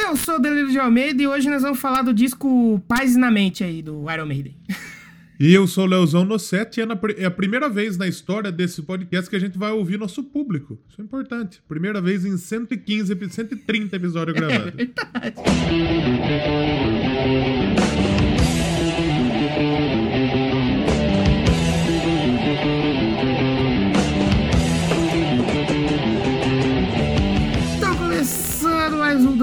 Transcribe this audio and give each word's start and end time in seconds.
Eu 0.00 0.16
sou 0.16 0.36
o 0.36 0.38
Danilo 0.38 0.70
de 0.70 0.78
Almeida 0.78 1.20
e 1.20 1.26
hoje 1.26 1.50
nós 1.50 1.62
vamos 1.62 1.80
falar 1.80 2.02
do 2.02 2.14
disco 2.14 2.80
Paz 2.86 3.16
na 3.16 3.32
Mente 3.32 3.64
aí, 3.64 3.82
do 3.82 4.08
Iron 4.10 4.26
Maiden. 4.26 4.56
E 5.40 5.54
eu 5.54 5.68
sou 5.68 5.84
o 5.84 5.86
Leozão 5.86 6.24
Nossetti 6.24 6.80
e 6.80 6.82
é, 6.82 6.86
é 7.22 7.24
a 7.24 7.30
primeira 7.30 7.68
vez 7.68 7.96
na 7.96 8.08
história 8.08 8.50
desse 8.50 8.82
podcast 8.82 9.30
que 9.30 9.36
a 9.36 9.38
gente 9.38 9.56
vai 9.56 9.70
ouvir 9.70 9.96
nosso 9.96 10.24
público. 10.24 10.76
Isso 10.88 11.00
é 11.00 11.04
importante. 11.04 11.62
Primeira 11.68 12.00
vez 12.00 12.24
em 12.24 12.36
115, 12.36 13.16
130 13.30 13.94
episódios 13.94 14.36
gravados. 14.36 14.72
É 15.20 15.30
verdade. 15.30 17.57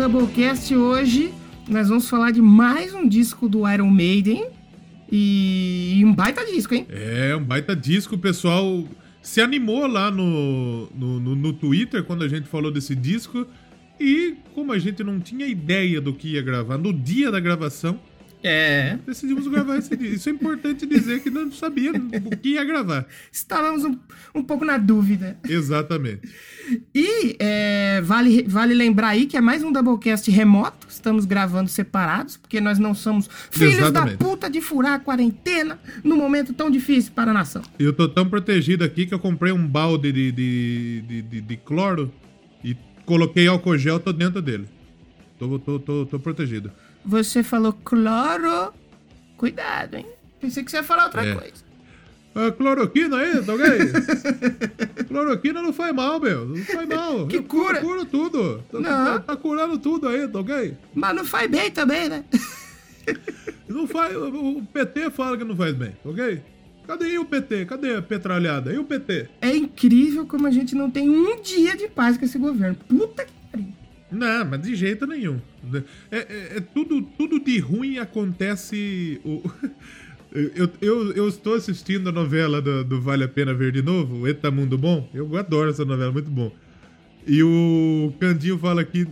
Doublecast 0.08 0.76
hoje, 0.76 1.34
nós 1.68 1.90
vamos 1.90 2.08
falar 2.08 2.30
de 2.30 2.40
mais 2.40 2.94
um 2.94 3.10
disco 3.10 3.50
do 3.50 3.68
Iron 3.68 3.90
Maiden 3.90 4.50
e 5.12 6.04
um 6.06 6.14
baita 6.14 6.46
disco, 6.46 6.76
hein? 6.76 6.86
É, 6.90 7.36
um 7.36 7.44
baita 7.44 7.76
disco. 7.76 8.14
O 8.14 8.18
pessoal 8.20 8.88
se 9.20 9.42
animou 9.42 9.88
lá 9.88 10.12
no, 10.12 10.88
no, 10.94 11.20
no, 11.20 11.36
no 11.36 11.54
Twitter 11.54 12.04
quando 12.04 12.24
a 12.24 12.28
gente 12.28 12.48
falou 12.48 12.72
desse 12.72 12.94
disco. 12.94 13.48
E 14.00 14.36
como 14.54 14.72
a 14.74 14.78
gente 14.78 15.04
não 15.04 15.20
tinha 15.20 15.48
ideia 15.48 16.00
do 16.00 16.14
que 16.14 16.34
ia 16.34 16.42
gravar 16.44 16.78
no 16.78 16.94
dia 16.94 17.32
da 17.32 17.40
gravação, 17.40 18.00
é. 18.48 19.00
Decidimos 19.06 19.48
gravar 19.48 19.78
esse 19.78 19.96
dia. 19.96 20.10
Isso 20.10 20.30
é 20.30 20.32
importante 20.32 20.86
dizer 20.86 21.22
que 21.22 21.30
não 21.30 21.52
sabia 21.52 21.92
o 21.92 22.38
que 22.38 22.50
ia 22.50 22.64
gravar. 22.64 23.06
Estávamos 23.32 23.84
um, 23.84 23.98
um 24.34 24.44
pouco 24.44 24.64
na 24.66 24.78
dúvida. 24.78 25.38
Exatamente. 25.48 26.22
E 26.94 27.36
é, 27.40 28.02
vale, 28.02 28.44
vale 28.48 28.74
lembrar 28.74 29.10
aí 29.10 29.26
que 29.26 29.38
é 29.38 29.42
mais 29.42 29.64
um 29.64 29.72
Doublecast 29.72 30.30
remoto. 30.30 30.88
Estamos 30.90 31.26
gravando 31.26 31.70
separados, 31.70 32.38
porque 32.38 32.62
nós 32.62 32.80
não 32.80 32.94
somos 32.94 33.30
filhos 33.52 33.76
Exatamente. 33.76 34.18
da 34.18 34.26
puta 34.26 34.50
de 34.50 34.62
furar 34.62 34.94
a 34.94 35.00
quarentena 35.00 35.80
num 36.04 36.18
momento 36.18 36.54
tão 36.54 36.70
difícil 36.70 37.12
para 37.14 37.32
a 37.32 37.34
nação. 37.34 37.62
Eu 37.78 37.94
tô 37.94 38.08
tão 38.08 38.28
protegido 38.28 38.84
aqui 38.84 39.06
que 39.06 39.14
eu 39.14 39.20
comprei 39.20 39.52
um 39.52 39.68
balde 39.68 40.12
de, 40.12 40.32
de, 40.32 41.04
de, 41.08 41.22
de, 41.22 41.42
de 41.42 41.58
cloro 41.58 42.12
e 42.64 42.76
coloquei 43.06 43.48
álcool 43.48 43.78
gel, 43.78 44.00
tô 44.00 44.12
dentro 44.12 44.42
dele. 44.42 44.68
Tô, 45.38 45.60
tô, 45.60 45.80
tô, 45.80 46.06
tô 46.06 46.20
protegido. 46.20 46.72
Você 47.06 47.44
falou 47.44 47.74
cloro. 47.74 48.74
Cuidado, 49.38 49.96
hein? 49.96 50.06
Pensei 50.40 50.64
que 50.64 50.72
você 50.72 50.78
ia 50.78 50.84
falar 50.84 51.06
outra 51.06 51.26
é. 51.26 51.36
coisa. 51.36 51.66
É, 52.36 52.52
cloroquina 52.52 53.18
aí, 53.18 53.42
tá 53.42 53.54
ok? 53.54 53.66
cloroquina 55.08 55.62
não 55.62 55.72
faz 55.72 55.96
mal, 55.96 56.20
meu. 56.20 56.46
Não 56.46 56.64
faz 56.66 56.88
mal. 56.88 57.28
Que 57.30 57.42
cura? 57.42 57.80
Cura 57.80 58.06
tudo. 58.06 58.62
Tá, 58.70 58.82
tá, 58.82 59.20
tá, 59.20 59.36
curando 59.38 59.78
tudo 59.78 60.10
aí, 60.10 60.28
tá 60.28 60.40
ok? 60.40 60.78
Mas 60.94 61.16
não 61.16 61.24
faz 61.24 61.50
bem 61.50 61.72
também, 61.72 62.10
né? 62.10 62.26
não 63.70 63.88
faz. 63.88 64.14
O 64.18 64.62
PT 64.74 65.12
fala 65.12 65.38
que 65.38 65.46
não 65.46 65.56
faz 65.56 65.74
bem, 65.74 65.92
tá 65.92 66.10
ok? 66.10 66.42
Cadê 66.86 67.18
o 67.18 67.26
PT? 67.26 67.66
Cadê 67.66 67.96
a 67.96 68.02
petralhada? 68.02 68.74
E 68.74 68.78
o 68.78 68.84
PT? 68.84 69.30
É 69.42 69.56
incrível 69.56 70.26
como 70.26 70.46
a 70.46 70.52
gente 70.52 70.76
não 70.76 70.92
tem 70.92 71.10
um 71.10 71.42
dia 71.42 71.76
de 71.76 71.88
paz 71.88 72.18
com 72.18 72.26
esse 72.26 72.38
governo. 72.38 72.76
Puta 72.88 73.24
que 73.24 73.32
pariu. 73.50 73.74
Não, 74.12 74.46
mas 74.46 74.62
de 74.62 74.76
jeito 74.76 75.08
nenhum. 75.08 75.40
É, 76.12 76.18
é, 76.18 76.58
é 76.58 76.62
tudo, 76.62 77.02
tudo 77.18 77.40
de 77.40 77.60
ruim 77.60 77.98
acontece. 77.98 79.20
O... 79.24 79.42
Eu, 80.54 80.70
eu, 80.82 81.12
eu, 81.14 81.30
estou 81.30 81.54
assistindo 81.54 82.10
a 82.10 82.12
novela 82.12 82.62
do, 82.62 82.84
do, 82.84 83.00
Vale 83.00 83.24
a 83.24 83.28
Pena 83.28 83.54
Ver 83.54 83.72
de 83.72 83.82
Novo, 83.82 84.28
Eta 84.28 84.52
Mundo 84.52 84.78
Bom. 84.78 85.10
Eu 85.14 85.34
adoro 85.38 85.70
essa 85.70 85.86
novela, 85.86 86.12
muito 86.12 86.30
bom. 86.30 86.52
E 87.26 87.42
o 87.42 88.14
Candinho 88.20 88.60
fala 88.60 88.84
que 88.84 89.08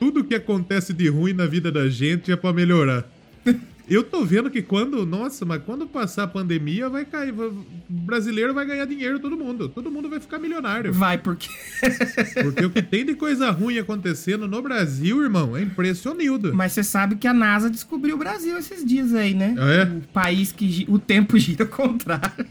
tudo 0.00 0.24
que 0.24 0.34
acontece 0.34 0.92
de 0.92 1.08
ruim 1.08 1.32
na 1.32 1.46
vida 1.46 1.70
da 1.70 1.88
gente 1.88 2.32
é 2.32 2.36
para 2.36 2.52
melhorar. 2.52 3.08
Eu 3.90 4.02
tô 4.02 4.22
vendo 4.24 4.50
que 4.50 4.60
quando, 4.60 5.06
nossa, 5.06 5.46
mas 5.46 5.62
quando 5.64 5.86
passar 5.86 6.24
a 6.24 6.26
pandemia, 6.26 6.88
vai 6.90 7.06
cair. 7.06 7.32
Vai, 7.32 7.46
o 7.46 7.64
brasileiro 7.88 8.52
vai 8.52 8.66
ganhar 8.66 8.84
dinheiro, 8.84 9.18
todo 9.18 9.36
mundo. 9.36 9.68
Todo 9.68 9.90
mundo 9.90 10.10
vai 10.10 10.20
ficar 10.20 10.38
milionário. 10.38 10.92
Vai, 10.92 11.16
porque. 11.16 11.48
porque 12.42 12.66
o 12.66 12.70
que 12.70 12.82
tem 12.82 13.04
de 13.06 13.14
coisa 13.14 13.50
ruim 13.50 13.78
acontecendo 13.78 14.46
no 14.46 14.60
Brasil, 14.60 15.22
irmão, 15.22 15.56
é 15.56 15.62
impressionildo. 15.62 16.54
Mas 16.54 16.72
você 16.72 16.84
sabe 16.84 17.16
que 17.16 17.26
a 17.26 17.32
NASA 17.32 17.70
descobriu 17.70 18.16
o 18.16 18.18
Brasil 18.18 18.58
esses 18.58 18.84
dias 18.84 19.14
aí, 19.14 19.32
né? 19.32 19.54
Ah, 19.58 19.70
é? 19.70 19.82
O 19.84 20.02
país 20.12 20.52
que 20.52 20.84
o 20.88 20.98
tempo 20.98 21.36
gira 21.40 21.64
ao 21.64 21.70
contrário. 21.70 22.46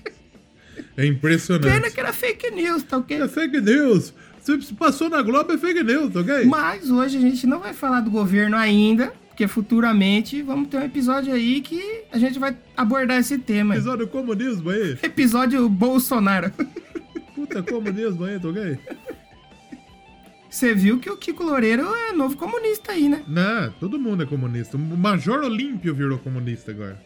É 0.96 1.06
impressionante. 1.06 1.72
Pena 1.72 1.92
que 1.92 2.00
era 2.00 2.12
fake 2.12 2.50
news, 2.50 2.82
tá 2.82 2.98
ok? 2.98 3.22
É 3.22 3.28
fake 3.28 3.62
news. 3.62 4.14
Se 4.42 4.74
passou 4.74 5.10
na 5.10 5.22
Globo 5.22 5.52
é 5.52 5.58
fake 5.58 5.84
news, 5.84 6.14
tá 6.14 6.22
ok? 6.22 6.46
Mas 6.46 6.90
hoje 6.90 7.18
a 7.18 7.22
gente 7.22 7.46
não 7.46 7.60
vai 7.60 7.74
falar 7.74 8.02
do 8.02 8.10
governo 8.10 8.56
ainda 8.56 9.14
porque 9.38 9.48
futuramente 9.48 10.42
vamos 10.42 10.68
ter 10.68 10.78
um 10.78 10.84
episódio 10.84 11.32
aí 11.32 11.62
que 11.62 12.06
a 12.12 12.18
gente 12.18 12.40
vai 12.40 12.58
abordar 12.76 13.20
esse 13.20 13.38
tema. 13.38 13.76
Episódio 13.76 14.08
comunismo 14.08 14.72
aí. 14.72 14.98
Episódio 15.04 15.70
Bolsonaro. 15.70 16.52
Puta 17.36 17.62
comunismo 17.62 18.26
aí, 18.26 18.40
tô 18.40 18.52
gay. 18.52 18.80
Você 20.50 20.74
viu 20.74 20.98
que 20.98 21.08
o 21.08 21.16
Kiko 21.16 21.44
Loureiro 21.44 21.84
é 21.94 22.14
novo 22.14 22.36
comunista 22.36 22.94
aí, 22.94 23.08
né? 23.08 23.24
Não, 23.28 23.72
todo 23.74 24.00
mundo 24.00 24.24
é 24.24 24.26
comunista. 24.26 24.76
O 24.76 24.80
Major 24.80 25.44
Olímpio 25.44 25.94
virou 25.94 26.18
comunista 26.18 26.72
agora. 26.72 27.00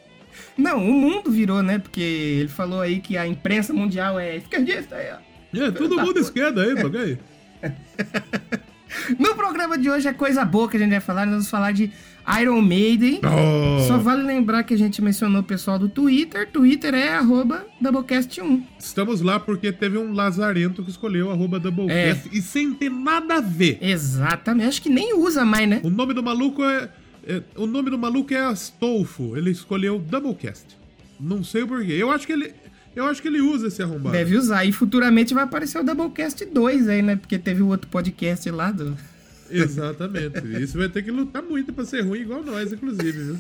Não, 0.57 0.77
o 0.77 0.93
mundo 0.93 1.29
virou, 1.29 1.61
né? 1.61 1.79
Porque 1.79 1.99
ele 1.99 2.47
falou 2.47 2.79
aí 2.79 3.01
que 3.01 3.17
a 3.17 3.27
imprensa 3.27 3.73
mundial 3.73 4.17
é 4.17 4.37
esquerdista 4.37 4.95
aí, 4.95 5.07
ó. 5.11 5.63
É, 5.65 5.69
todo 5.69 5.99
mundo 5.99 6.17
esquerda 6.17 6.63
aí, 6.63 6.81
tô 6.81 6.87
gay. 6.87 7.19
No 9.17 9.35
programa 9.35 9.77
de 9.77 9.89
hoje 9.89 10.07
é 10.07 10.13
coisa 10.13 10.43
boa 10.43 10.69
que 10.69 10.77
a 10.77 10.79
gente 10.79 10.91
vai 10.91 10.99
falar. 10.99 11.25
Nós 11.25 11.35
vamos 11.35 11.49
falar 11.49 11.71
de 11.71 11.91
Iron 12.41 12.61
Maiden. 12.61 13.19
Oh. 13.23 13.87
Só 13.87 13.97
vale 13.97 14.23
lembrar 14.23 14.63
que 14.63 14.73
a 14.73 14.77
gente 14.77 15.01
mencionou 15.01 15.41
o 15.41 15.43
pessoal 15.43 15.77
do 15.79 15.89
Twitter. 15.89 16.47
Twitter 16.49 16.93
é 16.93 17.09
arroba 17.09 17.65
Doublecast1. 17.81 18.63
Estamos 18.79 19.21
lá 19.21 19.39
porque 19.39 19.71
teve 19.71 19.97
um 19.97 20.13
lazarento 20.13 20.83
que 20.83 20.89
escolheu 20.89 21.31
arroba 21.31 21.59
Doublecast 21.59 22.29
é. 22.29 22.37
e 22.37 22.41
sem 22.41 22.73
ter 22.73 22.89
nada 22.89 23.35
a 23.35 23.41
ver. 23.41 23.77
Exatamente. 23.81 24.67
Acho 24.67 24.81
que 24.81 24.89
nem 24.89 25.17
usa 25.17 25.43
mais, 25.43 25.67
né? 25.67 25.81
O 25.83 25.89
nome 25.89 26.13
do 26.13 26.23
maluco 26.23 26.63
é. 26.63 26.89
é 27.27 27.41
o 27.55 27.65
nome 27.65 27.89
do 27.89 27.97
maluco 27.97 28.33
é 28.33 28.39
Astolfo. 28.39 29.35
Ele 29.35 29.51
escolheu 29.51 29.99
Doublecast. 29.99 30.77
Não 31.19 31.43
sei 31.43 31.65
porquê. 31.65 31.93
Eu 31.93 32.11
acho 32.11 32.25
que 32.25 32.33
ele. 32.33 32.53
Eu 32.93 33.05
acho 33.05 33.21
que 33.21 33.27
ele 33.27 33.39
usa 33.39 33.67
esse 33.67 33.81
arrombado. 33.81 34.11
Deve 34.11 34.35
usar. 34.35 34.65
E 34.65 34.71
futuramente 34.71 35.33
vai 35.33 35.43
aparecer 35.43 35.79
o 35.79 35.83
Doublecast 35.83 36.43
2 36.45 36.89
aí, 36.89 37.01
né? 37.01 37.15
Porque 37.15 37.39
teve 37.39 37.61
o 37.61 37.67
outro 37.67 37.89
podcast 37.89 38.49
lá 38.51 38.71
do. 38.71 38.97
Exatamente. 39.51 40.61
Isso 40.61 40.77
vai 40.77 40.89
ter 40.89 41.03
que 41.03 41.11
lutar 41.11 41.41
muito 41.43 41.73
pra 41.73 41.85
ser 41.85 42.01
ruim, 42.01 42.21
igual 42.21 42.43
nós, 42.43 42.71
inclusive, 42.71 43.11
viu? 43.11 43.37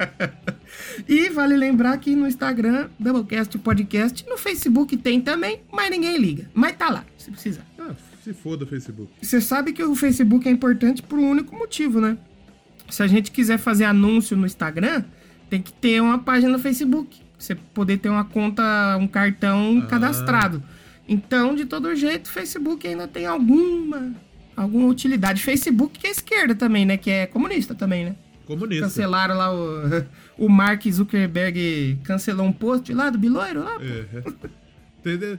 e 1.08 1.28
vale 1.30 1.56
lembrar 1.56 1.96
que 1.98 2.14
no 2.14 2.26
Instagram, 2.26 2.88
Doublecast 2.98 3.56
Podcast, 3.58 4.26
no 4.28 4.38
Facebook 4.38 4.96
tem 4.96 5.20
também, 5.20 5.60
mas 5.72 5.90
ninguém 5.90 6.16
liga. 6.16 6.50
Mas 6.54 6.76
tá 6.76 6.90
lá, 6.90 7.04
se 7.16 7.30
precisar. 7.30 7.66
Ah, 7.78 7.94
se 8.22 8.32
foda 8.32 8.64
o 8.64 8.66
Facebook. 8.66 9.12
Você 9.20 9.40
sabe 9.40 9.72
que 9.72 9.82
o 9.82 9.94
Facebook 9.94 10.48
é 10.48 10.52
importante 10.52 11.02
por 11.02 11.18
um 11.18 11.30
único 11.30 11.54
motivo, 11.54 12.00
né? 12.00 12.16
Se 12.88 13.02
a 13.02 13.06
gente 13.06 13.30
quiser 13.30 13.58
fazer 13.58 13.84
anúncio 13.84 14.36
no 14.36 14.46
Instagram, 14.46 15.04
tem 15.48 15.62
que 15.62 15.72
ter 15.72 16.00
uma 16.00 16.18
página 16.18 16.52
no 16.52 16.58
Facebook. 16.58 17.20
Você 17.38 17.54
poder 17.54 17.98
ter 17.98 18.08
uma 18.08 18.24
conta, 18.24 18.96
um 18.98 19.06
cartão 19.06 19.80
ah. 19.82 19.86
cadastrado. 19.86 20.62
Então, 21.08 21.54
de 21.54 21.64
todo 21.64 21.94
jeito, 21.94 22.26
o 22.26 22.30
Facebook 22.30 22.86
ainda 22.86 23.08
tem 23.08 23.26
alguma 23.26 24.14
alguma 24.60 24.88
utilidade. 24.88 25.42
Facebook 25.42 25.98
que 25.98 26.06
é 26.06 26.10
esquerda 26.10 26.54
também, 26.54 26.84
né? 26.84 26.96
Que 26.96 27.10
é 27.10 27.26
comunista 27.26 27.74
também, 27.74 28.04
né? 28.04 28.16
Comunista. 28.46 28.84
Cancelaram 28.84 29.36
lá 29.36 29.54
o, 29.54 30.04
o 30.46 30.48
Mark 30.48 30.84
Zuckerberg 30.90 31.98
cancelou 32.04 32.46
um 32.46 32.52
post 32.52 32.92
lá 32.92 33.08
do 33.08 33.18
Biloiro 33.18 33.60
lá. 33.60 33.78
É. 33.80 35.38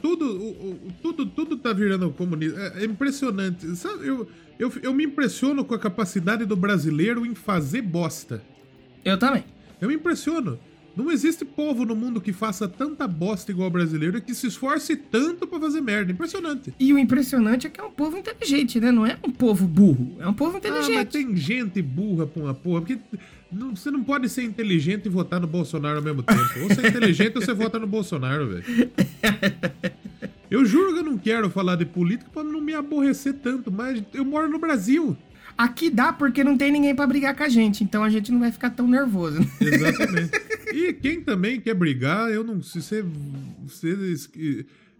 tudo, 0.00 0.24
o, 0.24 0.92
tudo, 1.02 1.26
tudo 1.26 1.56
tá 1.56 1.72
virando 1.72 2.10
comunista. 2.10 2.60
É, 2.60 2.82
é 2.82 2.84
impressionante. 2.84 3.66
Sabe, 3.76 4.06
eu, 4.06 4.28
eu, 4.58 4.72
eu 4.82 4.94
me 4.94 5.04
impressiono 5.04 5.64
com 5.64 5.74
a 5.74 5.78
capacidade 5.78 6.44
do 6.44 6.54
brasileiro 6.54 7.26
em 7.26 7.34
fazer 7.34 7.82
bosta. 7.82 8.42
Eu 9.04 9.18
também. 9.18 9.44
Eu 9.80 9.88
me 9.88 9.94
impressiono. 9.94 10.58
Não 10.96 11.10
existe 11.10 11.44
povo 11.44 11.84
no 11.84 11.94
mundo 11.94 12.20
que 12.20 12.32
faça 12.32 12.68
tanta 12.68 13.06
bosta 13.06 13.50
igual 13.50 13.68
o 13.68 13.70
brasileiro 13.70 14.18
e 14.18 14.20
que 14.20 14.34
se 14.34 14.46
esforce 14.46 14.96
tanto 14.96 15.46
para 15.46 15.60
fazer 15.60 15.80
merda. 15.80 16.12
Impressionante. 16.12 16.74
E 16.78 16.92
o 16.92 16.98
impressionante 16.98 17.66
é 17.66 17.70
que 17.70 17.80
é 17.80 17.84
um 17.84 17.90
povo 17.90 18.16
inteligente, 18.16 18.80
né? 18.80 18.90
Não 18.90 19.06
é 19.06 19.16
um 19.24 19.30
povo 19.30 19.66
burro, 19.66 20.16
é 20.18 20.26
um 20.26 20.34
povo 20.34 20.58
inteligente. 20.58 20.92
Ah, 20.92 21.04
mas 21.04 21.08
tem 21.08 21.36
gente 21.36 21.80
burra 21.80 22.26
pra 22.26 22.42
uma 22.42 22.54
porra, 22.54 22.80
porque 22.80 22.98
não, 23.52 23.74
você 23.74 23.90
não 23.90 24.02
pode 24.02 24.28
ser 24.28 24.42
inteligente 24.44 25.06
e 25.06 25.08
votar 25.08 25.40
no 25.40 25.46
Bolsonaro 25.46 25.98
ao 25.98 26.04
mesmo 26.04 26.22
tempo. 26.22 26.60
Ou 26.62 26.74
ser 26.74 26.86
inteligente 26.86 27.36
ou 27.36 27.42
você 27.42 27.54
vota 27.54 27.78
no 27.78 27.86
Bolsonaro, 27.86 28.48
velho. 28.48 28.64
Eu 30.50 30.64
juro 30.64 30.92
que 30.92 30.98
eu 30.98 31.04
não 31.04 31.16
quero 31.16 31.48
falar 31.48 31.76
de 31.76 31.86
política 31.86 32.28
pra 32.32 32.42
não 32.42 32.60
me 32.60 32.74
aborrecer 32.74 33.34
tanto, 33.34 33.70
mas 33.70 34.02
eu 34.12 34.24
moro 34.24 34.48
no 34.48 34.58
Brasil. 34.58 35.16
Aqui 35.60 35.90
dá 35.90 36.10
porque 36.10 36.42
não 36.42 36.56
tem 36.56 36.72
ninguém 36.72 36.94
para 36.94 37.06
brigar 37.06 37.36
com 37.36 37.42
a 37.42 37.48
gente, 37.50 37.84
então 37.84 38.02
a 38.02 38.08
gente 38.08 38.32
não 38.32 38.40
vai 38.40 38.50
ficar 38.50 38.70
tão 38.70 38.88
nervoso. 38.88 39.40
Exatamente. 39.60 40.30
E 40.72 40.94
quem 40.94 41.20
também 41.20 41.60
quer 41.60 41.74
brigar, 41.74 42.30
eu 42.30 42.42
não 42.42 42.62
sei 42.62 42.80
se 42.80 43.04
você 43.68 43.94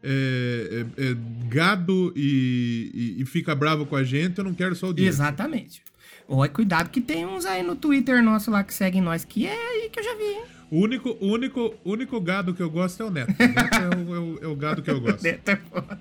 é, 0.02 0.84
é, 0.98 1.02
é, 1.02 1.16
gado 1.48 2.12
e, 2.14 2.90
e, 3.16 3.22
e, 3.22 3.24
fica 3.24 3.54
bravo 3.54 3.86
com 3.86 3.96
a 3.96 4.04
gente, 4.04 4.36
eu 4.36 4.44
não 4.44 4.52
quero 4.52 4.76
só 4.76 4.90
o 4.90 4.92
dinheiro. 4.92 5.14
Exatamente. 5.14 5.82
Oi, 6.28 6.48
cuidado 6.50 6.90
que 6.90 7.00
tem 7.00 7.24
uns 7.24 7.46
aí 7.46 7.62
no 7.62 7.74
Twitter 7.74 8.22
nosso 8.22 8.50
lá 8.50 8.62
que 8.62 8.74
seguem 8.74 9.00
nós, 9.00 9.24
que 9.24 9.46
é 9.46 9.54
aí 9.54 9.88
que 9.88 9.98
eu 9.98 10.04
já 10.04 10.14
vi, 10.14 10.24
hein? 10.24 10.42
O 10.70 10.80
único, 10.80 11.16
único, 11.22 11.74
único 11.82 12.20
gado 12.20 12.52
que 12.52 12.62
eu 12.62 12.68
gosto 12.68 13.02
é 13.02 13.06
o 13.06 13.10
Neto. 13.10 13.32
O 13.32 13.46
Neto 13.46 13.74
é, 13.76 13.96
o, 13.96 14.14
é 14.14 14.18
o- 14.18 14.38
é 14.42 14.46
o 14.46 14.56
gado 14.56 14.82
que 14.82 14.90
eu 14.90 15.00
gosto. 15.00 15.22
Neto 15.24 15.48
é 15.48 15.56
foda. 15.56 15.98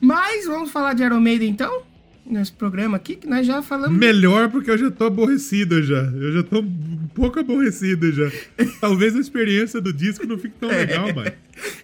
Mas 0.00 0.46
vamos 0.46 0.70
falar 0.70 0.94
de 0.94 1.02
Iron 1.02 1.20
Maiden 1.20 1.50
então? 1.50 1.90
Nesse 2.24 2.52
programa 2.52 2.96
aqui, 2.96 3.16
que 3.16 3.26
nós 3.26 3.46
já 3.46 3.60
falamos. 3.62 3.98
Melhor 3.98 4.48
porque 4.48 4.70
eu 4.70 4.78
já 4.78 4.90
tô 4.90 5.04
aborrecido 5.04 5.82
já. 5.82 6.02
Eu 6.02 6.32
já 6.32 6.42
tô 6.42 6.60
um 6.60 7.08
pouco 7.14 7.40
aborrecido 7.40 8.12
já. 8.12 8.30
Talvez 8.80 9.16
a 9.16 9.18
experiência 9.18 9.80
do 9.80 9.92
disco 9.92 10.26
não 10.26 10.38
fique 10.38 10.54
tão 10.58 10.68
legal, 10.68 11.08
mas. 11.14 11.32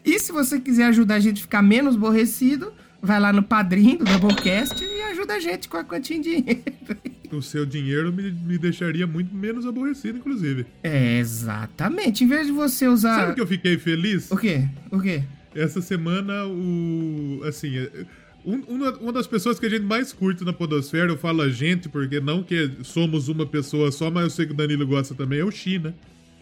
E 0.04 0.18
se 0.18 0.30
você 0.30 0.60
quiser 0.60 0.84
ajudar 0.86 1.16
a 1.16 1.20
gente 1.20 1.38
a 1.38 1.42
ficar 1.42 1.62
menos 1.62 1.96
aborrecido, 1.96 2.72
vai 3.02 3.18
lá 3.18 3.32
no 3.32 3.42
padrinho 3.42 3.98
do 3.98 4.04
Doublecast 4.04 4.82
e 4.82 5.02
ajuda 5.02 5.34
a 5.34 5.40
gente 5.40 5.68
com 5.68 5.76
a 5.76 5.84
quantia 5.84 6.18
de 6.18 6.36
dinheiro. 6.36 6.62
O 7.30 7.42
seu 7.42 7.66
dinheiro 7.66 8.12
me, 8.12 8.30
me 8.30 8.56
deixaria 8.56 9.06
muito 9.06 9.34
menos 9.34 9.66
aborrecido, 9.66 10.18
inclusive. 10.18 10.64
É, 10.82 11.18
exatamente. 11.18 12.24
Em 12.24 12.28
vez 12.28 12.46
de 12.46 12.52
você 12.52 12.88
usar. 12.88 13.16
Sabe 13.16 13.34
que 13.34 13.40
eu 13.40 13.46
fiquei 13.46 13.76
feliz? 13.76 14.30
O 14.30 14.36
quê? 14.36 14.66
O 14.90 15.00
quê? 15.00 15.22
Essa 15.54 15.82
semana, 15.82 16.46
o. 16.46 17.42
Assim, 17.44 17.76
é, 17.76 17.90
um- 18.44 18.62
uma, 18.68 18.90
uma 18.98 19.12
das 19.12 19.26
pessoas 19.26 19.58
que 19.58 19.66
a 19.66 19.68
gente 19.68 19.84
mais 19.84 20.12
curte 20.12 20.44
na 20.44 20.52
Podosfera, 20.52 21.10
eu 21.10 21.16
falo 21.18 21.42
a 21.42 21.48
gente, 21.48 21.88
porque 21.88 22.20
não 22.20 22.42
que 22.42 22.70
somos 22.82 23.28
uma 23.28 23.44
pessoa 23.46 23.90
só, 23.92 24.10
mas 24.10 24.24
eu 24.24 24.30
sei 24.30 24.46
que 24.46 24.52
o 24.52 24.56
Danilo 24.56 24.86
gosta 24.86 25.14
também, 25.14 25.40
é 25.40 25.44
o 25.44 25.50
Xi, 25.50 25.78
né? 25.78 25.92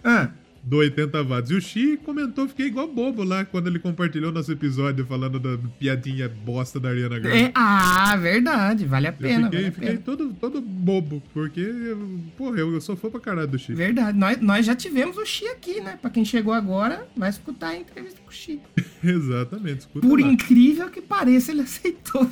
Ah, 0.05 0.31
Do 0.69 0.79
80 0.79 1.23
watts. 1.23 1.51
E 1.53 1.55
o 1.55 1.61
Xi 1.61 1.97
comentou, 2.05 2.49
fiquei 2.49 2.67
igual 2.67 2.89
bobo 2.89 3.23
lá 3.23 3.45
quando 3.45 3.69
ele 3.69 3.79
compartilhou 3.79 4.33
nosso 4.33 4.51
episódio 4.51 5.07
falando 5.07 5.39
da 5.39 5.57
piadinha 5.79 6.29
bosta 6.29 6.81
da 6.81 6.89
Ariana 6.89 7.21
Grande. 7.21 7.45
é, 7.45 7.53
ah, 7.55 8.17
verdade. 8.17 8.85
Vale 8.85 9.07
a 9.07 9.11
Eu 9.11 9.15
pena. 9.17 9.45
fiquei, 9.45 9.59
vale 9.61 9.69
a 9.69 9.73
fiquei 9.73 9.89
pena. 9.91 10.01
todo, 10.05 10.35
todo 10.41 10.61
bobo, 10.61 11.23
porque, 11.33 11.65
porra, 12.37 12.59
eu, 12.59 12.73
eu 12.75 12.81
sou 12.81 12.97
fã 12.97 13.09
pra 13.09 13.21
caralho 13.21 13.47
do 13.47 13.57
Xi. 13.57 13.75
Verdade. 13.75 14.19
Nós, 14.19 14.41
nós 14.41 14.67
já 14.67 14.75
tivemos 14.75 15.17
o 15.17 15.25
Xi 15.25 15.47
aqui, 15.47 15.81
né? 15.81 15.99
Pra 16.03 16.11
quem 16.11 16.25
chegou 16.25 16.53
agora, 16.53 17.07
vai 17.17 17.31
escutar 17.31 17.69
a 17.69 17.77
entrevista 17.77 18.19
com 18.25 18.31
o 18.31 18.33
Xi. 18.35 18.61
Exatamente, 19.05 19.81
escuta 19.83 20.05
Por 20.05 20.21
lá. 20.21 20.27
incrível 20.27 20.91
que 20.91 21.01
pareça, 21.01 21.53
ele 21.53 21.61
aceitou. 21.63 22.29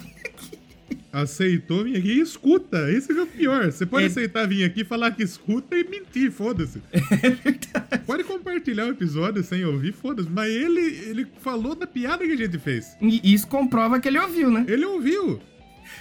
Aceitou 1.15 1.85
vir 1.85 1.97
aqui 1.97 2.09
e 2.15 2.21
escuta. 2.21 2.91
Esse 2.91 3.13
é 3.13 3.23
o 3.23 3.27
pior. 3.27 3.71
Você 3.71 3.87
pode 3.87 4.05
É- 4.05 4.09
aceitar 4.09 4.49
vir 4.49 4.65
aqui, 4.65 4.85
falar 4.85 5.13
que 5.13 5.23
escuta 5.23 5.77
e 5.77 5.85
mentir, 5.85 6.31
foda-se. 6.33 6.83
Pode 8.07 8.25
compartilhar 8.25 8.87
o 8.87 8.91
episódio 8.91 9.43
sem 9.45 9.65
ouvir, 9.65 9.93
foda-se. 9.93 10.29
Mas 10.29 10.51
ele, 10.51 10.81
ele 10.81 11.27
falou 11.41 11.75
da 11.75 11.87
piada 11.87 12.25
que 12.27 12.33
a 12.33 12.37
gente 12.37 12.59
fez. 12.59 12.97
E 13.01 13.33
isso 13.33 13.47
comprova 13.47 14.01
que 14.01 14.09
ele 14.09 14.19
ouviu, 14.19 14.51
né? 14.51 14.65
Ele 14.69 14.85
ouviu. 14.85 15.41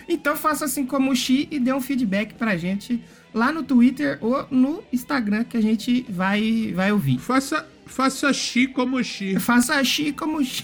Então 0.10 0.36
faça 0.36 0.66
assim 0.66 0.86
como 0.86 1.12
o 1.12 1.16
Xi 1.16 1.48
e 1.52 1.60
dê 1.60 1.72
um 1.74 1.82
feedback 1.82 2.34
pra 2.34 2.58
gente 2.58 3.00
lá 3.34 3.52
no 3.52 3.64
Twitter 3.64 4.18
ou 4.22 4.48
no 4.50 4.84
Instagram 4.92 5.44
que 5.44 5.58
a 5.58 5.62
gente 5.62 6.06
vai, 6.10 6.72
vai 6.76 6.92
ouvir. 6.92 7.20
Faça, 7.20 7.68
faça 7.86 8.32
Xi 8.34 8.68
como 8.68 9.02
Xi. 9.04 9.40
Faça 9.40 9.82
Xi 9.84 10.12
como 10.12 10.44
Xi. 10.44 10.64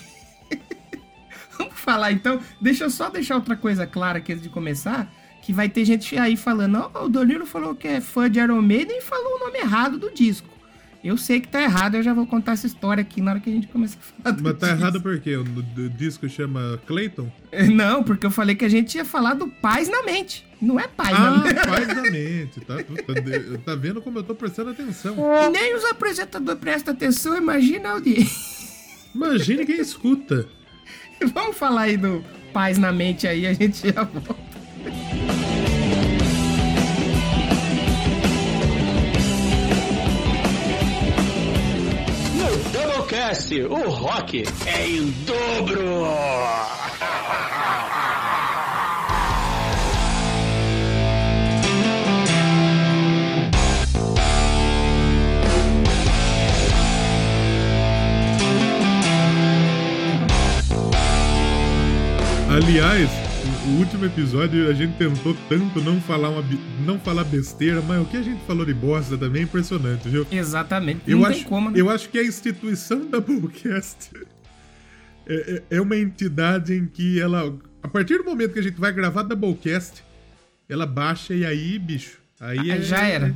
Vamos 1.60 1.76
falar 1.80 2.12
então. 2.12 2.40
Deixa 2.60 2.86
eu 2.86 2.90
só 2.90 3.10
deixar 3.10 3.36
outra 3.36 3.56
coisa 3.56 3.86
clara 3.86 4.18
aqui 4.18 4.32
antes 4.32 4.42
de 4.44 4.50
começar. 4.50 5.12
Que 5.42 5.54
vai 5.54 5.70
ter 5.70 5.86
gente 5.86 6.18
aí 6.18 6.36
falando, 6.36 6.90
ó, 6.94 7.06
o 7.06 7.10
Danilo 7.10 7.46
falou 7.46 7.74
que 7.76 7.88
é 7.88 8.02
fã 8.02 8.30
de 8.30 8.40
Iron 8.40 8.62
Maiden 8.62 8.98
e 8.98 9.02
falou 9.02 9.38
o 9.38 9.40
nome 9.40 9.58
errado 9.60 9.98
do 9.98 10.12
disco. 10.12 10.48
Eu 11.02 11.18
sei 11.18 11.40
que 11.40 11.48
tá 11.48 11.62
errado, 11.62 11.96
eu 11.96 12.04
já 12.04 12.14
vou 12.14 12.28
contar 12.28 12.52
essa 12.52 12.68
história 12.68 13.00
aqui 13.02 13.22
na 13.22 13.32
hora 13.32 13.40
que 13.40 13.50
a 13.50 13.54
gente 13.54 13.68
começar 13.68 13.98
a 13.98 14.22
falar 14.24 14.36
do 14.36 14.44
Mas 14.44 14.58
tá 14.58 14.68
disco. 14.68 14.82
errado 14.82 15.02
por 15.02 15.18
quê? 15.22 15.38
O, 15.38 15.46
disco 15.92 16.28
chama 16.28 16.78
Clayton? 16.86 17.32
Não, 17.74 18.04
porque 18.04 18.26
eu 18.26 18.32
falei 18.32 18.54
que 18.54 18.66
a 18.66 18.70
gente 18.70 18.96
ia 18.96 19.06
falar 19.06 19.34
do 19.34 19.48
Paz 19.48 19.88
na 19.88 20.04
Mente. 20.04 20.46
Não 20.62 20.78
é 20.78 20.90
Paz 20.90 21.12
na 21.12 21.28
Ah, 21.30 21.38
Mente. 21.38 21.56
paz 21.56 21.88
da 21.88 22.02
mente. 22.02 22.60
Tá, 22.68 22.76
de- 22.76 23.58
tá 23.60 23.76
vendo 23.76 24.02
como 24.02 24.20
eu 24.20 24.24
tô 24.24 24.36
prestando 24.36 24.72
atenção. 24.72 25.16
E 25.46 25.50
nem 25.52 25.74
os 25.74 25.86
apresentadores 25.86 26.60
prestam 26.60 26.94
atenção, 26.94 27.38
imagina 27.38 27.90
a 27.90 27.92
audiência. 27.94 28.60
Imagine 29.16 29.66
quem 29.66 29.80
escuta. 29.80 30.48
Vamos 31.34 31.58
falar 31.58 31.84
aí 31.84 31.98
do 31.98 32.24
Paz 32.54 32.78
na 32.78 32.92
Mente 32.92 33.28
aí, 33.28 33.46
a 33.46 33.54
gente 33.54 33.92
já 33.92 34.04
volta. 34.04 34.36
No 42.36 42.72
Doublecast, 42.72 43.62
o 43.62 43.90
rock 43.90 44.44
é 44.66 44.88
em 44.88 45.12
dobro. 45.26 45.84
Aliás, 62.62 63.10
o, 63.68 63.80
último 63.80 64.04
episódio 64.04 64.68
a 64.70 64.74
gente 64.74 64.98
tentou 64.98 65.34
tanto 65.48 65.80
não 65.82 66.02
falar, 66.02 66.30
uma, 66.30 66.44
não 66.86 67.00
falar 67.00 67.24
besteira, 67.24 67.82
mas 67.82 68.02
o 68.02 68.06
que 68.06 68.18
a 68.18 68.22
gente 68.22 68.44
falou 68.46 68.66
de 68.66 68.74
bosta 68.74 69.18
também 69.18 69.44
é 69.44 69.46
impressionante, 69.46 70.10
viu? 70.10 70.28
Exatamente. 70.30 71.00
Eu 71.08 71.20
não 71.20 71.26
acho, 71.26 71.40
tem 71.40 71.48
como, 71.48 71.70
né? 71.70 71.80
eu 71.80 71.90
acho 71.90 72.10
que 72.10 72.20
a 72.20 72.24
instituição 72.24 73.10
da 73.10 73.22
Bullcast 73.22 74.10
é, 75.26 75.34
é- 75.36 75.78
é 75.78 75.82
uma 75.82 75.96
entidade 75.96 76.74
em 76.74 76.86
que 76.86 77.20
ela. 77.22 77.58
A 77.82 77.88
partir 77.88 78.18
do 78.18 78.26
momento 78.26 78.52
que 78.52 78.60
a 78.60 78.64
gente 78.64 78.78
vai 78.80 78.92
gravar 78.92 79.24
Doublecast, 79.24 80.04
ela 80.68 80.86
baixa 80.86 81.34
e 81.34 81.46
aí, 81.46 81.80
bicho. 81.80 82.18
Aí 82.42 82.72
Ah, 82.72 82.76
é, 82.76 82.82
já 82.82 83.08
era. 83.08 83.34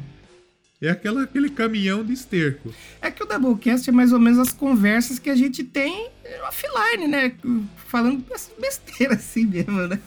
É 0.86 0.90
aquela, 0.90 1.24
aquele 1.24 1.50
caminhão 1.50 2.04
de 2.04 2.12
esterco. 2.14 2.74
É 3.02 3.10
que 3.10 3.24
o 3.24 3.26
Doublecast 3.26 3.90
é 3.90 3.94
mais 3.94 4.12
ou 4.12 4.20
menos 4.20 4.38
as 4.38 4.52
conversas 4.52 5.18
que 5.18 5.30
a 5.30 5.36
gente 5.36 5.64
tem 5.64 6.10
offline, 6.48 7.08
né? 7.08 7.34
Falando 7.88 8.24
bes- 8.30 8.52
besteira 8.60 9.16
assim 9.16 9.46
mesmo, 9.46 9.88
né? 9.88 10.00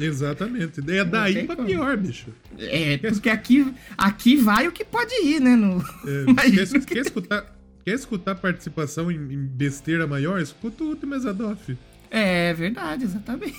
Exatamente. 0.00 0.80
É 0.90 1.04
daí 1.04 1.44
pra 1.46 1.56
como. 1.56 1.68
pior, 1.68 1.96
bicho. 1.96 2.26
É, 2.58 2.98
porque 2.98 3.28
aqui, 3.30 3.72
aqui 3.96 4.36
vai 4.36 4.68
o 4.68 4.72
que 4.72 4.84
pode 4.84 5.14
ir, 5.24 5.40
né? 5.40 5.56
No... 5.56 5.78
É, 6.06 6.34
quer, 6.50 6.68
que 6.68 6.80
quer 6.94 6.98
escutar, 7.00 7.56
quer 7.84 7.94
escutar 7.94 8.34
participação 8.34 9.10
em, 9.10 9.16
em 9.16 9.44
besteira 9.46 10.06
maior? 10.06 10.40
Escuta 10.40 10.84
o 10.84 10.88
último 10.88 11.14
Exadoff. 11.14 11.76
É 12.10 12.52
verdade, 12.54 13.04
exatamente. 13.04 13.56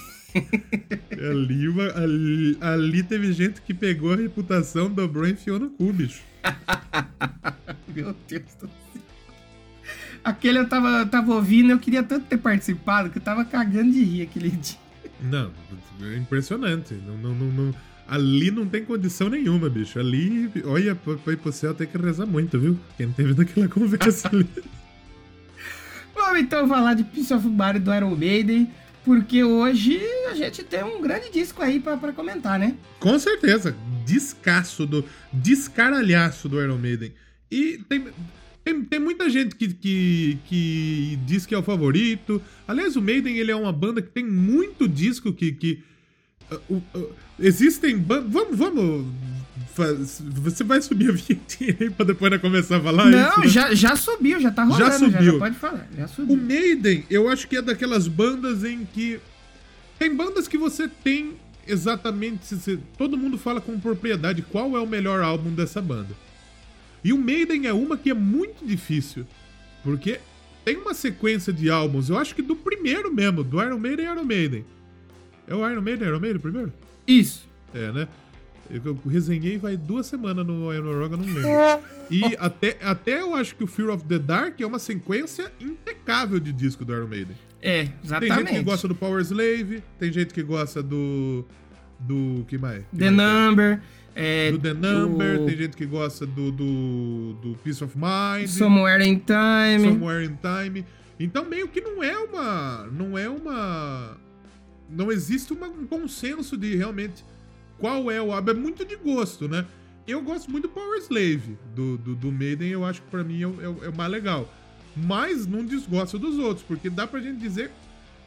Ali, 1.12 1.68
uma- 1.68 1.92
ali, 1.98 2.58
ali 2.62 3.04
teve 3.04 3.32
gente 3.34 3.62
que 3.62 3.74
pegou 3.74 4.14
a 4.14 4.16
reputação, 4.16 4.90
dobrou 4.90 5.28
e 5.28 5.32
enfiou 5.32 5.60
no 5.60 5.70
cu, 5.70 5.92
bicho. 5.92 6.22
Meu 7.94 8.16
Deus 8.28 8.44
do 8.62 8.62
céu. 8.62 8.70
Aquele 10.24 10.60
eu 10.60 10.68
tava, 10.70 11.06
tava 11.06 11.34
ouvindo, 11.34 11.72
eu 11.72 11.80
queria 11.80 12.04
tanto 12.04 12.26
ter 12.26 12.38
participado 12.38 13.10
que 13.10 13.18
eu 13.18 13.22
tava 13.22 13.44
cagando 13.46 13.92
de 13.92 14.04
rir 14.04 14.22
aquele 14.24 14.50
dia. 14.50 14.78
Não, 15.22 15.52
é 16.04 16.18
impressionante. 16.18 16.94
Não, 16.94 17.18
não, 17.18 17.34
não, 17.36 17.48
não- 17.52 17.76
ali 18.08 18.52
não 18.52 18.66
tem 18.66 18.84
condição 18.84 19.30
nenhuma, 19.30 19.70
bicho. 19.70 20.00
Ali, 20.00 20.52
olha, 20.66 20.96
pra, 20.96 21.34
ir 21.34 21.38
pro 21.38 21.52
céu 21.52 21.74
tem 21.74 21.88
que 21.88 21.98
rezar 21.98 22.26
muito, 22.26 22.60
viu? 22.60 22.78
Quem 22.98 23.12
teve 23.12 23.34
naquela 23.34 23.68
conversa 23.68 24.30
ali. 24.30 24.48
Vamos 26.14 26.42
então 26.42 26.68
falar 26.68 26.94
de 26.96 27.04
Piece 27.04 27.34
of 27.34 27.48
Body 27.48 27.80
do 27.80 27.94
Iron 27.94 28.16
Maiden, 28.16 28.70
porque 29.10 29.44
hoje 29.44 30.00
a 30.30 30.36
gente 30.36 30.62
tem 30.62 30.84
um 30.84 31.02
grande 31.02 31.32
disco 31.32 31.64
aí 31.64 31.80
pra 31.80 31.98
comentar, 32.14 32.60
né? 32.60 32.78
Com 33.00 33.18
certeza, 33.18 33.76
descasso 34.06 34.86
do. 34.86 35.04
descaralhaço 35.34 36.48
do 36.48 36.62
Iron 36.62 36.78
Maiden. 36.78 37.12
E 37.50 37.80
tem, 37.90 38.06
tem, 38.64 38.84
tem 38.84 39.00
muita 39.00 39.28
gente 39.28 39.56
que, 39.56 39.74
que, 39.74 40.38
que 40.46 41.20
diz 41.26 41.48
que 41.48 41.56
é 41.56 41.58
o 41.58 41.64
favorito. 41.64 42.40
Aliás, 42.68 42.96
o 42.96 43.02
Maiden 43.02 43.36
ele 43.36 43.50
é 43.50 43.56
uma 43.56 43.74
banda 43.74 44.00
que 44.00 44.12
tem 44.12 44.24
muito 44.24 44.88
disco 44.88 45.34
que. 45.34 45.54
que 45.54 45.84
uh, 46.52 46.76
uh, 46.96 47.16
existem 47.42 47.98
bandas. 47.98 48.32
Vamos, 48.32 48.58
vamos. 48.58 49.06
Você 50.44 50.64
vai 50.64 50.82
subir 50.82 51.10
a 51.10 51.14
vinhetinha 51.14 51.76
aí 51.80 51.90
pra 51.90 52.06
depois 52.06 52.42
começar 52.42 52.78
a 52.78 52.82
falar 52.82 53.06
Não, 53.06 53.30
isso? 53.30 53.40
né? 53.40 53.48
já, 53.48 53.74
já 53.74 53.96
subiu, 53.96 54.40
já 54.42 54.52
tá 54.52 54.64
rolando, 54.66 54.84
já, 54.86 54.92
subiu. 54.92 55.34
já 55.34 55.40
pode 55.40 55.56
falar, 55.56 55.88
já 55.98 56.06
O 56.06 56.10
subiu. 56.10 56.36
Maiden, 56.38 57.06
eu 57.10 57.30
acho 57.30 57.48
que 57.48 57.56
é 57.56 57.62
daquelas 57.62 58.08
bandas 58.08 58.64
em 58.66 58.86
que. 58.86 59.20
Tem 59.98 60.14
bandas 60.14 60.48
que 60.48 60.58
você 60.58 60.88
tem 60.88 61.34
exatamente. 61.66 62.56
todo 62.98 63.18
mundo 63.18 63.38
fala 63.38 63.62
com 63.62 63.80
propriedade 63.80 64.42
qual 64.42 64.76
é 64.76 64.80
o 64.82 64.88
melhor 64.88 65.22
álbum 65.22 65.52
dessa 65.52 65.82
banda. 65.82 66.14
E 67.04 67.14
o 67.14 67.18
Maiden 67.18 67.66
é 67.68 67.74
uma 67.74 67.96
que 67.98 68.10
é 68.10 68.14
muito 68.14 68.66
difícil. 68.66 69.26
Porque 69.84 70.20
tem 70.66 70.76
uma 70.76 70.94
sequência 70.94 71.54
de 71.54 71.70
álbuns, 71.70 72.10
eu 72.10 72.18
acho 72.18 72.36
que 72.36 72.42
do 72.42 72.56
primeiro 72.56 73.14
mesmo, 73.14 73.44
do 73.46 73.62
Iron 73.64 73.80
Maiden 73.80 74.06
e 74.06 74.10
Iron 74.12 74.26
Maiden. 74.26 74.66
É 75.48 75.56
o 75.56 75.70
Iron 75.70 75.82
Maiden, 75.82 76.08
Iron 76.10 76.20
Maiden 76.20 76.40
primeiro? 76.42 76.74
Isso. 77.10 77.50
É, 77.74 77.92
né? 77.92 78.08
Eu, 78.70 78.82
eu 78.86 79.00
resenhei 79.10 79.58
vai 79.58 79.76
duas 79.76 80.06
semanas 80.06 80.46
no 80.46 80.72
Iron 80.72 80.92
eu 80.92 81.10
não 81.10 81.26
lembro. 81.26 81.84
E 82.12 82.24
até, 82.40 82.76
até 82.82 83.22
eu 83.22 83.36
acho 83.36 83.56
que 83.56 83.64
o 83.64 83.68
Fear 83.68 83.90
of 83.90 84.04
the 84.06 84.18
Dark 84.18 84.60
é 84.60 84.66
uma 84.66 84.80
sequência 84.80 85.52
impecável 85.60 86.40
de 86.40 86.52
disco 86.52 86.84
do 86.84 86.92
Iron 86.92 87.08
Maiden. 87.08 87.36
É, 87.62 87.84
Tem 87.84 87.94
exatamente. 88.04 88.36
gente 88.36 88.54
que 88.54 88.64
gosta 88.64 88.88
do 88.88 88.96
Power 88.96 89.22
Slave, 89.22 89.84
tem 90.00 90.12
gente 90.12 90.34
que 90.34 90.42
gosta 90.42 90.82
do. 90.82 91.46
Do 92.00 92.46
que 92.48 92.58
mais? 92.58 92.84
Que 92.92 92.98
The 92.98 93.12
mais 93.12 93.30
Number. 93.30 93.82
É, 94.16 94.50
tem? 94.50 94.52
Do 94.54 94.60
The 94.60 94.74
Number, 94.74 95.42
o 95.42 95.46
tem 95.46 95.58
gente 95.58 95.78
que 95.78 95.86
gosta 95.86 96.26
do, 96.26 96.52
do, 96.52 97.34
do 97.42 97.58
Peace 97.64 97.84
of 97.84 97.96
Mind. 97.96 98.48
Somewhere 98.48 99.08
in 99.08 99.20
Time. 99.20 99.84
Somewhere 99.84 100.26
in 100.26 100.38
Time. 100.42 100.86
Então 101.20 101.46
meio 101.46 101.68
que 101.68 101.82
não 101.82 102.04
é 102.04 102.18
uma. 102.18 102.88
Não 102.92 103.18
é 103.18 103.30
uma. 103.30 104.18
Não 104.90 105.12
existe 105.12 105.54
uma- 105.54 105.68
um 105.68 105.86
consenso 105.86 106.58
de 106.58 106.76
realmente 106.76 107.24
qual 107.78 108.10
é 108.10 108.22
o 108.22 108.32
álbum. 108.32 108.52
É 108.52 108.54
muito 108.54 108.84
de 108.86 108.96
gosto, 108.96 109.48
né? 109.48 109.66
Eu 110.08 110.22
gosto 110.22 110.50
muito 110.50 110.64
do 110.64 110.70
Power 110.70 110.98
Slave, 111.00 111.56
do, 111.76 111.98
do, 111.98 112.16
do 112.16 112.32
Maiden, 112.32 112.70
eu 112.70 112.84
acho 112.84 113.02
que 113.02 113.08
pra 113.10 113.24
mim 113.24 113.42
é, 113.44 113.48
o- 113.48 113.62
é 113.62 113.68
o- 113.70 113.84
é 113.86 113.90
o 113.90 113.96
mais 113.96 114.12
legal. 114.12 114.52
Mas 114.96 115.46
não 115.46 115.64
desgosto 115.64 116.18
dos 116.18 116.38
outros, 116.40 116.66
porque 116.68 116.90
dá 116.90 117.06
pra 117.06 117.20
gente 117.20 117.38
dizer. 117.40 117.72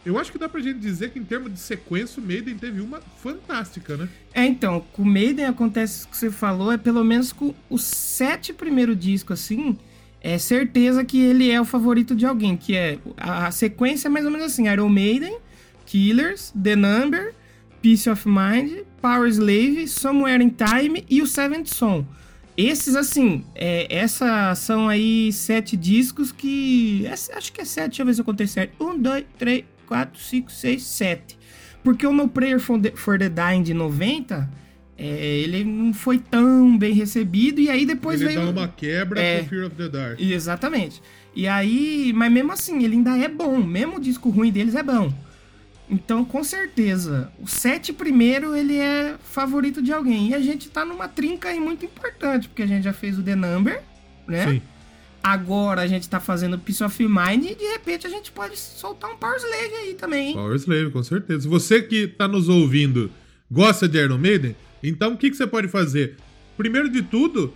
Eu 0.04 0.19
acho 0.19 0.33
que 0.33 0.38
dá 0.38 0.49
pra 0.49 0.61
gente 0.61 0.78
dizer 0.81 1.11
que 1.11 1.19
em 1.19 1.25
termos 1.25 1.52
de 1.52 1.61
sequência, 1.61 2.21
o 2.23 2.26
Maiden 2.26 2.57
teve 2.57 2.81
uma 2.81 3.00
fantástica, 3.23 3.97
né? 3.97 4.09
É, 4.35 4.45
então, 4.45 4.85
com 4.92 5.02
o 5.02 5.07
Maiden 5.07 5.45
acontece 5.47 5.99
isso 6.00 6.09
que 6.09 6.16
você 6.16 6.31
falou, 6.31 6.73
é 6.73 6.76
pelo 6.78 7.04
menos 7.04 7.33
com 7.33 7.54
os 7.71 7.85
sete 7.85 8.52
primeiros 8.52 8.99
discos, 8.99 9.40
assim, 9.40 9.76
é 10.21 10.38
certeza 10.38 11.04
que 11.04 11.21
ele 11.21 11.50
é 11.50 11.61
o 11.61 11.64
favorito 11.64 12.16
de 12.16 12.26
alguém, 12.26 12.57
que 12.57 12.75
é 12.76 12.99
a, 13.16 13.47
a 13.47 13.50
sequência 13.52 14.09
é 14.09 14.11
mais 14.11 14.25
ou 14.25 14.31
menos 14.31 14.47
assim, 14.47 14.66
Iron 14.69 14.88
Maiden, 14.88 15.37
Killers, 15.97 16.55
The 16.61 16.75
Number, 16.75 17.35
Peace 17.83 18.09
of 18.09 18.27
Mind, 18.27 18.79
Power 19.03 19.29
Slave, 19.29 19.87
Somewhere 19.89 20.43
in 20.43 20.49
Time 20.51 21.05
e 21.11 21.21
o 21.21 21.27
Seventh 21.27 21.67
Son. 21.67 22.03
Esses, 22.57 22.97
assim, 22.97 23.45
é, 23.55 23.87
essas 23.95 24.59
são 24.61 24.89
aí 24.89 25.31
sete 25.35 25.77
discos 25.77 26.33
que. 26.33 27.05
é- 27.07 27.37
acho 27.37 27.53
que 27.53 27.61
é 27.61 27.65
sete, 27.67 27.89
deixa 27.89 28.03
eu 28.03 28.07
ver 28.07 28.15
se 28.15 28.21
eu 28.23 28.25
contei 28.25 28.47
certo. 28.47 28.73
Um, 28.83 28.99
dois, 28.99 29.25
três, 29.39 29.65
quatro, 29.87 30.19
cinco, 30.19 30.51
seis, 30.51 30.83
sete. 30.83 31.37
Porque 31.85 32.07
o 32.07 32.13
No 32.13 32.27
Prayer 32.27 32.59
for 32.59 32.81
the, 32.81 32.93
for 32.93 33.19
the 33.19 33.29
Dying 33.29 33.63
de 33.63 33.75
90, 33.75 34.49
é, 34.97 35.05
ele 35.41 35.63
não 35.65 35.93
foi 35.93 36.19
tão 36.19 36.79
bem 36.79 36.95
recebido, 36.95 37.61
e 37.61 37.69
aí 37.69 37.85
depois 37.85 38.21
Ele 38.21 38.31
veio. 38.35 38.47
dá 38.53 38.61
uma 38.63 38.69
quebra 38.69 39.21
É. 39.21 39.41
pro 39.41 39.49
Fear 39.51 39.67
of 39.67 39.77
the 39.77 39.89
Dark. 39.91 40.21
Exatamente. 40.21 41.03
E 41.35 41.47
aí, 41.47 42.13
mas 42.15 42.33
mesmo 42.33 42.53
assim, 42.53 42.83
ele 42.83 42.95
ainda 42.97 43.17
é 43.19 43.29
bom. 43.29 43.59
Mesmo 43.63 43.97
o 43.97 44.01
disco 44.01 44.31
ruim 44.31 44.51
deles 44.51 44.75
é 44.75 44.83
bom. 44.83 45.13
Então, 45.93 46.25
com 46.25 46.43
certeza, 46.43 47.31
o 47.39 47.47
sete 47.47 47.93
primeiro 47.93 48.57
ele 48.57 48.79
é 48.79 49.15
favorito 49.23 49.83
de 49.83 49.93
alguém. 49.93 50.31
E 50.31 50.35
a 50.35 50.41
gente 50.41 50.71
tá 50.71 50.87
numa 50.87 51.07
trinca 51.07 51.51
aí 51.51 51.61
muito 51.61 51.85
importante, 51.85 52.49
porque 52.49 52.63
a 52.63 52.67
gente 52.67 52.85
já 52.85 52.95
fez 52.95 53.19
o 53.19 53.23
The 53.23 53.37
Number, 53.37 53.83
né? 54.27 54.49
Sim. 54.49 54.63
Agora 55.23 55.83
a 55.83 55.87
gente 55.87 56.09
tá 56.09 56.19
fazendo 56.19 56.59
Peace 56.59 56.83
of 56.83 57.07
Mind 57.07 57.45
e 57.45 57.55
de 57.55 57.65
repente 57.65 58.07
a 58.07 58.11
gente 58.11 58.33
pode 58.33 58.59
soltar 58.59 59.11
um 59.11 59.17
Power 59.19 59.37
Slave 59.37 59.75
aí 59.83 59.95
também, 59.95 60.29
hein? 60.29 60.35
Power 60.35 60.57
Slave, 60.57 60.91
com 60.91 61.03
certeza. 61.03 61.47
Você 61.47 61.83
que 61.83 62.09
tá 62.09 62.27
nos 62.27 62.49
ouvindo 62.49 63.11
gosta 63.51 63.87
de 63.87 63.99
Iron 63.99 64.17
Maiden, 64.17 64.57
então 64.83 65.13
o 65.13 65.17
que, 65.19 65.29
que 65.29 65.37
você 65.37 65.47
pode 65.47 65.69
fazer? 65.69 66.17
Primeiro 66.57 66.89
de 66.89 67.03
tudo, 67.03 67.53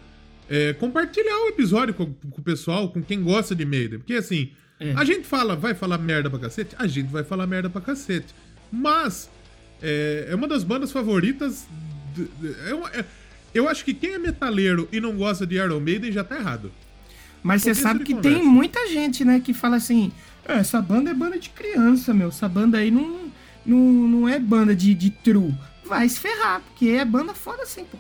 é 0.49 0.75
compartilhar 0.75 1.45
o 1.47 1.49
episódio 1.49 1.95
com, 1.95 2.13
com 2.13 2.41
o 2.41 2.45
pessoal, 2.45 2.91
com 2.91 3.03
quem 3.03 3.23
gosta 3.23 3.55
de 3.55 3.65
Maiden. 3.65 3.99
Porque 3.99 4.15
assim, 4.15 4.53
É. 4.79 4.93
a 4.95 5.05
gente 5.05 5.27
fala, 5.27 5.57
vai 5.57 5.75
falar 5.75 5.97
merda 5.99 6.29
pra 6.29 6.39
cacete? 6.39 6.75
A 6.79 6.87
gente 6.87 7.11
vai 7.11 7.25
falar 7.25 7.47
merda 7.47 7.71
pra 7.71 7.81
cacete. 7.81 8.35
Mas 8.71 9.31
é, 9.83 10.29
é 10.31 10.35
uma 10.35 10.47
das 10.49 10.65
bandas 10.65 10.93
favoritas. 10.93 11.67
de- 12.15 12.25
de- 12.41 12.57
é 12.71 12.75
uma- 12.75 12.89
é- 12.91 13.05
eu 13.55 13.69
acho 13.69 13.85
que 13.85 13.93
quem 13.93 14.15
é 14.15 14.19
metaleiro 14.19 14.89
e 14.91 15.01
não 15.01 15.15
gosta 15.17 15.47
de 15.47 15.57
Iron 15.57 15.81
Maiden 15.81 16.11
já 16.11 16.25
tá 16.25 16.37
errado. 16.37 16.73
Mas 17.43 17.63
você 17.63 17.75
sabe 17.75 18.05
que 18.05 18.15
conversa. 18.15 18.39
tem 18.39 18.47
muita 18.47 18.87
gente, 18.89 19.23
né, 19.25 19.39
que 19.39 19.53
fala 19.55 19.77
assim: 19.77 20.11
"É, 20.47 20.55
essa 20.55 20.81
banda 20.81 21.11
é 21.11 21.15
banda 21.15 21.39
de 21.39 21.51
criança, 21.51 22.15
meu. 22.15 22.29
Essa 22.29 22.49
banda 22.49 22.79
aí 22.79 22.91
não, 22.91 23.31
não, 23.67 23.79
não 23.79 24.29
é 24.29 24.39
banda 24.41 24.75
de, 24.75 24.95
de 24.95 25.11
true. 25.11 25.55
Vai 25.85 26.09
se 26.09 26.19
ferrar, 26.19 26.61
porque 26.63 26.89
é 26.89 27.05
banda 27.05 27.35
foda 27.35 27.63
assim, 27.65 27.85
pô. 27.85 27.99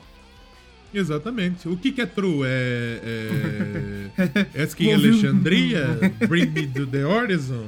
Exatamente. 0.98 1.68
O 1.68 1.76
que, 1.76 1.92
que 1.92 2.00
é 2.00 2.06
true? 2.06 2.40
É. 2.44 4.08
é... 4.54 4.62
Asking 4.62 4.92
Ouviu? 4.94 5.10
Alexandria? 5.12 5.86
Bring 6.28 6.46
me 6.46 6.66
to 6.68 6.86
the 6.86 7.04
horizon? 7.04 7.66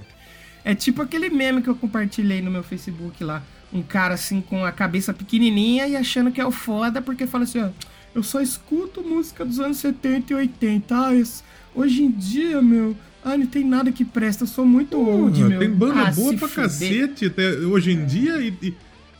É 0.64 0.74
tipo 0.74 1.02
aquele 1.02 1.30
meme 1.30 1.62
que 1.62 1.68
eu 1.68 1.74
compartilhei 1.74 2.40
no 2.40 2.50
meu 2.50 2.62
Facebook 2.62 3.22
lá. 3.22 3.42
Um 3.72 3.82
cara 3.82 4.14
assim 4.14 4.40
com 4.40 4.64
a 4.64 4.72
cabeça 4.72 5.12
pequenininha 5.12 5.86
e 5.86 5.94
achando 5.96 6.30
que 6.32 6.40
é 6.40 6.46
o 6.46 6.50
foda 6.50 7.02
porque 7.02 7.26
fala 7.26 7.44
assim, 7.44 7.60
ó. 7.60 7.68
Eu 8.14 8.22
só 8.22 8.40
escuto 8.40 9.02
música 9.02 9.44
dos 9.44 9.60
anos 9.60 9.76
70 9.76 10.32
e 10.32 10.36
80. 10.36 10.94
Ah, 11.06 11.14
esse- 11.14 11.42
hoje 11.74 12.02
em 12.02 12.10
dia, 12.10 12.60
meu. 12.62 12.96
Ah, 13.22 13.36
não 13.36 13.46
tem 13.46 13.62
nada 13.64 13.92
que 13.92 14.04
presta. 14.04 14.44
Eu 14.44 14.48
sou 14.48 14.64
muito 14.64 14.98
old, 14.98 15.36
Porra, 15.36 15.48
meu. 15.50 15.58
tem 15.58 15.70
banda 15.70 16.00
Ah, 16.00 16.10
boa 16.10 16.34
pra 16.34 16.48
fuder. 16.48 16.64
cacete 16.64 17.26
até 17.26 17.50
hoje 17.58 17.92
em 17.92 18.06
dia 18.06 18.38
e, 18.40 18.54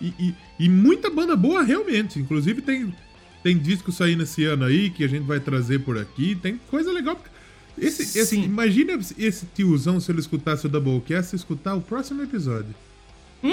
e- 0.01 0.15
e- 0.19 0.35
e 0.61 0.69
muita 0.69 1.11
banda 1.11 1.37
boa 1.37 1.63
realmente. 1.63 2.19
Inclusive 2.19 2.63
tem, 2.63 2.93
tem 3.43 3.57
disco 3.57 3.91
saindo 3.93 4.23
esse 4.23 4.45
ano 4.45 4.65
aí 4.65 4.91
que 4.91 5.05
a 5.05 5.09
gente 5.09 5.25
vai 5.25 5.41
trazer 5.41 5.81
por 5.81 5.99
aqui. 5.99 6.35
Tem 6.41 6.61
coisa 6.71 6.93
legal. 6.93 7.21
Esse, 7.77 8.19
esse, 8.19 8.37
imagina 8.37 8.99
esse 9.17 9.47
tiozão 9.55 10.01
se 10.01 10.11
ele 10.11 10.19
escutasse 10.21 10.67
o 10.67 10.69
Doublecast 10.69 11.35
escutar 11.37 11.75
o 11.75 11.81
próximo 11.81 12.23
episódio. 12.23 12.75
Hum, 13.43 13.53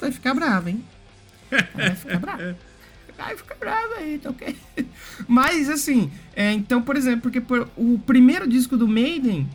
vai 0.00 0.12
ficar 0.12 0.32
bravo, 0.34 0.68
hein? 0.68 0.84
Vai 1.74 1.94
ficar 1.94 2.18
bravo. 2.18 2.42
Vai 3.14 3.36
ficar 3.36 3.54
bravo 3.56 3.94
aí, 3.98 4.18
tá 4.18 4.30
ok? 4.30 4.56
Mas, 5.28 5.68
assim, 5.68 6.10
é, 6.34 6.50
então, 6.52 6.80
por 6.82 6.96
exemplo, 6.96 7.20
porque 7.20 7.40
por- 7.40 7.68
o 7.76 7.98
primeiro 8.04 8.48
disco 8.48 8.76
do 8.76 8.88
Maiden, 8.88 9.46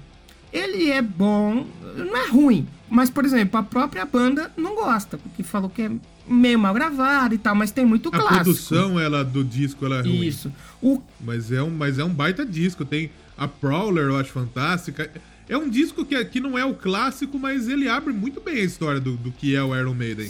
ele 0.54 0.90
é 0.92 1.02
bom, 1.02 1.66
não 1.98 2.16
é 2.16 2.30
ruim. 2.30 2.66
Mas, 2.90 3.10
por 3.10 3.26
exemplo, 3.26 3.60
a 3.60 3.64
própria 3.64 4.06
banda 4.06 4.52
não 4.56 4.76
gosta, 4.76 5.18
porque 5.18 5.44
falou 5.44 5.70
que 5.70 5.82
é 5.82 5.92
meio 6.30 6.60
mal 6.60 6.74
gravado 6.74 7.34
e 7.36 7.38
tal, 7.38 7.56
mas 7.56 7.72
tem 7.72 7.86
muito 7.86 8.10
A 8.10 8.12
clássico. 8.12 8.44
produção 8.44 9.00
ela, 9.00 9.24
do 9.24 9.44
disco 9.44 9.86
ela 9.86 10.00
é 10.00 10.02
ruim. 10.02 10.26
Isso. 10.28 10.52
O, 10.82 11.02
Mas 11.22 11.52
é, 11.52 11.62
um, 11.64 11.70
mas 11.70 11.98
é 12.00 12.04
um 12.04 12.10
baita 12.14 12.46
disco. 12.46 12.86
Tem 12.86 13.10
a 13.38 13.48
Prowler, 13.48 14.06
eu 14.06 14.18
acho 14.18 14.32
fantástica. 14.32 15.10
É 15.50 15.58
um 15.58 15.70
disco 15.70 16.04
que, 16.06 16.24
que 16.26 16.40
não 16.40 16.58
é 16.58 16.66
o 16.66 16.74
clássico, 16.74 17.40
mas 17.40 17.68
ele 17.70 17.88
abre 17.88 18.14
muito 18.14 18.42
bem 18.42 18.56
a 18.58 18.64
história 18.64 19.00
do, 19.00 19.16
do 19.16 19.32
que 19.32 19.56
é 19.56 19.64
o 19.64 19.76
Iron 19.76 19.94
Maiden. 19.94 20.30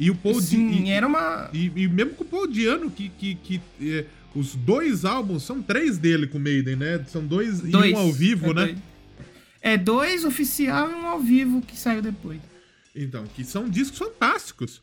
E 0.00 0.10
o 0.10 0.14
Paul 0.14 0.40
Di- 0.40 0.46
sim, 0.46 0.84
e, 0.84 0.90
era 0.90 1.06
uma... 1.06 1.48
e, 1.52 1.70
e 1.74 1.88
mesmo 1.88 2.12
com 2.14 2.24
o 2.24 2.26
Paul 2.26 2.46
Diano, 2.46 2.90
que, 2.90 3.08
que, 3.08 3.34
que 3.36 3.60
é, 3.80 4.04
os 4.34 4.54
dois 4.54 5.04
álbuns, 5.04 5.42
são 5.44 5.60
três 5.62 5.98
dele 5.98 6.26
com 6.26 6.38
o 6.38 6.40
Maiden, 6.40 6.76
né? 6.76 7.04
São 7.08 7.24
dois, 7.24 7.60
Dois. 7.60 7.90
e 7.90 7.94
um 7.94 7.98
ao 7.98 8.12
vivo, 8.12 8.50
é 8.50 8.54
né? 8.54 8.64
Dois. 8.66 8.78
É 9.60 9.76
dois 9.76 10.24
oficial 10.24 10.90
e 10.90 10.94
um 10.94 11.06
ao 11.06 11.18
vivo 11.20 11.60
que 11.62 11.76
saiu 11.76 12.00
depois. 12.02 12.40
Então, 12.94 13.24
que 13.34 13.44
são 13.44 13.68
discos 13.68 13.98
fantásticos. 13.98 14.80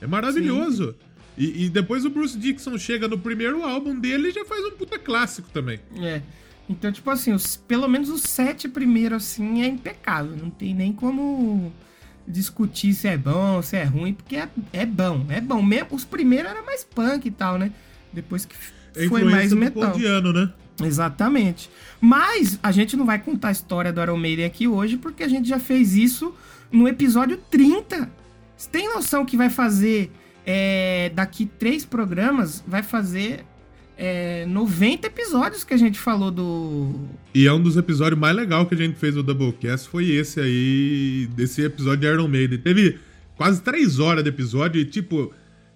É 0.00 0.06
maravilhoso. 0.06 0.94
E, 1.36 1.64
e 1.66 1.68
depois 1.68 2.04
o 2.04 2.10
Bruce 2.10 2.36
Dixon 2.38 2.78
chega 2.78 3.06
no 3.06 3.18
primeiro 3.18 3.62
álbum 3.62 3.98
dele 3.98 4.28
e 4.28 4.32
já 4.32 4.44
faz 4.44 4.64
um 4.64 4.72
puta 4.72 4.98
clássico 4.98 5.48
também. 5.52 5.80
É. 6.00 6.22
Então, 6.68 6.90
tipo 6.90 7.08
assim, 7.10 7.32
os, 7.32 7.56
pelo 7.56 7.86
menos 7.88 8.08
os 8.08 8.22
sete 8.22 8.68
primeiros, 8.68 9.22
assim, 9.24 9.62
é 9.62 9.66
impecável. 9.66 10.36
Não 10.36 10.50
tem 10.50 10.74
nem 10.74 10.92
como 10.92 11.72
discutir 12.26 12.92
se 12.92 13.06
é 13.06 13.16
bom, 13.16 13.62
se 13.62 13.76
é 13.76 13.84
ruim, 13.84 14.12
porque 14.12 14.36
é, 14.36 14.48
é 14.72 14.86
bom, 14.86 15.26
é 15.28 15.40
bom. 15.40 15.62
Mesmo, 15.62 15.88
os 15.92 16.04
primeiros 16.04 16.50
era 16.50 16.62
mais 16.62 16.82
punk 16.82 17.26
e 17.26 17.30
tal, 17.30 17.58
né? 17.58 17.70
Depois 18.12 18.44
que 18.44 18.54
É 18.96 19.06
foi 19.06 19.22
mais 19.24 19.52
metal. 19.52 19.92
Diano, 19.92 20.32
né? 20.32 20.50
Exatamente. 20.82 21.70
Mas 22.00 22.58
a 22.62 22.72
gente 22.72 22.96
não 22.96 23.06
vai 23.06 23.18
contar 23.18 23.48
a 23.48 23.52
história 23.52 23.92
do 23.92 24.00
Iron 24.02 24.16
Maiden 24.16 24.44
aqui 24.44 24.66
hoje, 24.66 24.96
porque 24.96 25.22
a 25.22 25.28
gente 25.28 25.48
já 25.48 25.58
fez 25.58 25.94
isso 25.94 26.34
no 26.70 26.88
episódio 26.88 27.38
30. 27.50 28.10
Você 28.56 28.70
tem 28.70 28.88
noção 28.92 29.24
que 29.24 29.36
vai 29.36 29.50
fazer 29.50 30.10
é, 30.46 31.10
daqui 31.14 31.46
três 31.46 31.84
programas, 31.84 32.62
vai 32.66 32.82
fazer 32.82 33.44
é, 33.98 34.46
90 34.46 35.06
episódios 35.06 35.64
que 35.64 35.74
a 35.74 35.76
gente 35.76 35.98
falou 35.98 36.30
do. 36.30 36.94
E 37.34 37.46
é 37.46 37.52
um 37.52 37.62
dos 37.62 37.76
episódios 37.76 38.18
mais 38.18 38.34
legais 38.34 38.68
que 38.68 38.74
a 38.74 38.78
gente 38.78 38.98
fez 38.98 39.14
no 39.14 39.22
Doublecast, 39.22 39.88
foi 39.88 40.10
esse 40.10 40.40
aí, 40.40 41.28
desse 41.34 41.62
episódio 41.62 42.00
de 42.00 42.06
Iron 42.06 42.28
Maiden. 42.28 42.58
Teve 42.58 42.98
quase 43.36 43.60
três 43.62 43.98
horas 43.98 44.22
de 44.22 44.30
episódio 44.30 44.80
e, 44.80 44.84
tipo, 44.84 45.32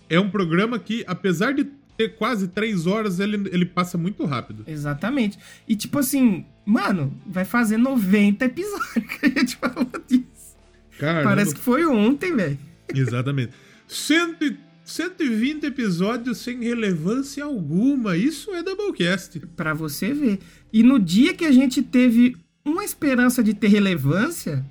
é 0.09 0.19
um 0.19 0.31
programa 0.31 0.79
que, 0.79 1.05
apesar 1.07 1.53
de 1.53 1.67
ter 1.97 2.17
quase 2.17 2.49
três 2.49 2.87
horas, 2.87 3.21
ele, 3.21 3.49
ele 3.53 3.67
passa 3.67 3.99
muito 3.99 4.25
rápido. 4.25 4.65
Exatamente. 4.67 5.39
E 5.69 5.77
tipo 5.77 5.99
assim, 5.99 6.47
mano, 6.65 7.13
vai 7.27 7.45
fazer 7.45 7.77
90 7.77 8.45
episódios 8.45 9.05
que 9.21 9.27
a 9.27 9.29
gente 9.29 9.57
falou 9.57 9.91
disso. 10.09 10.57
Cara, 10.99 11.23
Parece 11.23 11.55
que 11.55 11.61
foi 11.61 11.85
ontem, 11.85 12.35
velho. 12.35 12.59
Exatamente. 12.95 13.53
Cento 13.89 14.45
e- 14.45 14.57
120 14.85 15.65
episódios 15.67 16.39
sem 16.39 16.61
relevância 16.65 17.45
alguma. 17.45 18.17
Isso 18.17 18.51
é 18.53 18.63
Doublecast. 18.63 19.39
Pra 19.57 19.73
você 19.73 20.13
ver. 20.13 20.41
E 20.73 20.83
no 20.83 20.99
dia 20.99 21.33
que 21.35 21.45
a 21.45 21.53
gente 21.53 21.81
teve 21.83 22.37
uma 22.65 22.85
esperança 22.85 23.43
de 23.43 23.55
ter 23.55 23.69
relevância, 23.69 24.65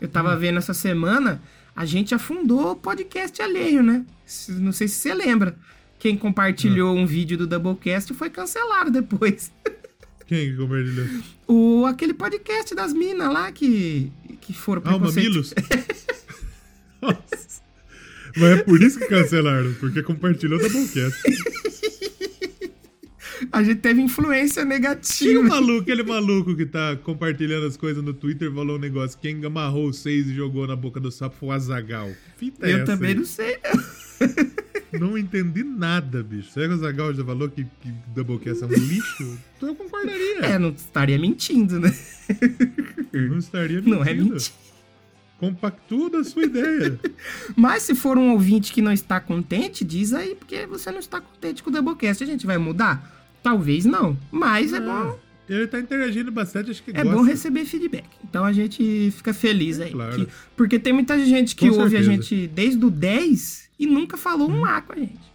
eu 0.00 0.08
tava 0.08 0.36
vendo 0.36 0.58
essa 0.58 0.74
semana, 0.74 1.40
a 1.76 1.84
gente 1.84 2.14
afundou 2.14 2.72
o 2.72 2.76
podcast 2.76 3.40
alheio, 3.40 3.82
né? 3.82 4.04
Não 4.48 4.72
sei 4.72 4.88
se 4.88 4.96
você 4.96 5.14
lembra. 5.14 5.56
Quem 6.00 6.16
compartilhou 6.16 6.96
um 6.96 7.06
vídeo 7.06 7.36
do 7.38 7.46
Doublecast 7.46 8.12
foi 8.14 8.28
cancelado 8.30 8.90
depois. 8.90 9.52
Quem 10.26 10.50
que 10.52 10.56
compartilhou? 10.56 11.06
O, 11.46 11.86
aquele 11.86 12.14
podcast 12.14 12.74
das 12.74 12.92
minas 12.92 13.32
lá 13.32 13.52
que, 13.52 14.10
que 14.40 14.52
foram 14.52 14.82
Ah, 14.84 14.96
o 14.96 15.00
Mamilos? 15.00 15.52
Nossa. 17.02 17.49
Mas 18.36 18.58
é 18.58 18.62
por 18.62 18.82
isso 18.82 18.98
que 18.98 19.06
cancelaram, 19.06 19.72
porque 19.80 20.02
compartilhou 20.02 20.60
da 20.60 20.68
Doublecast. 20.68 21.22
A 23.52 23.62
gente 23.62 23.80
teve 23.80 24.02
influência 24.02 24.64
negativa. 24.64 25.40
o 25.40 25.48
maluco, 25.48 25.80
aquele 25.80 26.02
maluco 26.02 26.54
que 26.54 26.66
tá 26.66 26.94
compartilhando 26.96 27.66
as 27.66 27.76
coisas 27.76 28.04
no 28.04 28.12
Twitter 28.12 28.52
falou 28.52 28.76
um 28.76 28.80
negócio. 28.80 29.18
Quem 29.18 29.42
amarrou 29.44 29.92
seis 29.92 30.26
e 30.26 30.34
jogou 30.34 30.66
na 30.66 30.76
boca 30.76 31.00
do 31.00 31.10
sapo 31.10 31.36
foi 31.40 31.48
o 31.48 31.52
Azagal. 31.52 32.10
Fita 32.36 32.66
é 32.66 32.72
Eu 32.72 32.76
essa 32.78 32.86
também 32.86 33.10
aí? 33.10 33.14
não 33.16 33.24
sei, 33.24 33.56
não. 34.92 34.92
Não 34.92 35.16
entendi 35.16 35.62
nada, 35.62 36.22
bicho. 36.22 36.50
Será 36.50 36.66
que 36.66 36.72
o 36.72 36.76
Azagal 36.76 37.14
já 37.14 37.24
falou 37.24 37.48
que, 37.48 37.64
que 37.64 37.88
Doublecast 38.14 38.64
é 38.64 38.66
um 38.66 38.70
lixo? 38.70 39.38
Então 39.56 39.68
eu 39.70 39.74
concordaria. 39.74 40.40
É, 40.40 40.58
não 40.58 40.70
estaria 40.70 41.18
mentindo, 41.18 41.80
né? 41.80 41.94
Não 43.12 43.38
estaria 43.38 43.76
mentindo. 43.76 43.96
Não 43.96 44.04
é 44.04 44.12
mentira. 44.12 44.52
Compactua 45.40 46.10
da 46.10 46.22
sua 46.22 46.44
ideia. 46.44 47.00
Mas 47.56 47.82
se 47.82 47.94
for 47.94 48.16
um 48.18 48.32
ouvinte 48.32 48.72
que 48.72 48.82
não 48.82 48.92
está 48.92 49.18
contente, 49.18 49.84
diz 49.84 50.12
aí, 50.12 50.34
porque 50.34 50.66
você 50.66 50.90
não 50.92 50.98
está 51.00 51.20
contente 51.20 51.62
com 51.62 51.70
o 51.70 51.72
Doublecast. 51.72 52.22
A 52.22 52.26
gente 52.26 52.46
vai 52.46 52.58
mudar? 52.58 53.18
Talvez 53.42 53.86
não. 53.86 54.16
Mas 54.30 54.72
é, 54.74 54.80
bom. 54.80 55.18
Ele 55.48 55.66
tá 55.66 55.80
interagindo 55.80 56.30
bastante, 56.30 56.70
acho 56.70 56.82
que 56.82 56.90
É 56.90 57.02
gosta. 57.02 57.10
bom 57.10 57.22
receber 57.22 57.64
feedback. 57.64 58.04
Então 58.22 58.44
a 58.44 58.52
gente 58.52 59.10
fica 59.16 59.32
feliz 59.34 59.80
aí. 59.80 59.90
claro. 59.90 60.14
que- 60.26 60.28
porque 60.56 60.78
tem 60.78 60.92
muita 60.92 61.18
gente 61.24 61.56
que 61.56 61.68
Com 61.68 61.74
ouve 61.80 61.96
a 61.96 62.02
certeza. 62.02 62.10
gente 62.12 62.46
desde 62.48 62.84
o 62.84 62.90
10 62.90 63.68
e 63.78 63.86
nunca 63.86 64.16
falou 64.16 64.48
um 64.50 64.64
A 64.64 64.80
com 64.82 64.92
a 64.92 64.96
gente. 64.96 65.29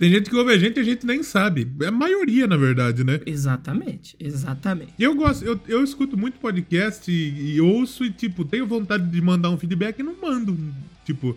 Tem 0.00 0.08
gente 0.08 0.30
que 0.30 0.36
ouve 0.36 0.50
a 0.50 0.56
gente 0.56 0.78
e 0.78 0.80
a 0.80 0.82
gente 0.82 1.04
nem 1.04 1.22
sabe. 1.22 1.70
É 1.82 1.88
a 1.88 1.90
maioria, 1.90 2.46
na 2.46 2.56
verdade, 2.56 3.04
né? 3.04 3.20
Exatamente, 3.26 4.16
exatamente. 4.18 4.94
Eu 4.98 5.14
gosto, 5.14 5.44
eu, 5.44 5.60
eu 5.68 5.84
escuto 5.84 6.16
muito 6.16 6.40
podcast 6.40 7.12
e, 7.12 7.56
e 7.56 7.60
ouço 7.60 8.02
e, 8.02 8.10
tipo, 8.10 8.42
tenho 8.42 8.66
vontade 8.66 9.10
de 9.10 9.20
mandar 9.20 9.50
um 9.50 9.58
feedback 9.58 9.98
e 9.98 10.02
não 10.02 10.16
mando. 10.18 10.56
Tipo, 11.04 11.36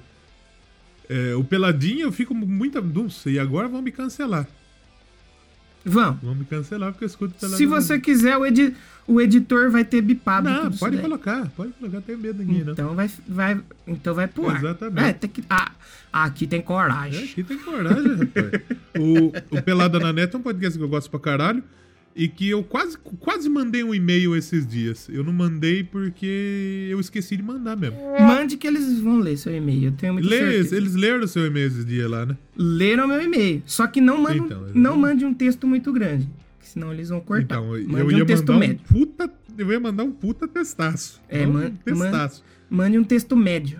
é, 1.10 1.36
o 1.36 1.44
Peladinho 1.44 2.04
eu 2.04 2.12
fico 2.14 2.34
muito. 2.34 2.82
Não 2.82 3.10
sei, 3.10 3.38
agora 3.38 3.68
vão 3.68 3.82
me 3.82 3.92
cancelar. 3.92 4.48
Vão. 5.86 6.18
Vão 6.24 6.36
me 6.36 6.46
cancelar 6.46 6.92
porque 6.92 7.04
eu 7.04 7.08
escuto 7.08 7.34
Peladinho. 7.40 7.58
Se 7.58 7.66
você 7.66 8.00
quiser, 8.00 8.38
o, 8.38 8.46
edi- 8.46 8.74
o 9.06 9.20
editor 9.20 9.70
vai 9.70 9.84
ter 9.84 10.02
bipado 10.02 10.50
Não, 10.50 10.72
pode 10.72 10.98
colocar, 10.98 11.46
pode 11.58 11.72
colocar, 11.74 12.00
tenho 12.02 12.18
medo 12.20 12.40
ninguém, 12.42 12.64
não. 12.64 12.72
Então 12.74 12.96
vai, 12.96 13.12
vai, 13.28 13.60
então 13.86 14.14
vai 14.16 14.28
pro. 14.28 14.50
Exatamente. 14.56 15.08
É, 15.10 15.14
tem 15.14 15.30
que, 15.30 15.44
ah, 15.50 15.72
aqui 16.12 16.48
tem 16.48 16.60
É, 16.60 16.64
coragem. 16.64 17.24
aqui 17.26 17.44
tem 17.44 17.58
coragem, 17.58 18.16
rapaz. 18.16 18.62
O, 18.98 19.58
o 19.58 19.62
Pelada 19.62 20.00
na 20.00 20.14
Neta 20.14 20.38
é 20.38 20.40
um 20.40 20.44
podcast 20.44 20.78
que 20.78 20.84
eu 20.84 20.90
gosto 20.90 21.10
pra 21.10 21.20
caralho. 21.20 21.62
E 22.16 22.28
que 22.28 22.48
eu 22.48 22.64
quase, 22.64 22.96
quase 23.20 23.50
mandei 23.50 23.84
um 23.84 23.94
e-mail 23.94 24.36
esses 24.36 24.68
dias. 24.68 25.10
Eu 25.10 25.24
não 25.24 25.34
mandei 25.34 25.84
porque 25.84 26.88
eu 26.92 27.00
esqueci 27.00 27.36
de 27.36 27.42
mandar 27.42 27.76
mesmo. 27.76 27.98
Mande 28.20 28.56
que 28.56 28.68
eles 28.68 29.00
vão 29.00 29.18
ler 29.20 29.36
seu 29.36 29.56
e-mail. 29.56 29.86
Eu 29.86 29.92
tenho 29.94 30.14
muita 30.14 30.30
Lê, 30.30 30.38
certeza. 30.38 30.76
eles 30.78 30.94
leram 30.94 31.26
seu 31.26 31.46
e-mail 31.48 31.68
esses 31.68 31.84
dias 31.84 32.08
lá, 32.10 32.24
né? 32.26 32.38
Leram 32.56 33.08
meu 33.08 33.20
e-mail. 33.20 33.64
Só 33.66 33.88
que 33.88 34.00
não 34.00 34.20
mande, 34.22 34.40
Então, 34.40 34.68
não 34.76 34.96
mande 34.96 35.26
um 35.26 35.34
texto 35.34 35.66
muito 35.66 35.92
grande. 35.92 36.30
Senão 36.62 36.94
eles 36.94 37.10
vão 37.10 37.20
cortar. 37.20 37.44
Então, 37.58 37.76
eu 37.76 37.88
mande 37.90 38.16
ia 38.16 38.24
um 38.24 38.26
texto 38.28 38.48
mandar 38.54 38.60
médio. 38.68 38.82
um 38.90 38.94
puta. 38.94 39.32
Eu 39.58 39.72
ia 39.72 39.80
mandar 39.80 40.04
um 40.04 40.12
puta 40.12 40.48
testaço. 40.48 41.20
É, 41.28 41.46
Não 41.46 41.54
man- 41.54 41.66
um 41.68 41.72
testaço. 41.72 42.44
Mande 42.70 42.98
um 43.00 43.04
texto 43.04 43.36
médio. 43.36 43.80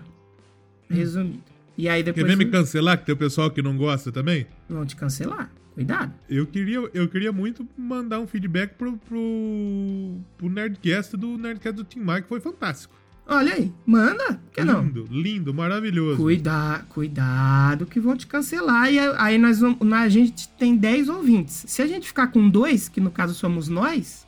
Resumido. 0.88 1.38
E 1.76 1.88
aí 1.88 2.02
Quer 2.04 2.12
depois 2.12 2.26
ver 2.36 2.44
me 2.44 2.50
cancelar, 2.50 2.98
que 2.98 3.06
tem 3.06 3.12
o 3.14 3.18
pessoal 3.18 3.50
que 3.50 3.60
não 3.62 3.76
gosta 3.76 4.12
também? 4.12 4.46
vão 4.68 4.84
te 4.86 4.94
cancelar. 4.94 5.50
Cuidado. 5.74 6.12
Eu 6.28 6.46
queria, 6.46 6.78
eu 6.94 7.08
queria 7.08 7.32
muito 7.32 7.66
mandar 7.76 8.20
um 8.20 8.26
feedback 8.26 8.74
pro, 8.74 8.96
pro, 8.96 10.16
pro 10.38 10.48
Nerdcast 10.48 11.16
do 11.16 11.36
Nerdcast 11.36 11.76
do 11.76 11.84
Tim 11.84 12.00
Mike, 12.00 12.28
foi 12.28 12.40
fantástico. 12.40 12.94
Olha 13.26 13.54
aí. 13.54 13.72
Manda. 13.86 14.40
Que 14.52 14.62
não? 14.62 14.84
Lindo, 14.84 15.08
lindo, 15.10 15.54
maravilhoso. 15.54 16.18
Cuida, 16.18 16.84
cuidado 16.90 17.86
que 17.86 17.98
vão 17.98 18.16
te 18.16 18.26
cancelar. 18.26 18.92
E 18.92 18.98
aí 18.98 19.38
nós 19.38 19.60
vamos, 19.60 19.80
a 19.92 20.08
gente 20.08 20.48
tem 20.50 20.76
10 20.76 21.08
ouvintes. 21.08 21.64
Se 21.66 21.80
a 21.80 21.86
gente 21.86 22.06
ficar 22.06 22.28
com 22.28 22.48
dois, 22.48 22.88
que 22.88 23.00
no 23.00 23.10
caso 23.10 23.34
somos 23.34 23.68
nós, 23.68 24.26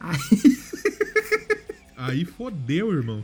aí 0.00 0.18
Aí 2.00 2.24
fodeu, 2.24 2.90
irmão. 2.92 3.22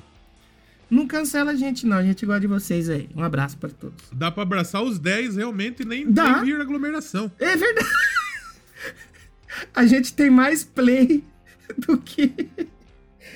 Não 0.90 1.06
cancela 1.06 1.52
a 1.52 1.54
gente 1.54 1.86
não. 1.86 1.96
A 1.96 2.02
gente 2.02 2.24
gosta 2.24 2.40
de 2.40 2.46
vocês 2.46 2.88
aí. 2.88 3.08
Um 3.14 3.22
abraço 3.22 3.56
pra 3.58 3.68
todos. 3.68 4.04
Dá 4.12 4.30
pra 4.30 4.42
abraçar 4.42 4.82
os 4.82 4.98
10 4.98 5.36
realmente 5.36 5.82
e 5.82 5.86
nem, 5.86 6.10
Dá. 6.10 6.36
nem 6.36 6.44
vir 6.44 6.60
aglomeração. 6.60 7.30
É 7.38 7.56
verdade. 7.56 7.88
A 9.74 9.86
gente 9.86 10.12
tem 10.12 10.28
mais 10.28 10.64
play 10.64 11.24
do 11.78 11.96
que 11.96 12.30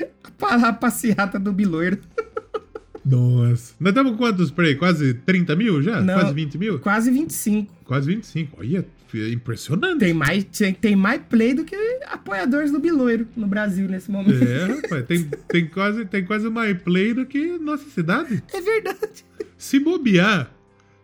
a 0.41 0.73
passeata 0.73 1.39
do 1.39 1.53
Biloiro. 1.53 1.99
Nossa. 3.05 3.75
Nós 3.81 3.91
estamos 3.91 4.13
com 4.13 4.19
quantos 4.19 4.51
play? 4.51 4.75
Quase 4.75 5.15
30 5.15 5.57
mil 5.57 5.83
já? 5.83 6.01
Não. 6.01 6.15
Quase 6.15 6.35
20 6.35 6.59
mil? 6.59 6.79
Quase 6.79 7.11
25. 7.11 7.75
Quase 7.85 8.15
25. 8.15 8.57
Olha, 8.61 8.87
é 9.19 9.33
impressionante. 9.33 9.99
Tem 9.99 10.15
mais, 10.15 10.45
tem, 10.45 10.75
tem 10.75 10.97
mais 10.97 11.21
play 11.29 11.55
do 11.55 11.65
que 11.65 11.77
apoiadores 12.07 12.71
do 12.71 12.79
Biloiro 12.79 13.27
no 13.37 13.47
Brasil 13.47 13.89
nesse 13.89 14.11
momento. 14.11 14.43
É, 14.45 14.67
rapaz, 14.67 15.07
tem, 15.07 15.31
tem, 15.49 15.67
quase, 15.67 16.05
tem 16.05 16.25
quase 16.25 16.49
mais 16.49 16.81
play 16.83 17.15
do 17.15 17.25
que 17.27 17.59
nossa 17.59 17.89
cidade. 17.91 18.43
É 18.53 18.61
verdade. 18.61 19.25
Se 19.57 19.79
bobear, 19.79 20.51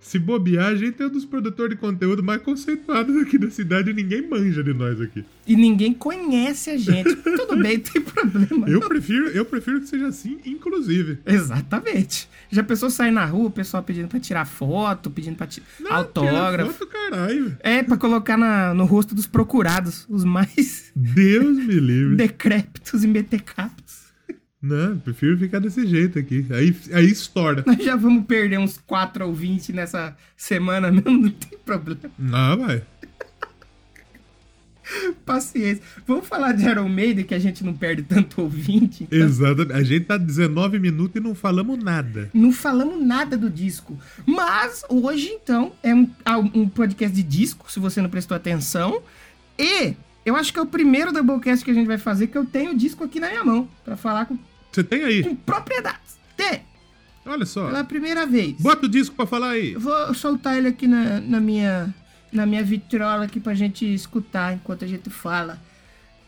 se 0.06 0.20
bobear, 0.20 0.66
a 0.68 0.74
gente 0.76 1.02
é 1.02 1.06
um 1.06 1.10
dos 1.10 1.24
produtores 1.24 1.74
de 1.74 1.80
conteúdo 1.80 2.22
mais 2.22 2.40
conceituados 2.40 3.16
aqui 3.16 3.36
da 3.36 3.50
cidade 3.50 3.90
e 3.90 3.92
ninguém 3.92 4.26
manja 4.28 4.62
de 4.62 4.72
nós 4.72 5.00
aqui. 5.00 5.24
E 5.46 5.56
ninguém 5.56 5.92
conhece 5.92 6.70
a 6.70 6.76
gente. 6.78 7.14
Tudo 7.16 7.56
bem, 7.62 7.78
tem 7.80 8.00
problema. 8.00 8.68
Eu 8.68 8.80
prefiro, 8.80 9.26
eu 9.28 9.44
prefiro 9.44 9.80
que 9.80 9.88
seja 9.88 10.06
assim, 10.06 10.38
inclusive. 10.46 11.18
Exatamente. 11.26 12.28
Já 12.50 12.62
pensou 12.62 12.88
sair 12.88 13.10
na 13.10 13.24
rua, 13.24 13.46
o 13.48 13.50
pessoal 13.50 13.82
pedindo 13.82 14.06
pra 14.08 14.20
tirar 14.20 14.44
foto, 14.44 15.10
pedindo 15.10 15.36
pra 15.36 15.46
tirar 15.48 15.66
Não, 15.80 15.92
autógrafo. 15.92 16.72
Foto, 16.72 16.86
caralho. 16.90 17.56
É, 17.60 17.82
pra 17.82 17.96
colocar 17.96 18.36
na- 18.36 18.72
no 18.74 18.84
rosto 18.84 19.14
dos 19.14 19.26
procurados, 19.26 20.06
os 20.08 20.24
mais 20.24 20.92
Deus 20.94 21.56
me 21.58 21.74
livre. 21.80 22.14
decrépitos 22.16 23.02
e 23.02 23.08
metecaptos. 23.08 23.85
Não, 24.60 24.98
prefiro 24.98 25.38
ficar 25.38 25.58
desse 25.58 25.86
jeito 25.86 26.18
aqui. 26.18 26.46
Aí, 26.50 26.74
aí 26.92 27.06
estoura. 27.06 27.62
Nós 27.66 27.84
já 27.84 27.94
vamos 27.94 28.24
perder 28.26 28.58
uns 28.58 28.78
4 28.78 29.26
ou 29.26 29.34
20 29.34 29.72
nessa 29.72 30.16
semana 30.36 30.90
mesmo, 30.90 31.10
não 31.10 31.30
tem 31.30 31.58
problema. 31.64 32.10
Ah, 32.32 32.56
vai. 32.56 32.82
Paciência. 35.24 35.82
Vamos 36.06 36.26
falar 36.26 36.52
de 36.52 36.64
Iron 36.64 36.88
Maiden, 36.88 37.24
que 37.24 37.34
a 37.34 37.38
gente 37.38 37.64
não 37.64 37.74
perde 37.74 38.02
tanto 38.02 38.42
ouvinte. 38.42 39.04
então. 39.04 39.18
Exatamente. 39.18 39.72
A 39.72 39.82
gente 39.82 40.04
tá 40.04 40.16
19 40.16 40.78
minutos 40.78 41.16
e 41.16 41.20
não 41.20 41.34
falamos 41.34 41.82
nada. 41.82 42.30
Não 42.32 42.52
falamos 42.52 43.04
nada 43.04 43.36
do 43.36 43.50
disco. 43.50 43.98
Mas 44.24 44.84
hoje, 44.88 45.28
então, 45.28 45.72
é 45.82 45.94
um, 45.94 46.08
um 46.54 46.68
podcast 46.68 47.14
de 47.14 47.22
disco, 47.22 47.70
se 47.70 47.80
você 47.80 48.00
não 48.00 48.08
prestou 48.08 48.36
atenção. 48.36 49.02
E 49.58 49.94
eu 50.26 50.36
acho 50.36 50.52
que 50.52 50.58
é 50.58 50.62
o 50.62 50.66
primeiro 50.66 51.12
Doublecast 51.12 51.64
que 51.64 51.70
a 51.70 51.74
gente 51.74 51.86
vai 51.86 51.96
fazer 51.98 52.26
que 52.26 52.36
eu 52.36 52.44
tenho 52.44 52.72
o 52.72 52.76
disco 52.76 53.04
aqui 53.04 53.18
na 53.20 53.28
minha 53.30 53.44
mão. 53.44 53.68
Pra 53.84 53.96
falar 53.96 54.26
com, 54.26 54.36
Você 54.72 54.82
tem 54.84 55.04
aí? 55.04 55.22
com 55.22 55.34
propriedade. 55.34 55.98
Tem, 56.36 56.60
Olha 57.24 57.46
só. 57.46 57.66
pela 57.66 57.84
primeira 57.84 58.26
vez. 58.26 58.54
Bota 58.60 58.86
o 58.86 58.88
disco 58.88 59.14
pra 59.16 59.26
falar 59.26 59.50
aí. 59.50 59.72
Eu 59.72 59.80
vou 59.80 60.12
soltar 60.14 60.58
ele 60.58 60.68
aqui 60.68 60.86
na, 60.86 61.20
na 61.20 61.40
minha 61.40 61.94
na 62.32 62.44
minha 62.44 62.62
vitrola 62.62 63.24
aqui 63.24 63.40
pra 63.40 63.54
gente 63.54 63.86
escutar 63.94 64.52
enquanto 64.52 64.84
a 64.84 64.88
gente 64.88 65.08
fala. 65.08 65.58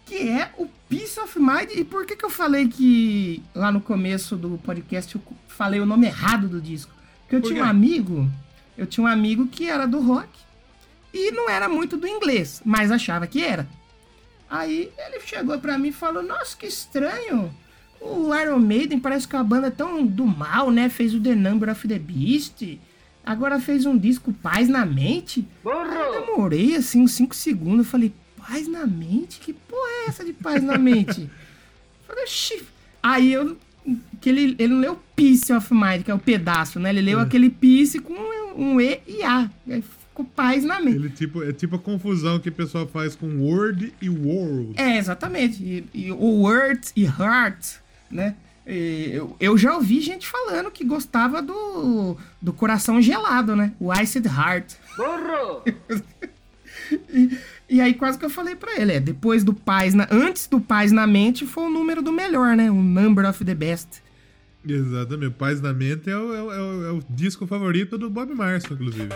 Que 0.06 0.14
é 0.28 0.50
o 0.56 0.66
Peace 0.88 1.20
of 1.20 1.38
Mind. 1.38 1.70
E 1.76 1.84
por 1.84 2.06
que 2.06 2.16
que 2.16 2.24
eu 2.24 2.30
falei 2.30 2.66
que 2.68 3.42
lá 3.54 3.70
no 3.70 3.80
começo 3.80 4.37
do 4.37 4.56
podcast 4.64 5.14
eu 5.14 5.20
falei 5.48 5.80
o 5.80 5.84
nome 5.87 6.06
errado 6.06 6.48
do 6.48 6.61
disco? 6.62 6.90
Porque 7.22 7.37
eu 7.37 7.40
Por 7.42 7.48
tinha 7.50 7.62
um 7.62 7.66
amigo, 7.66 8.26
eu 8.78 8.87
tinha 8.87 9.04
um 9.04 9.06
amigo 9.06 9.46
que 9.48 9.68
era 9.68 9.87
do 9.87 10.00
rock 10.00 10.30
e 11.12 11.30
não 11.32 11.50
era 11.50 11.68
muito 11.68 11.96
do 11.98 12.06
inglês, 12.06 12.62
mas 12.64 12.90
achava 12.90 13.26
que 13.26 13.42
era. 13.44 13.68
Aí 14.50 14.90
ele 14.96 15.20
chegou 15.20 15.58
pra 15.58 15.78
mim 15.78 15.88
e 15.88 15.92
falou: 15.92 16.22
Nossa, 16.22 16.56
que 16.56 16.66
estranho. 16.66 17.54
O 18.00 18.32
Iron 18.34 18.61
Maiden 18.61 19.00
parece 19.00 19.26
que 19.26 19.34
é 19.34 19.38
uma 19.38 19.44
banda 19.44 19.70
tão 19.70 20.06
do 20.06 20.24
mal, 20.24 20.70
né? 20.70 20.88
Fez 20.88 21.14
o 21.14 21.20
The 21.20 21.34
Number 21.34 21.68
of 21.68 21.87
the 21.87 21.98
Beast. 21.98 22.78
Agora 23.26 23.61
fez 23.61 23.84
um 23.84 23.98
disco 23.98 24.32
Paz 24.32 24.68
na 24.68 24.87
Mente. 24.87 25.46
Eu 25.64 26.20
demorei 26.26 26.76
assim 26.76 27.00
uns 27.00 27.12
5 27.12 27.34
segundos. 27.34 27.87
Eu 27.87 27.90
falei, 27.90 28.12
Paz 28.38 28.68
na 28.68 28.87
Mente? 28.87 29.40
Que 29.40 29.52
porra 29.52 29.90
é 29.90 30.08
essa 30.08 30.24
de 30.24 30.32
Paz 30.32 30.62
na 30.62 30.78
Mente? 30.78 31.22
Eu 31.22 31.28
falei, 32.06 32.24
Oxi. 32.24 32.62
Aí 33.02 33.32
eu. 33.32 33.56
Que 34.20 34.28
ele, 34.28 34.54
ele 34.58 34.74
não 34.74 34.80
leu 34.80 35.00
Peace 35.16 35.52
of 35.52 35.72
Mind, 35.72 36.04
que 36.04 36.11
é 36.11 36.14
o 36.14 36.18
pedaço, 36.18 36.78
né? 36.78 36.90
Ele 36.90 37.00
leu 37.00 37.18
aquele 37.20 37.50
Peace 37.50 37.98
com 37.98 38.14
um 38.54 38.80
E 38.80 39.00
e 39.06 39.22
A. 39.22 39.50
Aí 39.68 39.82
ficou 40.18 40.24
Paz 40.24 40.64
na 40.64 40.81
Mente. 40.81 40.96
Ele 40.96 41.11
tipo, 41.11 41.42
é 41.42 41.52
tipo 41.52 41.76
a 41.76 41.78
confusão 41.78 42.38
que 42.38 42.48
o 42.48 42.52
pessoal 42.52 42.87
faz 42.87 43.14
com 43.14 43.40
Word 43.40 43.94
e 44.00 44.09
World. 44.09 44.74
É, 44.76 44.98
exatamente. 44.98 45.62
E, 45.62 45.85
e 45.94 46.12
o 46.12 46.42
Words 46.42 46.92
e 46.96 47.04
Heart, 47.04 47.76
né? 48.11 48.35
E 48.66 49.11
eu, 49.12 49.37
eu 49.40 49.57
já 49.57 49.74
ouvi 49.74 50.00
gente 50.00 50.26
falando 50.26 50.70
que 50.70 50.85
gostava 50.85 51.40
do, 51.40 52.16
do 52.40 52.52
coração 52.52 53.00
gelado, 53.00 53.57
né? 53.57 53.72
O 53.81 53.92
Iced 53.94 54.26
Heart. 54.26 54.74
e, 57.09 57.38
e 57.68 57.81
aí 57.81 57.94
quase 57.94 58.18
que 58.18 58.24
eu 58.24 58.31
falei 58.31 58.57
pra 58.57 58.78
ele, 58.78 58.92
é, 58.92 59.00
depois 59.00 59.42
do 59.42 59.54
Paz 59.54 59.94
na, 59.94 60.07
antes 60.11 60.46
do 60.46 60.61
Paz 60.61 60.92
na 60.92 61.07
mente 61.07 61.46
foi 61.46 61.64
o 61.64 61.70
número 61.70 62.02
do 62.02 62.12
melhor, 62.12 62.57
né? 62.57 62.70
O 62.70 62.83
number 62.83 63.28
of 63.28 63.42
the 63.44 63.54
best. 63.54 64.02
Exatamente. 64.68 65.35
Paz 65.35 65.61
na 65.61 65.72
Mente 65.72 66.11
é 66.11 66.16
o, 66.16 66.35
é, 66.35 66.42
o, 66.42 66.52
é 66.52 66.92
o- 66.92 66.98
é 66.98 67.02
disco 67.11 67.46
favorito 67.46 67.96
do 67.96 68.11
Bob 68.11 68.35
Marson, 68.35 68.74
inclusive. 68.74 69.09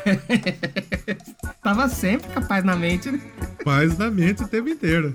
Tava 1.62 1.88
sempre 1.88 2.28
capaz 2.32 2.64
na 2.64 2.74
mente, 2.76 3.10
né? 3.10 3.20
Paz 3.64 3.96
na 3.98 4.10
Mente 4.10 4.42
o 4.42 4.48
tempo 4.48 4.68
inteiro. 4.68 5.14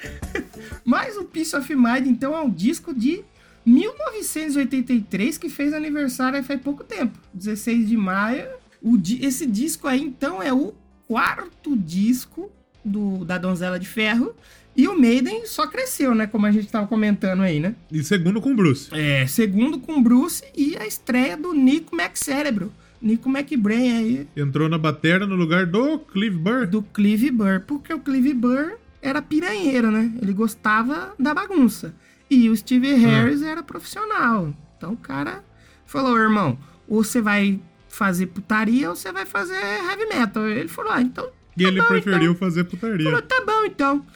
Mas 0.84 1.16
o 1.16 1.24
Peace 1.24 1.54
of 1.56 1.74
Mind, 1.74 2.06
então, 2.06 2.36
é 2.36 2.40
um 2.40 2.50
disco 2.50 2.94
de 2.94 3.22
1983 3.66 5.38
que 5.38 5.48
fez 5.48 5.72
aniversário 5.72 6.42
faz 6.44 6.60
pouco 6.60 6.84
tempo. 6.84 7.18
16 7.34 7.88
de 7.88 7.96
maio. 7.96 8.46
Di- 8.82 9.24
esse 9.24 9.46
disco 9.46 9.86
aí, 9.88 10.02
então, 10.02 10.42
é 10.42 10.52
o 10.52 10.74
quarto 11.06 11.76
disco 11.76 12.50
do, 12.84 13.24
da 13.24 13.38
Donzela 13.38 13.78
de 13.78 13.86
Ferro. 13.88 14.34
E 14.78 14.86
o 14.86 14.96
Maiden 14.96 15.44
só 15.44 15.66
cresceu, 15.66 16.14
né? 16.14 16.28
Como 16.28 16.46
a 16.46 16.52
gente 16.52 16.68
tava 16.68 16.86
comentando 16.86 17.42
aí, 17.42 17.58
né? 17.58 17.74
E 17.90 18.00
segundo 18.04 18.40
com 18.40 18.52
o 18.52 18.54
Bruce. 18.54 18.88
É, 18.92 19.26
segundo 19.26 19.80
com 19.80 20.00
Bruce 20.00 20.44
e 20.56 20.76
a 20.78 20.86
estreia 20.86 21.36
do 21.36 21.52
Nico 21.52 22.00
McCérebro. 22.00 22.72
Nico 23.02 23.28
McBrain 23.28 23.96
aí, 23.96 24.28
Entrou 24.36 24.68
na 24.68 24.78
bateria 24.78 25.26
no 25.26 25.34
lugar 25.34 25.66
do 25.66 25.98
Clive 25.98 26.36
Burr. 26.36 26.66
do 26.68 26.80
Clive 26.80 27.28
Burr. 27.32 27.60
Porque 27.66 27.92
o 27.92 27.98
Clive 27.98 28.32
Burr 28.32 28.76
era 29.02 29.20
piranheiro, 29.20 29.90
né? 29.90 30.12
Ele 30.22 30.32
gostava 30.32 31.12
da 31.18 31.34
bagunça. 31.34 31.92
E 32.30 32.48
o 32.48 32.56
Steve 32.56 32.94
Harris 32.94 33.42
era 33.42 33.64
profissional. 33.64 34.54
Então 34.76 34.92
o 34.92 34.96
cara 34.96 35.42
falou, 35.86 36.16
irmão, 36.16 36.56
ou 36.86 37.02
você 37.02 37.20
vai 37.20 37.60
fazer 37.88 38.26
putaria 38.26 38.90
ou 38.90 38.94
você 38.94 39.10
vai 39.10 39.26
fazer 39.26 39.56
heavy 39.56 40.06
metal. 40.06 40.46
Ele 40.46 40.68
falou, 40.68 40.92
ah, 40.92 41.02
então... 41.02 41.28
E 41.56 41.62
tá 41.64 41.68
ele 41.68 41.80
bom, 41.80 41.88
preferiu 41.88 42.30
então. 42.30 42.34
fazer 42.36 42.62
putaria. 42.62 43.04
Falou, 43.04 43.22
tá 43.22 43.42
bom, 43.44 43.64
então. 43.64 44.06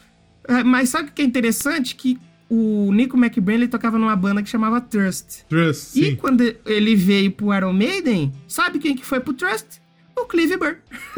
É, 0.47 0.63
mas 0.63 0.89
sabe 0.89 1.09
o 1.09 1.11
que 1.11 1.21
é 1.21 1.25
interessante? 1.25 1.95
Que 1.95 2.19
o 2.49 2.91
Nico 2.93 3.17
McBrain, 3.17 3.55
ele 3.55 3.67
tocava 3.67 3.97
numa 3.97 4.15
banda 4.15 4.43
que 4.43 4.49
chamava 4.49 4.79
Trust. 4.81 5.45
Trust, 5.49 5.99
E 5.99 6.05
sim. 6.11 6.15
quando 6.15 6.41
ele 6.65 6.95
veio 6.95 7.31
pro 7.31 7.53
Iron 7.53 7.73
Maiden, 7.73 8.31
sabe 8.47 8.79
quem 8.79 8.95
que 8.95 9.05
foi 9.05 9.19
pro 9.19 9.33
Trust? 9.33 9.81
O 10.15 10.25
Clive 10.25 10.57
Burr. 10.57 10.75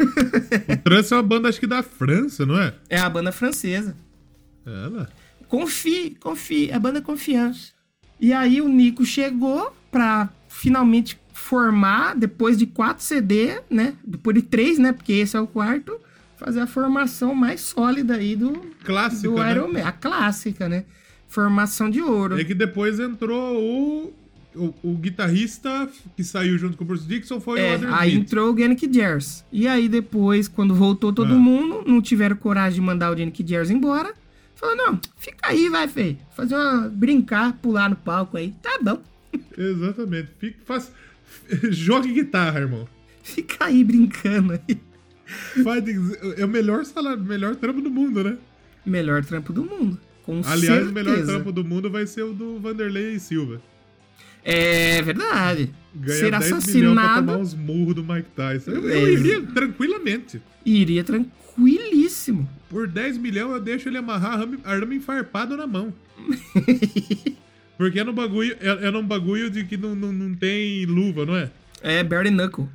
O 0.72 0.76
Trust 0.82 1.12
é 1.12 1.16
uma 1.16 1.22
banda, 1.22 1.48
acho 1.48 1.60
que 1.60 1.66
da 1.66 1.82
França, 1.82 2.46
não 2.46 2.58
é? 2.58 2.74
É 2.88 2.98
a 2.98 3.08
banda 3.10 3.30
francesa. 3.32 3.94
Ela. 4.64 5.08
Confie, 5.48 6.16
confie, 6.18 6.70
é 6.70 6.74
a 6.74 6.78
banda 6.80 7.00
Confiança. 7.02 7.72
E 8.18 8.32
aí 8.32 8.60
o 8.60 8.68
Nico 8.68 9.04
chegou 9.04 9.74
pra 9.90 10.30
finalmente 10.48 11.18
formar, 11.34 12.16
depois 12.16 12.56
de 12.56 12.66
quatro 12.66 13.04
CD, 13.04 13.60
né? 13.70 13.94
Depois 14.04 14.34
de 14.34 14.42
três, 14.42 14.78
né? 14.78 14.92
Porque 14.92 15.12
esse 15.12 15.36
é 15.36 15.40
o 15.40 15.46
quarto, 15.46 16.00
fazer 16.38 16.60
a 16.60 16.66
formação 16.66 17.34
mais 17.34 17.60
sólida 17.60 18.14
aí 18.14 18.36
do, 18.36 18.52
Clássica, 18.84 19.28
do 19.28 19.36
né? 19.36 19.50
Iron 19.52 19.64
Maiden. 19.68 19.82
A 19.82 19.92
clássica, 19.92 20.68
né? 20.68 20.84
Formação 21.28 21.90
de 21.90 22.00
ouro. 22.00 22.38
É 22.38 22.44
que 22.44 22.54
depois 22.54 23.00
entrou 23.00 23.56
o, 23.60 24.14
o, 24.54 24.74
o 24.82 24.94
guitarrista 24.96 25.88
que 26.16 26.22
saiu 26.22 26.56
junto 26.56 26.76
com 26.76 26.84
o 26.84 26.86
Bruce 26.86 27.06
Dixon 27.06 27.40
foi 27.40 27.60
o 27.60 27.62
É, 27.62 27.74
Adam 27.74 27.94
aí 27.94 28.10
Smith. 28.10 28.26
entrou 28.26 28.54
o 28.54 28.58
Yannick 28.58 28.92
Jers. 28.92 29.44
E 29.52 29.66
aí 29.66 29.88
depois, 29.88 30.46
quando 30.48 30.74
voltou 30.74 31.12
todo 31.12 31.32
Ah. 31.34 31.38
mundo, 31.38 31.82
não 31.86 32.00
tiveram 32.00 32.36
coragem 32.36 32.80
de 32.80 32.86
mandar 32.86 33.10
o 33.12 33.18
Yannick 33.18 33.44
Jers 33.46 33.70
embora. 33.70 34.14
Falou, 34.54 34.74
não, 34.76 34.98
fica 35.18 35.48
aí, 35.50 35.68
vai, 35.68 35.86
feio. 35.88 36.16
Fazer 36.34 36.54
uma... 36.54 36.88
brincar, 36.88 37.52
pular 37.54 37.90
no 37.90 37.96
palco 37.96 38.36
aí. 38.38 38.54
Tá 38.62 38.78
bom. 38.80 39.02
Exatamente. 39.58 40.28
Fica, 40.38 40.58
faz, 40.64 40.90
jogue 41.70 42.12
guitarra, 42.12 42.60
irmão. 42.60 42.88
Fica 43.22 43.64
aí 43.66 43.82
brincando 43.84 44.52
aí. 44.54 44.78
Faz, 45.64 45.84
é 46.38 46.44
o 46.44 46.48
melhor 46.48 46.84
salário, 46.84 47.22
melhor 47.22 47.56
trampo 47.56 47.80
do 47.80 47.90
mundo, 47.90 48.22
né? 48.22 48.36
Melhor 48.84 49.24
trampo 49.24 49.52
do 49.52 49.64
mundo. 49.64 49.98
Com 50.22 50.40
Aliás, 50.44 50.60
certeza. 50.60 50.90
o 50.90 50.92
melhor 50.92 51.24
trampo 51.24 51.52
do 51.52 51.64
mundo 51.64 51.90
vai 51.90 52.06
ser 52.06 52.22
o 52.22 52.32
do 52.32 52.58
Vanderlei 52.60 53.18
Silva. 53.18 53.60
É 54.44 55.02
verdade. 55.02 55.70
Ganhar 55.94 56.18
Ser 56.18 56.30
10 56.30 56.32
milhões 56.32 56.48
pra 56.50 56.56
assassinado 56.58 57.26
tomar 57.26 57.38
uns 57.38 57.54
murros 57.54 57.94
do 57.96 58.04
Mike 58.04 58.28
Tyson. 58.36 58.70
Eu, 58.70 58.88
É. 58.88 59.02
eu 59.02 59.12
iria 59.12 59.42
tranquilamente. 59.42 60.40
iria 60.64 61.02
tranquilíssimo. 61.02 62.48
Por 62.68 62.86
10 62.86 63.18
milhões 63.18 63.52
eu 63.54 63.60
deixo 63.60 63.88
ele 63.88 63.98
amarrar 63.98 64.46
arame, 64.64 64.96
enfarpado 64.96 65.56
na 65.56 65.66
mão. 65.66 65.92
Porque 67.76 68.00
é 68.00 68.04
num 68.04 68.12
bagulho, 68.14 68.56
é, 68.60 68.86
é 68.86 68.90
num 68.90 69.06
bagulho 69.06 69.50
de 69.50 69.64
que 69.64 69.76
não, 69.76 69.94
não, 69.94 70.12
não 70.12 70.34
tem 70.34 70.84
luva, 70.86 71.26
não 71.26 71.36
é? 71.36 71.50
É, 71.82 72.02
Barry 72.02 72.30
Knuckle. 72.30 72.68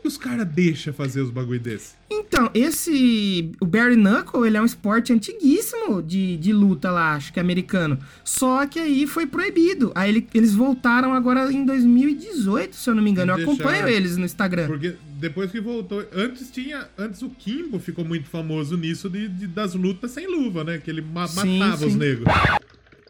Que 0.00 0.08
os 0.08 0.16
caras 0.16 0.46
deixam 0.48 0.94
fazer 0.94 1.20
os 1.20 1.28
bagulho 1.30 1.60
desse? 1.60 1.94
Então, 2.10 2.50
esse. 2.54 3.52
O 3.60 3.66
Barry 3.66 3.96
Knuckle, 3.96 4.46
ele 4.46 4.56
é 4.56 4.62
um 4.62 4.64
esporte 4.64 5.12
antiguíssimo 5.12 6.02
de, 6.02 6.38
de 6.38 6.52
luta 6.54 6.90
lá, 6.90 7.14
acho 7.14 7.30
que 7.32 7.38
é 7.38 7.42
americano. 7.42 7.98
Só 8.24 8.66
que 8.66 8.78
aí 8.78 9.06
foi 9.06 9.26
proibido. 9.26 9.92
Aí 9.94 10.08
ele- 10.10 10.26
eles 10.32 10.54
voltaram 10.54 11.12
agora 11.12 11.52
em 11.52 11.66
2018, 11.66 12.74
se 12.76 12.88
eu 12.88 12.94
não 12.94 13.02
me 13.02 13.10
engano. 13.10 13.32
Eu 13.32 13.42
acompanho 13.42 13.86
eles 13.88 14.16
no 14.16 14.24
Instagram. 14.24 14.68
Porque 14.68 14.94
depois 15.18 15.50
que 15.50 15.60
voltou. 15.60 16.02
Antes 16.14 16.50
tinha. 16.50 16.88
Antes 16.96 17.20
o 17.20 17.28
Kimbo 17.28 17.78
ficou 17.78 18.04
muito 18.04 18.26
famoso 18.28 18.78
nisso 18.78 19.10
de, 19.10 19.28
de- 19.28 19.46
das 19.46 19.74
lutas 19.74 20.12
sem 20.12 20.26
luva, 20.26 20.64
né? 20.64 20.78
Que 20.78 20.90
ele 20.90 21.02
ma- 21.02 21.26
Sim, 21.28 21.58
matava 21.58 21.86
os 21.86 21.92
sim. 21.92 21.98
negros. 21.98 22.26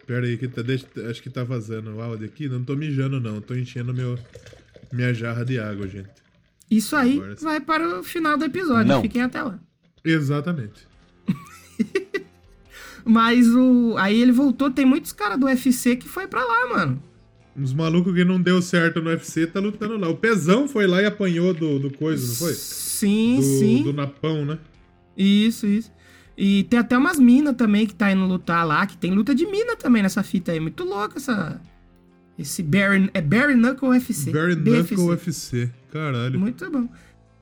Pera 0.06 0.26
aí, 0.26 0.36
que 0.36 0.48
tá, 0.48 0.60
deixa- 0.60 0.86
acho 1.08 1.22
que 1.22 1.30
tá 1.30 1.44
vazando 1.44 1.94
o 1.94 2.02
áudio 2.02 2.26
aqui. 2.26 2.48
Não 2.48 2.64
tô 2.64 2.74
mijando, 2.74 3.20
não. 3.20 3.40
Tô 3.40 3.54
enchendo 3.54 3.94
meu, 3.94 4.18
minha 4.92 5.14
jarra 5.14 5.44
de 5.44 5.56
água, 5.56 5.86
gente. 5.86 6.08
Isso 6.70 6.94
aí 6.94 7.16
Agora 7.16 7.34
vai 7.40 7.60
para 7.60 7.98
o 7.98 8.02
final 8.02 8.38
do 8.38 8.44
episódio. 8.44 8.86
Não. 8.86 9.02
Fiquem 9.02 9.22
até 9.22 9.42
lá. 9.42 9.58
Exatamente. 10.04 10.86
Mas 13.04 13.48
o. 13.48 13.96
Aí 13.98 14.20
ele 14.20 14.32
voltou, 14.32 14.70
tem 14.70 14.84
muitos 14.84 15.12
caras 15.12 15.38
do 15.38 15.46
UFC 15.46 15.96
que 15.96 16.08
foi 16.08 16.26
pra 16.26 16.44
lá, 16.44 16.68
mano. 16.68 17.02
Uns 17.56 17.72
malucos 17.72 18.14
que 18.14 18.24
não 18.24 18.40
deu 18.40 18.62
certo 18.62 19.00
no 19.02 19.10
UFC 19.10 19.46
tá 19.46 19.58
lutando 19.58 19.98
lá. 19.98 20.08
O 20.08 20.16
Pezão 20.16 20.68
foi 20.68 20.86
lá 20.86 21.02
e 21.02 21.06
apanhou 21.06 21.52
do, 21.52 21.78
do 21.78 21.90
coisa, 21.90 22.26
não 22.26 22.34
foi? 22.34 22.54
Sim, 22.54 23.36
Do, 23.36 23.42
sim. 23.42 23.82
do 23.82 23.92
Napão, 23.92 24.44
né? 24.44 24.58
Isso, 25.16 25.66
isso. 25.66 25.90
E 26.38 26.64
tem 26.64 26.78
até 26.78 26.96
umas 26.96 27.18
minas 27.18 27.54
também 27.56 27.86
que 27.86 27.94
tá 27.94 28.10
indo 28.12 28.24
lutar 28.24 28.66
lá, 28.66 28.86
que 28.86 28.96
tem 28.96 29.12
luta 29.12 29.34
de 29.34 29.44
mina 29.46 29.76
também 29.76 30.02
nessa 30.02 30.22
fita 30.22 30.52
aí. 30.52 30.60
Muito 30.60 30.84
louco 30.84 31.18
essa. 31.18 31.60
Esse 32.40 32.62
Barry. 32.62 33.10
É 33.14 33.20
Barry 33.20 33.54
Knuckle 33.54 33.88
UFC. 33.90 34.30
Barry 34.32 34.56
BFC. 34.56 34.94
Knuckle 34.94 35.04
UFC. 35.10 35.70
Caralho. 35.92 36.38
Muito 36.40 36.70
bom. 36.70 36.88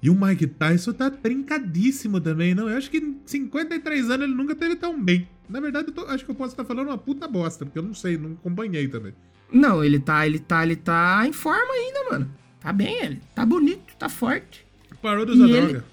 E 0.03 0.11
o 0.11 0.15
Mike 0.15 0.47
Tyson 0.47 0.93
tá 0.93 1.11
trincadíssimo 1.11 2.21
também, 2.21 2.55
não? 2.55 2.69
Eu 2.69 2.77
acho 2.77 2.91
que 2.91 2.99
em 2.99 3.19
53 3.27 4.11
anos 4.11 4.27
ele 4.27 4.35
nunca 4.35 4.55
teve 4.55 4.77
tão 4.77 5.01
bem. 5.03 5.29
Na 5.49 5.61
verdade, 5.61 5.89
eu 5.89 5.95
tô- 5.95 6.05
acho 6.07 6.25
que 6.25 6.31
eu 6.31 6.35
posso 6.35 6.53
estar 6.53 6.65
falando 6.65 6.89
uma 6.89 6.99
puta 6.99 7.27
bosta, 7.27 7.65
porque 7.65 7.79
eu 7.79 7.83
não 7.83 7.95
sei, 7.95 8.17
não 8.19 8.33
acompanhei 8.33 8.87
também. 8.87 9.13
Não, 9.53 9.83
ele 9.83 9.99
tá, 9.99 10.27
ele 10.27 10.39
tá, 10.39 10.63
ele 10.63 10.77
tá 10.77 11.25
em 11.27 11.33
forma 11.33 11.73
ainda, 11.73 12.11
mano. 12.11 12.31
Tá 12.61 12.73
bem 12.73 13.03
ele. 13.03 13.21
Tá 13.35 13.47
bonito, 13.47 13.95
tá 13.99 14.09
forte. 14.09 14.67
Parou 15.03 15.25
de 15.25 15.33
usar 15.33 15.47
E 15.47 15.51
ele- 15.53 15.67
droga. 15.67 15.85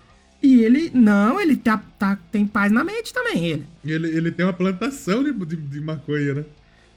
E 0.43 0.61
ele. 0.63 0.91
Não, 0.93 1.39
ele 1.41 1.55
tá, 1.55 1.77
tá, 1.97 2.17
tem 2.31 2.45
paz 2.45 2.71
na 2.71 2.83
mente 2.83 3.11
também, 3.13 3.45
ele. 3.47 3.65
E 3.83 3.91
ele, 3.91 4.07
ele 4.09 4.31
tem 4.31 4.45
uma 4.45 4.53
plantação 4.53 5.23
de, 5.23 5.31
de, 5.33 5.55
de 5.55 5.81
maconha, 5.81 6.33
né? 6.35 6.45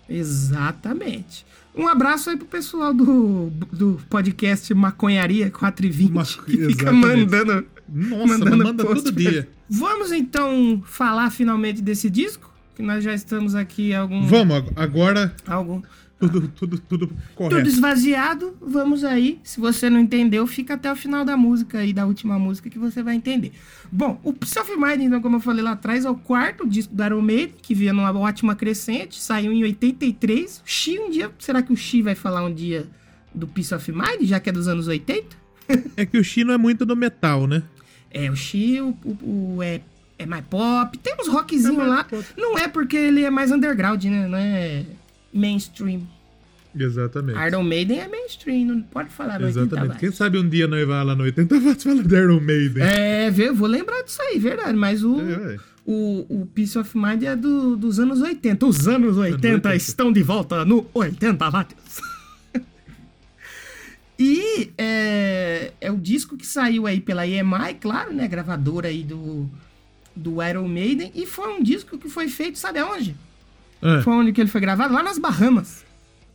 Exatamente. 0.09 1.45
Um 1.77 1.87
abraço 1.87 2.31
aí 2.31 2.37
pro 2.37 2.47
pessoal 2.47 2.93
do, 2.93 3.51
do 3.73 4.01
podcast 4.11 4.73
Maconharia 4.75 5.51
420, 5.51 6.11
Maco- 6.13 6.45
que 6.45 6.53
fica 6.53 6.65
exatamente. 6.91 7.31
mandando. 7.31 7.67
Nossa, 7.89 8.27
mandando 8.39 8.65
manda 8.65 8.85
post 8.85 9.05
todo 9.05 9.15
pra- 9.15 9.31
dia. 9.31 9.49
Vamos 9.71 10.13
então 10.13 10.83
falar 10.87 11.31
finalmente 11.31 11.81
desse 11.83 12.11
disco? 12.11 12.53
Que 12.75 12.83
nós 12.83 13.03
já 13.05 13.13
estamos 13.15 13.55
aqui 13.55 13.95
algum. 13.95 14.27
Vamos, 14.27 14.57
ag- 14.57 14.73
agora 14.77 15.35
algum 15.47 15.83
tudo, 16.19 16.49
tudo, 16.49 16.79
tudo 16.79 17.07
tudo 17.07 17.17
correto. 17.35 17.69
esvaziado. 17.69 18.57
Vamos 18.61 19.05
aí. 19.05 19.39
Se 19.45 19.61
você 19.61 19.89
não 19.89 20.01
entendeu, 20.01 20.47
fica 20.47 20.75
até 20.75 20.91
o 20.91 20.97
final 20.97 21.25
da 21.25 21.37
música 21.37 21.79
aí, 21.79 21.93
da 21.93 22.07
última 22.07 22.39
música, 22.39 22.69
que 22.69 22.79
você 22.79 23.03
vai 23.03 23.15
entender. 23.15 23.53
Bom, 23.91 24.21
o 24.25 24.35
Self 24.45 24.77
Mind, 24.77 25.03
então, 25.03 25.21
como 25.23 25.37
eu 25.37 25.41
falei 25.41 25.63
lá 25.63 25.73
atrás, 25.73 26.05
é 26.05 26.11
o 26.11 26.15
quarto 26.17 26.67
disco 26.69 26.95
do 26.95 27.05
Iron 27.05 27.23
Maiden, 27.23 27.55
que 27.63 27.75
vinha 27.75 27.93
numa 27.93 28.13
ótima 28.19 28.55
crescente, 28.57 29.21
saiu 29.21 29.53
em 29.53 29.63
83. 29.63 30.59
O 30.59 30.63
Xi 30.69 30.99
um 30.99 31.11
dia. 31.11 31.31
Será 31.39 31.63
que 31.63 31.73
o 31.73 31.77
Xi 31.77 32.03
vai 32.03 32.15
falar 32.15 32.45
um 32.45 32.53
dia 32.53 32.87
do 33.35 33.47
Peace 33.47 33.75
of 33.75 33.93
Mind, 33.93 34.23
já 34.23 34.41
que 34.41 34.49
é 34.49 34.53
dos 34.53 34.67
anos 34.69 34.89
80? 34.89 35.37
É 35.97 36.07
que 36.07 36.17
o 36.19 36.25
Chino 36.25 36.51
é 36.51 36.57
muito 36.59 36.87
do 36.87 36.97
metal, 36.97 37.47
né? 37.47 37.63
É, 38.11 38.31
o 38.31 38.35
Xi, 38.35 38.81
o, 38.81 38.97
o- 39.05 39.55
o- 39.59 39.63
é, 39.63 39.83
é 40.19 40.25
mais 40.25 40.43
pop. 40.47 40.97
Tem 40.97 41.15
uns 41.21 41.29
rockzinhos 41.29 41.79
É 41.79 41.83
lá. 41.87 42.05
pop. 42.05 42.25
Não 42.39 42.57
é 42.59 42.67
porque 42.67 42.97
ele 42.97 43.23
é 43.23 43.29
mais 43.31 43.53
underground, 43.53 44.03
né? 44.05 44.27
Não 44.27 44.39
é 44.39 44.85
mainstream. 45.33 46.03
Exatamente. 46.79 47.39
Iron 47.47 47.63
Maiden 47.65 47.99
é 48.01 48.07
mainstream, 48.09 48.67
não 48.67 48.83
pode 48.83 49.09
falar 49.11 49.41
no 49.41 49.47
80 49.47 49.61
Exatamente. 49.67 49.99
Quem 49.99 50.13
sabe 50.13 50.39
um 50.39 50.49
dia 50.49 50.69
nós 50.69 50.87
vai 50.87 51.05
lá 51.05 51.15
no 51.15 51.25
80 51.25 51.59
watts 51.61 51.85
e 51.85 51.89
fala 51.89 52.03
do 52.03 52.17
Iron 52.17 52.41
Maiden. 52.41 52.83
É, 52.83 53.31
vê, 53.31 53.51
vou 53.51 53.67
lembrar 53.67 54.03
disso 54.03 54.21
aí, 54.23 54.39
verdade. 54.39 54.75
Mas 54.77 55.03
o, 55.03 55.19
É, 55.21 55.25
ué. 55.25 55.57
o, 55.85 56.27
o 56.43 56.47
Peace 56.47 56.79
of 56.79 56.97
Mind 56.97 57.23
é 57.23 57.35
do- 57.35 57.75
dos 57.77 57.99
anos 57.99 58.21
80. 58.21 58.67
Os 58.67 58.87
anos 58.87 59.17
80 59.17 59.47
80. 59.55 59.75
estão 59.77 60.13
de 60.13 60.23
volta 60.23 60.65
no 60.65 60.87
80 60.95 61.49
watts. 61.51 62.01
e 64.19 64.71
é, 64.77 65.73
é 65.81 65.91
o 65.91 65.97
disco 65.97 66.37
que 66.37 66.47
saiu 66.47 66.87
aí 66.87 67.01
pela 67.01 67.27
EMI, 67.27 67.75
claro, 67.81 68.13
né? 68.13 68.29
Gravadora 68.29 68.89
aí 68.89 69.03
do, 69.03 69.49
do 70.15 70.43
Iron 70.43 70.69
Maiden. 70.69 71.11
E 71.15 71.25
foi 71.27 71.49
um 71.55 71.63
disco 71.63 71.97
que 71.99 72.09
foi 72.09 72.29
feito, 72.29 72.59
sabe 72.59 72.79
aonde? 72.79 73.17
É. 73.83 74.03
Foi 74.03 74.13
onde 74.15 74.33
que 74.33 74.41
ele 74.41 74.51
foi 74.51 74.61
gravado? 74.61 74.93
Lá 74.93 75.03
nas 75.03 75.19
Bahamas. 75.19 75.85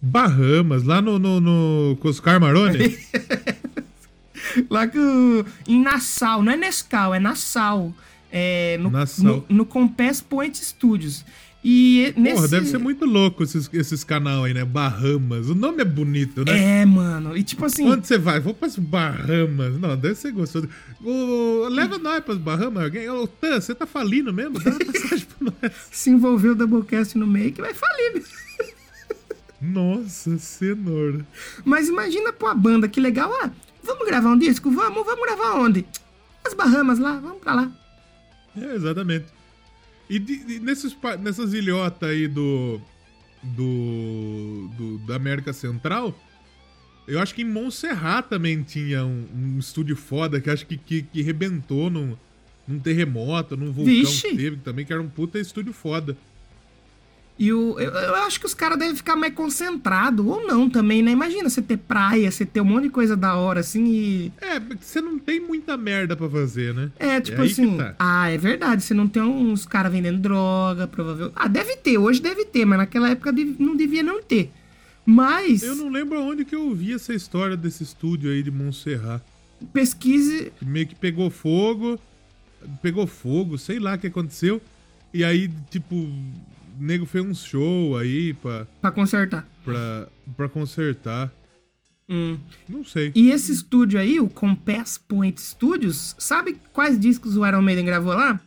Bahamas, 0.02 0.84
lá 0.84 1.02
no, 1.02 1.18
no, 1.18 1.40
no 1.40 1.98
com 2.02 2.10
os 2.10 2.20
Carmarone. 2.20 2.98
Lá 4.70 4.86
que 4.86 5.00
em 5.68 5.82
Nassau, 5.82 6.44
não 6.44 6.52
é 6.52 6.58
Nescau, 6.58 7.14
é 7.14 7.20
Nassau. 7.20 7.94
É, 8.32 8.78
no, 8.80 8.90
Nassau. 8.90 9.26
no, 9.26 9.46
no 9.58 9.66
Compass 9.66 10.22
Point 10.22 10.64
Studios. 10.64 11.24
E 11.64 12.14
nesse... 12.18 12.36
Porra, 12.36 12.48
deve 12.50 12.66
ser 12.68 12.78
muito 12.78 13.06
louco 13.06 13.42
esses, 13.42 13.70
esses 13.72 14.04
canal 14.04 14.44
aí, 14.44 14.54
né? 14.54 14.66
Bahamas. 14.66 15.48
O 15.48 15.56
nome 15.56 15.82
é 15.82 15.86
bonito, 15.86 16.44
né? 16.44 16.82
É, 16.82 16.86
mano. 16.86 17.38
E 17.38 17.44
tipo 17.44 17.64
assim, 17.64 17.88
Onde 17.88 18.06
você 18.06 18.18
vai? 18.18 18.40
Vou 18.42 18.54
para 18.54 18.68
as 18.68 18.76
Bahamas. 18.76 19.80
Não, 19.80 19.96
deve 19.96 20.16
ser 20.16 20.34
gostoso. 20.34 20.68
Ô, 21.02 21.68
leva 21.70 21.98
nós 21.98 22.22
para 22.22 22.34
as 22.34 22.40
Bahamas, 22.40 22.84
alguém. 22.84 23.10
Ô, 23.10 23.26
Tan, 23.28 23.62
você 23.62 23.74
tá 23.74 23.86
falindo 23.86 24.34
mesmo? 24.34 24.60
Dá 24.60 24.72
uma 24.72 24.80
passagem 24.92 25.26
pra 25.26 25.54
nós. 25.62 25.72
se 25.90 26.10
envolveu 26.10 26.52
o 26.52 26.56
Doublecast 26.56 27.18
no 27.18 27.26
meio 27.26 27.54
que 27.54 27.62
vai 27.62 27.74
falir. 27.74 28.14
bicho. 28.16 28.44
Nossa, 29.62 30.38
cenoura. 30.38 31.26
Mas 31.64 31.88
imagina 31.88 32.34
pô, 32.34 32.48
a 32.48 32.54
banda, 32.54 32.90
que 32.90 33.00
legal. 33.00 33.32
Ah, 33.42 33.50
vamos 33.82 34.06
gravar 34.06 34.32
um 34.32 34.38
disco? 34.38 34.70
Vamos, 34.70 35.06
vamos 35.06 35.26
gravar 35.26 35.54
onde? 35.62 35.86
As 36.44 36.54
Bahamas 36.54 37.00
lá, 37.00 37.18
vamos 37.20 37.40
pra 37.40 37.54
lá. 37.54 37.72
É, 38.60 38.76
exatamente. 38.76 39.28
E 40.10 40.20
de- 40.20 40.44
de- 40.44 40.60
nesses, 40.60 40.96
nessas 41.22 41.54
ilhotas 41.54 42.10
aí 42.10 42.28
do, 42.28 42.80
do, 43.42 44.70
do- 44.78 44.98
da 45.00 45.16
América 45.16 45.54
Central, 45.54 46.18
eu 47.08 47.20
acho 47.20 47.34
que 47.36 47.42
em 47.42 47.46
Montserrat 47.52 48.28
também 48.30 48.62
tinha 48.64 49.06
um, 49.06 49.26
um 49.34 49.60
estúdio 49.60 49.96
foda 49.96 50.40
que 50.40 50.50
acho 50.50 50.66
que, 50.66 50.78
que, 50.78 51.02
que 51.04 51.22
rebentou 51.22 51.90
num, 51.90 52.16
num 52.68 52.80
terremoto, 52.80 53.58
num 53.58 53.72
vulcão 53.72 53.94
Vixe! 53.94 54.30
que 54.30 54.38
teve, 54.38 54.58
também 54.58 54.86
que 54.86 54.94
era 54.94 55.02
um 55.02 55.10
puta 55.10 55.40
estúdio 55.40 55.74
foda. 55.74 56.18
E 57.38 57.52
o, 57.52 57.80
eu, 57.80 57.92
eu 57.92 58.16
acho 58.16 58.40
que 58.40 58.46
os 58.46 58.54
caras 58.54 58.78
devem 58.78 58.96
ficar 58.96 59.16
mais 59.16 59.34
concentrados, 59.34 60.24
ou 60.26 60.46
não 60.46 60.70
também, 60.70 61.02
né? 61.02 61.12
Imagina 61.12 61.50
você 61.50 61.62
ter 61.64 61.78
praia, 61.78 62.30
você 62.30 62.46
ter 62.46 62.62
um 62.62 62.66
monte 62.66 62.84
de 62.84 62.90
coisa 62.92 63.18
da 63.18 63.36
hora, 63.36 63.62
assim, 63.62 63.86
e. 63.88 64.32
É, 64.40 64.60
porque 64.60 64.84
você 64.84 65.02
não 65.02 65.18
tem 65.18 65.40
muita 65.40 65.76
merda 65.76 66.16
pra 66.16 66.30
fazer, 66.30 66.74
né? 66.76 66.92
É, 67.00 67.20
tipo 67.20 67.42
aí 67.42 67.48
que 67.52 67.62
assim. 67.62 67.76
tá. 67.78 67.96
Ah, 67.98 68.30
é 68.30 68.38
verdade. 68.38 68.84
Você 68.84 68.94
não 68.94 69.08
tem 69.08 69.22
uns 69.22 69.66
caras 69.66 69.92
vendendo 69.92 70.20
droga, 70.20 70.88
provavelmente. 70.88 71.34
Ah, 71.36 71.48
deve 71.48 71.76
ter, 71.78 71.98
hoje 71.98 72.22
deve 72.22 72.46
ter, 72.46 72.66
mas 72.66 72.78
naquela 72.78 73.10
época 73.10 73.34
não 73.60 73.76
devia 73.76 74.04
não 74.04 74.22
ter. 74.22 74.52
Mas, 75.06 75.64
Eu 75.64 75.76
não 75.76 75.90
lembro 75.90 76.22
onde 76.22 76.46
que 76.46 76.56
eu 76.56 76.62
ouvi 76.62 76.94
essa 76.94 77.14
história 77.14 77.58
desse 77.58 77.84
estúdio 77.84 78.32
aí 78.32 78.42
de 78.42 78.52
Montserrat. 78.52 79.22
pesquise. 79.74 80.52
meio 80.62 80.88
que 80.88 80.96
pegou 80.96 81.30
fogo, 81.30 82.00
pegou 82.82 83.06
fogo, 83.06 83.58
sei 83.58 83.80
lá 83.80 83.96
o 83.96 83.98
que 83.98 84.08
aconteceu. 84.08 84.62
E 85.14 85.24
aí, 85.24 85.50
tipo, 85.70 86.10
o 86.80 86.84
nego 86.84 87.06
fez 87.06 87.24
um 87.26 87.34
show 87.34 87.98
aí 87.98 88.34
pra, 88.34 88.66
Pra 88.82 88.92
consertar. 88.92 89.48
pra, 89.64 90.08
pra 90.36 90.50
consertar. 90.50 91.32
Hum. 92.10 92.38
Não 92.68 92.84
sei. 92.84 93.12
E 93.16 93.32
esse 93.32 93.52
estúdio 93.52 94.00
aí, 94.00 94.20
o 94.20 94.28
Compass 94.28 94.98
Point 94.98 95.40
Studios, 95.42 96.16
sabe 96.20 96.58
quais 96.74 97.00
discos 97.00 97.38
o 97.38 97.46
Iron 97.48 97.62
Maiden 97.62 97.86
gravou 97.86 98.14
lá? 98.14 98.40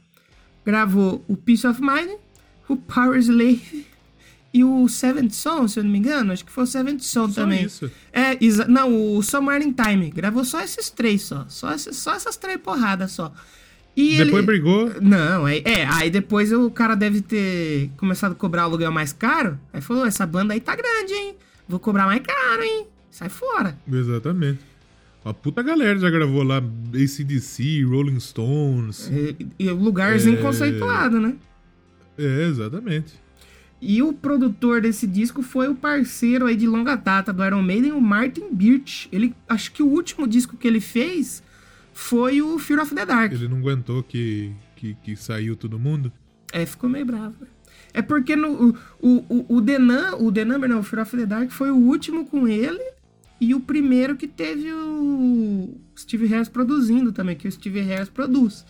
Gravou 0.65 1.25
o 1.27 1.37
Peace 1.37 1.67
of 1.67 1.81
Mind, 1.81 2.11
o 2.69 2.77
Power 2.77 3.19
Slave 3.19 3.87
e 4.53 4.63
o 4.65 4.89
Seventh 4.89 5.33
Son, 5.33 5.67
se 5.69 5.79
eu 5.79 5.85
não 5.85 5.91
me 5.91 5.99
engano. 5.99 6.33
Acho 6.33 6.45
que 6.45 6.53
foi 6.53 6.65
o 6.65 6.67
Seventh 6.67 7.01
Son 7.03 7.29
Só 7.29 7.43
também. 7.43 7.65
isso. 7.65 7.91
É, 8.13 8.37
não, 8.69 9.17
o 9.17 9.23
Somewhere 9.23 9.65
in 9.65 9.73
Time. 9.73 10.11
Gravou 10.11 10.45
só 10.45 10.61
esses 10.63 10.91
três 10.91 11.23
só. 11.23 11.47
Só, 11.49 11.73
esses- 11.73 11.97
só 11.97 12.15
essas 12.15 12.37
três 12.37 12.61
porradas 12.61 13.13
só. 13.13 13.33
E 13.97 14.19
Depois 14.19 14.37
ele... 14.39 14.47
brigou. 14.47 14.93
Não, 15.01 15.49
é, 15.49 15.59
é, 15.65 15.87
aí 15.87 16.11
depois 16.11 16.53
o 16.53 16.71
cara 16.71 16.95
deve 16.95 17.23
ter 17.23 17.91
começado 17.97 18.33
a 18.33 18.35
cobrar 18.35 18.63
o 18.65 18.67
aluguel 18.67 18.93
mais 18.93 19.13
caro. 19.13 19.59
Aí 19.73 19.81
falou, 19.81 20.05
essa 20.05 20.27
banda 20.27 20.53
aí 20.53 20.61
tá 20.61 20.77
grande, 20.77 21.15
hein? 21.15 21.35
Vou 21.67 21.81
cobrar 21.81 22.05
mais 22.05 22.21
caro, 22.21 22.63
hein? 22.63 22.87
Sai 23.11 23.31
fora. 23.31 23.77
Exatamente. 23.91 24.61
Uma 25.25 25.33
puta 25.33 25.63
galera 25.63 25.99
já 25.99 26.11
gravou 26.11 26.43
lá 26.43 26.59
ACDC, 26.95 27.83
Rolling 27.85 28.21
Stones. 28.21 29.11
E, 29.11 29.35
e 29.59 29.71
lugarzinho 29.71 30.39
É. 30.39 30.43
conceituado, 30.43 31.19
né? 31.19 31.35
É, 32.19 32.45
exatamente. 32.49 33.15
E 33.81 34.03
o 34.03 34.13
produtor 34.13 34.81
desse 34.81 35.07
disco 35.07 35.43
foi 35.43 35.69
o 35.69 35.75
parceiro 35.75 36.47
aí 36.47 36.55
de 36.57 36.67
longa 36.67 36.95
data 36.97 37.33
do 37.33 37.45
Iron 37.45 37.63
Maiden, 37.63 37.93
o 37.93 38.01
Martin 38.01 38.49
Birch. 38.53 39.09
Ele, 39.11 39.35
acho 39.49 39.73
que 39.73 39.83
o 39.83 39.87
último 39.87 40.27
disco 40.27 40.57
que 40.57 40.67
ele 40.69 40.81
fez 40.81 41.43
foi 41.99 42.43
o 42.43 42.59
Fear 42.59 42.83
of 42.83 42.95
the 42.95 43.07
Dark. 43.07 43.33
Ele 43.33 43.49
não 43.49 43.57
aguentou 43.57 44.03
que, 44.03 44.53
que, 44.77 44.95
que 45.03 45.17
saiu 45.17 45.57
todo 45.57 45.79
mundo. 45.79 46.13
É, 46.53 46.67
ficou 46.67 46.91
meio 46.91 47.07
bravo. 47.07 47.35
É 47.95 48.03
porque 48.03 48.37
no, 48.37 48.69
o, 48.69 48.77
o, 49.01 49.57
o, 49.57 49.61
Num- 49.63 50.17
o 50.29 50.31
Number, 50.31 50.69
não, 50.69 50.81
o 50.81 50.83
Fear 50.83 51.03
of 51.03 51.17
the 51.17 51.25
Dark 51.25 51.51
foi 51.51 51.71
o 51.71 51.77
último 51.77 52.27
com 52.27 52.47
ele 52.47 52.83
e 53.41 53.55
o 53.55 53.61
primeiro 53.61 54.15
que 54.15 54.29
teve 54.29 54.71
o 54.73 55.75
Steve 55.99 56.27
Harris 56.27 56.51
produzindo 56.51 57.13
também, 57.13 57.35
que 57.35 57.49
o 57.49 57.53
Steve 57.53 57.81
Harris 57.81 58.11
produz. 58.11 58.67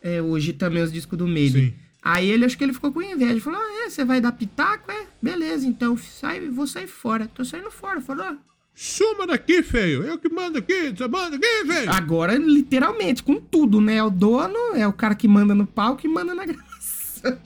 É, 0.00 0.22
hoje 0.22 0.54
também 0.54 0.82
os 0.82 0.90
discos 0.90 1.18
do. 1.18 1.26
Sim. 1.26 1.74
Aí 2.02 2.30
ele 2.30 2.46
acho 2.46 2.56
que 2.56 2.64
ele 2.64 2.72
ficou 2.72 2.90
com 2.90 3.02
inveja. 3.02 3.38
Falou: 3.40 3.60
Ah, 3.60 3.84
é, 3.86 3.90
você 3.90 4.02
vai 4.02 4.18
dar 4.18 4.32
pitaco? 4.32 4.90
É, 4.90 5.06
beleza, 5.22 5.66
então 5.66 5.94
sai, 5.96 6.48
vou 6.48 6.66
sair 6.66 6.86
fora. 6.88 7.26
Tô 7.28 7.44
saindo 7.44 7.70
fora. 7.70 8.00
Falou: 8.00 8.24
"Ah, 8.24 8.36
Suma 8.74 9.26
daqui, 9.26 9.62
feio. 9.62 10.02
Eu 10.02 10.18
que 10.18 10.28
mando 10.28 10.58
aqui, 10.58 10.90
você 10.90 11.06
manda 11.06 11.36
aqui, 11.36 11.66
feio. 11.66 11.90
Agora, 11.90 12.34
literalmente, 12.36 13.22
com 13.22 13.36
tudo, 13.36 13.80
né? 13.80 13.96
É 13.96 14.02
o 14.02 14.10
dono, 14.10 14.74
é 14.74 14.86
o 14.86 14.92
cara 14.92 15.14
que 15.14 15.28
manda 15.28 15.54
no 15.54 15.66
palco 15.66 16.06
e 16.06 16.08
manda 16.08 16.34
na 16.34 16.44
graça. 16.46 17.40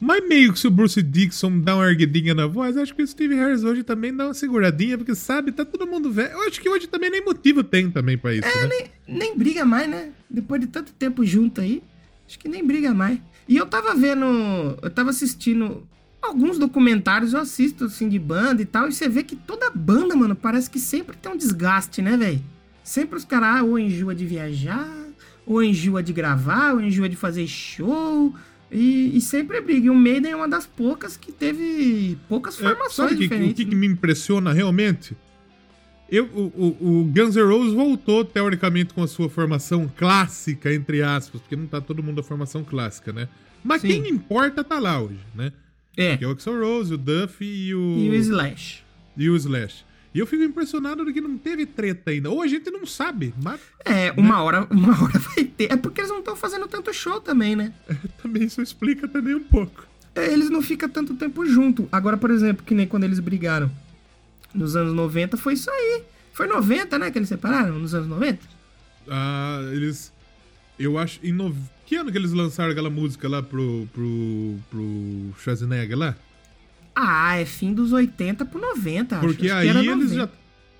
Mas 0.00 0.28
meio 0.28 0.52
que 0.52 0.58
se 0.58 0.66
o 0.66 0.70
Bruce 0.70 1.02
Dixon 1.02 1.60
dá 1.60 1.76
uma 1.76 1.88
erguidinha 1.88 2.34
na 2.34 2.46
voz, 2.46 2.76
acho 2.76 2.94
que 2.94 3.02
o 3.02 3.06
Steve 3.06 3.34
Harris 3.36 3.64
hoje 3.64 3.82
também 3.82 4.14
dá 4.14 4.26
uma 4.26 4.34
seguradinha, 4.34 4.98
porque 4.98 5.14
sabe, 5.14 5.50
tá 5.50 5.64
todo 5.64 5.86
mundo 5.86 6.12
velho. 6.12 6.32
Eu 6.32 6.46
acho 6.46 6.60
que 6.60 6.68
hoje 6.68 6.86
também 6.86 7.08
nem 7.08 7.24
motivo 7.24 7.64
tem 7.64 7.90
também 7.90 8.18
pra 8.18 8.34
isso, 8.34 8.46
né? 8.46 8.66
nem, 8.66 9.18
nem 9.18 9.38
briga 9.38 9.64
mais, 9.64 9.88
né? 9.88 10.10
Depois 10.28 10.60
de 10.60 10.66
tanto 10.66 10.92
tempo 10.92 11.24
junto 11.24 11.62
aí, 11.62 11.82
acho 12.28 12.38
que 12.38 12.48
nem 12.48 12.62
briga 12.62 12.92
mais. 12.92 13.18
E 13.48 13.56
eu 13.56 13.64
tava 13.64 13.94
vendo, 13.94 14.26
eu 14.82 14.90
tava 14.90 15.08
assistindo 15.08 15.88
alguns 16.24 16.58
documentários, 16.58 17.32
eu 17.32 17.40
assisto 17.40 17.84
assim 17.84 18.08
de 18.08 18.18
banda 18.18 18.62
e 18.62 18.64
tal, 18.64 18.88
e 18.88 18.92
você 18.92 19.08
vê 19.08 19.22
que 19.22 19.36
toda 19.36 19.70
banda, 19.70 20.14
mano, 20.16 20.34
parece 20.34 20.68
que 20.70 20.78
sempre 20.78 21.16
tem 21.16 21.30
um 21.32 21.36
desgaste, 21.36 22.00
né, 22.02 22.16
velho? 22.16 22.42
Sempre 22.82 23.16
os 23.18 23.24
caras 23.24 23.60
ah, 23.60 23.62
ou 23.64 23.78
enjoa 23.78 24.14
de 24.14 24.26
viajar, 24.26 24.88
ou 25.46 25.62
enjoa 25.62 26.02
de 26.02 26.12
gravar, 26.12 26.72
ou 26.74 26.80
enjoa 26.80 27.08
de 27.08 27.16
fazer 27.16 27.46
show. 27.46 28.34
E, 28.70 29.16
e 29.16 29.20
sempre 29.20 29.58
é 29.58 29.60
briga. 29.60 29.86
E 29.86 29.90
o 29.90 29.94
Maiden 29.94 30.32
é 30.32 30.36
uma 30.36 30.48
das 30.48 30.66
poucas 30.66 31.16
que 31.16 31.30
teve 31.30 32.18
poucas 32.28 32.56
É, 32.60 32.68
formações 32.68 32.94
sabe 33.10 33.14
o 33.14 33.16
que, 33.16 33.22
diferentes. 33.24 33.52
o 33.52 33.54
que, 33.54 33.64
que 33.66 33.74
né? 33.74 33.80
me 33.80 33.86
impressiona 33.86 34.52
realmente? 34.52 35.16
Eu, 36.10 36.26
o, 36.26 36.52
o- 36.80 37.00
o 37.00 37.04
Guns 37.04 37.34
N' 37.36 37.42
Roses 37.42 37.72
voltou, 37.72 38.24
teoricamente, 38.24 38.92
com 38.92 39.02
a 39.02 39.08
sua 39.08 39.28
formação 39.28 39.90
clássica, 39.96 40.72
entre 40.72 41.02
aspas, 41.02 41.40
porque 41.40 41.56
não 41.56 41.66
tá 41.66 41.80
todo 41.80 42.02
mundo 42.02 42.20
a 42.20 42.22
formação 42.24 42.62
clássica, 42.62 43.12
né? 43.12 43.28
Mas 43.62 43.80
Sim. 43.80 43.88
quem 43.88 44.08
importa 44.10 44.62
tá 44.62 44.78
lá 44.78 45.00
hoje, 45.00 45.20
né? 45.34 45.52
É, 45.96 46.16
Que 46.16 46.24
é 46.24 46.28
o 46.28 46.30
Axl 46.32 46.50
Rose, 46.60 46.94
o 46.94 46.98
Duff 46.98 47.44
e 47.44 47.74
o, 47.74 47.98
e 47.98 48.10
o 48.10 48.14
Slash. 48.14 48.82
e 49.16 49.30
o 49.30 49.36
Slash. 49.36 49.84
E 50.14 50.18
eu 50.20 50.26
fico 50.26 50.44
impressionado 50.44 51.04
de 51.04 51.12
que 51.12 51.20
não 51.20 51.36
teve 51.36 51.66
treta 51.66 52.10
ainda. 52.12 52.30
Ou 52.30 52.40
a 52.40 52.46
gente 52.46 52.70
não 52.70 52.86
sabe, 52.86 53.34
mas 53.42 53.60
É, 53.84 54.12
uma 54.16 54.42
hora, 54.42 54.66
uma 54.70 54.90
hora 55.02 55.18
vai 55.18 55.44
ter. 55.44 55.72
É 55.72 55.76
porque 55.76 56.00
eles 56.00 56.10
não 56.10 56.20
estão 56.20 56.36
fazendo 56.36 56.68
tanto 56.68 56.92
show 56.94 57.20
também, 57.20 57.56
né? 57.56 57.72
também 58.22 58.44
isso 58.44 58.62
explica 58.62 59.08
também 59.08 59.34
um 59.34 59.42
pouco. 59.42 59.86
É, 60.14 60.32
Eles 60.32 60.48
não 60.48 60.62
ficam 60.62 60.88
tanto 60.88 61.14
tempo 61.14 61.44
junto. 61.44 61.88
Agora, 61.90 62.16
por 62.16 62.30
exemplo, 62.30 62.64
que 62.64 62.72
nem 62.74 62.86
quando 62.86 63.02
eles 63.02 63.18
brigaram 63.18 63.68
nos 64.54 64.76
anos 64.76 64.94
90, 64.94 65.36
foi 65.36 65.54
isso 65.54 65.68
aí. 65.68 66.04
Foi 66.32 66.46
90, 66.46 66.96
né, 67.00 67.10
que 67.10 67.18
eles 67.18 67.28
separaram? 67.28 67.76
Nos 67.80 67.92
anos 67.94 68.06
90? 68.06 68.38
Ah, 69.08 69.58
eles. 69.72 70.12
Eu 70.78 70.96
acho. 70.96 71.18
Em 71.24 71.32
nove... 71.32 71.58
Que 71.86 71.96
ano 71.96 72.10
que 72.10 72.16
eles 72.18 72.32
lançaram 72.32 72.70
aquela 72.72 72.90
música 72.90 73.28
lá 73.28 73.42
pro. 73.42 73.88
pro. 73.92 74.56
pro 74.70 75.34
Schwarzenegger 75.38 75.98
lá? 75.98 76.16
Ah, 76.94 77.36
é 77.36 77.44
fim 77.44 77.72
dos 77.74 77.92
80 77.92 78.44
pro 78.46 78.60
90, 78.60 79.16
acho. 79.18 79.26
Porque 79.26 79.46
Acho 79.50 79.56
aí 79.56 79.68
eles 79.68 79.86
90. 80.10 80.14
já. 80.14 80.28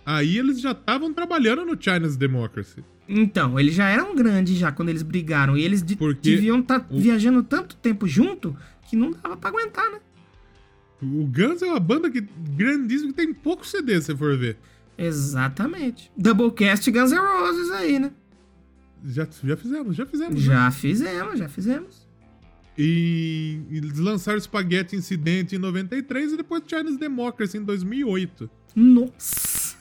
Aí 0.07 0.39
eles 0.39 0.61
já 0.61 0.71
estavam 0.73 1.13
trabalhando 1.13 1.65
no 1.65 1.77
China's 1.81 2.17
Democracy. 2.17 2.85
Então, 3.09 3.59
eles 3.59 3.75
já 3.75 3.89
eram 3.89 4.15
grandes 4.15 4.57
já 4.57 4.71
quando 4.73 4.89
eles 4.91 5.03
brigaram. 5.03 5.57
E 5.57 5.63
eles 5.63 5.83
de- 5.83 5.97
deviam 6.23 6.61
estar 6.61 6.87
o- 6.91 6.99
viajando 7.01 7.43
tanto 7.43 7.75
tempo 7.77 8.07
junto 8.07 8.57
que 8.89 8.97
não 8.97 9.11
dava 9.11 9.37
pra 9.37 9.51
aguentar, 9.51 9.91
né? 9.91 9.99
O 11.03 11.27
Guns 11.27 11.61
é 11.61 11.67
uma 11.67 11.81
banda 11.81 12.11
que 12.11 12.21
grandíssima 12.57 13.11
que 13.13 13.17
tem 13.17 13.35
pouco 13.35 13.67
CD, 13.67 13.95
se 14.01 14.07
você 14.07 14.17
for 14.17 14.37
ver. 14.39 14.57
Exatamente. 14.97 16.11
Doublecast 16.17 16.91
Guns 16.91 17.11
N' 17.13 17.19
Roses 17.19 17.71
aí, 17.73 17.99
né? 17.99 18.11
Já, 19.05 19.29
já 19.45 19.57
fizemos, 19.57 19.97
já 19.97 20.07
fizemos. 20.07 20.35
né? 20.35 20.41
Já 20.55 20.71
fizemos, 20.71 21.39
já 21.39 21.49
fizemos. 21.49 22.09
E 22.77 23.61
eles 23.71 23.99
lançaram 23.99 24.41
Spaghetti 24.41 24.97
Incident 24.97 25.53
em 25.53 25.59
93 25.59 26.33
e 26.33 26.37
depois 26.37 26.63
China's 26.67 26.97
Democracy 26.97 27.59
em 27.59 27.63
2008. 27.63 28.51
Nossa! 28.75 29.77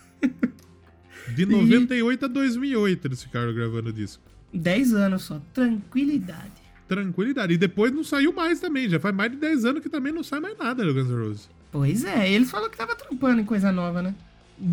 De 1.35 1.45
98 1.47 2.25
a 2.25 2.27
2008 2.27 3.07
eles 3.07 3.23
ficaram 3.23 3.53
gravando 3.53 3.89
o 3.89 3.93
disco. 3.93 4.21
10 4.53 4.93
anos 4.93 5.23
só. 5.23 5.41
Tranquilidade. 5.53 6.51
Tranquilidade. 6.87 7.53
E 7.53 7.57
depois 7.57 7.91
não 7.91 8.03
saiu 8.03 8.31
mais 8.31 8.59
também. 8.59 8.87
Já 8.87 8.99
faz 8.99 9.15
mais 9.15 9.31
de 9.31 9.37
10 9.37 9.65
anos 9.65 9.81
que 9.81 9.89
também 9.89 10.13
não 10.13 10.21
sai 10.21 10.39
mais 10.39 10.55
nada 10.57 10.83
do 10.85 10.93
Guns 10.93 11.07
N' 11.09 11.15
Roses. 11.27 11.49
Pois 11.71 12.03
é, 12.03 12.31
eles 12.31 12.51
falaram 12.51 12.69
que 12.69 12.77
tava 12.77 12.95
trampando 12.95 13.41
em 13.41 13.45
coisa 13.45 13.71
nova, 13.71 14.03
né? 14.03 14.13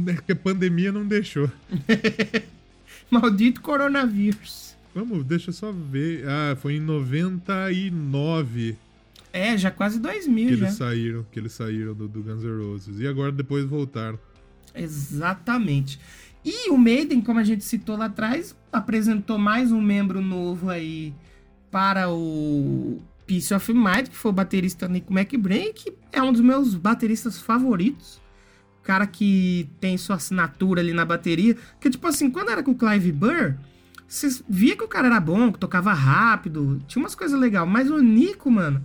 É 0.09 0.15
que 0.15 0.33
a 0.33 0.37
pandemia 0.37 0.93
não 0.93 1.07
deixou. 1.07 1.51
Maldito 3.21 3.61
coronavírus. 3.61 4.75
Vamos, 4.95 5.25
deixa 5.25 5.51
eu 5.51 5.55
só 5.55 5.73
ver. 5.73 6.25
Ah, 6.29 6.57
foi 6.57 6.75
em 6.77 6.81
99 6.81 8.77
É, 9.33 9.57
já 9.57 9.71
quase 9.71 10.01
2000 10.01 10.49
que 10.49 10.57
já. 10.57 10.67
eles 10.67 10.77
saíram, 10.77 11.27
que 11.31 11.39
eles 11.39 11.53
saíram 11.53 11.95
do, 11.95 12.09
do 12.09 12.23
Guns 12.23 12.43
N' 12.43 12.59
Roses. 12.59 12.99
E 13.01 13.07
agora 13.07 13.31
depois 13.31 13.65
voltaram. 13.65 14.19
Exatamente. 14.75 15.99
E 16.45 16.71
o 16.71 16.79
Maiden, 16.79 17.21
como 17.21 17.39
a 17.39 17.45
gente 17.45 17.65
citou 17.65 17.97
lá 17.97 18.07
atrás, 18.07 18.57
apresentou 18.73 19.39
mais 19.39 19.71
um 19.71 19.81
membro 19.81 20.21
novo 20.21 20.71
aí 20.71 21.13
para 21.71 22.11
o 22.11 23.01
Peace 23.27 23.53
of 23.55 23.73
Mind, 23.73 24.09
que 24.09 24.17
foi 24.17 24.31
o 24.31 24.35
baterista 24.35 24.89
Nick 24.89 25.13
McBrain, 25.13 25.73
que 25.73 25.93
é 26.13 26.23
um 26.23 26.33
dos 26.33 26.41
meus 26.41 26.75
bateristas 26.75 27.39
favoritos. 27.39 28.21
O 28.81 28.83
cara 28.83 29.07
que 29.07 29.69
tem 29.81 29.97
sua 29.99 30.17
assinatura 30.17 30.81
ali 30.81 30.93
na 30.93 31.05
bateria. 31.05 31.57
Que, 31.81 31.91
tipo 31.91 32.07
assim, 32.07 32.31
quando 32.31 32.51
era 32.51 32.63
com 32.63 32.73
o 32.73 32.75
Clive 32.75 33.13
Burr, 33.13 33.55
você 34.09 34.29
via 34.49 34.77
que 34.77 34.83
o 34.83 34.89
cara 34.89 35.07
era 35.07 35.21
bom, 35.21 35.53
que 35.53 35.59
tocava 35.59 35.93
rápido, 35.93 36.81
tinha 36.89 37.03
umas 37.03 37.15
coisas 37.15 37.39
legais. 37.39 37.69
Mas 37.69 37.91
o 37.91 37.99
Nico, 38.01 38.51
mano, 38.51 38.83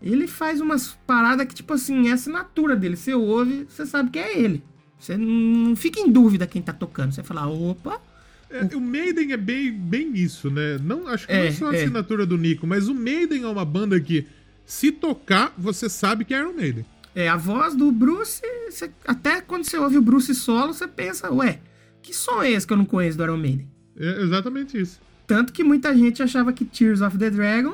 ele 0.00 0.26
faz 0.26 0.60
umas 0.60 0.96
paradas 1.06 1.46
que, 1.46 1.54
tipo 1.54 1.74
assim, 1.74 2.08
é 2.08 2.12
a 2.12 2.14
assinatura 2.14 2.74
dele. 2.76 2.96
Você 2.96 3.12
ouve, 3.14 3.66
você 3.68 3.84
sabe 3.84 4.10
que 4.10 4.18
é 4.18 4.38
ele. 4.38 4.62
Você 4.98 5.16
não 5.16 5.74
fica 5.74 6.00
em 6.00 6.10
dúvida 6.10 6.46
quem 6.46 6.62
tá 6.62 6.72
tocando. 6.72 7.12
Você 7.12 7.22
fala, 7.24 7.46
opa, 7.48 8.00
É, 8.48 8.76
o 8.76 8.80
Maiden 8.80 9.32
é 9.32 9.36
bem, 9.36 9.72
bem 9.72 10.14
isso, 10.14 10.50
né? 10.50 10.78
Não, 10.82 11.08
acho 11.08 11.26
que 11.26 11.32
É, 11.32 11.38
não 11.38 11.46
é 11.46 11.52
só 11.52 11.70
a 11.70 11.74
é. 11.74 11.82
assinatura 11.82 12.24
do 12.24 12.38
Nico, 12.38 12.66
mas 12.66 12.86
o 12.86 12.94
Maiden 12.94 13.42
é 13.42 13.48
uma 13.48 13.64
banda 13.64 13.98
que, 14.00 14.26
se 14.64 14.92
tocar, 14.92 15.52
você 15.58 15.88
sabe 15.88 16.24
que 16.24 16.32
é 16.32 16.38
Iron 16.38 16.52
Maiden. 16.52 16.84
É 17.14 17.28
a 17.28 17.36
voz 17.36 17.74
do 17.74 17.90
Bruce. 17.92 18.40
você- 18.70 18.90
até 19.06 19.40
quando 19.40 19.64
você 19.64 19.76
ouve 19.78 19.98
o 19.98 20.02
Bruce 20.02 20.34
solo, 20.34 20.72
você 20.72 20.86
pensa, 20.88 21.30
ué, 21.32 21.58
que 22.02 22.14
som 22.14 22.42
é 22.42 22.50
esse 22.52 22.66
que 22.66 22.72
eu 22.72 22.76
não 22.76 22.84
conheço 22.84 23.16
do 23.18 23.24
Iron 23.24 23.36
Maiden? 23.36 23.68
É 23.98 24.22
exatamente 24.22 24.80
isso. 24.80 25.00
Tanto 25.26 25.52
que 25.52 25.62
muita 25.62 25.94
gente 25.96 26.22
achava 26.22 26.52
que 26.52 26.64
Tears 26.64 27.00
of 27.00 27.16
the 27.18 27.30
Dragon 27.30 27.72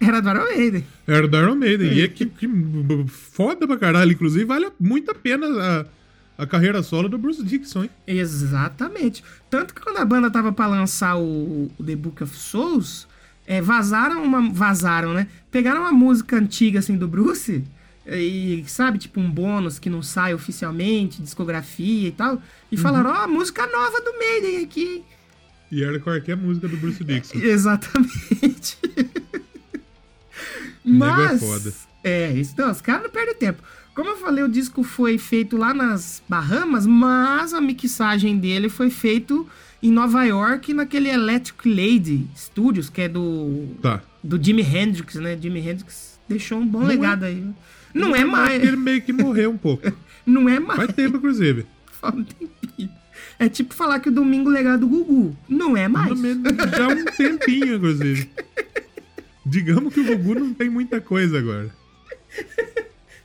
era 0.00 0.20
do 0.20 0.28
Iron 0.28 0.44
Maiden. 0.44 0.84
Era 1.06 1.26
do 1.26 1.36
Iron 1.36 1.54
Maiden. 1.54 1.92
E 1.92 2.02
é 2.02 2.08
que, 2.08 2.26
que 2.26 2.48
foda 3.08 3.66
pra 3.66 3.76
caralho. 3.78 4.12
Inclusive, 4.12 4.44
vale 4.44 4.70
muito 4.78 5.10
a 5.10 5.14
pena 5.14 5.46
a, 6.38 6.42
a 6.42 6.46
carreira 6.46 6.82
solo 6.82 7.08
do 7.08 7.16
Bruce 7.18 7.42
Dixon, 7.42 7.84
hein? 7.84 7.90
Exatamente. 8.06 9.24
Tanto 9.50 9.74
que 9.74 9.80
quando 9.80 9.96
a 9.98 10.04
banda 10.04 10.30
tava 10.30 10.52
pra 10.52 10.66
lançar 10.66 11.16
o, 11.16 11.70
o 11.78 11.84
The 11.84 11.96
Book 11.96 12.22
of 12.22 12.36
Souls, 12.36 13.08
é, 13.46 13.60
vazaram 13.62 14.22
uma. 14.22 14.52
Vazaram, 14.52 15.14
né? 15.14 15.26
Pegaram 15.50 15.80
uma 15.80 15.92
música 15.92 16.36
antiga 16.36 16.78
assim 16.78 16.96
do 16.96 17.08
Bruce. 17.08 17.64
E, 18.08 18.62
sabe, 18.68 18.98
tipo 18.98 19.18
um 19.18 19.28
bônus 19.30 19.78
que 19.78 19.90
não 19.90 20.00
sai 20.02 20.32
oficialmente, 20.32 21.20
discografia 21.22 22.08
e 22.08 22.12
tal. 22.12 22.40
E 22.70 22.76
falaram, 22.76 23.10
ó, 23.10 23.26
música 23.26 23.66
nova 23.66 24.00
do 24.00 24.12
Maiden 24.18 24.64
aqui. 24.64 25.02
E 25.72 25.82
era 25.82 25.98
qualquer 25.98 26.36
música 26.36 26.68
do 26.68 26.76
Bruce 26.76 27.02
Dixon. 27.02 27.38
Exatamente. 27.42 28.78
É 28.94 29.04
Mas. 30.84 31.40
foda. 31.40 31.72
É, 32.04 32.32
isso 32.32 32.54
não, 32.56 32.70
os 32.70 32.80
caras 32.80 33.02
não 33.02 33.10
perdem 33.10 33.34
tempo. 33.34 33.62
Como 33.94 34.10
eu 34.10 34.16
falei, 34.18 34.44
o 34.44 34.48
disco 34.48 34.82
foi 34.84 35.18
feito 35.18 35.56
lá 35.56 35.72
nas 35.74 36.22
Bahamas, 36.28 36.86
mas 36.86 37.52
a 37.52 37.60
mixagem 37.60 38.38
dele 38.38 38.68
foi 38.68 38.90
feito 38.90 39.48
em 39.82 39.90
Nova 39.90 40.22
York, 40.24 40.72
naquele 40.72 41.08
Electric 41.08 41.68
Lady 41.68 42.26
Studios, 42.36 42.88
que 42.88 43.02
é 43.02 43.08
do, 43.08 43.66
Tá. 43.82 44.02
do 44.22 44.42
Jimi 44.42 44.62
Hendrix, 44.62 45.14
né? 45.16 45.36
Jimi 45.40 45.60
Hendrix 45.60 46.20
deixou 46.28 46.58
um 46.58 46.66
bom 46.66 46.80
Não 46.80 46.86
é- 46.86 46.94
legado 46.94 47.24
aí. 47.24 47.42
Não 47.94 48.14
é 48.14 48.24
mais. 48.24 48.62
Ele 48.62 48.76
meio 48.76 49.00
que 49.02 49.12
morreu 49.12 49.50
um 49.50 49.56
pouco. 49.58 49.90
Não 50.26 50.48
é 50.48 50.58
mais. 50.58 50.80
Faz 50.80 50.92
tempo, 50.94 51.16
inclusive. 51.18 51.64
Faz 52.00 52.14
um 52.14 52.24
tempinho. 52.24 52.90
É 53.38 53.48
tipo 53.48 53.74
falar 53.74 54.00
que 54.00 54.08
o 54.08 54.12
Domingo 54.12 54.48
Legal 54.50 54.76
do 54.78 54.86
Gugu. 54.88 55.36
Não 55.48 55.76
é 55.76 55.88
mais. 55.88 56.18
Já 56.18 56.84
há 56.84 56.88
um 56.88 57.04
tempinho, 57.16 57.76
inclusive. 57.76 58.30
Digamos 59.44 59.92
que 59.94 60.00
o 60.00 60.04
Gugu 60.04 60.34
não 60.34 60.54
tem 60.54 60.68
muita 60.70 61.00
coisa 61.00 61.38
agora. 61.38 61.70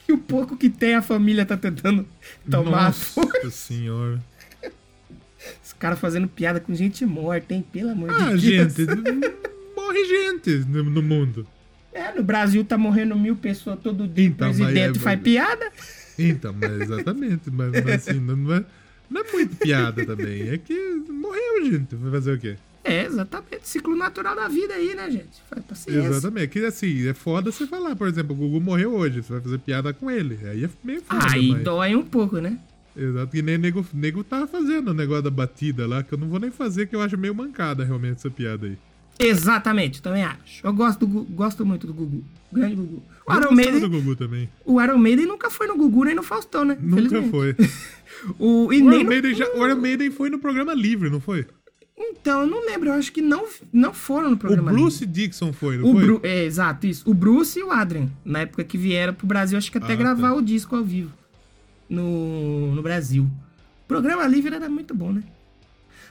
E 0.07 0.11
o 0.13 0.17
pouco 0.17 0.55
que 0.57 0.69
tem, 0.69 0.95
a 0.95 1.01
família 1.01 1.45
tá 1.45 1.55
tentando 1.57 2.05
tomar. 2.49 2.87
Nossa 2.87 3.49
senhora. 3.49 4.21
Os 5.63 5.73
caras 5.73 5.97
fazendo 5.99 6.27
piada 6.27 6.59
com 6.59 6.73
gente 6.75 7.05
morta, 7.05 7.53
hein? 7.53 7.65
Pelo 7.71 7.89
amor 7.91 8.09
Ah, 8.11 8.35
de 8.35 8.49
Deus. 8.51 8.73
gente, 8.75 8.85
morre 9.75 10.05
gente 10.05 10.49
no 10.69 11.01
mundo. 11.01 11.47
É, 11.93 12.13
no 12.13 12.23
Brasil 12.23 12.63
tá 12.63 12.77
morrendo 12.77 13.17
mil 13.17 13.35
pessoas 13.35 13.79
todo 13.81 14.07
dia. 14.07 14.25
Então, 14.25 14.49
o 14.49 14.55
presidente 14.55 14.87
mas 14.87 14.97
é- 14.97 14.99
faz 14.99 15.19
piada. 15.19 15.71
Então, 16.17 16.55
mas 16.59 16.81
exatamente. 16.81 17.49
Mas, 17.51 17.71
mas 17.71 17.87
assim, 17.87 18.19
não 18.19 18.53
é, 18.53 18.63
não 19.09 19.21
é 19.21 19.31
muito 19.31 19.55
piada 19.57 20.05
também. 20.05 20.49
É 20.49 20.57
que 20.57 20.73
morreu, 21.09 21.65
gente. 21.65 21.95
Vai 21.95 22.11
fazer 22.11 22.33
o 22.33 22.39
quê? 22.39 22.55
É, 22.83 23.05
exatamente. 23.05 23.67
Ciclo 23.67 23.95
natural 23.95 24.35
da 24.35 24.47
vida 24.47 24.73
aí, 24.73 24.95
né, 24.95 25.09
gente? 25.09 25.41
Paciência. 25.67 26.07
Exatamente. 26.07 26.43
É 26.43 26.47
que 26.47 26.65
assim, 26.65 27.07
é 27.07 27.13
foda 27.13 27.51
você 27.51 27.67
falar, 27.67 27.95
por 27.95 28.07
exemplo, 28.07 28.35
o 28.35 28.37
Gugu 28.37 28.59
morreu 28.59 28.93
hoje. 28.93 29.21
Você 29.21 29.33
vai 29.33 29.41
fazer 29.41 29.59
piada 29.59 29.93
com 29.93 30.09
ele. 30.09 30.39
Aí 30.43 30.65
é 30.65 30.69
meio 30.83 31.01
foda. 31.01 31.25
Aí 31.31 31.51
mas... 31.51 31.63
dói 31.63 31.95
um 31.95 32.03
pouco, 32.03 32.39
né? 32.39 32.57
Exato, 32.95 33.31
que 33.31 33.41
nem 33.41 33.57
nego, 33.57 33.85
nego 33.93 34.21
tava 34.21 34.47
fazendo 34.47 34.89
o 34.89 34.93
negócio 34.93 35.23
da 35.23 35.29
batida 35.29 35.87
lá, 35.87 36.03
que 36.03 36.13
eu 36.13 36.17
não 36.17 36.27
vou 36.27 36.39
nem 36.39 36.51
fazer, 36.51 36.87
que 36.87 36.95
eu 36.95 37.01
acho 37.01 37.17
meio 37.17 37.33
mancada 37.33 37.85
realmente 37.85 38.17
essa 38.17 38.29
piada 38.29 38.67
aí. 38.67 38.77
Exatamente, 39.19 40.01
também 40.01 40.23
acho. 40.23 40.65
Eu 40.65 40.73
gosto, 40.73 41.05
do, 41.05 41.23
gosto 41.23 41.65
muito 41.65 41.85
do 41.87 41.93
Gugu. 41.93 42.23
Grande 42.51 42.75
Gugu. 42.75 43.03
O 43.27 43.33
Iron, 43.35 43.51
Maiden, 43.51 43.79
do 43.79 43.89
Gugu 43.89 44.15
também. 44.15 44.49
o 44.65 44.81
Iron 44.81 44.97
Maiden 44.97 45.25
nunca 45.27 45.49
foi 45.49 45.67
no 45.67 45.77
Gugu 45.77 46.03
nem 46.05 46.15
no 46.15 46.23
Faustão, 46.23 46.65
né? 46.65 46.77
Nunca 46.81 47.21
foi. 47.23 47.55
O, 48.37 48.71
e 48.71 48.81
O 48.83 48.91
Iron, 48.93 49.03
no- 49.03 49.09
Maiden 49.09 49.33
já, 49.33 49.45
o 49.55 49.65
Iron 49.65 49.77
Maiden 49.81 50.11
foi 50.11 50.29
no 50.29 50.37
programa 50.37 50.73
livre, 50.75 51.09
não 51.09 51.19
foi? 51.19 51.47
Então, 51.97 52.41
eu 52.41 52.47
não 52.47 52.63
lembro. 52.65 52.89
Eu 52.89 52.93
acho 52.93 53.11
que 53.11 53.21
não, 53.21 53.47
não 53.73 53.93
foram 53.93 54.29
no 54.29 54.35
O 54.35 54.37
programa. 54.37 54.71
Bruce 54.71 55.05
Dixon 55.07 55.51
foi, 55.53 55.77
não 55.77 55.89
O 55.89 55.93
foi? 55.93 56.03
Bru 56.03 56.19
é, 56.21 56.43
exato, 56.43 56.85
isso. 56.85 57.09
O 57.09 57.13
Bruce 57.15 57.57
e 57.57 57.63
o 57.63 57.71
Adrian, 57.71 58.09
na 58.23 58.39
época 58.41 58.63
que 58.63 58.77
vieram 58.77 59.13
pro 59.13 59.25
Brasil, 59.25 59.57
acho 59.57 59.71
que 59.71 59.77
até 59.79 59.93
Ah, 59.93 59.95
gravar 59.95 60.29
tá. 60.29 60.35
o 60.35 60.41
disco 60.41 60.75
ao 60.75 60.83
vivo 60.83 61.11
no, 61.89 62.75
no 62.75 62.81
Brasil. 62.83 63.23
O 63.23 63.87
programa 63.87 64.27
livre 64.27 64.53
era 64.55 64.69
muito 64.69 64.93
bom, 64.93 65.11
né? 65.13 65.23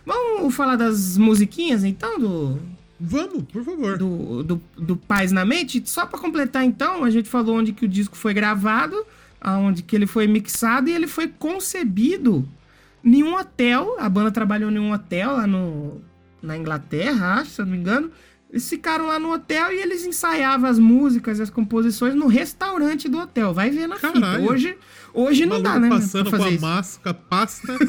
Vamos 0.04 0.52
falar 0.54 0.76
das 0.76 1.16
musiquinhas, 1.18 1.84
então, 1.84 2.18
do, 2.18 2.58
Vamos, 3.00 3.44
por 3.44 3.64
favor. 3.64 3.96
do, 3.96 4.42
do, 4.42 4.62
do 4.76 4.96
Paz 4.96 5.32
na 5.32 5.44
Mente? 5.44 5.82
Só 5.86 6.04
pra 6.04 6.18
completar, 6.18 6.64
então, 6.64 7.02
a 7.02 7.10
gente 7.10 7.30
falou 7.30 7.56
onde 7.56 7.72
que 7.72 7.86
o 7.86 7.88
disco 7.88 8.14
foi 8.14 8.34
gravado, 8.34 8.94
aonde 9.40 9.82
que 9.82 9.96
ele 9.96 10.06
foi 10.06 10.26
mixado 10.26 10.90
e 10.90 10.92
ele 10.92 11.06
foi 11.06 11.26
concebido 11.26 12.46
em 13.02 13.22
um 13.22 13.34
hotel. 13.34 13.96
A 13.98 14.08
banda 14.08 14.30
trabalhou 14.30 14.70
em 14.70 14.78
um 14.78 14.92
hotel 14.92 15.32
lá 15.32 15.46
no, 15.46 16.02
na 16.42 16.58
Inglaterra, 16.58 17.40
acho, 17.40 17.52
se 17.52 17.60
eu 17.62 17.64
não 17.64 17.72
me 17.72 17.78
engano. 17.78 18.10
Eles 18.50 18.68
ficaram 18.68 19.06
lá 19.06 19.18
no 19.18 19.32
hotel 19.32 19.72
e 19.72 19.80
eles 19.80 20.04
ensaiavam 20.04 20.68
as 20.68 20.78
músicas 20.78 21.38
e 21.38 21.42
as 21.42 21.50
composições 21.50 22.14
no 22.16 22.26
restaurante 22.26 23.08
do 23.08 23.18
hotel. 23.18 23.54
Vai 23.54 23.70
ver 23.70 23.86
na 23.86 23.94
fita. 23.94 24.12
Caralho. 24.12 24.50
Hoje, 24.50 24.76
hoje 25.14 25.46
não 25.46 25.62
dá, 25.62 25.78
né? 25.78 25.88
passando 25.88 26.30
com 26.30 26.42
a 26.42 26.50
isso. 26.50 26.60
massa, 26.60 27.00
com 27.00 27.08
a 27.08 27.14
pasta. 27.14 27.78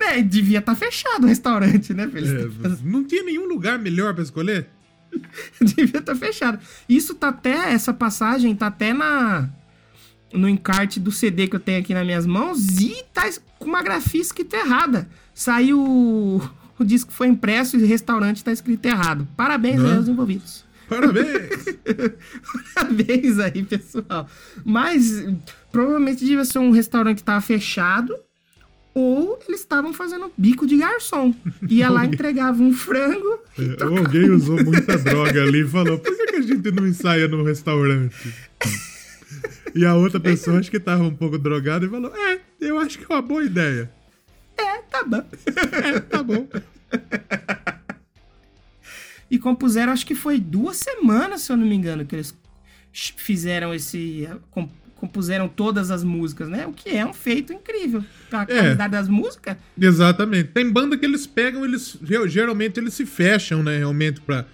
É, 0.00 0.22
devia 0.22 0.60
estar 0.60 0.74
fechado 0.74 1.24
o 1.24 1.26
restaurante, 1.26 1.92
né? 1.92 2.10
Eles 2.14 2.30
É, 2.30 2.78
não 2.84 3.04
tinha 3.04 3.22
nenhum 3.22 3.46
lugar 3.46 3.78
melhor 3.78 4.14
pra 4.14 4.22
escolher? 4.22 4.68
Devia 5.60 6.00
estar 6.00 6.14
fechado. 6.14 6.58
Isso 6.88 7.14
tá 7.14 7.28
até, 7.28 7.72
essa 7.72 7.92
passagem 7.92 8.54
tá 8.54 8.68
até 8.68 8.92
na 8.92 9.48
no 10.32 10.48
encarte 10.48 11.00
do 11.00 11.10
CD 11.10 11.46
que 11.48 11.56
eu 11.56 11.60
tenho 11.60 11.80
aqui 11.80 11.94
nas 11.94 12.04
minhas 12.04 12.26
mãos 12.26 12.80
e 12.80 13.02
tá 13.14 13.28
com 13.58 13.66
uma 13.66 13.82
grafia 13.82 14.20
escrita 14.20 14.56
errada. 14.56 15.08
Saiu 15.34 16.40
o 16.82 16.84
disco 16.84 17.12
foi 17.12 17.28
impresso 17.28 17.76
e 17.76 17.82
o 17.82 17.86
restaurante 17.86 18.44
tá 18.44 18.52
escrito 18.52 18.86
errado. 18.86 19.26
Parabéns 19.36 19.80
aí 19.80 19.90
Hã? 19.90 19.96
aos 19.96 20.08
envolvidos. 20.08 20.64
Parabéns! 20.88 21.50
Parabéns 22.74 23.38
aí, 23.38 23.62
pessoal. 23.62 24.28
Mas 24.64 25.24
provavelmente 25.70 26.24
devia 26.24 26.44
ser 26.44 26.58
um 26.58 26.70
restaurante 26.70 27.18
que 27.18 27.24
tava 27.24 27.40
fechado 27.40 28.14
ou 28.94 29.38
eles 29.46 29.60
estavam 29.60 29.92
fazendo 29.92 30.32
bico 30.36 30.66
de 30.66 30.76
garçom. 30.78 31.34
Ia 31.68 31.90
lá, 31.90 32.04
entregava 32.06 32.60
um 32.62 32.72
frango 32.72 33.38
É, 33.58 33.84
ou 33.84 33.98
alguém 33.98 34.30
usou 34.30 34.56
muita 34.64 34.96
droga 34.98 35.42
ali 35.42 35.60
e 35.60 35.68
falou: 35.68 35.98
por 35.98 36.16
que, 36.16 36.26
que 36.26 36.36
a 36.36 36.42
gente 36.42 36.70
não 36.72 36.86
ensaia 36.86 37.28
no 37.28 37.44
restaurante? 37.44 38.34
E 39.74 39.84
a 39.84 39.94
outra 39.94 40.18
pessoa, 40.18 40.58
acho 40.58 40.70
que 40.70 40.80
tava 40.80 41.02
um 41.04 41.14
pouco 41.14 41.38
drogada, 41.38 41.86
e 41.86 41.88
falou: 41.88 42.12
É, 42.16 42.40
eu 42.60 42.78
acho 42.78 42.98
que 42.98 43.04
é 43.04 43.14
uma 43.14 43.22
boa 43.22 43.44
ideia. 43.44 43.90
É, 44.56 44.78
tá 44.90 45.04
bom. 45.04 45.24
É, 45.84 46.00
tá 46.00 46.22
bom. 46.22 46.48
E 49.30 49.38
compuseram, 49.38 49.92
acho 49.92 50.06
que 50.06 50.14
foi 50.14 50.40
duas 50.40 50.78
semanas, 50.78 51.42
se 51.42 51.52
eu 51.52 51.56
não 51.56 51.66
me 51.66 51.74
engano, 51.74 52.04
que 52.06 52.16
eles 52.16 52.34
fizeram 52.92 53.74
esse. 53.74 54.26
com- 54.50 54.68
compuseram 54.96 55.46
todas 55.48 55.90
as 55.92 56.02
músicas, 56.02 56.48
né? 56.48 56.66
O 56.66 56.72
que 56.72 56.88
é 56.88 57.06
um 57.06 57.12
feito 57.12 57.52
incrível. 57.52 58.02
A 58.32 58.44
qualidade 58.46 58.90
das 58.90 59.06
músicas. 59.08 59.56
Exatamente. 59.80 60.48
Tem 60.48 60.68
banda 60.68 60.96
que 60.98 61.04
eles 61.04 61.24
pegam, 61.26 61.64
eles 61.64 61.96
ge- 62.02 62.26
geralmente 62.28 62.80
eles 62.80 62.94
se 62.94 63.06
fecham, 63.06 63.62
né, 63.62 63.76
realmente 63.78 64.20
pra, 64.22 64.44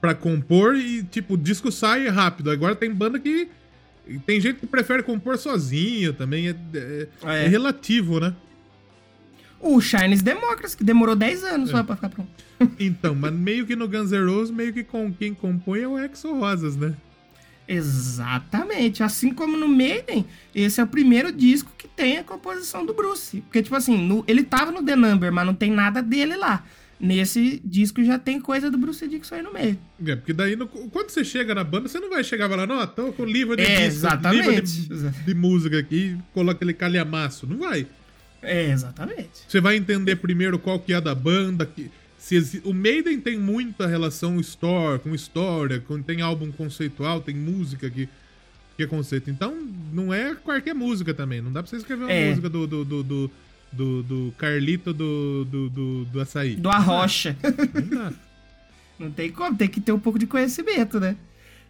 pra 0.00 0.14
compor 0.16 0.74
e 0.74 1.04
tipo, 1.04 1.34
o 1.34 1.36
disco 1.38 1.70
sai 1.70 2.08
rápido. 2.08 2.50
Agora 2.50 2.74
tem 2.74 2.90
banda 2.92 3.20
que 3.20 3.48
Tem 4.26 4.40
gente 4.40 4.58
que 4.60 4.66
prefere 4.66 5.02
compor 5.02 5.36
sozinho 5.38 6.12
também, 6.14 6.48
é, 6.48 6.56
é- 6.74 7.08
É. 7.24 7.44
é 7.44 7.46
relativo, 7.48 8.18
né? 8.18 8.34
O 9.60 9.80
Chinese 9.80 10.22
Democracy, 10.22 10.76
que 10.76 10.84
demorou 10.84 11.16
10 11.16 11.42
É. 11.42 11.50
anos 11.54 11.70
só 11.70 11.82
pra 11.82 11.96
ficar 11.96 12.08
pronto. 12.10 12.28
Então, 12.78 13.14
mas 13.14 13.32
meio 13.32 13.64
que 13.66 13.76
no 13.76 13.86
Guns 13.88 14.10
N' 14.10 14.26
Roses, 14.26 14.50
meio 14.50 14.72
que 14.72 14.82
com 14.82 15.12
quem 15.12 15.32
compõe 15.34 15.80
é 15.80 15.88
o 15.88 15.96
Exo 15.98 16.32
Rosas, 16.34 16.76
né? 16.76 16.94
Exatamente. 17.68 19.02
Assim 19.02 19.32
como 19.32 19.56
no 19.56 19.68
Maiden, 19.68 20.24
esse 20.54 20.80
é 20.80 20.84
o 20.84 20.86
primeiro 20.86 21.30
disco 21.32 21.70
que 21.76 21.86
tem 21.86 22.18
a 22.18 22.24
composição 22.24 22.84
do 22.84 22.92
Bruce. 22.94 23.40
Porque, 23.42 23.62
tipo 23.62 23.76
assim, 23.76 23.96
no- 23.96 24.24
ele 24.26 24.42
tava 24.42 24.72
no 24.72 24.82
The 24.82 24.96
Number, 24.96 25.32
mas 25.32 25.46
não 25.46 25.54
tem 25.54 25.70
nada 25.70 26.02
dele 26.02 26.36
lá. 26.36 26.64
Nesse 27.00 27.60
disco 27.64 28.02
já 28.02 28.18
tem 28.18 28.40
coisa 28.40 28.68
do 28.72 28.76
Bruce 28.76 29.06
Dixon 29.06 29.36
aí 29.36 29.42
no 29.42 29.52
meio. 29.52 29.78
É, 30.04 30.16
porque 30.16 30.32
daí, 30.32 30.56
no- 30.56 30.66
quando 30.66 31.10
você 31.10 31.24
chega 31.24 31.54
na 31.54 31.62
banda, 31.62 31.88
você 31.88 32.00
não 32.00 32.10
vai 32.10 32.24
chegar 32.24 32.46
e 32.46 32.48
falar, 32.48 32.66
não, 32.66 32.84
tô 32.88 33.12
com 33.12 33.24
livro 33.24 33.54
de, 33.56 33.62
É, 33.62 33.66
disco, 33.66 33.84
exatamente. 33.86 34.48
livro 34.48 34.62
de, 34.62 35.24
de 35.24 35.34
música 35.34 35.78
aqui 35.78 36.16
coloca 36.34 36.56
aquele 36.56 36.74
calhamaço. 36.74 37.46
Não 37.46 37.58
vai. 37.58 37.86
É, 38.42 38.70
exatamente. 38.70 39.30
Você 39.48 39.60
vai 39.60 39.76
entender 39.76 40.16
primeiro 40.16 40.58
qual 40.58 40.78
que 40.78 40.92
é 40.92 41.00
da 41.00 41.14
banda. 41.14 41.66
Que, 41.66 41.90
se 42.18 42.60
o 42.64 42.72
Maiden 42.72 43.20
tem 43.20 43.38
muita 43.38 43.86
relação 43.86 44.38
store, 44.40 44.98
com 45.00 45.14
história, 45.14 45.80
com, 45.80 46.00
tem 46.02 46.20
álbum 46.20 46.50
conceitual, 46.52 47.20
tem 47.20 47.34
música 47.34 47.88
que, 47.90 48.08
que 48.76 48.82
é 48.82 48.86
conceito. 48.86 49.30
Então, 49.30 49.56
não 49.92 50.12
é 50.14 50.34
qualquer 50.34 50.74
música 50.74 51.12
também. 51.14 51.40
Não 51.40 51.52
dá 51.52 51.62
pra 51.62 51.70
você 51.70 51.76
escrever 51.76 52.04
uma 52.04 52.12
É. 52.12 52.28
música 52.30 52.48
do, 52.48 52.66
do, 52.66 52.84
do, 52.84 53.02
do, 53.02 53.30
do- 53.72 54.02
do 54.02 54.34
Carlito 54.38 54.92
do, 54.92 55.44
do, 55.44 55.68
do, 55.70 56.04
do 56.06 56.20
Açaí. 56.20 56.56
Do 56.56 56.68
Arrocha. 56.70 57.36
Não. 57.90 58.14
Não 58.98 59.10
tem 59.12 59.30
como, 59.30 59.56
tem 59.56 59.68
que 59.68 59.80
ter 59.80 59.92
um 59.92 59.98
pouco 60.00 60.18
de 60.18 60.26
conhecimento, 60.26 60.98
né? 60.98 61.14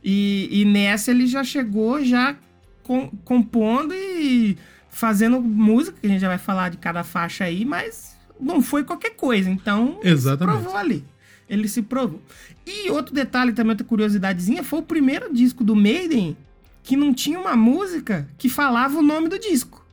E, 0.03 0.49
e 0.51 0.65
nessa 0.65 1.11
ele 1.11 1.27
já 1.27 1.45
chegou 1.45 2.03
já 2.03 2.35
com- 2.83 3.11
compondo 3.23 3.93
e 3.95 4.57
fazendo 4.99 5.41
música, 5.41 5.97
que 6.01 6.07
a 6.09 6.11
gente 6.11 6.21
já 6.21 6.29
vai 6.29 6.39
falar 6.39 6.71
de 6.71 6.77
cada 6.77 7.05
faixa 7.05 7.45
aí, 7.45 7.65
mas 7.65 8.17
não 8.41 8.61
foi 8.61 8.83
qualquer 8.83 9.11
coisa. 9.11 9.49
Então, 9.49 9.99
ele 10.01 10.09
se 10.09 10.09
Exatamente. 10.09 10.61
provou 10.61 10.77
ali. 10.77 11.05
Ele 11.49 11.69
se 11.69 11.83
provou. 11.83 12.21
E 12.67 12.91
outro 12.91 13.15
detalhe 13.15 13.53
também, 13.53 13.71
outra 13.71 13.87
curiosidadezinha, 13.87 14.65
foi 14.65 14.81
o 14.81 14.83
primeiro 14.83 15.33
disco 15.33 15.63
do 15.63 15.77
Maiden 15.77 16.37
que 16.83 16.97
não 16.97 17.15
tinha 17.15 17.39
uma 17.39 17.57
música 17.57 18.29
que 18.37 18.49
falava 18.49 18.99
o 18.99 19.03
nome 19.03 19.29
do 19.29 19.39
disco. 19.39 19.87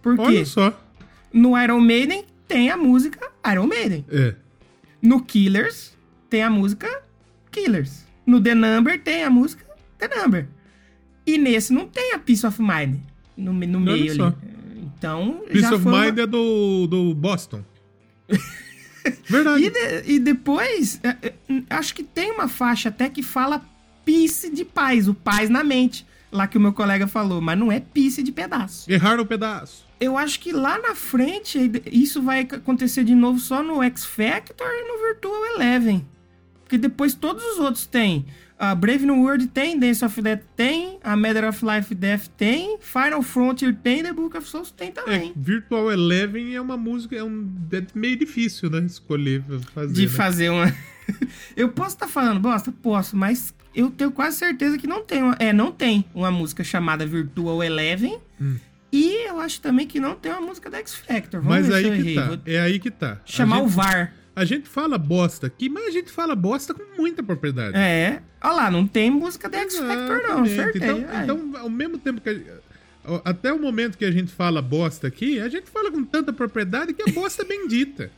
Por 0.00 0.14
quê? 0.14 0.22
Olha 0.22 0.46
só. 0.46 0.80
No 1.32 1.60
Iron 1.60 1.80
Maiden 1.80 2.24
tem 2.46 2.70
a 2.70 2.76
música 2.76 3.30
Iron 3.50 3.66
Maiden. 3.66 4.04
É. 4.08 4.34
No 5.02 5.22
Killers 5.22 5.96
tem 6.28 6.42
a 6.44 6.50
música 6.50 7.02
Killers. 7.50 8.04
No 8.24 8.40
The 8.40 8.54
Number 8.54 9.02
tem 9.02 9.24
a 9.24 9.30
música 9.30 9.64
The 9.98 10.08
Number. 10.22 10.46
E 11.26 11.36
nesse 11.36 11.72
não 11.72 11.86
tem 11.88 12.12
a 12.14 12.18
Peace 12.18 12.46
of 12.46 12.62
Mind 12.62 13.09
no, 13.36 13.52
no 13.52 13.80
meio 13.80 14.12
ali. 14.12 14.34
Então, 14.98 15.42
Peace 15.46 15.60
já 15.62 15.74
of 15.74 15.82
foi 15.82 15.92
uma- 15.92 16.04
Mind 16.06 16.18
é 16.18 16.26
do, 16.26 16.86
do 16.86 17.14
Boston. 17.14 17.64
Verdade. 19.28 19.64
E, 19.64 19.70
de- 19.70 20.12
e 20.12 20.18
depois, 20.18 21.00
é, 21.02 21.16
é, 21.28 21.34
acho 21.70 21.94
que 21.94 22.02
tem 22.02 22.30
uma 22.32 22.48
faixa 22.48 22.88
até 22.90 23.08
que 23.08 23.22
fala 23.22 23.62
peace 24.04 24.50
de 24.50 24.64
paz, 24.64 25.08
o 25.08 25.14
paz 25.14 25.48
na 25.48 25.64
mente. 25.64 26.06
Lá 26.32 26.46
que 26.46 26.56
o 26.56 26.60
meu 26.60 26.72
colega 26.72 27.06
falou, 27.08 27.40
mas 27.40 27.58
não 27.58 27.72
é 27.72 27.80
peace 27.80 28.22
de 28.22 28.30
pedaço. 28.30 28.90
Erraram 28.90 29.22
o 29.22 29.26
pedaço. 29.26 29.84
Eu 29.98 30.16
acho 30.16 30.38
que 30.38 30.52
lá 30.52 30.78
na 30.78 30.94
frente 30.94 31.58
isso 31.90 32.22
vai 32.22 32.40
acontecer 32.40 33.02
de 33.04 33.14
novo 33.14 33.40
só 33.40 33.62
no 33.62 33.82
X 33.82 34.04
Factor 34.04 34.66
e 34.68 34.86
no 34.86 35.06
Virtual 35.08 35.44
Eleven. 35.56 36.06
Porque 36.62 36.78
depois 36.78 37.14
todos 37.14 37.42
os 37.44 37.58
outros 37.58 37.84
tem. 37.84 38.24
A 38.62 38.74
Brave 38.74 39.06
New 39.06 39.22
World 39.22 39.46
tem, 39.48 39.78
Dance 39.78 40.04
of 40.04 40.20
Death 40.20 40.42
tem, 40.54 40.98
a 41.02 41.16
Matter 41.16 41.48
of 41.48 41.64
Life 41.64 41.94
Death 41.94 42.26
tem, 42.36 42.76
Final 42.78 43.22
Frontier 43.22 43.74
tem, 43.74 44.02
The 44.02 44.12
Book 44.12 44.36
of 44.36 44.46
Souls 44.46 44.70
tem 44.70 44.88
É, 44.88 44.90
também. 44.90 45.32
Virtual 45.34 45.90
Eleven 45.90 46.54
é 46.54 46.60
uma 46.60 46.76
música, 46.76 47.16
é, 47.16 47.24
um, 47.24 47.50
é 47.72 47.82
meio 47.94 48.16
difícil, 48.18 48.68
né? 48.68 48.80
Escolher 48.80 49.42
pra 49.44 49.58
fazer. 49.60 49.94
de 49.94 50.02
né? 50.02 50.08
fazer 50.08 50.50
uma. 50.50 50.74
eu 51.56 51.70
posso 51.70 51.94
estar 51.96 52.06
falando 52.06 52.38
bosta? 52.38 52.70
Posso, 52.70 53.16
mas 53.16 53.54
eu 53.74 53.90
tenho 53.90 54.10
quase 54.10 54.36
certeza 54.36 54.76
que 54.76 54.86
não 54.86 55.02
tem 55.04 55.22
uma. 55.22 55.36
É, 55.38 55.54
não 55.54 55.72
tem 55.72 56.04
uma 56.14 56.30
música 56.30 56.62
chamada 56.62 57.06
Virtual 57.06 57.64
Eleven. 57.64 58.18
Hum. 58.38 58.56
E 58.92 59.26
eu 59.26 59.40
acho 59.40 59.58
também 59.62 59.86
que 59.86 59.98
não 59.98 60.14
tem 60.16 60.32
uma 60.32 60.40
música 60.42 60.68
da 60.68 60.78
X 60.78 60.94
Factor. 60.96 61.40
Vamos 61.40 61.46
Mas 61.60 61.66
ver 61.68 61.80
se 61.80 61.86
eu 61.86 61.92
aí 61.92 62.02
que 62.02 62.08
errei. 62.08 62.14
tá. 62.16 62.26
Vou 62.26 62.38
É 62.44 62.60
aí 62.60 62.78
que 62.78 62.90
tá. 62.90 63.20
chamar 63.24 63.56
a 63.56 63.62
o 63.62 63.68
gente, 63.68 63.76
VAR. 63.76 64.12
A 64.40 64.44
gente 64.46 64.68
fala 64.68 64.96
bosta 64.96 65.46
aqui, 65.48 65.68
mas 65.68 65.86
a 65.88 65.90
gente 65.90 66.10
fala 66.10 66.34
bosta 66.34 66.72
com 66.72 66.82
muita 66.96 67.22
propriedade. 67.22 67.76
É. 67.76 68.22
Olha 68.42 68.52
lá, 68.54 68.70
não 68.70 68.86
tem 68.86 69.10
música 69.10 69.48
da 69.48 69.58
X 69.58 69.76
Factor, 69.76 70.22
não. 70.26 70.42
Acertei. 70.44 70.80
Então, 70.82 71.04
Ai. 71.10 71.24
então, 71.24 71.52
ao 71.58 71.68
mesmo 71.68 71.98
tempo 71.98 72.20
que. 72.20 72.30
a- 72.30 73.22
até 73.30 73.52
o 73.52 73.58
momento 73.60 73.98
que 73.98 74.04
a 74.04 74.10
gente 74.10 74.32
fala 74.32 74.62
bosta 74.62 75.06
aqui, 75.08 75.38
a 75.40 75.48
gente 75.48 75.68
fala 75.70 75.90
com 75.90 76.02
tanta 76.04 76.32
propriedade 76.32 76.94
que 76.94 77.02
a 77.08 77.12
bosta 77.12 77.42
é 77.42 77.44
bendita. 77.44 78.10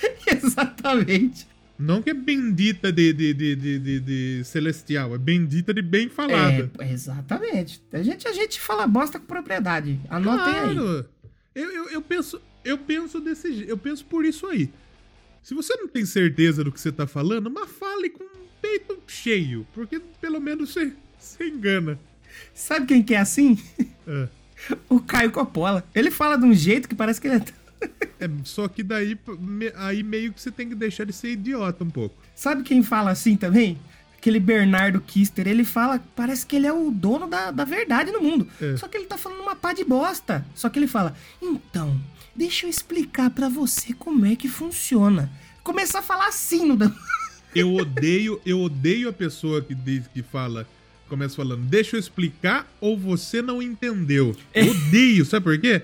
Exatamente. 0.26 1.46
Não 1.78 2.02
que 2.02 2.10
é 2.10 2.14
bendita 2.14 2.90
de, 2.90 3.12
de, 3.12 3.32
de, 3.34 3.56
de, 3.56 4.00
de- 4.00 4.44
celestial, 4.44 5.14
é 5.14 5.18
bendita 5.18 5.72
de 5.72 5.80
bem 5.82 6.08
falada. 6.08 6.70
É, 6.80 6.92
exatamente. 6.92 7.80
A 7.92 8.02
gente, 8.02 8.26
a 8.26 8.32
gente 8.32 8.60
fala 8.60 8.86
bosta 8.86 9.18
com 9.20 9.26
propriedade. 9.26 10.00
Anotem 10.10 10.54
aí. 10.54 10.74
Claro. 10.74 11.06
Eu, 11.54 11.70
eu, 11.70 11.90
eu 11.90 12.02
penso, 12.02 12.40
eu 12.64 12.78
penso 12.78 13.20
desse 13.20 13.52
jeito, 13.52 13.68
eu 13.70 13.78
penso 13.78 14.04
por 14.06 14.24
isso 14.24 14.46
aí. 14.48 14.70
Se 15.42 15.54
você 15.54 15.74
não 15.76 15.88
tem 15.88 16.04
certeza 16.04 16.62
do 16.62 16.70
que 16.70 16.80
você 16.80 16.92
tá 16.92 17.06
falando, 17.06 17.50
mas 17.50 17.70
fale 17.70 18.10
com 18.10 18.24
o 18.24 18.28
peito 18.60 18.98
cheio, 19.06 19.66
porque 19.72 20.00
pelo 20.20 20.40
menos 20.40 20.72
você, 20.72 20.92
você 21.18 21.48
engana. 21.48 21.98
Sabe 22.54 22.86
quem 22.86 23.02
que 23.02 23.14
é 23.14 23.18
assim? 23.18 23.58
É. 24.06 24.28
O 24.88 25.00
Caio 25.00 25.30
Coppola. 25.30 25.84
Ele 25.94 26.10
fala 26.10 26.36
de 26.36 26.44
um 26.44 26.52
jeito 26.52 26.88
que 26.88 26.94
parece 26.94 27.20
que 27.20 27.28
ele 27.28 27.36
é. 27.36 27.42
É, 28.18 28.28
só 28.42 28.66
que 28.66 28.82
daí 28.82 29.16
aí 29.76 30.02
meio 30.02 30.32
que 30.32 30.40
você 30.40 30.50
tem 30.50 30.68
que 30.68 30.74
deixar 30.74 31.04
de 31.04 31.12
ser 31.12 31.30
idiota 31.30 31.84
um 31.84 31.90
pouco. 31.90 32.16
Sabe 32.34 32.64
quem 32.64 32.82
fala 32.82 33.10
assim 33.10 33.36
também? 33.36 33.78
Aquele 34.16 34.40
Bernardo 34.40 35.00
Kister, 35.00 35.46
ele 35.46 35.62
fala, 35.62 36.02
parece 36.16 36.44
que 36.44 36.56
ele 36.56 36.66
é 36.66 36.72
o 36.72 36.90
dono 36.90 37.28
da, 37.28 37.52
da 37.52 37.64
verdade 37.64 38.10
no 38.10 38.20
mundo. 38.20 38.48
É. 38.60 38.76
Só 38.76 38.88
que 38.88 38.96
ele 38.96 39.06
tá 39.06 39.16
falando 39.16 39.42
uma 39.42 39.54
pá 39.54 39.72
de 39.72 39.84
bosta. 39.84 40.44
Só 40.56 40.68
que 40.68 40.76
ele 40.78 40.88
fala, 40.88 41.14
então, 41.40 41.96
deixa 42.38 42.66
eu 42.66 42.70
explicar 42.70 43.30
pra 43.30 43.48
você 43.48 43.92
como 43.92 44.24
é 44.24 44.36
que 44.36 44.48
funciona. 44.48 45.30
Começar 45.62 45.98
a 45.98 46.02
falar 46.02 46.28
assim 46.28 46.64
no... 46.66 46.76
Eu 47.54 47.74
odeio, 47.74 48.40
eu 48.44 48.60
odeio 48.60 49.08
a 49.08 49.12
pessoa 49.12 49.62
que 49.62 49.74
diz 49.74 50.06
que 50.06 50.22
fala, 50.22 50.68
começa 51.08 51.34
falando, 51.34 51.62
deixa 51.64 51.96
eu 51.96 52.00
explicar 52.00 52.70
ou 52.78 52.96
você 52.96 53.40
não 53.40 53.62
entendeu. 53.62 54.36
Eu 54.54 54.70
odeio, 54.70 55.24
sabe 55.24 55.44
por 55.44 55.58
quê? 55.58 55.82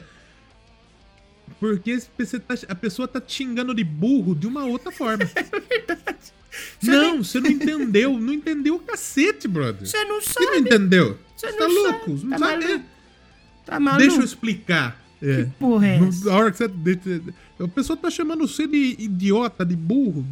Porque 1.58 1.98
você 2.18 2.38
tá- 2.38 2.54
a 2.68 2.74
pessoa 2.74 3.08
tá 3.08 3.18
te 3.20 3.32
xingando 3.36 3.74
de 3.74 3.82
burro 3.82 4.34
de 4.34 4.46
uma 4.46 4.64
outra 4.64 4.92
forma. 4.92 5.24
Você 6.80 6.90
não, 6.90 7.00
nem- 7.14 7.18
você 7.24 7.40
não 7.40 7.50
entendeu. 7.50 8.16
Não 8.20 8.32
entendeu 8.32 8.76
o 8.76 8.78
cacete, 8.78 9.48
brother. 9.48 9.88
Você 9.88 10.04
não 10.04 10.20
Você 10.20 10.38
não 10.38 10.46
sabe, 10.52 10.58
entendeu? 10.60 11.18
Você 11.36 11.50
Você 11.50 11.52
não 11.52 11.58
tá 11.58 11.64
sabe. 11.64 11.74
louco? 11.74 12.10
Não 12.26 12.30
Tá 12.30 12.38
sabe? 12.38 12.64
maluco. 12.66 12.84
tá 13.66 13.80
maluco? 13.80 14.02
Deixa 14.06 14.16
eu 14.20 14.24
explicar. 14.24 15.03
É. 15.24 15.46
porra 15.58 15.86
é 15.88 15.96
essa? 15.96 16.30
A 16.30 16.36
hora 16.36 16.50
que 16.52 16.58
você. 16.58 16.68
deixa- 16.68 17.22
A 17.60 17.68
pessoa 17.68 17.96
tá 17.96 18.10
chamando 18.10 18.46
você 18.46 18.66
de 18.66 18.96
idiota, 18.98 19.64
de 19.64 19.74
burro. 19.76 20.24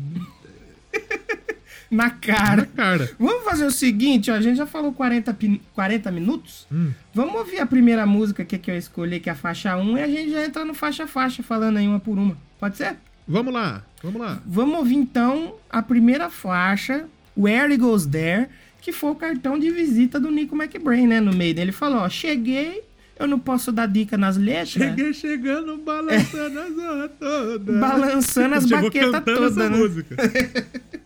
Na 1.91 2.05
Na 2.05 2.11
cara. 2.11 2.65
cara. 2.75 3.11
Vamos 3.19 3.45
fazer 3.45 3.67
o 3.67 3.71
seguinte, 3.71 4.31
ó, 4.31 4.35
a 4.35 4.41
gente 4.41 4.57
já 4.57 4.67
falou 4.67 4.93
40, 4.93 5.35
pin- 5.35 5.61
40 5.75 6.11
minutos. 6.11 6.67
Hum. 6.73 6.91
Vamos 7.13 7.35
ouvir 7.35 7.59
a 7.61 7.67
primeira 7.67 8.07
música 8.07 8.45
que, 8.47 8.57
que 8.59 8.71
eu 8.71 8.77
escolhi, 8.79 9.21
que 9.21 9.29
é 9.29 9.33
a 9.33 9.37
faixa 9.37 9.77
1, 9.77 9.99
e 9.99 10.03
a 10.03 10.07
gente 10.09 10.31
já 10.31 10.45
entra 10.45 10.65
no 10.65 10.73
faixa 10.73 11.07
faixa, 11.07 11.43
falando 11.43 11.77
aí 11.77 11.87
uma 11.87 12.01
por 12.01 12.17
uma. 12.19 12.37
Pode 12.59 12.79
ser? 12.79 12.97
Vamos 13.29 13.53
lá, 13.53 13.85
vamos 14.03 14.21
lá. 14.21 14.41
Vamos 14.47 14.77
ouvir 14.79 14.95
então 14.97 15.55
a 15.69 15.83
primeira 15.83 16.31
faixa, 16.31 17.05
Where 17.37 17.73
It 17.73 17.77
Goes 17.77 18.07
There, 18.07 18.49
que 18.81 18.91
foi 18.91 19.11
o 19.11 19.15
cartão 19.15 19.59
de 19.59 19.71
visita 19.71 20.19
do 20.19 20.31
Nico 20.31 20.57
McBrain, 20.57 21.07
né? 21.07 21.21
No 21.21 21.33
meio 21.35 21.55
dele 21.55 21.73
falou: 21.73 21.99
ó, 22.01 22.09
cheguei, 22.09 22.83
eu 23.23 23.29
não 23.29 23.39
posso 23.39 23.71
dar 23.73 23.87
dica 23.87 24.19
nas 24.19 24.37
letras. 24.37 24.71
Cheguei 24.71 25.13
chegando, 25.15 25.79
balançando 25.79 26.59
as 26.59 26.79
horas 26.79 27.11
todas. 27.19 27.79
Balançando 27.79 28.55
as 28.55 28.67
baquetas 28.67 29.25
todas, 29.25 29.57
essa 29.57 29.71
né? 29.71 29.77
música. 29.77 30.17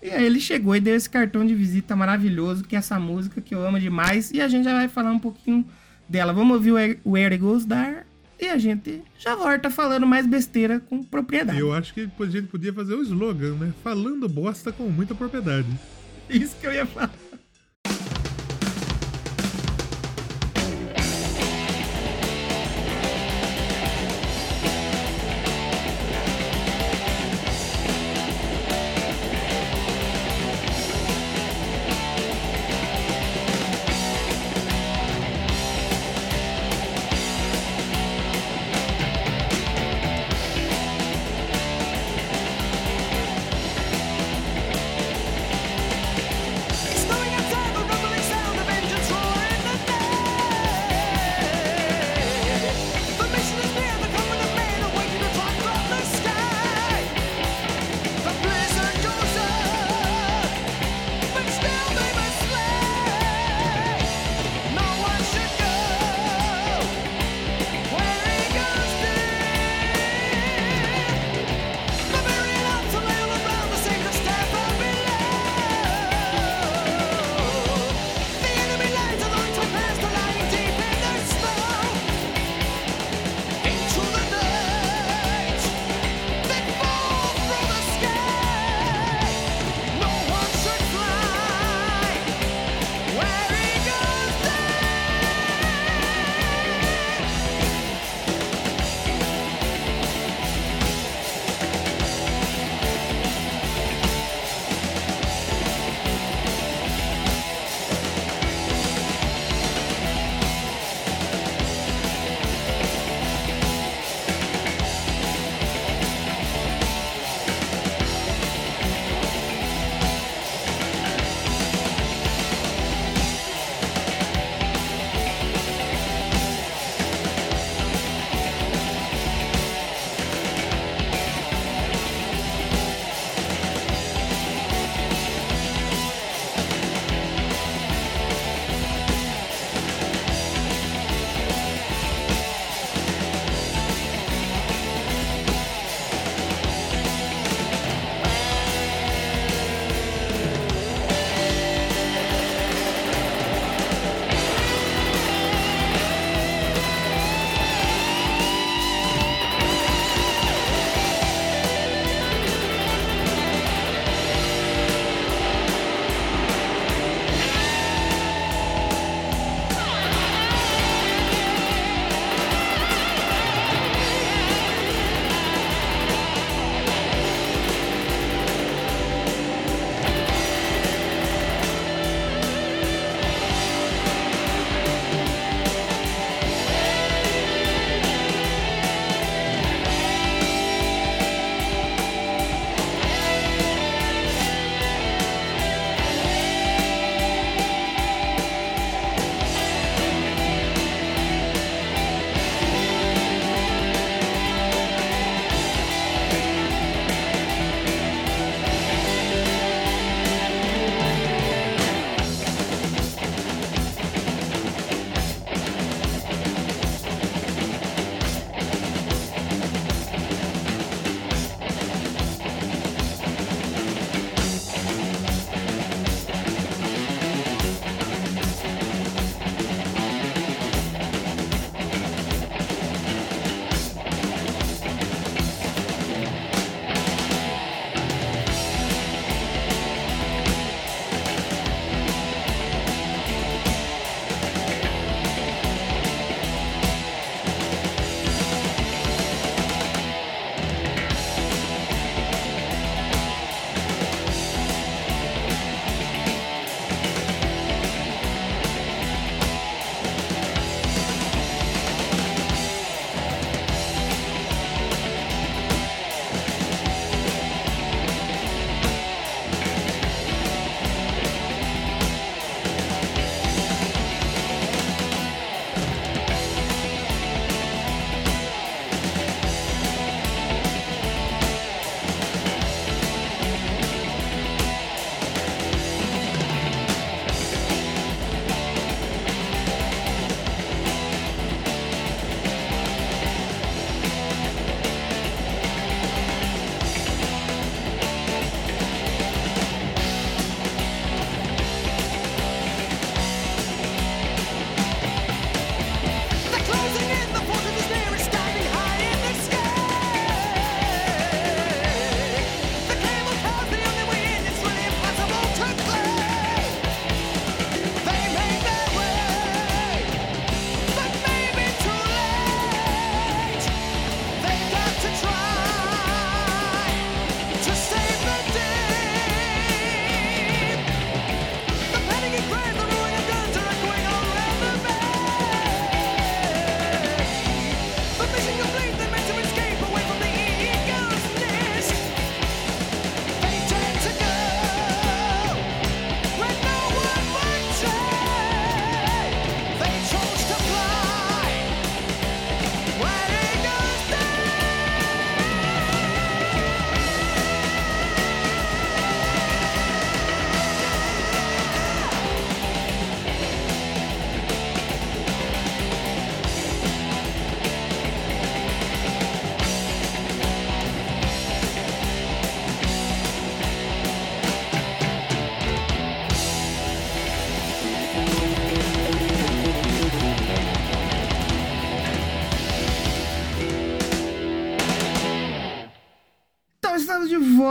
E 0.00 0.10
aí 0.10 0.24
ele 0.24 0.38
chegou 0.38 0.76
e 0.76 0.80
deu 0.80 0.94
esse 0.94 1.10
cartão 1.10 1.44
de 1.44 1.56
visita 1.56 1.96
maravilhoso, 1.96 2.62
que 2.62 2.76
é 2.76 2.78
essa 2.78 3.00
música 3.00 3.40
que 3.40 3.52
eu 3.52 3.66
amo 3.66 3.80
demais. 3.80 4.30
E 4.30 4.40
a 4.40 4.46
gente 4.46 4.62
já 4.62 4.72
vai 4.72 4.86
falar 4.86 5.10
um 5.10 5.18
pouquinho 5.18 5.66
dela. 6.08 6.32
Vamos 6.32 6.54
ouvir 6.54 7.00
o 7.04 7.16
It 7.16 7.36
Goes 7.36 7.64
There. 7.64 8.04
E 8.40 8.46
a 8.46 8.56
gente 8.56 9.02
já 9.18 9.34
volta 9.34 9.68
falando 9.68 10.06
mais 10.06 10.24
besteira 10.24 10.78
com 10.78 11.02
propriedade. 11.02 11.58
Eu 11.58 11.72
acho 11.72 11.92
que 11.92 12.08
a 12.16 12.26
gente 12.26 12.46
podia 12.46 12.72
fazer 12.72 12.94
o 12.94 13.02
slogan, 13.02 13.56
né? 13.56 13.72
Falando 13.82 14.28
bosta 14.28 14.70
com 14.70 14.84
muita 14.84 15.16
propriedade. 15.16 15.66
Isso 16.30 16.54
que 16.60 16.66
eu 16.68 16.72
ia 16.72 16.86
falar. 16.86 17.10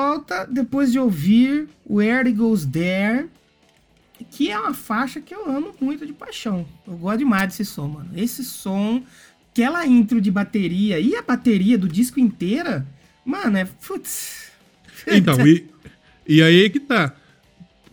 Volta 0.08 0.46
depois 0.46 0.92
de 0.92 1.00
ouvir 1.00 1.68
Where 1.86 2.28
It 2.28 2.32
Goes 2.32 2.66
There, 2.66 3.28
que 4.32 4.50
é 4.50 4.58
uma 4.58 4.74
faixa 4.74 5.20
que 5.20 5.36
eu 5.36 5.46
amo 5.50 5.76
muito 5.82 6.06
de 6.06 6.14
paixão. 6.14 6.66
Eu 6.88 6.96
gosto 6.96 7.20
demais 7.20 7.50
desse 7.50 7.66
som, 7.66 7.88
mano. 7.88 8.10
Esse 8.16 8.44
som, 8.44 9.04
aquela 9.52 9.86
intro 9.86 10.22
de 10.22 10.32
bateria 10.32 11.00
e 11.00 11.16
a 11.16 11.22
bateria 11.22 11.78
do 11.78 11.88
disco 11.88 12.20
inteira, 12.20 12.88
mano, 13.26 13.58
é. 13.58 13.66
Putz. 13.66 14.52
Então, 15.06 15.36
e, 15.46 15.68
e 16.26 16.42
aí 16.42 16.70
que 16.70 16.80
tá. 16.80 17.14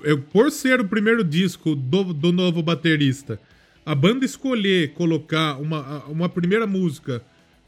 Eu, 0.03 0.21
por 0.21 0.51
ser 0.53 0.81
o 0.81 0.89
primeiro 0.89 1.25
disco 1.25 1.75
do, 1.75 2.13
do 2.13 2.31
novo 2.31 2.63
baterista, 2.63 3.41
a 3.85 3.95
banda 3.95 4.25
escolher 4.25 4.93
colocar 4.93 5.57
uma, 5.57 6.05
uma 6.05 6.29
primeira 6.29 6.67
música 6.67 7.25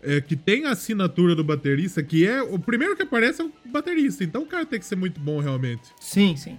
é, 0.06 0.20
que 0.20 0.36
tem 0.36 0.66
a 0.66 0.70
assinatura 0.70 1.34
do 1.34 1.42
baterista, 1.42 2.02
que 2.02 2.26
é. 2.26 2.40
O 2.40 2.58
primeiro 2.58 2.94
que 2.94 3.02
aparece 3.02 3.42
é 3.42 3.44
o 3.44 3.52
baterista. 3.66 4.22
Então 4.22 4.42
o 4.42 4.46
cara 4.46 4.64
tem 4.64 4.78
que 4.78 4.86
ser 4.86 4.96
muito 4.96 5.20
bom 5.20 5.40
realmente. 5.40 5.82
Sim, 6.00 6.36
sim. 6.36 6.56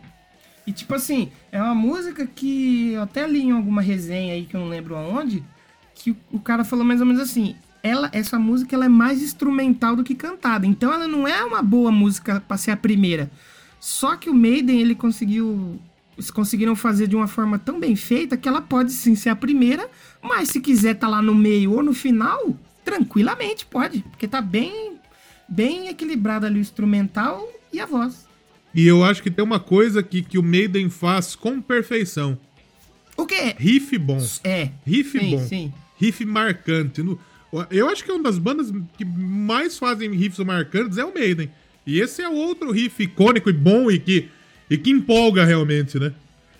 E 0.67 0.73
tipo 0.73 0.93
assim, 0.93 1.31
é 1.49 1.61
uma 1.61 1.73
música 1.73 2.27
que 2.27 2.91
eu 2.91 3.01
até 3.01 3.25
li 3.25 3.43
em 3.43 3.51
alguma 3.51 3.81
resenha 3.81 4.33
aí 4.33 4.45
que 4.45 4.55
eu 4.55 4.59
não 4.59 4.67
lembro 4.67 4.97
aonde, 4.97 5.41
que 5.95 6.13
o 6.29 6.39
cara 6.39 6.65
falou 6.65 6.83
mais 6.83 6.99
ou 6.99 7.07
menos 7.07 7.21
assim: 7.21 7.55
ela, 7.81 8.09
essa 8.11 8.37
música 8.37 8.75
ela 8.75 8.85
é 8.85 8.89
mais 8.89 9.23
instrumental 9.23 9.95
do 9.95 10.03
que 10.03 10.13
cantada. 10.13 10.67
Então 10.67 10.93
ela 10.93 11.07
não 11.07 11.25
é 11.25 11.41
uma 11.45 11.61
boa 11.61 11.89
música 11.89 12.41
para 12.41 12.57
ser 12.57 12.71
a 12.71 12.77
primeira. 12.77 13.31
Só 13.79 14.17
que 14.17 14.29
o 14.29 14.33
Maiden 14.33 14.81
ele 14.81 14.93
conseguiu 14.93 15.79
eles 16.17 16.31
conseguiram 16.31 16.75
fazer 16.75 17.07
de 17.07 17.15
uma 17.15 17.27
forma 17.27 17.59
tão 17.59 17.79
bem 17.79 17.95
feita 17.95 18.35
que 18.35 18.49
ela 18.49 18.59
pode 18.59 18.91
sim 18.91 19.13
ser 19.13 19.29
a 19.29 19.35
primeira, 19.35 19.87
mas 20.21 20.49
se 20.49 20.59
quiser 20.59 20.95
tá 20.95 21.07
lá 21.07 21.21
no 21.21 21.35
meio 21.35 21.73
ou 21.73 21.83
no 21.83 21.93
final, 21.93 22.57
tranquilamente 22.87 23.65
pode, 23.65 23.99
porque 23.99 24.29
tá 24.29 24.41
bem 24.41 24.95
bem 25.49 25.89
equilibrado 25.89 26.45
ali 26.45 26.57
o 26.57 26.61
instrumental 26.61 27.45
e 27.71 27.81
a 27.81 27.85
voz. 27.85 28.25
E 28.73 28.87
eu 28.87 29.03
acho 29.03 29.21
que 29.21 29.29
tem 29.29 29.43
uma 29.43 29.59
coisa 29.59 30.01
que, 30.01 30.21
que 30.21 30.37
o 30.37 30.43
Maiden 30.43 30.89
faz 30.89 31.35
com 31.35 31.61
perfeição. 31.61 32.37
O 33.17 33.25
quê? 33.25 33.55
Riff 33.57 33.97
bom. 33.97 34.25
É. 34.41 34.69
Riff 34.85 35.19
sim, 35.19 35.31
bom. 35.31 35.45
Sim. 35.45 35.73
Riff 35.99 36.23
marcante. 36.23 37.03
Eu 37.69 37.89
acho 37.89 38.05
que 38.05 38.11
é 38.11 38.13
uma 38.13 38.23
das 38.23 38.37
bandas 38.37 38.71
que 38.97 39.03
mais 39.03 39.77
fazem 39.77 40.13
riffs 40.13 40.39
marcantes 40.45 40.97
é 40.97 41.03
o 41.03 41.13
Maiden. 41.13 41.49
E 41.85 41.99
esse 41.99 42.21
é 42.21 42.29
outro 42.29 42.71
riff 42.71 43.03
icônico 43.03 43.49
e 43.49 43.53
bom 43.53 43.91
e 43.91 43.99
que, 43.99 44.29
e 44.69 44.77
que 44.77 44.91
empolga 44.91 45.43
realmente, 45.43 45.99
né? 45.99 46.13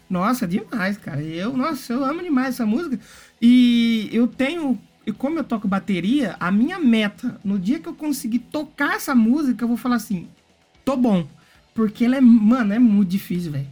Nossa, 0.10 0.48
demais, 0.48 0.98
cara. 0.98 1.22
Eu, 1.22 1.56
nossa, 1.56 1.94
eu 1.94 2.04
amo 2.04 2.22
demais 2.22 2.56
essa 2.56 2.66
música. 2.66 3.00
E 3.42 4.10
eu 4.12 4.28
tenho, 4.28 4.80
e 5.08 5.12
como 5.14 5.40
eu 5.40 5.44
toco 5.46 5.70
bateria, 5.70 6.36
a 6.38 6.52
minha 6.52 6.78
meta, 6.78 7.40
no 7.42 7.58
dia 7.58 7.80
que 7.80 7.88
eu 7.88 7.94
conseguir 7.94 8.40
tocar 8.40 8.98
essa 8.98 9.16
música, 9.16 9.64
eu 9.64 9.68
vou 9.70 9.78
falar 9.78 9.96
assim: 9.96 10.28
tô 10.84 10.98
bom. 10.98 11.26
Porque 11.74 12.04
ela 12.04 12.18
é, 12.18 12.22
mano, 12.22 12.74
é 12.74 12.80
muito 12.80 13.08
difícil, 13.08 13.54
velho. 13.54 13.68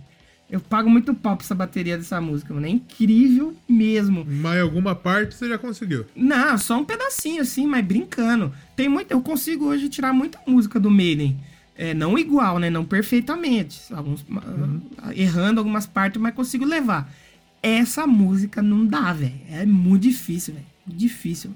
Eu 0.49 0.61
pago 0.61 0.89
muito 0.89 1.13
pau 1.13 1.35
pra 1.35 1.43
essa 1.43 1.53
bateria 1.53 1.97
dessa 1.97 2.21
música, 2.21 2.53
mano. 2.53 2.65
É 2.65 2.69
incrível 2.69 3.53
mesmo. 3.67 4.25
Mas 4.25 4.61
alguma 4.61 4.95
parte 4.95 5.35
você 5.35 5.49
já 5.49 5.57
conseguiu? 5.57 6.05
Não, 6.15 6.57
só 6.57 6.79
um 6.79 6.85
pedacinho, 6.85 7.41
assim, 7.41 7.67
mas 7.67 7.83
brincando. 7.83 8.53
Tem 8.73 8.87
muito. 8.87 9.11
Eu 9.11 9.21
consigo 9.21 9.65
hoje 9.65 9.89
tirar 9.89 10.13
muita 10.13 10.39
música 10.47 10.79
do 10.79 10.89
Maiden. 10.89 11.37
É, 11.75 11.93
não 11.93 12.17
igual, 12.17 12.59
né? 12.59 12.69
Não 12.69 12.85
perfeitamente. 12.85 13.93
Alguns, 13.93 14.23
uhum. 14.29 14.81
Errando 15.13 15.59
algumas 15.59 15.85
partes, 15.85 16.21
mas 16.21 16.33
consigo 16.33 16.63
levar. 16.63 17.11
Essa 17.61 18.07
música 18.07 18.61
não 18.61 18.85
dá, 18.85 19.11
velho. 19.11 19.33
É 19.49 19.65
muito 19.65 20.03
difícil, 20.03 20.53
velho. 20.53 20.74
Difícil. 20.85 21.51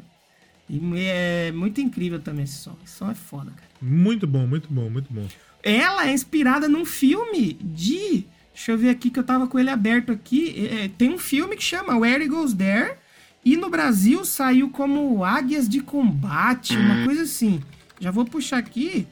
E 0.70 0.80
é 0.98 1.52
muito 1.52 1.82
incrível 1.82 2.20
também 2.20 2.44
esse 2.44 2.58
som. 2.58 2.76
Esse 2.84 2.96
som 2.96 3.10
é 3.10 3.16
foda, 3.16 3.52
cara. 3.52 3.70
Muito 3.82 4.28
bom, 4.28 4.46
muito 4.46 4.68
bom, 4.72 4.90
muito 4.90 5.12
bom. 5.12 5.28
Ela 5.64 6.08
é 6.08 6.14
inspirada 6.14 6.70
num 6.70 6.86
filme 6.86 7.54
de 7.62 8.26
Deixa 8.60 8.74
eu 8.74 8.78
ver 8.78 8.90
aqui 8.90 9.10
que 9.10 9.18
eu 9.18 9.24
tava 9.24 9.48
com 9.48 9.58
ele 9.58 9.70
aberto 9.70 10.12
aqui. 10.12 10.68
É, 10.70 10.84
é, 10.84 10.88
tem 10.90 11.10
um 11.10 11.18
filme 11.18 11.56
que 11.56 11.64
chama 11.64 11.98
Where 11.98 12.22
It 12.22 12.28
Goes 12.28 12.54
There. 12.54 12.96
E 13.44 13.56
no 13.56 13.70
Brasil 13.70 14.26
saiu 14.26 14.70
como 14.70 15.24
Águias 15.24 15.70
de 15.70 15.80
Combate, 15.80 16.76
uma 16.76 17.04
coisa 17.08 17.22
assim. 17.22 17.62
Já 18.02 18.12
vou 18.12 18.26
puxar 18.26 18.58
aqui. 18.58 19.08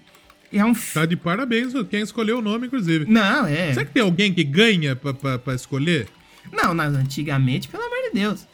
É 0.52 0.66
um 0.66 0.74
Tá 0.74 1.06
de 1.06 1.16
parabéns 1.16 1.72
quem 1.90 2.02
escolheu 2.02 2.40
o 2.40 2.42
nome, 2.42 2.68
inclusive. 2.68 3.06
Não, 3.10 3.48
é. 3.48 3.74
Será 3.74 3.86
que 3.86 3.94
tem 3.94 4.04
alguém 4.04 4.34
que 4.34 4.44
ganha 4.44 4.98
pra, 4.98 5.14
pra, 5.14 5.40
pra 5.40 5.56
escolher? 5.56 6.10
Não, 6.52 6.76
mas 6.76 6.94
antigamente, 6.94 7.70
pelo 7.70 7.84
amor 7.84 8.10
de 8.10 8.20
Deus. 8.20 8.46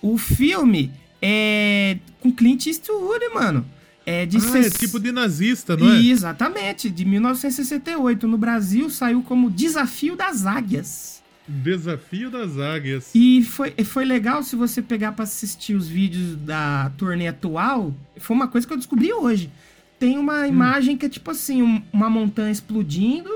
O 0.00 0.16
filme 0.16 0.90
é 1.20 1.98
com 2.20 2.32
Clint 2.32 2.66
Eastwood, 2.66 3.28
mano. 3.34 3.64
É 4.04 4.24
de 4.24 4.38
ah, 4.38 4.58
é 4.58 4.70
tipo 4.70 4.98
de 4.98 5.12
nazista, 5.12 5.76
não 5.76 5.92
é? 5.92 6.00
Exatamente, 6.00 6.88
de 6.88 7.04
1968. 7.04 8.26
No 8.26 8.38
Brasil 8.38 8.88
saiu 8.88 9.22
como 9.22 9.50
Desafio 9.50 10.16
das 10.16 10.46
Águias. 10.46 11.22
Desafio 11.46 12.30
das 12.30 12.58
Águias. 12.58 13.10
E 13.14 13.42
foi, 13.42 13.74
foi 13.84 14.06
legal 14.06 14.42
se 14.42 14.56
você 14.56 14.80
pegar 14.80 15.12
para 15.12 15.24
assistir 15.24 15.74
os 15.74 15.88
vídeos 15.88 16.36
da 16.36 16.90
turnê 16.96 17.28
atual. 17.28 17.94
Foi 18.16 18.34
uma 18.34 18.48
coisa 18.48 18.66
que 18.66 18.72
eu 18.72 18.78
descobri 18.78 19.12
hoje. 19.12 19.50
Tem 19.98 20.16
uma 20.16 20.40
hum. 20.40 20.46
imagem 20.46 20.96
que 20.96 21.04
é 21.04 21.08
tipo 21.08 21.30
assim, 21.30 21.62
um, 21.62 21.82
uma 21.92 22.08
montanha 22.08 22.50
explodindo 22.50 23.30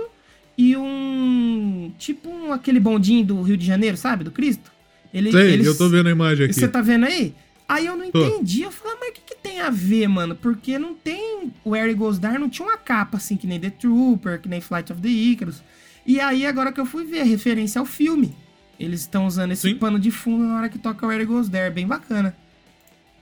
e 0.57 0.77
um. 0.77 1.93
Tipo 1.99 2.31
um, 2.31 2.53
aquele 2.53 2.81
bondinho 2.81 3.27
do 3.27 3.43
Rio 3.43 3.59
de 3.59 3.67
Janeiro, 3.67 3.97
sabe? 3.97 4.25
Do 4.25 4.31
Cristo. 4.31 4.71
Ele, 5.13 5.31
Sei, 5.31 5.53
eles, 5.53 5.67
eu 5.67 5.77
tô 5.77 5.89
vendo 5.89 6.07
a 6.07 6.13
imagem 6.13 6.47
aqui. 6.47 6.55
Você 6.55 6.69
tá 6.69 6.81
vendo 6.81 7.05
aí? 7.05 7.35
Aí 7.73 7.87
eu 7.87 7.97
não 7.97 8.05
entendi. 8.05 8.61
Eu 8.61 8.71
falei, 8.71 8.93
ah, 8.95 8.99
mas 9.01 9.09
o 9.09 9.13
que, 9.15 9.21
que, 9.23 9.35
tem 9.35 9.63
a 9.63 9.71
ver, 9.71 10.07
mano? 10.07 10.37
Porque 10.37 10.79
não 10.79 10.93
tem. 10.93 11.51
O 11.65 11.71
Harry 11.71 11.95
Goes 11.95 12.19
não 12.19 12.51
tinha 12.51 12.69
uma 12.69 12.77
capa 12.77 13.17
assim, 13.17 13.35
que 13.35 13.47
nem 13.47 13.59
The 13.59 13.71
Trooper, 13.71 14.39
que 14.43 14.47
nem 14.47 14.61
Flight 14.61 14.93
of 14.93 15.01
the 15.01 15.09
Icarus. 15.09 15.63
E 16.05 16.21
aí, 16.21 16.45
agora 16.45 16.71
que 16.71 16.79
eu 16.79 16.85
fui 16.85 17.07
ver, 17.07 17.21
a 17.21 17.25
referência 17.25 17.79
ao 17.79 17.87
filme. 17.87 18.37
Eles 18.79 19.01
estão 19.01 19.27
usando 19.27 19.53
esse 19.53 19.67
Sim. 19.71 19.77
pano 19.77 19.99
de 19.99 20.11
fundo 20.11 20.45
na 20.45 20.59
hora 20.59 20.69
que 20.69 20.79
toca 20.79 21.07
o 21.07 21.09
Harry 21.09 21.25
Goes 21.25 21.49
There. 21.49 21.73
Bem 21.73 21.87
bacana. 21.87 22.37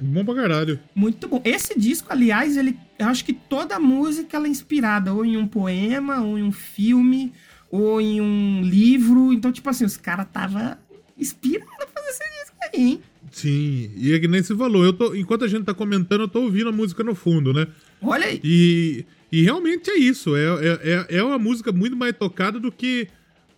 Bom 0.01 0.25
pra 0.25 0.35
caralho. 0.35 0.81
Muito 0.97 1.29
bom. 1.29 1.41
Esse 1.45 1.79
disco, 1.79 2.09
aliás, 2.11 2.57
ele. 2.57 2.77
Eu 2.99 3.07
acho 3.07 3.25
que 3.25 3.33
toda 3.33 3.79
música 3.79 4.37
ela 4.37 4.49
é 4.49 4.51
inspirada 4.51 5.15
ou 5.15 5.25
em 5.25 5.37
um 5.37 5.47
poema, 5.47 6.23
ou 6.23 6.37
em 6.37 6.43
um 6.43 6.51
filme, 6.51 7.33
ou 7.71 8.01
em 8.01 8.21
um 8.21 8.63
livro. 8.63 9.33
Então, 9.33 9.53
tipo 9.53 9.71
assim, 9.71 9.85
os 9.85 9.97
caras 9.97 10.27
tava 10.33 10.77
inspirados 11.17 11.73
pra 11.77 11.87
fazer 11.87 12.09
esse 12.09 12.43
disco 12.43 12.57
aí, 12.63 12.83
hein? 12.83 13.03
Sim, 13.31 13.91
e 13.97 14.13
é 14.13 14.19
que 14.19 14.27
nem 14.27 14.43
se 14.43 14.55
falou. 14.57 14.85
Eu 14.85 14.93
tô, 14.93 15.15
enquanto 15.15 15.45
a 15.45 15.49
gente 15.49 15.65
tá 15.65 15.73
comentando, 15.73 16.23
eu 16.23 16.29
tô 16.29 16.43
ouvindo 16.43 16.69
a 16.69 16.73
música 16.73 17.05
no 17.05 17.15
fundo, 17.15 17.53
né? 17.53 17.67
Olha 18.03 18.27
aí. 18.27 18.41
E, 18.43 19.05
e 19.31 19.43
realmente 19.43 19.91
é 19.91 19.97
isso. 19.97 20.35
É, 20.35 20.45
é, 20.45 20.81
é, 20.83 21.17
é 21.19 21.23
uma 21.23 21.39
música 21.39 21.71
muito 21.71 21.97
mais 21.97 22.17
tocada 22.17 22.59
do 22.59 22.73
que, 22.73 23.09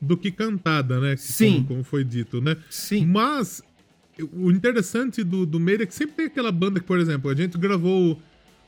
do 0.00 0.16
que 0.16 0.30
cantada, 0.30 1.00
né? 1.00 1.16
Sim. 1.16 1.54
Como, 1.54 1.66
como 1.66 1.84
foi 1.84 2.04
dito, 2.04 2.40
né? 2.40 2.56
Sim. 2.68 3.06
Mas 3.06 3.62
o 4.32 4.50
interessante 4.50 5.24
do, 5.24 5.46
do 5.46 5.58
meio 5.58 5.82
é 5.82 5.86
que 5.86 5.94
sempre 5.94 6.16
tem 6.16 6.26
aquela 6.26 6.52
banda 6.52 6.78
que, 6.78 6.86
por 6.86 6.98
exemplo, 6.98 7.30
a 7.30 7.34
gente 7.34 7.56
gravou 7.56 8.20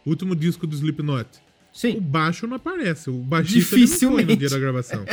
o 0.05 0.11
último 0.11 0.35
disco 0.35 0.67
do 0.67 0.75
Slipknot. 0.75 1.44
Sim. 1.75 1.97
O 1.97 2.01
baixo 2.01 2.47
não 2.47 2.57
aparece. 2.57 3.11
O 3.11 3.15
baixista 3.15 3.77
não 3.77 4.13
foi 4.13 4.25
no 4.25 4.37
dia 4.37 4.49
da 4.49 4.59
gravação. 4.61 5.05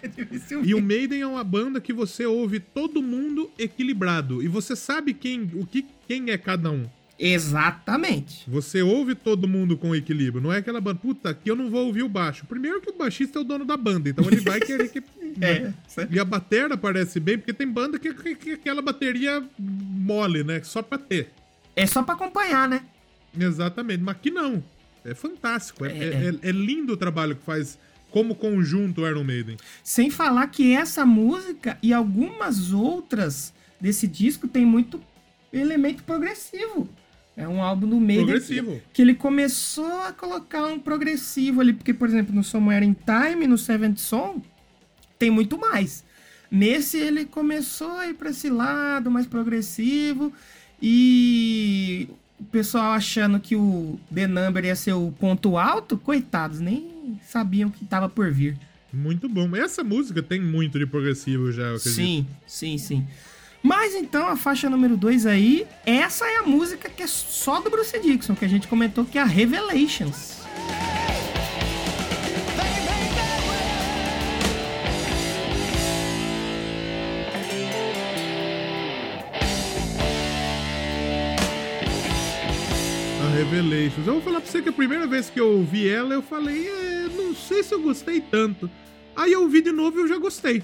e 0.64 0.74
o 0.74 0.80
Maiden 0.80 1.20
é 1.20 1.26
uma 1.26 1.44
banda 1.44 1.78
que 1.78 1.92
você 1.92 2.24
ouve 2.24 2.58
todo 2.58 3.02
mundo 3.02 3.50
equilibrado. 3.58 4.42
E 4.42 4.48
você 4.48 4.74
sabe 4.74 5.12
quem, 5.12 5.42
o 5.52 5.66
que, 5.66 5.84
quem 6.08 6.30
é 6.30 6.38
cada 6.38 6.70
um. 6.70 6.86
Exatamente. 7.18 8.48
Você 8.48 8.80
ouve 8.80 9.14
todo 9.14 9.46
mundo 9.46 9.76
com 9.76 9.94
equilíbrio. 9.94 10.42
Não 10.42 10.50
é 10.50 10.58
aquela 10.58 10.80
banda, 10.80 10.98
puta, 11.00 11.30
aqui 11.30 11.50
eu 11.50 11.56
não 11.56 11.70
vou 11.70 11.86
ouvir 11.86 12.02
o 12.02 12.08
baixo. 12.08 12.46
Primeiro 12.46 12.80
que 12.80 12.90
o 12.90 12.96
baixista 12.96 13.38
é 13.38 13.42
o 13.42 13.44
dono 13.44 13.66
da 13.66 13.76
banda, 13.76 14.08
então 14.08 14.24
ele 14.26 14.40
vai 14.40 14.60
querer 14.60 14.88
que. 14.88 15.02
é, 15.40 15.72
e 16.10 16.18
a 16.18 16.24
bateria 16.24 16.74
aparece 16.74 17.20
bem, 17.20 17.36
porque 17.36 17.52
tem 17.52 17.68
banda 17.68 17.98
que, 17.98 18.12
que, 18.12 18.34
que 18.34 18.50
aquela 18.52 18.80
bateria 18.80 19.42
mole, 19.58 20.44
né? 20.44 20.62
Só 20.62 20.82
pra 20.82 20.98
ter. 20.98 21.30
É 21.74 21.86
só 21.86 22.02
pra 22.02 22.14
acompanhar, 22.14 22.68
né? 22.68 22.82
Exatamente, 23.38 24.02
mas 24.02 24.16
aqui 24.16 24.30
não. 24.30 24.62
É 25.06 25.14
fantástico. 25.14 25.84
É, 25.84 25.90
é, 25.90 26.34
é, 26.42 26.48
é 26.48 26.52
lindo 26.52 26.92
o 26.92 26.96
trabalho 26.96 27.36
que 27.36 27.44
faz 27.44 27.78
como 28.10 28.34
conjunto 28.34 29.02
o 29.02 29.08
Iron 29.08 29.24
Maiden. 29.24 29.56
Sem 29.82 30.10
falar 30.10 30.46
que 30.48 30.72
essa 30.74 31.04
música 31.04 31.78
e 31.82 31.92
algumas 31.92 32.72
outras 32.72 33.52
desse 33.80 34.06
disco 34.06 34.48
tem 34.48 34.64
muito 34.64 35.00
elemento 35.52 36.02
progressivo. 36.02 36.88
É 37.36 37.46
um 37.46 37.62
álbum 37.62 37.86
do 37.86 38.00
Maiden 38.00 38.24
progressivo. 38.24 38.72
Que, 38.72 38.82
que 38.94 39.02
ele 39.02 39.14
começou 39.14 40.00
a 40.00 40.12
colocar 40.12 40.66
um 40.66 40.78
progressivo 40.78 41.60
ali, 41.60 41.74
porque, 41.74 41.92
por 41.92 42.08
exemplo, 42.08 42.34
no 42.34 42.42
Somewhere 42.42 42.84
in 42.84 42.94
Time, 42.94 43.46
no 43.46 43.58
Seventh 43.58 43.98
Song, 43.98 44.42
tem 45.18 45.30
muito 45.30 45.58
mais. 45.58 46.02
Nesse 46.50 46.96
ele 46.96 47.26
começou 47.26 47.92
a 47.98 48.06
ir 48.06 48.14
para 48.14 48.30
esse 48.30 48.48
lado 48.48 49.10
mais 49.10 49.26
progressivo 49.26 50.32
e 50.80 52.08
o 52.38 52.44
pessoal 52.44 52.92
achando 52.92 53.40
que 53.40 53.56
o 53.56 53.98
The 54.14 54.26
Number 54.26 54.64
ia 54.64 54.76
ser 54.76 54.92
o 54.92 55.12
ponto 55.18 55.56
alto, 55.56 55.96
coitados, 55.96 56.60
nem 56.60 57.18
sabiam 57.26 57.70
que 57.70 57.84
tava 57.84 58.08
por 58.08 58.30
vir. 58.30 58.58
Muito 58.92 59.28
bom. 59.28 59.54
Essa 59.56 59.82
música 59.82 60.22
tem 60.22 60.40
muito 60.40 60.78
de 60.78 60.86
progressivo 60.86 61.50
já, 61.52 61.64
eu 61.64 61.76
acredito. 61.76 61.94
Sim, 61.94 62.26
sim, 62.46 62.78
sim. 62.78 63.06
Mas 63.62 63.94
então 63.94 64.28
a 64.28 64.36
faixa 64.36 64.70
número 64.70 64.96
2 64.96 65.26
aí, 65.26 65.66
essa 65.84 66.24
é 66.24 66.38
a 66.38 66.42
música 66.42 66.88
que 66.88 67.02
é 67.02 67.06
só 67.06 67.60
do 67.60 67.68
Bruce 67.68 67.98
Dixon, 67.98 68.34
que 68.34 68.44
a 68.44 68.48
gente 68.48 68.68
comentou 68.68 69.04
que 69.04 69.18
é 69.18 69.22
a 69.22 69.24
Revelations. 69.24 70.36
Revelations. 83.36 84.06
Eu 84.06 84.14
vou 84.14 84.22
falar 84.22 84.40
pra 84.40 84.50
você 84.50 84.62
que 84.62 84.70
a 84.70 84.72
primeira 84.72 85.06
vez 85.06 85.28
que 85.28 85.38
eu 85.38 85.58
ouvi 85.58 85.86
ela, 85.86 86.14
eu 86.14 86.22
falei, 86.22 86.66
é, 86.68 87.06
não 87.14 87.34
sei 87.34 87.62
se 87.62 87.74
eu 87.74 87.82
gostei 87.82 88.18
tanto. 88.18 88.70
Aí 89.14 89.30
eu 89.30 89.42
ouvi 89.42 89.60
de 89.60 89.72
novo 89.72 89.98
e 89.98 90.02
eu 90.02 90.08
já 90.08 90.16
gostei. 90.16 90.62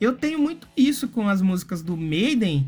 Eu 0.00 0.16
tenho 0.16 0.36
muito 0.36 0.66
isso 0.76 1.06
com 1.06 1.28
as 1.28 1.40
músicas 1.40 1.82
do 1.82 1.96
Maiden, 1.96 2.66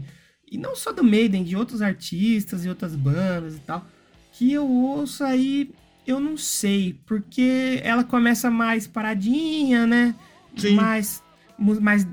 e 0.49 0.57
não 0.57 0.77
só 0.77 0.93
do 0.93 1.03
Maiden, 1.03 1.43
de 1.43 1.57
outros 1.57 1.83
artistas 1.83 2.65
e 2.65 2.69
outras 2.69 2.95
bandas 2.95 3.57
e 3.57 3.61
tal, 3.61 3.85
que 4.33 4.53
eu 4.53 4.65
ouço 4.69 5.25
aí, 5.25 5.75
eu 6.07 6.21
não 6.21 6.37
sei, 6.37 7.01
porque 7.05 7.81
ela 7.83 8.05
começa 8.05 8.49
mais 8.49 8.87
paradinha, 8.87 9.89
né? 9.89 10.15
Sim. 10.57 10.77
Mais, 10.77 11.21
mais 11.59 12.07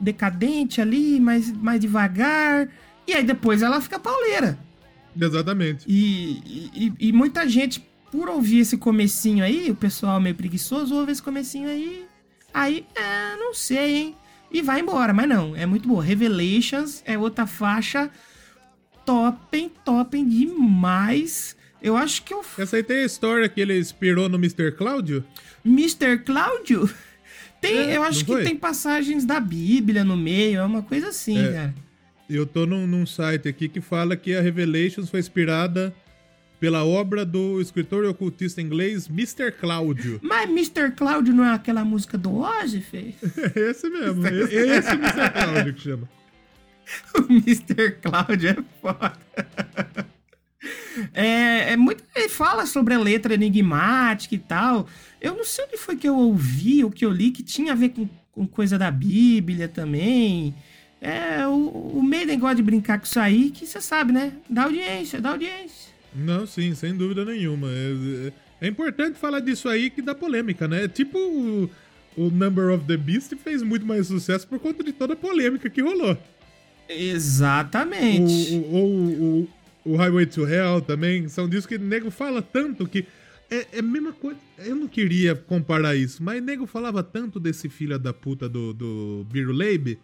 decadente 0.00 0.80
ali, 0.80 1.20
mais, 1.20 1.52
mais 1.52 1.78
devagar, 1.78 2.70
e 3.06 3.12
aí 3.12 3.22
depois 3.22 3.60
ela 3.60 3.82
fica 3.82 3.98
pauleira. 3.98 4.58
Exatamente. 5.20 5.84
E, 5.86 6.70
e, 6.74 7.08
e 7.08 7.12
muita 7.12 7.48
gente, 7.48 7.86
por 8.10 8.28
ouvir 8.28 8.60
esse 8.60 8.76
comecinho 8.76 9.44
aí, 9.44 9.70
o 9.70 9.74
pessoal 9.74 10.20
meio 10.20 10.34
preguiçoso, 10.34 10.94
ouve 10.94 11.12
esse 11.12 11.22
comecinho 11.22 11.68
aí, 11.68 12.06
aí, 12.52 12.86
é, 12.94 13.36
não 13.36 13.54
sei, 13.54 13.96
hein? 13.96 14.16
E 14.50 14.62
vai 14.62 14.80
embora, 14.80 15.12
mas 15.12 15.28
não, 15.28 15.56
é 15.56 15.66
muito 15.66 15.88
boa. 15.88 16.02
Revelations 16.02 17.02
é 17.04 17.18
outra 17.18 17.46
faixa 17.46 18.10
topem, 19.04 19.70
topem 19.84 20.26
demais. 20.28 21.56
Eu 21.82 21.96
acho 21.96 22.22
que 22.22 22.32
eu... 22.32 22.42
Essa 22.56 22.76
aí 22.76 22.82
tem 22.82 22.98
a 22.98 23.04
história 23.04 23.48
que 23.48 23.60
ele 23.60 23.78
inspirou 23.78 24.28
no 24.28 24.36
Mr. 24.36 24.72
Cláudio? 24.72 25.24
Mr. 25.64 26.18
Cláudio... 26.18 26.88
Tem, 27.60 27.78
É, 27.78 27.96
eu 27.96 28.02
acho 28.02 28.26
que 28.26 28.42
tem 28.42 28.54
passagens 28.54 29.24
da 29.24 29.40
Bíblia 29.40 30.04
no 30.04 30.18
meio, 30.18 30.60
é 30.60 30.64
uma 30.64 30.82
coisa 30.82 31.08
assim, 31.08 31.38
É. 31.38 31.52
cara. 31.52 31.74
Eu 32.28 32.46
tô 32.46 32.64
num, 32.64 32.86
num 32.86 33.04
site 33.04 33.48
aqui 33.48 33.68
que 33.68 33.80
fala 33.80 34.16
que 34.16 34.34
a 34.34 34.40
Revelations 34.40 35.10
foi 35.10 35.20
inspirada 35.20 35.94
pela 36.58 36.84
obra 36.84 37.24
do 37.24 37.60
escritor 37.60 38.04
e 38.04 38.08
ocultista 38.08 38.62
inglês 38.62 39.08
Mr. 39.08 39.52
Cláudio. 39.52 40.18
Mas 40.22 40.48
Mr. 40.48 40.92
Cláudio 40.96 41.34
não 41.34 41.44
é 41.44 41.52
aquela 41.52 41.84
música 41.84 42.16
do 42.16 42.38
Ozzy, 42.38 42.80
Fê? 42.80 43.14
É 43.54 43.70
esse 43.70 43.90
mesmo. 43.90 44.26
é 44.26 44.32
esse 44.32 44.90
Mr. 44.92 45.30
Cláudio 45.32 45.74
que 45.74 45.80
chama. 45.80 46.08
O 47.18 47.32
Mr. 47.32 47.92
Cláudio 48.02 48.50
é 48.50 48.56
foda. 48.80 49.18
É, 51.12 51.72
é 51.72 51.76
muito. 51.76 52.04
Ele 52.14 52.28
fala 52.28 52.66
sobre 52.66 52.94
a 52.94 52.98
letra 52.98 53.34
enigmática 53.34 54.34
e 54.34 54.38
tal. 54.38 54.86
Eu 55.20 55.34
não 55.34 55.44
sei 55.44 55.64
onde 55.64 55.76
foi 55.76 55.96
que 55.96 56.08
eu 56.08 56.16
ouvi 56.16 56.84
ou 56.84 56.90
que 56.90 57.04
eu 57.04 57.10
li 57.10 57.30
que 57.30 57.42
tinha 57.42 57.72
a 57.72 57.74
ver 57.74 57.90
com, 57.90 58.08
com 58.32 58.46
coisa 58.46 58.78
da 58.78 58.90
Bíblia 58.90 59.66
também. 59.66 60.54
É, 61.04 61.46
o, 61.46 61.98
o 61.98 62.02
Maiden 62.02 62.38
gosta 62.38 62.56
de 62.56 62.62
brincar 62.62 62.98
com 62.98 63.04
isso 63.04 63.20
aí, 63.20 63.50
que 63.50 63.66
você 63.66 63.78
sabe, 63.78 64.10
né? 64.10 64.32
Dá 64.48 64.64
audiência, 64.64 65.20
dá 65.20 65.30
audiência. 65.30 65.92
Não, 66.14 66.46
sim, 66.46 66.74
sem 66.74 66.94
dúvida 66.94 67.26
nenhuma. 67.26 67.68
É, 67.70 68.28
é- 68.28 68.32
é 68.66 68.68
importante 68.68 69.18
falar 69.18 69.40
disso 69.40 69.68
aí 69.68 69.90
que 69.90 70.00
dá 70.00 70.14
polêmica, 70.14 70.66
né? 70.66 70.88
Tipo 70.88 71.18
o, 71.18 71.70
o 72.16 72.30
Number 72.30 72.72
of 72.72 72.86
the 72.86 72.96
Beast 72.96 73.34
fez 73.36 73.62
muito 73.62 73.84
mais 73.84 74.06
sucesso 74.06 74.48
por 74.48 74.58
conta 74.58 74.82
de 74.82 74.92
toda 74.92 75.12
a 75.12 75.16
polêmica 75.16 75.68
que 75.68 75.82
rolou. 75.82 76.16
Exatamente. 76.88 78.54
O, 78.54 78.76
o, 78.76 79.48
o, 79.84 79.92
o, 79.92 79.96
Highway 79.96 80.24
to 80.24 80.46
Hell 80.46 80.80
também 80.80 81.28
são 81.28 81.46
discos 81.46 81.66
que 81.66 81.76
o 81.76 81.86
nego 81.86 82.10
fala 82.10 82.40
tanto 82.40 82.86
que. 82.86 83.04
É, 83.50 83.66
é 83.72 83.78
a 83.80 83.82
mesma 83.82 84.12
coisa. 84.12 84.38
Eu 84.58 84.74
não 84.76 84.88
queria 84.88 85.34
comparar 85.34 85.94
isso, 85.94 86.22
mas 86.22 86.40
o 86.40 86.44
nego 86.44 86.66
falava 86.66 87.02
tanto 87.02 87.38
desse 87.38 87.68
filho 87.68 87.98
da 87.98 88.14
puta 88.14 88.48
do, 88.48 88.72
do 88.72 89.26
Biro 89.30 89.52
Leib 89.52 89.98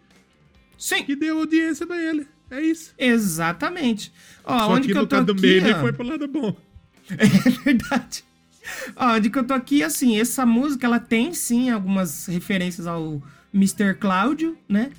Sim, 0.81 1.03
que 1.03 1.15
deu 1.15 1.37
audiência 1.37 1.85
pra 1.85 2.01
ele. 2.01 2.27
É 2.49 2.59
isso. 2.59 2.91
exatamente. 2.97 4.11
Ó, 4.43 4.57
Só 4.57 4.71
onde 4.71 4.87
que 4.87 4.93
que 4.93 4.99
eu 4.99 5.05
tô 5.05 5.21
do 5.21 5.33
aqui, 5.33 5.41
Maiden 5.41 5.75
ó, 5.75 5.79
foi 5.79 5.93
pro 5.93 6.03
lado 6.03 6.27
bom. 6.27 6.57
É 7.07 7.49
verdade. 7.63 8.23
Ó, 8.95 9.19
de 9.19 9.29
que 9.29 9.37
eu 9.37 9.43
tô 9.43 9.53
aqui, 9.53 9.83
assim, 9.83 10.19
essa 10.19 10.43
música, 10.43 10.87
ela 10.87 10.99
tem, 10.99 11.33
sim, 11.35 11.69
algumas 11.69 12.25
referências 12.25 12.87
ao 12.87 13.21
Mr. 13.53 13.93
Cláudio, 13.99 14.57
né? 14.67 14.89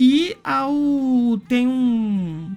E 0.00 0.34
ao... 0.42 1.38
tem 1.46 1.68
um... 1.68 2.56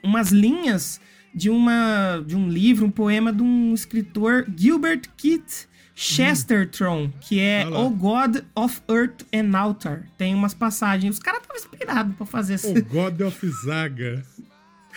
umas 0.00 0.30
linhas 0.30 1.00
de 1.34 1.50
uma 1.50 2.22
de 2.24 2.36
um 2.36 2.48
livro, 2.48 2.86
um 2.86 2.90
poema 2.90 3.32
de 3.32 3.42
um 3.42 3.74
escritor, 3.74 4.46
Gilbert 4.56 5.02
Keith 5.16 5.66
Chesterton, 5.94 7.12
que 7.20 7.40
é. 7.40 7.66
O 7.66 7.90
God 7.90 8.38
of 8.54 8.80
Earth 8.88 9.22
and 9.34 9.56
Altar. 9.56 10.06
Tem 10.16 10.34
umas 10.34 10.54
passagens, 10.54 11.16
os 11.16 11.22
caras 11.22 11.42
estavam 11.42 11.62
inspirados 11.62 12.16
pra 12.16 12.26
fazer 12.26 12.54
esse 12.54 12.78
O 12.78 12.84
God 12.84 13.20
of 13.20 13.50
Zaga. 13.64 14.24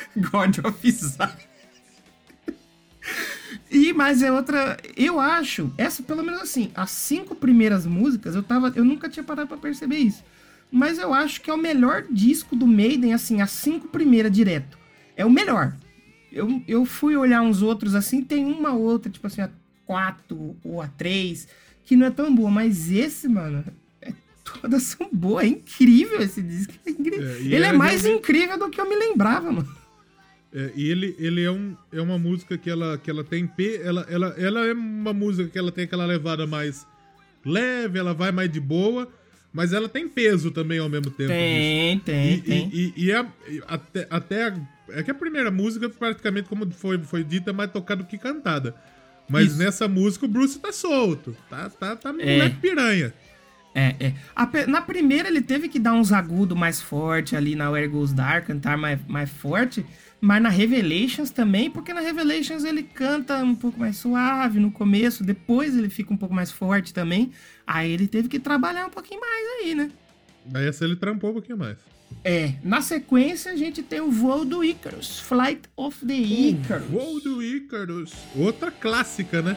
God 0.15 0.59
of 0.65 0.87
Isaac. 0.87 1.47
E, 3.69 3.91
mas 3.93 4.21
é 4.21 4.31
outra. 4.31 4.77
Eu 4.95 5.19
acho, 5.19 5.71
essa 5.77 6.03
pelo 6.03 6.23
menos 6.23 6.41
assim, 6.41 6.71
as 6.75 6.91
cinco 6.91 7.35
primeiras 7.35 7.85
músicas, 7.85 8.35
eu 8.35 8.43
tava. 8.43 8.71
Eu 8.75 8.85
nunca 8.85 9.09
tinha 9.09 9.23
parado 9.23 9.47
pra 9.47 9.57
perceber 9.57 9.97
isso. 9.97 10.23
Mas 10.71 10.97
eu 10.97 11.13
acho 11.13 11.41
que 11.41 11.49
é 11.49 11.53
o 11.53 11.57
melhor 11.57 12.05
disco 12.09 12.55
do 12.55 12.65
Maiden, 12.65 13.13
assim, 13.13 13.41
as 13.41 13.51
cinco 13.51 13.87
primeiras 13.87 14.31
direto. 14.31 14.77
É 15.15 15.25
o 15.25 15.29
melhor. 15.29 15.75
Eu, 16.31 16.63
eu 16.67 16.83
fui 16.83 17.15
olhar 17.15 17.43
uns 17.43 17.61
outros 17.61 17.93
assim, 17.93 18.23
tem 18.23 18.43
uma 18.43 18.73
outra, 18.73 19.11
tipo 19.11 19.27
assim, 19.27 19.41
a 19.41 19.51
quatro 19.85 20.55
ou 20.63 20.81
a 20.81 20.87
três, 20.87 21.47
que 21.85 21.95
não 21.95 22.05
é 22.07 22.11
tão 22.11 22.33
boa, 22.33 22.49
mas 22.49 22.91
esse, 22.91 23.27
mano, 23.27 23.63
é- 24.01 24.13
todas 24.43 24.83
são 24.83 25.09
boas. 25.11 25.43
É 25.45 25.47
incrível 25.47 26.21
esse 26.21 26.41
disco. 26.41 26.73
É 26.85 26.89
incrível. 26.89 27.27
É, 27.29 27.39
Ele 27.41 27.55
é, 27.65 27.69
é 27.69 27.73
mais 27.73 28.01
realmente- 28.03 28.19
incrível 28.23 28.57
do 28.59 28.69
que 28.69 28.79
eu 28.79 28.87
me 28.89 28.95
lembrava, 28.95 29.51
mano. 29.51 29.83
É, 30.55 30.71
e 30.75 30.87
ele, 30.87 31.15
ele 31.17 31.41
é, 31.43 31.49
um, 31.51 31.75
é 31.91 31.99
uma 31.99 32.19
música 32.19 32.57
que 32.57 32.69
ela, 32.69 32.97
que 32.97 33.09
ela 33.09 33.23
tem. 33.23 33.47
Pe, 33.47 33.77
ela, 33.83 34.05
ela, 34.07 34.27
ela 34.37 34.65
é 34.67 34.73
uma 34.73 35.11
música 35.11 35.49
que 35.49 35.57
ela 35.57 35.71
tem 35.71 35.85
aquela 35.85 36.05
levada 36.05 36.45
mais 36.45 36.85
leve, 37.43 37.97
ela 37.97 38.13
vai 38.13 38.31
mais 38.31 38.51
de 38.51 38.59
boa, 38.59 39.11
mas 39.51 39.73
ela 39.73 39.89
tem 39.89 40.07
peso 40.07 40.51
também 40.51 40.77
ao 40.79 40.87
mesmo 40.87 41.09
tempo. 41.11 41.29
Tem, 41.29 41.97
tem, 41.99 42.33
E, 42.35 42.41
tem. 42.41 42.69
e, 42.71 42.93
e, 42.95 43.05
e 43.05 43.11
a- 43.11 43.25
e 43.49 43.61
até, 43.67 44.07
até 44.09 44.43
a- 44.47 44.59
é 44.89 45.01
que 45.03 45.09
a 45.09 45.15
primeira 45.15 45.49
música, 45.49 45.89
praticamente, 45.89 46.47
como 46.47 46.69
foi, 46.71 46.99
foi 46.99 47.23
dita, 47.23 47.49
é 47.49 47.53
mais 47.53 47.71
tocada 47.71 48.03
do 48.03 48.07
que 48.07 48.17
cantada. 48.17 48.75
Mas 49.29 49.49
Isso. 49.49 49.57
nessa 49.57 49.87
música 49.87 50.25
o 50.25 50.29
Bruce 50.29 50.59
tá 50.59 50.71
solto. 50.71 51.35
Tá, 51.49 51.69
tá, 51.69 51.95
tá 51.95 52.13
moleque 52.13 52.57
piranha. 52.57 53.13
É, 53.75 53.95
é. 53.99 54.13
A 54.35 54.47
na 54.67 54.81
primeira 54.81 55.27
ele 55.27 55.41
teve 55.41 55.67
que 55.67 55.79
dar 55.79 55.93
uns 55.93 56.11
agudos 56.11 56.57
mais 56.57 56.79
forte 56.79 57.35
ali 57.35 57.55
na 57.55 57.69
Where 57.71 57.87
Goes 57.87 58.13
Dark, 58.13 58.45
cantar 58.45 58.77
mais, 58.77 58.99
mais 59.07 59.29
forte. 59.29 59.85
Mas 60.21 60.41
na 60.41 60.49
Revelations 60.49 61.31
também, 61.31 61.69
porque 61.69 61.93
na 61.93 61.99
Revelations 61.99 62.63
ele 62.63 62.83
canta 62.83 63.43
um 63.43 63.55
pouco 63.55 63.79
mais 63.79 63.97
suave 63.97 64.57
no 64.57 64.71
começo, 64.71 65.23
depois 65.23 65.75
ele 65.75 65.89
fica 65.89 66.13
um 66.13 66.17
pouco 66.17 66.33
mais 66.33 66.51
forte 66.51 66.93
também. 66.93 67.31
Aí 67.67 67.91
ele 67.91 68.07
teve 68.07 68.29
que 68.29 68.39
trabalhar 68.39 68.85
um 68.85 68.89
pouquinho 68.89 69.19
mais 69.19 69.47
aí, 69.59 69.75
né? 69.75 69.91
Aí 70.53 70.67
essa 70.67 70.85
ele 70.85 70.95
trampou 70.95 71.31
um 71.31 71.33
pouquinho 71.33 71.57
mais. 71.57 71.77
É, 72.23 72.53
na 72.63 72.81
sequência 72.81 73.51
a 73.51 73.55
gente 73.55 73.81
tem 73.81 74.01
o 74.01 74.11
voo 74.11 74.45
do 74.45 74.63
Icarus, 74.63 75.19
Flight 75.19 75.61
of 75.75 76.05
the 76.05 76.13
Icarus. 76.13 76.87
Voo 76.87 77.19
do 77.21 77.43
Icarus. 77.43 78.13
Outra 78.35 78.71
clássica, 78.71 79.41
né? 79.41 79.55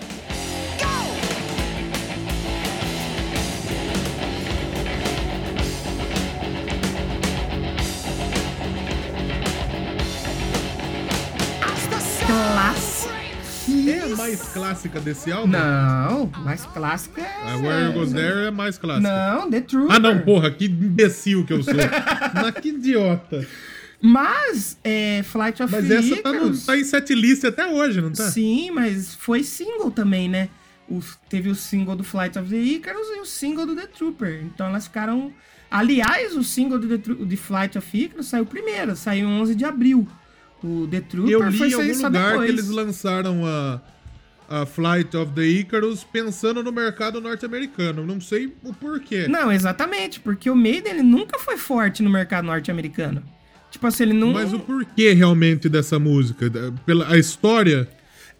Mais 14.26 14.42
clássica 14.52 15.00
desse 15.00 15.30
álbum? 15.30 15.52
Não, 15.52 16.26
mais 16.42 16.66
clássica 16.66 17.20
é. 17.20 17.52
A 17.52 17.56
Where 17.58 17.84
You 17.86 17.92
Goes 17.92 18.12
There 18.12 18.46
é 18.46 18.50
mais 18.50 18.76
clássica. 18.76 19.08
Não, 19.08 19.48
The 19.48 19.60
Trooper. 19.60 19.94
Ah, 19.94 19.98
não, 20.00 20.18
porra, 20.20 20.50
que 20.50 20.64
imbecil 20.64 21.44
que 21.46 21.52
eu 21.52 21.62
sou. 21.62 21.74
Mas 22.34 22.54
que 22.54 22.70
idiota. 22.70 23.46
Mas, 24.02 24.78
é, 24.82 25.22
Flight 25.22 25.62
of 25.62 25.72
Mas 25.72 25.88
the 25.88 25.94
essa 25.96 26.22
tá, 26.22 26.32
no, 26.32 26.58
tá 26.58 26.76
em 26.76 26.84
setlist 26.84 27.44
até 27.44 27.66
hoje, 27.66 28.00
não 28.00 28.12
tá? 28.12 28.28
Sim, 28.30 28.70
mas 28.70 29.14
foi 29.14 29.42
single 29.42 29.90
também, 29.90 30.28
né? 30.28 30.50
O- 30.86 31.00
teve 31.30 31.48
o 31.48 31.54
single 31.54 31.96
do 31.96 32.04
Flight 32.04 32.38
of 32.38 32.48
the 32.50 32.58
Icarus 32.58 33.08
e 33.16 33.20
o 33.20 33.24
single 33.24 33.64
do 33.64 33.74
The 33.74 33.86
Trooper. 33.86 34.42
Então 34.44 34.66
elas 34.66 34.86
ficaram... 34.86 35.32
Aliás, 35.70 36.36
o 36.36 36.44
single 36.44 36.78
do 36.78 36.98
The 36.98 37.24
de 37.24 37.36
Flight 37.38 37.78
of 37.78 37.98
Icarus 37.98 38.26
saiu 38.26 38.44
primeiro, 38.44 38.94
saiu 38.94 39.26
11 39.28 39.54
de 39.54 39.64
abril. 39.64 40.06
O 40.62 40.86
The 40.88 41.00
Trooper 41.00 41.32
Eu 41.32 41.48
li 41.48 41.56
foi 41.58 41.70
em 41.70 41.74
algum 41.74 42.02
lugar 42.02 42.30
depois. 42.30 42.44
que 42.44 42.52
eles 42.52 42.68
lançaram 42.68 43.46
a, 43.46 43.80
a 44.48 44.64
Flight 44.64 45.16
of 45.16 45.32
the 45.32 45.42
Icarus 45.42 46.04
pensando 46.04 46.62
no 46.62 46.72
mercado 46.72 47.20
norte-americano. 47.20 48.04
Não 48.04 48.20
sei 48.20 48.54
o 48.62 48.72
porquê. 48.72 49.26
Não, 49.28 49.50
exatamente, 49.50 50.20
porque 50.20 50.48
o 50.48 50.56
Maiden 50.56 50.92
ele 50.92 51.02
nunca 51.02 51.38
foi 51.38 51.56
forte 51.56 52.02
no 52.02 52.10
mercado 52.10 52.44
norte-americano. 52.44 53.22
Tipo 53.70 53.86
assim, 53.86 54.04
ele 54.04 54.12
não... 54.12 54.32
Mas 54.32 54.52
o 54.52 54.60
porquê 54.60 55.12
realmente 55.12 55.68
dessa 55.68 55.98
música? 55.98 56.50
Pela 56.84 57.12
a 57.12 57.18
história? 57.18 57.88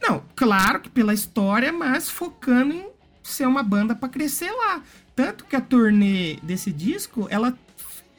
Não, 0.00 0.22
claro 0.34 0.80
que 0.80 0.88
pela 0.88 1.12
história, 1.12 1.72
mas 1.72 2.08
focando 2.08 2.74
em 2.74 2.86
ser 3.22 3.46
uma 3.46 3.62
banda 3.62 3.94
pra 3.94 4.08
crescer 4.08 4.50
lá. 4.50 4.82
Tanto 5.14 5.44
que 5.44 5.56
a 5.56 5.60
turnê 5.60 6.36
desse 6.42 6.70
disco, 6.70 7.26
ela, 7.30 7.58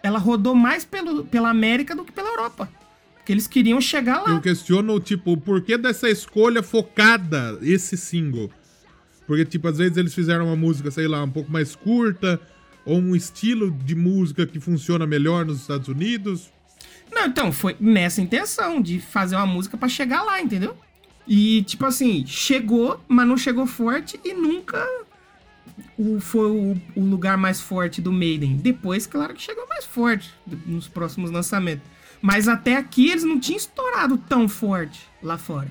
ela 0.03 0.19
rodou 0.19 0.53
mais 0.53 0.83
pelo, 0.83 1.25
pela 1.25 1.49
América 1.49 1.95
do 1.95 2.03
que 2.03 2.11
pela 2.11 2.29
Europa. 2.29 2.69
Porque 3.27 3.33
eles 3.33 3.47
queriam 3.47 3.81
chegar 3.81 4.21
lá. 4.21 4.29
Eu 4.29 4.39
questiono, 4.39 4.97
tipo, 5.01 5.33
o 5.33 5.37
porquê 5.37 5.77
dessa 5.77 6.09
escolha 6.09 6.63
focada, 6.63 7.59
esse 7.61 7.97
single. 7.97 8.49
Porque, 9.25 9.43
tipo, 9.43 9.67
às 9.67 9.77
vezes 9.77 9.97
eles 9.97 10.15
fizeram 10.15 10.45
uma 10.45 10.55
música, 10.55 10.89
sei 10.89 11.09
lá, 11.09 11.21
um 11.21 11.29
pouco 11.29 11.51
mais 11.51 11.75
curta, 11.75 12.39
ou 12.85 12.97
um 12.97 13.13
estilo 13.13 13.69
de 13.69 13.95
música 13.95 14.47
que 14.47 14.61
funciona 14.61 15.05
melhor 15.05 15.45
nos 15.45 15.59
Estados 15.59 15.89
Unidos. 15.89 16.49
Não, 17.11 17.25
então, 17.25 17.51
foi 17.51 17.75
nessa 17.81 18.21
intenção 18.21 18.81
de 18.81 19.01
fazer 19.01 19.35
uma 19.35 19.45
música 19.45 19.75
pra 19.75 19.89
chegar 19.89 20.23
lá, 20.23 20.41
entendeu? 20.41 20.77
E, 21.27 21.63
tipo 21.63 21.85
assim, 21.85 22.25
chegou, 22.25 22.97
mas 23.09 23.27
não 23.27 23.35
chegou 23.35 23.67
forte 23.67 24.17
e 24.23 24.33
nunca 24.33 24.87
o, 25.99 26.21
foi 26.21 26.49
o, 26.49 26.81
o 26.95 27.03
lugar 27.03 27.35
mais 27.37 27.59
forte 27.59 28.01
do 28.01 28.13
Maiden. 28.13 28.55
Depois, 28.55 29.05
claro 29.05 29.33
que 29.33 29.41
chegou 29.41 29.67
mais 29.67 29.83
forte 29.83 30.33
nos 30.65 30.87
próximos 30.87 31.29
lançamentos. 31.29 31.96
Mas 32.21 32.47
até 32.47 32.75
aqui 32.75 33.09
eles 33.11 33.23
não 33.23 33.39
tinham 33.39 33.57
estourado 33.57 34.17
tão 34.17 34.47
forte 34.47 34.99
lá 35.21 35.37
fora. 35.37 35.69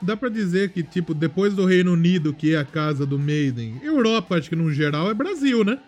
Dá 0.00 0.16
pra 0.16 0.28
dizer 0.28 0.70
que, 0.70 0.82
tipo, 0.82 1.14
depois 1.14 1.54
do 1.54 1.64
Reino 1.64 1.92
Unido, 1.92 2.34
que 2.34 2.54
é 2.54 2.58
a 2.58 2.64
casa 2.64 3.06
do 3.06 3.18
Maiden, 3.18 3.80
Europa, 3.82 4.36
acho 4.36 4.50
que 4.50 4.56
no 4.56 4.70
geral, 4.70 5.10
é 5.10 5.14
Brasil, 5.14 5.64
né? 5.64 5.78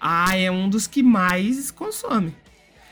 Ah, 0.00 0.36
é 0.36 0.50
um 0.50 0.68
dos 0.68 0.86
que 0.86 1.02
mais 1.02 1.70
consome. 1.70 2.34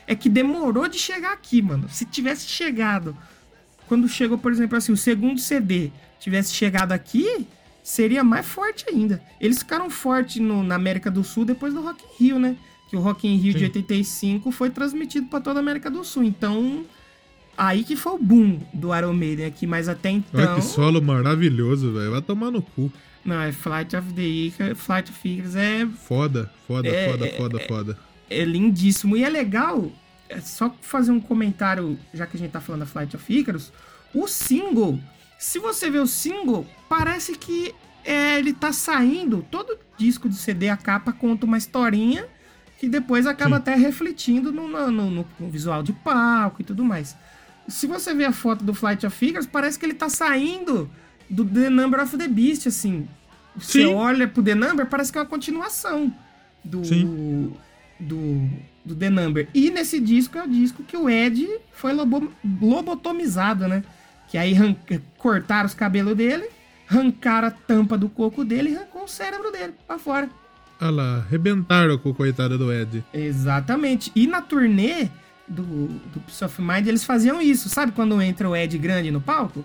É 0.07 0.13
que 0.15 0.29
demorou 0.29 0.87
de 0.87 0.99
chegar 0.99 1.33
aqui, 1.33 1.61
mano. 1.61 1.89
Se 1.89 2.05
tivesse 2.05 2.47
chegado. 2.47 3.17
Quando 3.87 4.07
chegou, 4.07 4.37
por 4.37 4.51
exemplo, 4.51 4.77
assim, 4.77 4.91
o 4.91 4.97
segundo 4.97 5.39
CD 5.39 5.91
tivesse 6.19 6.53
chegado 6.53 6.91
aqui, 6.91 7.47
seria 7.83 8.23
mais 8.23 8.45
forte 8.45 8.85
ainda. 8.87 9.21
Eles 9.39 9.59
ficaram 9.59 9.89
fortes 9.89 10.41
na 10.41 10.75
América 10.75 11.09
do 11.09 11.23
Sul 11.23 11.45
depois 11.45 11.73
do 11.73 11.81
Rock 11.81 12.03
in 12.03 12.23
Rio, 12.23 12.39
né? 12.39 12.57
Que 12.95 12.99
o 12.99 13.01
Rock 13.01 13.27
in 13.27 13.35
Rio 13.35 13.51
Sim. 13.51 13.57
de 13.57 13.63
85 13.65 14.51
foi 14.51 14.69
transmitido 14.69 15.27
pra 15.27 15.41
toda 15.41 15.59
a 15.59 15.61
América 15.61 15.91
do 15.91 16.01
Sul. 16.05 16.23
Então, 16.23 16.85
aí 17.57 17.83
que 17.83 17.97
foi 17.97 18.13
o 18.13 18.17
boom 18.17 18.61
do 18.73 18.95
Iron 18.95 19.11
Maiden 19.11 19.47
aqui. 19.47 19.67
Mas 19.67 19.89
até 19.89 20.11
Olha 20.11 20.23
então... 20.31 20.55
que 20.55 20.61
solo 20.61 21.01
maravilhoso, 21.01 21.91
velho. 21.91 22.11
Vai 22.11 22.21
tomar 22.21 22.51
no 22.51 22.61
cu. 22.61 22.89
Não, 23.25 23.41
é 23.41 23.51
Flight 23.51 23.97
of 23.97 24.13
the 24.13 24.21
Icarus. 24.21 24.79
Flight 24.79 25.11
of 25.11 25.29
Icarus 25.29 25.55
é 25.57 25.85
Foda, 25.85 26.49
foda, 26.65 26.87
É, 26.87 27.11
foda, 27.11 27.27
é, 27.27 27.31
foda, 27.31 27.59
foda. 27.67 27.99
é 28.29 28.45
lindíssimo. 28.45 29.17
E 29.17 29.25
é 29.25 29.29
legal, 29.29 29.91
é 30.29 30.39
só 30.39 30.73
fazer 30.79 31.11
um 31.11 31.19
comentário, 31.19 31.99
já 32.13 32.25
que 32.25 32.37
a 32.37 32.39
gente 32.39 32.51
tá 32.51 32.61
falando 32.61 32.81
da 32.81 32.85
Flight 32.85 33.13
of 33.13 33.33
Icarus, 33.33 33.73
o 34.13 34.25
single, 34.25 34.97
se 35.37 35.59
você 35.59 35.89
vê 35.89 35.99
o 35.99 36.07
single, 36.07 36.65
parece 36.87 37.37
que 37.37 37.75
é, 38.05 38.39
ele 38.39 38.53
tá 38.53 38.71
saindo, 38.71 39.45
todo 39.51 39.77
disco 39.97 40.29
de 40.29 40.35
CD, 40.35 40.69
a 40.69 40.77
capa 40.77 41.11
conta 41.11 41.45
uma 41.45 41.57
historinha 41.57 42.25
que 42.79 42.87
depois 42.89 43.25
acaba 43.25 43.51
Sim. 43.55 43.61
até 43.61 43.75
refletindo 43.75 44.51
no, 44.51 44.67
no- 44.67 44.91
no- 44.91 45.25
no 45.39 45.49
visual 45.49 45.81
de 45.83 45.93
palco 45.93 46.61
e 46.61 46.65
tudo 46.65 46.83
mais. 46.83 47.15
Se 47.67 47.87
você 47.87 48.13
vê 48.13 48.25
a 48.25 48.31
foto 48.31 48.63
do 48.63 48.73
Flight 48.73 49.05
of 49.05 49.25
Icarus, 49.25 49.47
parece 49.47 49.79
que 49.79 49.85
ele 49.85 49.93
tá 49.95 50.09
saindo 50.09 50.89
do 51.29 51.43
The 51.43 51.69
Number 51.69 52.01
of 52.03 52.15
the 52.17 52.27
Beast, 52.27 52.67
assim. 52.67 53.07
Você 53.55 53.83
Sim. 53.83 53.93
olha 53.93 54.27
pro 54.27 54.43
The 54.43 54.53
Number, 54.53 54.85
parece 54.85 55.11
que 55.11 55.17
é 55.17 55.21
uma 55.21 55.27
continuação 55.27 56.13
do, 56.63 56.83
Sim. 56.85 57.49
do, 57.99 58.49
do 58.85 58.95
The 58.95 59.09
Number. 59.09 59.47
E 59.53 59.71
nesse 59.71 59.99
disco 59.99 60.37
é 60.37 60.43
o 60.43 60.47
disco 60.47 60.83
que 60.83 60.95
o 60.97 61.09
Ed 61.09 61.47
foi 61.71 61.93
lobo, 61.93 62.31
lobotomizado, 62.61 63.67
né? 63.67 63.83
Que 64.27 64.37
aí 64.37 64.55
cortaram 65.17 65.65
os 65.65 65.73
cabelos 65.73 66.15
dele, 66.15 66.47
arrancaram 66.89 67.47
a 67.47 67.51
tampa 67.51 67.97
do 67.97 68.09
coco 68.09 68.43
dele 68.43 68.71
e 68.71 68.75
arrancou 68.75 69.05
o 69.05 69.07
cérebro 69.07 69.51
dele 69.51 69.73
pra 69.87 69.97
fora. 69.97 70.29
Olha 70.81 70.91
lá, 70.91 71.17
arrebentaram 71.17 71.97
com 71.97 72.09
o 72.09 72.13
coitado 72.13 72.57
do 72.57 72.71
Ed. 72.71 73.03
Exatamente. 73.13 74.11
E 74.15 74.27
na 74.27 74.41
turnê 74.41 75.07
do, 75.47 75.63
do 75.63 76.19
Peace 76.25 76.43
of 76.43 76.61
Mind, 76.61 76.87
eles 76.87 77.03
faziam 77.03 77.41
isso. 77.41 77.69
Sabe 77.69 77.91
quando 77.93 78.21
entra 78.21 78.49
o 78.49 78.55
Ed 78.55 78.77
grande 78.77 79.09
no 79.11 79.21
palco? 79.21 79.63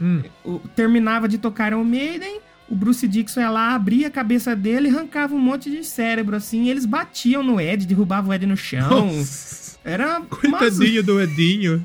Hum. 0.00 0.22
O- 0.44 0.58
terminava 0.74 1.28
de 1.28 1.38
tocar 1.38 1.70
Iron 1.72 1.84
Maiden, 1.84 2.40
o 2.68 2.74
Bruce 2.74 3.06
Dixon 3.06 3.40
ia 3.40 3.50
lá, 3.50 3.74
abria 3.74 4.08
a 4.08 4.10
cabeça 4.10 4.56
dele 4.56 4.88
e 4.88 4.90
arrancava 4.90 5.34
um 5.34 5.38
monte 5.38 5.70
de 5.70 5.84
cérebro, 5.84 6.34
assim. 6.36 6.64
E 6.64 6.70
eles 6.70 6.84
batiam 6.86 7.42
no 7.42 7.60
Ed, 7.60 7.86
derrubavam 7.86 8.30
o 8.30 8.34
Ed 8.34 8.44
no 8.46 8.56
chão. 8.56 9.06
Nossa, 9.06 9.78
Era 9.84 10.20
coitadinho 10.22 11.02
do 11.02 11.20
Edinho. 11.20 11.84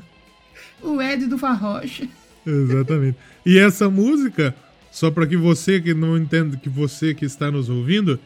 O 0.82 1.00
Ed 1.00 1.26
do 1.26 1.38
Farrocha. 1.38 2.08
Exatamente. 2.44 3.16
E 3.44 3.58
essa 3.58 3.88
música, 3.90 4.54
só 4.90 5.10
para 5.10 5.26
que 5.26 5.36
você 5.36 5.80
que 5.80 5.92
não 5.94 6.16
entende, 6.16 6.56
que 6.56 6.68
você 6.68 7.14
que 7.14 7.24
está 7.24 7.50
nos 7.50 7.68
ouvindo, 7.68 8.18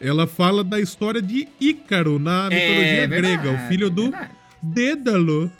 ela 0.00 0.26
fala 0.26 0.62
da 0.62 0.80
história 0.80 1.22
de 1.22 1.48
Ícaro 1.60 2.18
na 2.18 2.48
mitologia 2.48 3.06
grega, 3.06 3.50
o 3.52 3.68
filho 3.68 3.90
do 3.90 4.10
verdade. 4.10 4.30
Dédalo, 4.62 5.50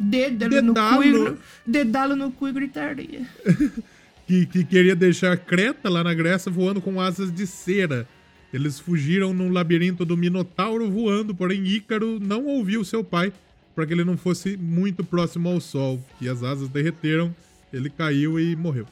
Dedalo 0.00 0.62
no 0.62 0.74
cu 0.74 1.38
dedalo 1.66 2.16
no 2.16 2.32
cu 2.32 2.48
e 2.48 2.52
gritaria. 2.52 3.20
que, 4.26 4.46
que 4.46 4.64
queria 4.64 4.96
deixar 4.96 5.36
Creta 5.36 5.90
lá 5.90 6.02
na 6.02 6.14
Grécia 6.14 6.50
voando 6.50 6.80
com 6.80 7.00
asas 7.00 7.30
de 7.32 7.46
cera. 7.46 8.08
Eles 8.52 8.80
fugiram 8.80 9.34
num 9.34 9.52
labirinto 9.52 10.04
do 10.04 10.16
Minotauro 10.16 10.90
voando, 10.90 11.34
porém 11.34 11.66
Ícaro 11.66 12.18
não 12.18 12.46
ouviu 12.46 12.84
seu 12.84 13.04
pai 13.04 13.32
para 13.74 13.86
que 13.86 13.92
ele 13.92 14.04
não 14.04 14.16
fosse 14.16 14.56
muito 14.56 15.04
próximo 15.04 15.48
ao 15.48 15.60
sol. 15.60 16.02
E 16.20 16.28
as 16.28 16.42
asas 16.42 16.68
derreteram, 16.68 17.34
ele 17.72 17.90
caiu 17.90 18.40
e 18.40 18.56
morreu. 18.56 18.86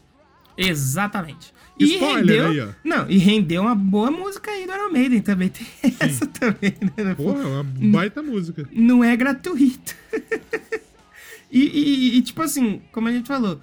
Exatamente. 0.58 1.52
Spoiler 1.80 2.16
rendeu, 2.42 2.46
aí, 2.48 2.60
ó. 2.60 2.68
Não, 2.84 3.08
e 3.08 3.18
rendeu 3.18 3.62
uma 3.62 3.74
boa 3.74 4.10
música 4.10 4.50
aí 4.50 4.66
do 4.66 4.72
Iron 4.72 4.90
Maiden 4.90 5.20
também. 5.22 5.48
Tem 5.48 5.66
essa 6.00 6.26
também, 6.26 6.74
né? 6.96 7.14
Porra, 7.14 7.40
é 7.42 7.46
uma 7.46 7.62
baita 7.64 8.20
música. 8.22 8.68
não 8.72 9.04
é 9.04 9.16
gratuito. 9.16 9.94
e, 11.50 11.60
e- 11.62 12.18
e, 12.18 12.22
tipo 12.22 12.42
assim, 12.42 12.82
como 12.90 13.06
a 13.08 13.12
gente 13.12 13.28
falou, 13.28 13.60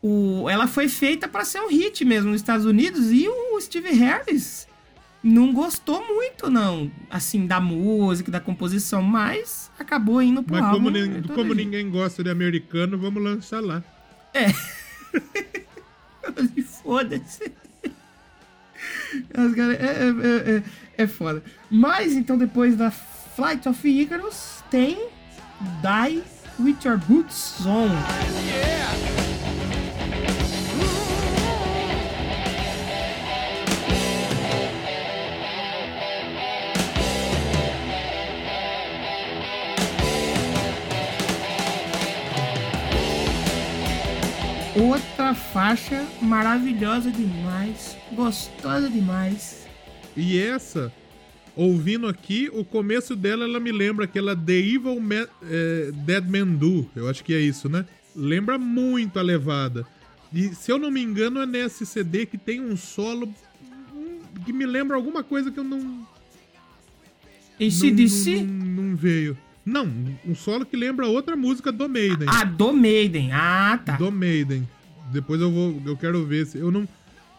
o, 0.00 0.48
ela 0.48 0.68
foi 0.68 0.88
feita 0.88 1.26
pra 1.26 1.44
ser 1.44 1.60
um 1.60 1.68
hit 1.68 2.04
mesmo 2.04 2.30
nos 2.30 2.40
Estados 2.40 2.64
Unidos 2.64 3.10
e 3.10 3.26
o 3.28 3.60
Steve 3.60 3.90
Harris 3.90 4.68
não 5.20 5.52
gostou 5.52 6.06
muito, 6.06 6.48
não, 6.48 6.88
assim, 7.10 7.44
da 7.44 7.58
música, 7.60 8.30
da 8.30 8.38
composição, 8.38 9.02
mas 9.02 9.68
acabou 9.76 10.22
indo 10.22 10.44
pro 10.44 10.54
Mas 10.54 10.64
álbum. 10.64 10.84
como, 10.92 10.92
todo 11.22 11.28
como 11.34 11.44
jeito. 11.46 11.54
ninguém 11.56 11.90
gosta 11.90 12.22
de 12.22 12.30
americano, 12.30 12.96
vamos 12.96 13.20
lançar 13.20 13.60
lá. 13.60 13.82
E 14.32 15.58
Foda-se. 16.82 17.52
Caras- 19.32 19.80
É, 19.80 19.84
é, 19.84 20.56
é, 20.56 20.62
é 21.02 21.06
foda. 21.06 21.42
Mas 21.70 22.12
então 22.12 22.36
depois 22.38 22.76
da 22.76 22.90
Flight 22.90 23.68
of 23.68 23.88
Icarus 23.88 24.62
tem 24.70 25.08
Die 25.82 26.22
With 26.60 26.76
Your 26.84 26.98
Boots 26.98 27.64
On. 27.66 27.88
Outra 44.80 45.34
faixa 45.34 46.06
maravilhosa 46.22 47.10
demais, 47.10 47.96
gostosa 48.12 48.88
demais. 48.88 49.66
E 50.16 50.38
essa, 50.38 50.92
ouvindo 51.56 52.06
aqui, 52.06 52.48
o 52.52 52.64
começo 52.64 53.16
dela, 53.16 53.44
ela 53.44 53.58
me 53.58 53.72
lembra 53.72 54.04
aquela 54.04 54.36
The 54.36 54.52
Evil 54.56 55.00
Ma- 55.00 55.28
eh, 55.42 55.90
Dead 55.92 56.24
Man 56.28 56.46
Do. 56.54 56.88
Eu 56.94 57.08
acho 57.08 57.24
que 57.24 57.34
é 57.34 57.40
isso, 57.40 57.68
né? 57.68 57.84
Lembra 58.14 58.56
muito 58.58 59.18
a 59.18 59.22
levada. 59.22 59.86
E 60.32 60.54
se 60.54 60.70
eu 60.70 60.78
não 60.78 60.90
me 60.90 61.02
engano, 61.02 61.40
é 61.40 61.46
nesse 61.46 61.84
CD 61.86 62.26
que 62.26 62.36
tem 62.38 62.60
um 62.60 62.76
solo 62.76 63.32
hum, 63.94 64.18
que 64.44 64.52
me 64.52 64.66
lembra 64.66 64.96
alguma 64.96 65.24
coisa 65.24 65.50
que 65.50 65.58
eu 65.58 65.64
não. 65.64 65.78
não- 65.78 66.06
ACDC? 67.60 68.36
Não, 68.36 68.44
não, 68.44 68.82
não 68.90 68.96
veio. 68.96 69.36
Não, 69.68 69.86
um 70.26 70.34
solo 70.34 70.64
que 70.66 70.76
lembra 70.76 71.06
outra 71.06 71.36
música 71.36 71.70
do 71.70 71.88
Maiden. 71.88 72.26
Ah, 72.30 72.44
do 72.44 72.72
Maiden. 72.72 73.30
Ah, 73.32 73.78
tá. 73.84 73.96
Do 73.96 74.10
Maiden. 74.10 74.68
Depois 75.12 75.40
eu 75.40 75.50
vou. 75.50 75.80
Eu 75.86 75.96
quero 75.96 76.24
ver 76.24 76.46
se. 76.46 76.58
Eu 76.58 76.70
não. 76.70 76.86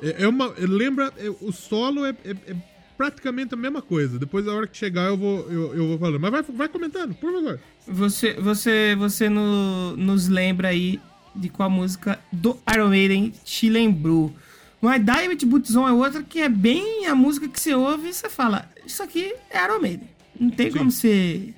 É, 0.01 0.23
é 0.23 0.27
uma. 0.27 0.53
Lembra. 0.57 1.11
é, 1.17 1.29
o 1.41 1.51
solo 1.51 2.05
é, 2.05 2.15
é- 2.23 2.31
é 2.51 2.55
praticamente 2.97 3.53
a 3.53 3.57
mesma 3.57 3.81
coisa. 3.81 4.19
Depois, 4.19 4.47
a 4.47 4.53
hora 4.53 4.67
que 4.67 4.77
chegar, 4.77 5.05
eu 5.07 5.17
vou, 5.17 5.49
eu, 5.51 5.73
eu 5.75 5.87
vou 5.87 5.97
falando. 5.99 6.19
Mas 6.19 6.31
vai, 6.31 6.43
vai 6.43 6.67
comentando, 6.67 7.13
por 7.15 7.31
favor. 7.31 7.59
Você, 7.87 8.33
você, 8.33 8.95
você 8.97 9.29
no- 9.29 9.95
nos 9.95 10.27
lembra 10.27 10.67
aí 10.69 10.99
de 11.35 11.47
qual 11.49 11.69
música 11.69 12.19
do 12.31 12.57
Iron 12.73 12.89
Maiden 12.89 13.31
te 13.45 13.69
lembrou. 13.69 14.33
Mas 14.81 15.03
Die 15.03 15.27
With 15.29 15.45
Boots 15.45 15.75
On 15.75 15.87
é 15.87 15.91
outra 15.93 16.23
que 16.23 16.39
é 16.39 16.49
bem 16.49 17.05
a 17.07 17.13
música 17.15 17.47
que 17.47 17.59
você 17.59 17.73
ouve 17.73 18.09
e 18.09 18.13
você 18.13 18.29
fala, 18.29 18.69
isso 18.85 19.01
aqui 19.03 19.33
é 19.49 19.63
Iron 19.63 19.79
Maiden. 19.79 20.09
Não 20.39 20.49
tem 20.49 20.71
Sim. 20.71 20.77
como 20.77 20.91
você... 20.91 21.53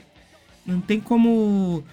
Não 0.65 0.79
tem 0.81 0.99
como, 0.99 1.83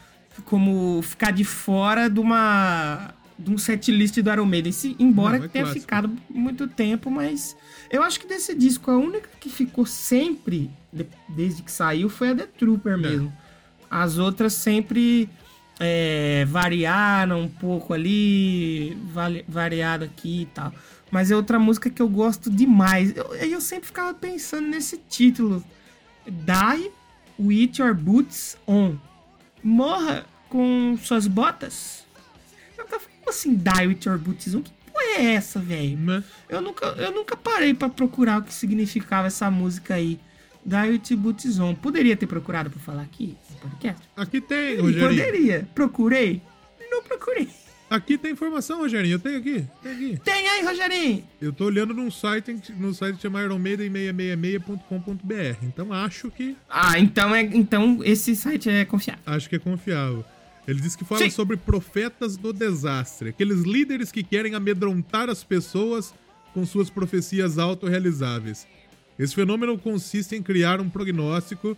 como 0.45 1.01
ficar 1.03 1.31
de 1.33 1.45
fora 1.45 2.09
de 2.09 2.21
uma... 2.21 3.14
De 3.39 3.51
um 3.53 3.57
setlist 3.59 4.19
do 4.21 4.31
Iron 4.33 4.45
Maiden. 4.47 4.73
Se, 4.73 4.97
embora 4.99 5.39
Não, 5.39 5.45
é 5.45 5.49
tenha 5.49 5.64
clássico. 5.64 5.81
ficado 5.83 6.11
muito 6.29 6.66
tempo, 6.66 7.09
mas... 7.09 7.57
Eu 7.89 8.03
acho 8.03 8.19
que 8.19 8.27
desse 8.27 8.53
disco, 8.55 8.91
a 8.91 8.97
única 8.97 9.29
que 9.39 9.49
ficou 9.49 9.87
sempre, 9.87 10.69
de- 10.93 11.07
desde 11.29 11.62
que 11.62 11.71
saiu, 11.71 12.09
foi 12.09 12.31
a 12.31 12.35
The 12.35 12.47
Trooper 12.59 12.99
mesmo. 12.99 13.33
As 13.89 14.19
outras 14.19 14.55
sempre 14.55 15.31
é, 15.79 16.45
variaram 16.49 17.43
um 17.43 17.49
pouco 17.49 17.95
ali, 17.95 18.99
variado 19.47 20.05
aqui 20.05 20.43
e 20.43 20.47
tal. 20.47 20.73
Mas 21.11 21.31
é 21.31 21.37
outra 21.37 21.61
música 21.61 21.89
que 21.89 22.03
eu 22.03 22.09
gosto 22.09 22.51
demais. 22.51 23.16
Eu, 23.16 23.25
eu 23.37 23.61
sempre 23.61 23.87
ficava 23.87 24.12
pensando 24.12 24.66
nesse 24.66 24.99
título. 25.09 25.62
Die 26.27 26.91
with 27.39 27.78
your 27.78 27.95
boots 27.95 28.57
on. 28.66 28.97
Morra 29.62 30.26
com 30.49 30.99
suas 31.03 31.26
botas. 31.26 32.05
Eu 32.76 32.86
tava 32.86 33.05
assim, 33.26 33.55
die 33.55 33.86
with 33.86 34.01
your 34.07 34.18
boots 34.18 34.55
on. 34.55 34.62
Que 34.62 34.72
porra 34.91 35.05
é 35.18 35.34
essa, 35.34 35.59
velho? 35.61 35.99
Né? 35.99 36.24
Eu 36.49 36.61
nunca, 36.61 36.86
eu 36.86 37.12
nunca 37.12 37.36
parei 37.36 37.74
pra 37.74 37.89
procurar 37.89 38.39
o 38.39 38.43
que 38.43 38.53
significava 38.53 39.26
essa 39.26 39.51
música 39.51 39.95
aí. 39.95 40.18
Die 40.64 40.91
with 40.91 41.03
your 41.11 41.20
boots 41.20 41.59
on. 41.59 41.74
Poderia 41.74 42.16
ter 42.16 42.26
procurado 42.26 42.70
pra 42.70 42.80
falar 42.80 43.03
aqui 43.03 43.36
no 43.51 43.57
podcast? 43.57 44.09
Aqui 44.16 44.41
tem, 44.41 44.80
Rogerinho. 44.80 45.24
Poderia. 45.24 45.68
Procurei? 45.74 46.43
Não 46.91 47.03
procurei. 47.03 47.49
Aqui 47.91 48.18
tem 48.18 48.32
informação, 48.32 48.78
Rogerinho. 48.80 49.14
Eu 49.14 49.18
tenho 49.18 49.39
aqui. 49.39 49.64
Tem 49.82 49.93
aqui. 49.93 50.20
Tem 50.22 50.49
aí, 50.49 50.62
Rogerinho. 50.64 51.24
Eu 51.41 51.53
tô 51.53 51.64
olhando 51.64 51.95
num 51.95 52.11
site, 52.11 52.55
no 52.76 52.93
site 52.93 53.16
que 53.16 53.22
chama 53.22 53.43
ironmaiden666.com.br. 53.43 55.64
Então 55.64 55.93
acho 55.93 56.30
que 56.30 56.57
Ah, 56.68 56.99
então, 56.99 57.34
é, 57.34 57.43
então 57.43 58.01
esse 58.05 58.36
site 58.36 58.68
é 58.68 58.84
confiável. 58.84 59.22
acho 59.26 59.49
que 59.49 59.57
é 59.57 59.59
confiável. 59.59 60.24
Ele 60.66 60.80
diz 60.80 60.95
que 60.95 61.05
fala 61.05 61.22
Sim. 61.22 61.30
sobre 61.30 61.57
profetas 61.57 62.36
do 62.36 62.53
desastre, 62.53 63.30
aqueles 63.30 63.62
líderes 63.62 64.12
que 64.12 64.22
querem 64.22 64.55
amedrontar 64.55 65.30
as 65.30 65.43
pessoas 65.43 66.12
com 66.53 66.66
suas 66.66 66.91
profecias 66.91 67.59
autorrealizáveis. 67.59 68.66
Esse 69.18 69.34
fenômeno 69.34 69.78
consiste 69.78 70.36
em 70.36 70.43
criar 70.43 70.80
um 70.80 70.91
prognóstico 70.91 71.76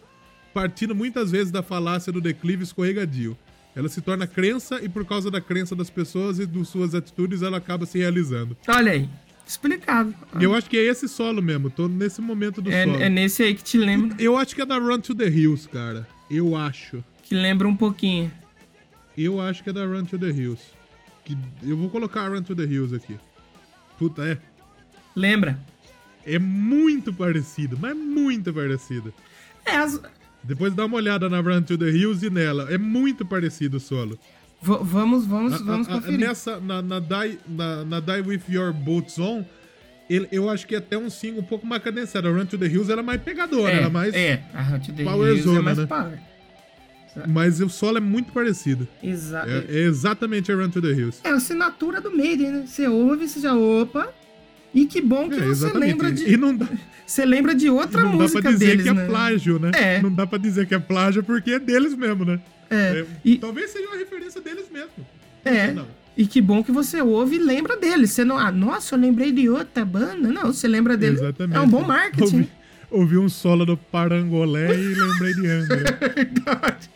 partindo 0.53 0.95
muitas 0.95 1.31
vezes 1.31 1.53
da 1.53 1.63
falácia 1.63 2.13
do 2.13 2.21
declive 2.21 2.65
escorregadio. 2.65 3.39
Ela 3.75 3.89
se 3.89 4.01
torna 4.01 4.27
crença 4.27 4.83
e 4.83 4.89
por 4.89 5.05
causa 5.05 5.31
da 5.31 5.41
crença 5.41 5.77
das 5.77 5.89
pessoas 5.91 6.39
e 6.39 6.47
de 6.47 6.65
suas 6.65 6.95
atitudes 6.95 7.43
ela 7.43 7.59
acaba 7.59 7.87
se 7.87 7.99
realizando. 7.99 8.57
Olha 8.69 8.93
aí. 8.93 9.09
Explicado. 9.47 10.15
E 10.39 10.45
eu 10.45 10.55
acho 10.55 10.69
que 10.71 10.77
é 10.77 10.83
esse 10.85 11.09
solo 11.09 11.43
mesmo, 11.43 11.71
tô 11.71 11.89
nesse 11.89 12.21
momento 12.21 12.61
do 12.63 12.71
É, 12.71 12.85
solo. 12.85 13.01
é 13.03 13.09
nesse 13.09 13.43
aí 13.43 13.55
que 13.55 13.65
te 13.65 13.79
lembra. 13.79 14.17
Eu 14.21 14.37
acho 14.37 14.55
que 14.55 14.63
é 14.63 14.67
da 14.67 14.79
Run 14.79 15.01
to 15.01 15.15
the 15.15 15.27
Hills, 15.29 15.69
cara. 15.69 16.07
Eu 16.31 16.55
acho. 16.57 17.03
Que 17.23 17.35
lembra 17.35 17.67
um 17.67 17.77
pouquinho. 17.77 18.31
Eu 19.19 19.41
acho 19.41 19.63
que 19.65 19.71
é 19.71 19.73
da 19.73 19.85
Run 19.85 20.05
to 20.05 20.19
the 20.19 20.29
Hills. 20.31 20.63
Que 21.25 21.37
eu 21.65 21.77
vou 21.77 21.91
colocar 21.91 22.23
a 22.23 22.29
Run 22.29 22.43
to 22.43 22.55
the 22.55 22.63
Hills 22.65 22.95
aqui. 22.95 23.17
Puta, 23.99 24.23
é. 24.25 24.39
Lembra? 25.17 25.59
É 26.25 26.39
muito 26.39 27.13
parecido, 27.13 27.77
mas 27.81 27.97
muito 27.97 28.53
parecido. 28.55 29.13
É, 29.65 29.77
as... 29.77 30.01
Depois 30.43 30.75
dá 30.75 30.87
uma 30.87 30.97
olhada 30.97 31.29
na 31.29 31.41
Run 31.41 31.63
to 31.63 31.77
the 31.77 31.91
Hills 31.91 32.25
e 32.25 32.31
nela. 32.31 32.67
É 32.71 32.79
muito 32.79 33.25
parecido 33.27 33.77
o 33.77 33.81
solo. 33.81 34.19
v- 34.63 34.79
vamos, 34.83 35.27
vamos, 35.27 35.55
A- 35.55 35.59
vamos 35.59 35.89
a- 35.89 35.93
conferir. 35.93 36.19
nessa, 36.21 36.59
na, 36.61 36.81
na, 36.83 36.99
Die, 37.01 37.39
na, 37.49 37.85
na 37.85 38.01
Die 38.01 38.21
With 38.27 38.43
Your 38.49 38.73
Boots 38.73 39.19
On, 39.19 39.45
ele- 40.09 40.29
eu 40.33 40.49
acho 40.51 40.67
que 40.67 40.75
é 40.75 40.79
até 40.79 40.99
um 40.99 41.09
single 41.11 41.41
um 41.41 41.47
pouco 41.47 41.67
mais 41.67 41.83
cadenciado. 41.83 42.29
A 42.29 42.31
Run 42.33 42.47
to 42.47 42.59
the 42.59 42.67
Hills 42.67 42.91
ela 42.91 43.01
é 43.01 43.05
mais 43.05 43.21
pegadora, 43.23 43.73
é, 43.73 43.77
ela 43.79 43.87
é 43.87 43.91
mais... 43.91 44.15
é, 44.15 44.43
a 44.55 44.63
Hunt 44.75 44.89
the 44.95 45.05
Power 45.05 45.29
Hills 45.29 45.41
é 45.41 45.53
Zona, 45.53 45.63
mais 45.63 45.79
né? 45.79 45.87
power. 45.87 46.19
Mas 47.27 47.61
o 47.61 47.69
solo 47.69 47.99
é 47.99 48.01
muito 48.01 48.33
parecido. 48.33 48.87
Exato. 49.03 49.49
É, 49.51 49.65
é 49.69 49.79
exatamente 49.81 50.53
a 50.53 50.55
Run 50.55 50.71
to 50.71 50.81
the 50.81 50.89
Hills. 50.93 51.19
É 51.25 51.31
a 51.31 51.35
assinatura 51.35 52.01
do 52.01 52.11
Maiden, 52.17 52.53
né? 52.53 52.65
Você 52.67 52.87
ouve, 52.87 53.29
você 53.29 53.41
já 53.41 53.55
opa. 53.55 54.09
E 54.75 54.87
que 54.87 55.01
bom 55.01 55.29
que 55.29 55.37
É, 55.37 55.47
você 55.47 55.73
lembra 55.73 56.11
de. 56.13 56.33
E 56.33 56.37
não 56.37 56.55
dá, 56.57 56.67
Você 57.07 57.25
lembra 57.27 57.55
de 57.55 57.69
outra 57.69 58.03
não 58.03 58.13
dá 58.13 58.17
música 58.19 58.43
pra 58.43 58.51
dizer 58.53 58.67
deles, 58.67 58.83
que 58.85 58.89
é 58.89 58.93
né? 58.95 59.07
plágio, 59.07 59.59
né? 59.59 59.71
É. 59.75 60.01
Não 60.03 60.13
dá 60.13 60.27
pra 60.27 60.39
dizer 60.39 60.67
que 60.67 60.75
é 60.75 60.79
plágio 60.79 61.23
porque 61.25 61.53
é 61.53 61.59
deles 61.59 61.95
mesmo, 61.95 62.25
né? 62.25 62.41
É. 62.71 63.01
É, 63.01 63.07
E- 63.25 63.37
Talvez 63.39 63.71
seja 63.71 63.87
uma 63.89 63.97
referência 63.97 64.41
deles 64.41 64.67
mesmo. 64.73 64.91
É. 65.45 65.73
Não. 65.73 65.87
E 66.17 66.27
que 66.27 66.41
bom 66.41 66.63
que 66.63 66.71
você 66.71 67.01
ouve 67.01 67.37
e 67.37 67.39
lembra 67.39 67.77
dele. 67.77 68.07
Você 68.07 68.25
não. 68.25 68.39
Ah, 68.39 68.53
nossa, 68.53 68.95
eu 68.95 69.01
lembrei 69.01 69.33
de 69.33 69.49
outra 69.49 69.85
banda. 69.85 70.29
Não, 70.29 70.53
você 70.53 70.69
lembra 70.69 70.97
dele. 70.97 71.15
Exatamente. 71.17 71.57
É 71.57 71.61
um 71.61 71.69
bom 71.69 71.83
marketing. 71.83 72.23
Ouvi, 72.37 72.49
ouvi 72.91 73.19
um 73.19 73.29
solo 73.29 73.65
do 73.67 73.77
Parangolé 73.77 74.73
e 74.75 74.95
lembrei 74.95 75.35
de 75.35 75.47
Angra. 75.49 75.99
Verdade. 76.15 76.91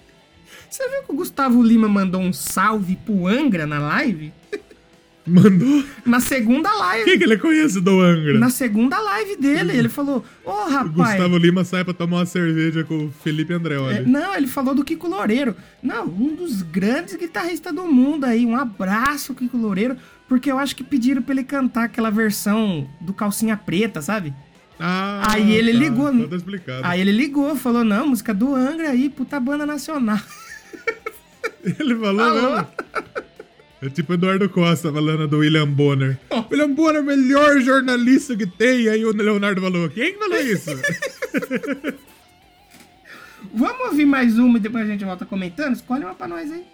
Você 0.71 0.89
viu 0.89 1.03
que 1.05 1.13
o 1.13 1.15
Gustavo 1.17 1.63
Lima 1.63 1.89
mandou 1.89 2.21
um 2.21 2.33
salve 2.33 2.97
pro 2.97 3.27
Angra 3.27 3.67
na 3.67 3.79
live? 3.79 4.33
Mandou. 5.27 5.83
Na 6.05 6.21
segunda 6.21 6.71
live. 6.71 7.05
Quem 7.05 7.19
que 7.19 7.25
ele 7.25 7.39
conhece 7.39 7.81
do 7.81 7.99
Angra? 8.01 8.39
Na 8.39 8.51
segunda 8.51 9.01
live 9.01 9.37
dele, 9.37 9.75
ele 9.77 9.89
falou: 9.89 10.23
Ô 10.45 10.51
O 10.51 10.69
rapaz. 10.69 10.91
Gustavo 10.93 11.39
Lima 11.39 11.65
sai 11.65 11.83
pra 11.83 11.95
tomar 11.95 12.19
uma 12.19 12.27
cerveja 12.27 12.85
com 12.85 13.07
o 13.07 13.11
Felipe 13.23 13.53
André, 13.55 13.77
É, 13.77 13.79
olha. 13.79 14.03
não, 14.03 14.35
ele 14.35 14.47
falou 14.47 14.75
do 14.75 14.85
Kiko 14.85 15.09
Loureiro. 15.09 15.57
Não, 15.83 16.05
um 16.07 16.35
dos 16.35 16.61
grandes 16.61 17.15
guitarristas 17.17 17.75
do 17.75 17.85
mundo 17.87 18.25
aí. 18.25 18.45
Um 18.45 18.55
abraço, 18.55 19.35
Kiko 19.35 19.57
Loureiro. 19.57 19.97
Porque 20.29 20.51
eu 20.53 20.59
acho 20.59 20.77
que 20.77 20.85
pediram 20.85 21.23
pra 21.23 21.35
ele 21.35 21.45
cantar 21.45 21.85
aquela 21.85 22.11
versão 22.11 22.87
do 23.01 23.13
Calcinha 23.15 23.57
Preta, 23.57 24.03
sabe? 24.03 24.35
Ah, 24.79 25.23
Aí 25.33 25.53
ele 25.53 25.73
tá, 25.73 25.79
ligou. 25.79 26.13
Então 26.13 26.29
tá 26.29 26.37
explicado. 26.37 26.81
Aí 26.85 27.01
ele 27.01 27.13
ligou, 27.13 27.57
falou: 27.57 27.83
Não, 27.85 28.09
música 28.09 28.35
do 28.35 28.55
Angra 28.55 28.91
aí, 28.91 29.09
puta 29.09 29.41
banda 29.41 29.65
nacional. 29.65 30.19
Ele 31.65 31.95
falou 31.97 32.17
Falou. 32.19 32.51
mesmo. 32.53 32.67
É 33.85 33.91
tipo 33.91 34.15
Eduardo 34.15 34.49
Costa 34.49 34.91
falando 34.91 35.29
do 35.29 35.41
William 35.41 35.69
Bonner. 35.69 36.19
William 36.51 36.71
Bonner 36.71 36.97
é 36.97 37.01
o 37.01 37.05
melhor 37.05 37.61
jornalista 37.61 38.35
que 38.35 38.47
tem. 38.47 38.89
Aí 38.89 39.05
o 39.05 39.13
Leonardo 39.13 39.61
falou: 39.61 39.91
Quem 39.91 40.15
falou 40.15 40.41
isso? 40.41 40.71
Vamos 43.55 43.89
ouvir 43.89 44.07
mais 44.07 44.39
uma 44.39 44.57
e 44.57 44.61
depois 44.63 44.85
a 44.85 44.89
gente 44.91 45.05
volta 45.05 45.27
comentando? 45.27 45.75
Escolhe 45.75 46.03
uma 46.03 46.15
pra 46.15 46.27
nós 46.27 46.51
aí. 46.51 46.65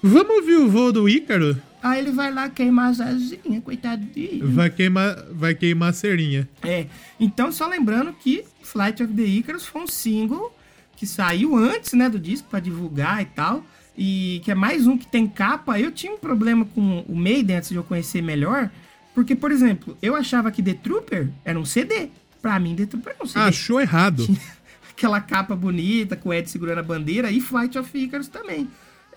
Vamos 0.00 0.36
ouvir 0.36 0.54
o 0.58 0.68
voo 0.68 0.92
do 0.92 1.08
Ícaro? 1.08 1.60
Aí 1.82 1.98
ele 1.98 2.12
vai 2.12 2.32
lá 2.32 2.48
queimar 2.48 2.90
as 2.90 3.00
asinhas, 3.00 3.64
coitadinho. 3.64 4.48
Vai 4.48 4.70
queimar, 4.70 5.16
vai 5.32 5.56
queimar 5.56 5.90
a 5.90 5.92
cerinha. 5.92 6.48
É, 6.62 6.86
então 7.18 7.50
só 7.50 7.66
lembrando 7.66 8.12
que 8.12 8.44
Flight 8.62 9.02
of 9.02 9.12
the 9.12 9.22
Icarus 9.22 9.66
foi 9.66 9.82
um 9.82 9.88
single 9.88 10.56
que 10.94 11.04
saiu 11.04 11.56
antes, 11.56 11.94
né, 11.94 12.08
do 12.08 12.18
disco 12.18 12.48
pra 12.48 12.60
divulgar 12.60 13.22
e 13.22 13.26
tal, 13.26 13.64
e 13.98 14.40
que 14.44 14.52
é 14.52 14.54
mais 14.54 14.86
um 14.86 14.96
que 14.96 15.08
tem 15.08 15.26
capa. 15.26 15.78
Eu 15.80 15.90
tinha 15.90 16.12
um 16.12 16.18
problema 16.18 16.64
com 16.64 17.04
o 17.08 17.16
Maiden 17.16 17.56
antes 17.56 17.70
de 17.70 17.74
eu 17.74 17.82
conhecer 17.82 18.22
melhor, 18.22 18.70
porque, 19.12 19.34
por 19.34 19.50
exemplo, 19.50 19.98
eu 20.00 20.14
achava 20.14 20.52
que 20.52 20.62
The 20.62 20.74
Trooper 20.74 21.28
era 21.44 21.58
um 21.58 21.64
CD. 21.64 22.08
Pra 22.40 22.60
mim, 22.60 22.76
The 22.76 22.86
Trooper 22.86 23.14
era 23.14 23.24
um 23.24 23.26
CD. 23.26 23.40
Achou 23.40 23.80
errado. 23.80 24.24
Aquela 24.88 25.20
capa 25.20 25.56
bonita 25.56 26.14
com 26.16 26.28
o 26.28 26.32
Ed 26.32 26.48
segurando 26.48 26.78
a 26.78 26.82
bandeira 26.82 27.30
e 27.32 27.40
Flight 27.40 27.76
of 27.76 27.98
Icarus 27.98 28.28
também. 28.28 28.68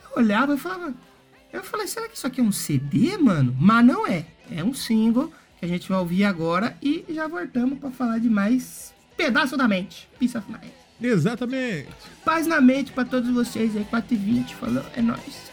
Eu 0.04 0.24
olhava 0.24 0.56
e 0.56 0.58
falava... 0.58 0.94
Eu 1.54 1.64
falei, 1.64 1.86
será 1.86 2.08
que 2.08 2.18
isso 2.18 2.26
aqui 2.26 2.42
é 2.42 2.44
um 2.44 2.52
CD, 2.52 3.18
mano? 3.18 3.56
Mas 3.60 3.86
não 3.86 4.08
é. 4.08 4.26
É 4.50 4.64
um 4.64 4.74
single 4.74 5.32
que 5.60 5.66
a 5.66 5.68
gente 5.68 5.88
vai 5.88 6.00
ouvir 6.00 6.24
agora 6.24 6.76
e 6.82 7.06
já 7.10 7.28
voltamos 7.28 7.78
pra 7.78 7.92
falar 7.92 8.20
de 8.20 8.30
mais 8.30 8.94
Pedaço 9.16 9.56
da 9.56 9.68
Mente. 9.68 10.10
Peace 10.18 10.36
of 10.36 10.50
Mind. 10.50 10.81
Exatamente. 11.02 11.89
Paz 12.24 12.45
na 12.45 12.62
mente 12.62 12.91
pra 12.91 13.04
todos 13.04 13.30
vocês 13.30 13.76
aí. 13.76 13.84
4 13.86 14.14
e 14.14 14.18
20 14.18 14.56
falou, 14.56 14.84
é 14.95 15.02
nóis. 15.02 15.51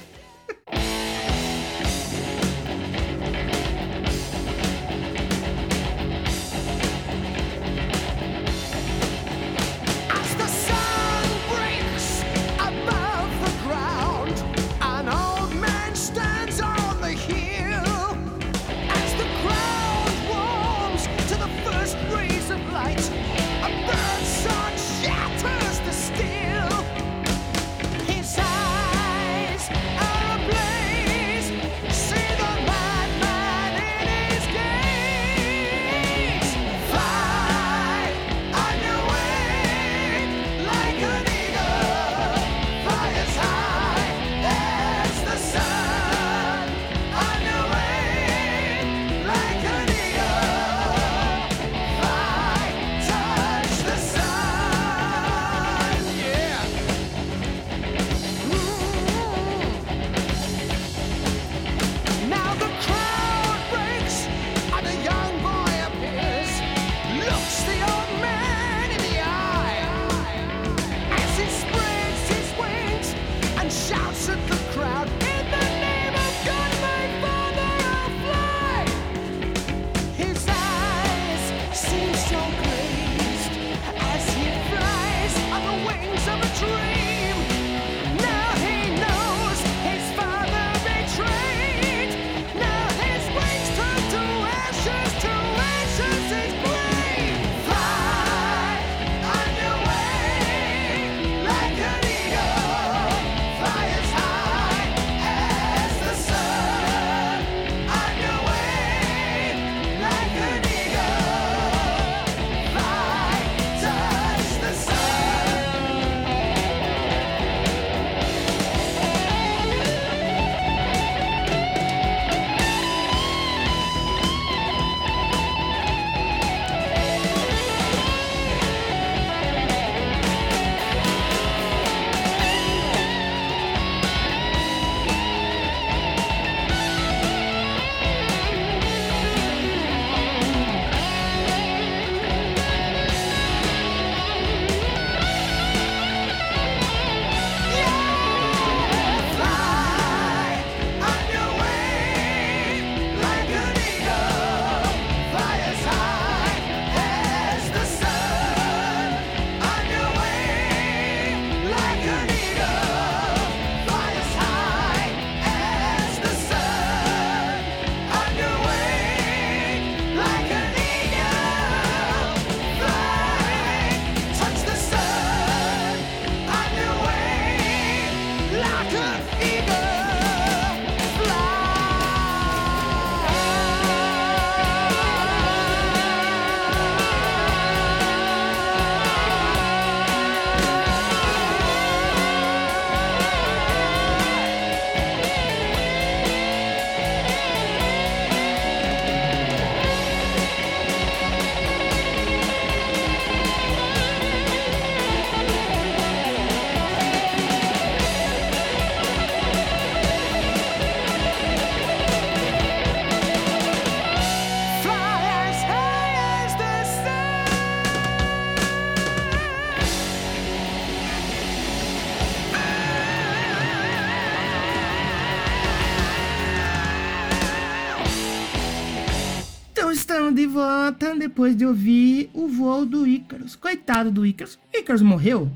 Depois 231.39 231.55
de 231.57 231.65
ouvir 231.65 232.31
o 232.35 232.49
voo 232.49 232.85
do 232.85 233.07
Ícaros. 233.07 233.55
Coitado 233.55 234.11
do 234.11 234.27
Ícaros. 234.27 234.59
O 234.75 234.77
Ícaros 234.77 235.01
morreu? 235.03 235.49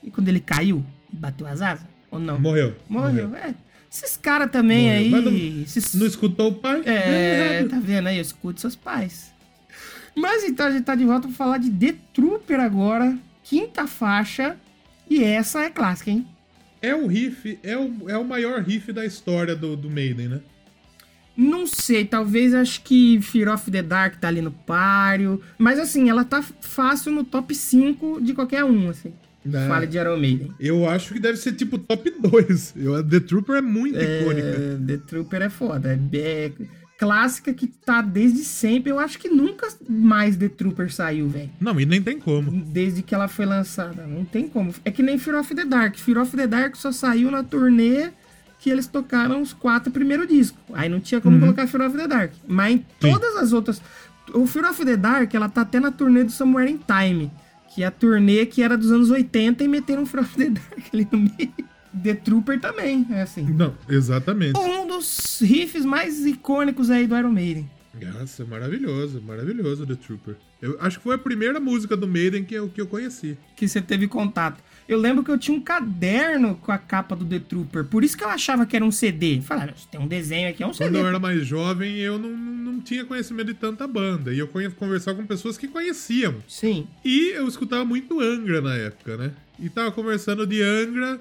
E 0.00 0.08
quando 0.08 0.28
ele 0.28 0.38
caiu 0.38 0.84
e 1.12 1.16
bateu 1.16 1.44
as 1.44 1.60
asas? 1.60 1.84
Ou 2.08 2.20
não? 2.20 2.38
Morreu. 2.38 2.76
Morreu, 2.88 3.34
é. 3.34 3.52
Esses 3.92 4.16
caras 4.16 4.48
também 4.52 4.84
Morreu. 4.84 4.96
aí. 5.00 5.10
Mas 5.10 5.24
não- 5.24 5.62
esses- 5.64 5.94
Não 5.96 6.06
escutou 6.06 6.50
o 6.50 6.54
pai? 6.54 6.82
É, 6.86 7.64
tá 7.68 7.80
vendo 7.80 8.06
aí? 8.06 8.20
Escute 8.20 8.60
seus 8.60 8.76
pais. 8.76 9.32
Mas 10.14 10.44
então 10.44 10.66
a 10.66 10.70
gente 10.70 10.84
tá 10.84 10.94
de 10.94 11.04
volta 11.04 11.26
pra 11.26 11.36
falar 11.36 11.58
de 11.58 11.68
The 11.68 11.96
Trooper 12.12 12.60
agora. 12.60 13.18
Quinta 13.42 13.88
faixa. 13.88 14.56
E 15.10 15.20
essa 15.24 15.62
é 15.64 15.68
clássica, 15.70 16.12
hein? 16.12 16.24
É 16.80 16.94
o 16.94 17.08
riff, 17.08 17.58
é 17.60 17.76
o, 17.76 18.08
é 18.08 18.16
o 18.16 18.24
maior 18.24 18.62
riff 18.62 18.92
da 18.92 19.04
história 19.04 19.56
do, 19.56 19.74
do 19.76 19.90
Maiden, 19.90 20.28
né? 20.28 20.40
Não 21.36 21.66
sei, 21.66 22.04
talvez 22.04 22.54
acho 22.54 22.82
que 22.82 23.20
Fear 23.20 23.52
of 23.52 23.70
the 23.70 23.82
Dark 23.82 24.16
tá 24.16 24.28
ali 24.28 24.40
no 24.40 24.52
páreo. 24.52 25.40
Mas 25.58 25.78
assim, 25.78 26.08
ela 26.08 26.24
tá 26.24 26.42
fácil 26.42 27.12
no 27.12 27.24
top 27.24 27.54
5 27.54 28.20
de 28.20 28.34
qualquer 28.34 28.64
um, 28.64 28.88
assim. 28.88 29.12
Né? 29.44 29.68
Fala 29.68 29.86
de 29.86 29.98
Iron 29.98 30.16
Maiden. 30.16 30.52
Eu 30.58 30.88
acho 30.88 31.12
que 31.12 31.20
deve 31.20 31.36
ser 31.36 31.52
tipo 31.52 31.76
top 31.76 32.10
2. 32.18 32.74
Eu, 32.76 33.04
The 33.04 33.20
Trooper 33.20 33.56
é 33.56 33.60
muito 33.60 33.98
icônica. 34.00 34.48
É, 34.48 34.78
The 34.86 34.96
Trooper 35.06 35.42
é 35.42 35.50
foda. 35.50 36.00
É, 36.12 36.18
é 36.18 36.52
clássica 36.96 37.52
que 37.52 37.66
tá 37.66 38.00
desde 38.00 38.44
sempre. 38.44 38.90
Eu 38.90 38.98
acho 38.98 39.18
que 39.18 39.28
nunca 39.28 39.68
mais 39.88 40.36
The 40.36 40.48
Trooper 40.48 40.90
saiu, 40.90 41.28
velho. 41.28 41.50
Não, 41.60 41.78
e 41.78 41.84
nem 41.84 42.00
tem 42.00 42.18
como. 42.18 42.50
Desde 42.50 43.02
que 43.02 43.14
ela 43.14 43.28
foi 43.28 43.44
lançada. 43.44 44.06
Não 44.06 44.24
tem 44.24 44.48
como. 44.48 44.72
É 44.84 44.90
que 44.90 45.02
nem 45.02 45.18
Fear 45.18 45.40
of 45.40 45.54
the 45.54 45.64
Dark. 45.64 45.96
Fear 45.96 46.22
of 46.22 46.34
the 46.34 46.46
Dark 46.46 46.76
só 46.76 46.90
saiu 46.90 47.30
na 47.30 47.42
turnê 47.42 48.10
que 48.64 48.70
eles 48.70 48.86
tocaram 48.86 49.42
os 49.42 49.52
quatro 49.52 49.92
primeiros 49.92 50.26
discos. 50.26 50.58
Aí 50.72 50.88
não 50.88 50.98
tinha 50.98 51.20
como 51.20 51.38
colocar 51.38 51.66
Fear 51.66 51.86
of 51.86 51.98
the 51.98 52.08
Dark. 52.08 52.32
Mas 52.48 52.76
em 52.76 52.84
todas 52.98 53.36
as 53.36 53.52
outras. 53.52 53.78
O 54.32 54.46
Fear 54.46 54.70
of 54.70 54.82
the 54.86 54.96
Dark, 54.96 55.34
ela 55.34 55.50
tá 55.50 55.60
até 55.60 55.78
na 55.78 55.92
turnê 55.92 56.24
do 56.24 56.32
Somewhere 56.32 56.70
in 56.72 56.78
Time. 56.78 57.30
Que 57.74 57.82
é 57.82 57.86
a 57.86 57.90
turnê 57.90 58.46
que 58.46 58.62
era 58.62 58.78
dos 58.78 58.90
anos 58.90 59.10
80 59.10 59.62
e 59.62 59.68
meteram 59.68 60.06
Fear 60.06 60.24
of 60.24 60.34
the 60.38 60.48
Dark 60.48 60.80
ali 60.94 61.06
no 61.12 61.18
meio. 61.18 61.52
The 62.02 62.14
Trooper 62.14 62.58
também, 62.58 63.06
é 63.10 63.20
assim. 63.20 63.42
Não, 63.42 63.74
exatamente. 63.86 64.58
Um 64.58 64.86
dos 64.86 65.40
riffs 65.42 65.84
mais 65.84 66.24
icônicos 66.24 66.88
aí 66.88 67.06
do 67.06 67.14
Iron 67.18 67.32
Maiden. 67.32 67.68
Nossa, 68.18 68.46
maravilhoso, 68.46 69.20
maravilhoso 69.20 69.86
The 69.86 69.94
Trooper. 69.94 70.36
Eu 70.62 70.78
acho 70.80 70.96
que 70.96 71.04
foi 71.04 71.16
a 71.16 71.18
primeira 71.18 71.60
música 71.60 71.94
do 71.94 72.08
Maiden 72.08 72.44
que 72.44 72.54
eu, 72.54 72.68
que 72.70 72.80
eu 72.80 72.86
conheci. 72.86 73.36
que 73.54 73.68
você 73.68 73.82
teve 73.82 74.08
contato. 74.08 74.58
Eu 74.86 74.98
lembro 74.98 75.24
que 75.24 75.30
eu 75.30 75.38
tinha 75.38 75.56
um 75.56 75.60
caderno 75.60 76.56
com 76.56 76.70
a 76.70 76.76
capa 76.78 77.16
do 77.16 77.24
The 77.24 77.38
Trooper, 77.38 77.84
por 77.84 78.04
isso 78.04 78.16
que 78.18 78.22
eu 78.24 78.28
achava 78.28 78.66
que 78.66 78.76
era 78.76 78.84
um 78.84 78.90
CD. 78.90 79.40
Falaram, 79.40 79.72
tem 79.90 79.98
um 80.00 80.06
desenho 80.06 80.50
aqui, 80.50 80.62
é 80.62 80.66
um 80.66 80.70
Quando 80.72 80.78
CD. 80.92 80.98
eu 80.98 81.06
era 81.06 81.18
mais 81.18 81.46
jovem, 81.46 81.96
eu 81.96 82.18
não, 82.18 82.30
não, 82.30 82.80
tinha 82.80 83.04
conhecimento 83.04 83.46
de 83.46 83.54
tanta 83.54 83.86
banda. 83.86 84.32
E 84.34 84.38
eu 84.38 84.48
conversava 84.76 85.16
com 85.16 85.26
pessoas 85.26 85.56
que 85.56 85.66
conheciam. 85.68 86.34
Sim. 86.46 86.86
E 87.04 87.30
eu 87.34 87.48
escutava 87.48 87.84
muito 87.84 88.20
Angra 88.20 88.60
na 88.60 88.74
época, 88.74 89.16
né? 89.16 89.32
E 89.58 89.70
tava 89.70 89.90
conversando 89.90 90.46
de 90.46 90.60
Angra. 90.62 91.18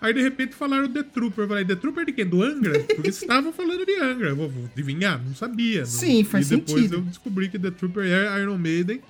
Aí 0.00 0.14
de 0.14 0.22
repente 0.22 0.54
falaram 0.54 0.88
The 0.88 1.02
Trooper. 1.02 1.44
Eu 1.44 1.48
falei, 1.48 1.64
The 1.64 1.74
Trooper 1.76 2.06
de 2.06 2.12
quem? 2.12 2.24
Do 2.26 2.42
Angra? 2.42 2.78
Porque 2.94 3.10
estavam 3.10 3.52
falando 3.52 3.84
de 3.84 3.94
Angra. 4.00 4.28
Eu 4.28 4.36
Vou, 4.36 4.52
adivinhar? 4.72 5.20
Não 5.22 5.34
sabia. 5.34 5.80
não- 5.80 5.86
Sim, 5.86 6.22
faz 6.24 6.50
E 6.50 6.56
depois 6.56 6.76
sentido. 6.82 6.94
eu 6.98 7.00
descobri 7.02 7.48
que 7.48 7.58
The 7.58 7.70
Trooper 7.72 8.04
é 8.04 8.40
Iron 8.40 8.56
Maiden. 8.56 9.00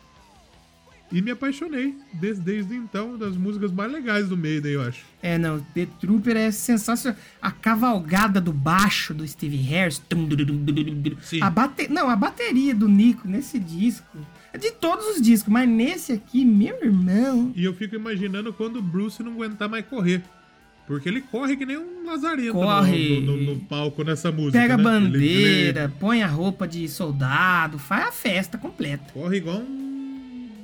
E 1.12 1.20
me 1.20 1.32
apaixonei 1.32 1.96
desde, 2.14 2.40
desde 2.42 2.74
então, 2.76 3.18
das 3.18 3.36
músicas 3.36 3.72
mais 3.72 3.90
legais 3.90 4.28
do 4.28 4.36
Maiden, 4.36 4.72
eu 4.72 4.82
acho. 4.82 5.04
É, 5.20 5.36
não, 5.36 5.58
The 5.74 5.86
Trooper 6.00 6.36
é 6.36 6.50
sensacional. 6.52 7.18
A 7.42 7.50
cavalgada 7.50 8.40
do 8.40 8.52
baixo 8.52 9.12
do 9.12 9.26
Steve 9.26 9.56
Harris. 9.56 9.98
tum, 9.98 10.24
du, 10.24 10.36
du, 10.36 10.44
du, 10.44 10.54
du, 10.54 10.72
du, 10.84 10.94
du. 11.10 11.16
Sim. 11.20 11.42
A 11.42 11.50
bate... 11.50 11.88
Não, 11.88 12.08
a 12.08 12.14
bateria 12.14 12.74
do 12.74 12.88
Nico 12.88 13.26
nesse 13.26 13.58
disco. 13.58 14.18
É 14.52 14.58
de 14.58 14.70
todos 14.70 15.04
os 15.16 15.20
discos, 15.20 15.52
mas 15.52 15.68
nesse 15.68 16.12
aqui, 16.12 16.44
meu 16.44 16.76
irmão. 16.82 17.52
E 17.56 17.64
eu 17.64 17.74
fico 17.74 17.96
imaginando 17.96 18.52
quando 18.52 18.76
o 18.76 18.82
Bruce 18.82 19.20
não 19.22 19.32
aguentar 19.32 19.68
mais 19.68 19.84
correr. 19.86 20.22
Porque 20.86 21.08
ele 21.08 21.20
corre 21.20 21.56
que 21.56 21.64
nem 21.66 21.76
um 21.78 22.04
lazarento 22.06 22.54
no- 22.54 22.60
Corre. 22.62 23.20
No, 23.20 23.36
no- 23.36 23.54
no 23.54 23.60
palco 23.60 24.02
nessa 24.04 24.30
música. 24.32 24.58
Pega 24.60 24.74
a 24.74 24.76
né? 24.76 24.82
Ele- 24.96 25.10
bandeira, 25.10 25.84
ele 25.84 25.92
põe 26.00 26.22
a 26.22 26.26
roupa 26.26 26.66
de 26.68 26.88
soldado, 26.88 27.78
faz 27.78 28.06
a 28.08 28.12
festa 28.12 28.56
completa. 28.58 29.12
corre 29.12 29.36
igual 29.36 29.58
um 29.58 29.89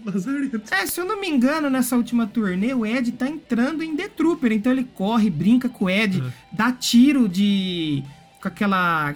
lazarento. 0.06 0.62
É, 0.72 0.86
se 0.86 1.00
eu 1.00 1.04
não 1.04 1.20
me 1.20 1.28
engano, 1.28 1.68
nessa 1.68 1.96
última 1.96 2.26
turnê, 2.26 2.72
o 2.74 2.84
Ed 2.86 3.12
tá 3.12 3.28
entrando 3.28 3.82
em 3.82 3.96
The 3.96 4.08
Trooper. 4.08 4.52
Então 4.52 4.72
ele 4.72 4.84
corre, 4.94 5.28
brinca 5.30 5.68
com 5.68 5.86
o 5.86 5.90
Ed, 5.90 6.22
dá 6.52 6.72
tiro 6.72 7.28
de. 7.28 8.02
com 8.40 8.48
aquela 8.48 9.12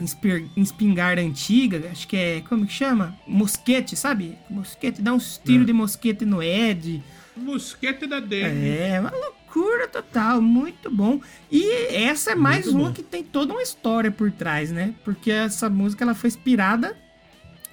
espingarda 0.57 1.23
antiga, 1.23 1.89
acho 1.91 2.07
que 2.09 2.17
é. 2.17 2.41
como 2.49 2.67
que 2.67 2.73
chama? 2.73 3.17
Mosquete, 3.27 3.97
sabe? 3.97 4.37
Mosquete, 4.49 5.01
dá 5.01 5.13
uns 5.13 5.41
tiros 5.45 5.63
É. 5.63 5.67
de 5.67 5.73
mosquete 5.73 6.25
no 6.25 6.43
Ed. 6.43 7.03
Mosquete 7.37 8.07
da 8.07 8.21
Dengue. 8.21 8.69
É, 8.69 9.01
uma 9.01 9.11
loucura 9.11 9.89
total, 9.89 10.43
muito 10.43 10.91
bom. 10.91 11.21
E 11.51 11.65
essa 11.95 12.33
é 12.33 12.35
mais 12.35 12.67
Muito 12.67 12.79
uma 12.79 12.89
bom. 12.89 12.95
que 12.95 13.03
tem 13.03 13.23
toda 13.25 13.53
uma 13.55 13.63
história 13.63 14.11
por 14.11 14.31
trás, 14.31 14.71
né? 14.71 14.95
Porque 15.05 15.31
essa 15.31 15.71
música 15.71 16.05
ela 16.05 16.15
foi 16.15 16.29
inspirada 16.29 16.97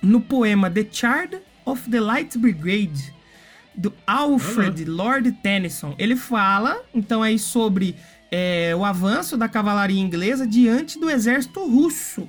no 0.01 0.21
poema 0.21 0.69
The 0.69 0.87
Chard 0.89 1.37
of 1.69 1.89
the 1.89 1.99
Light 1.99 2.37
Brigade, 2.37 3.13
do 3.75 3.93
Alfred 4.07 4.85
Lord 4.85 5.31
Tennyson. 5.43 5.93
Ele 5.99 6.15
fala, 6.15 6.81
então, 6.93 7.21
aí 7.21 7.37
sobre 7.37 7.95
é, 8.31 8.73
o 8.75 8.83
avanço 8.83 9.37
da 9.37 9.47
cavalaria 9.47 9.99
inglesa 10.01 10.47
diante 10.47 10.99
do 10.99 11.09
exército 11.09 11.65
russo, 11.67 12.27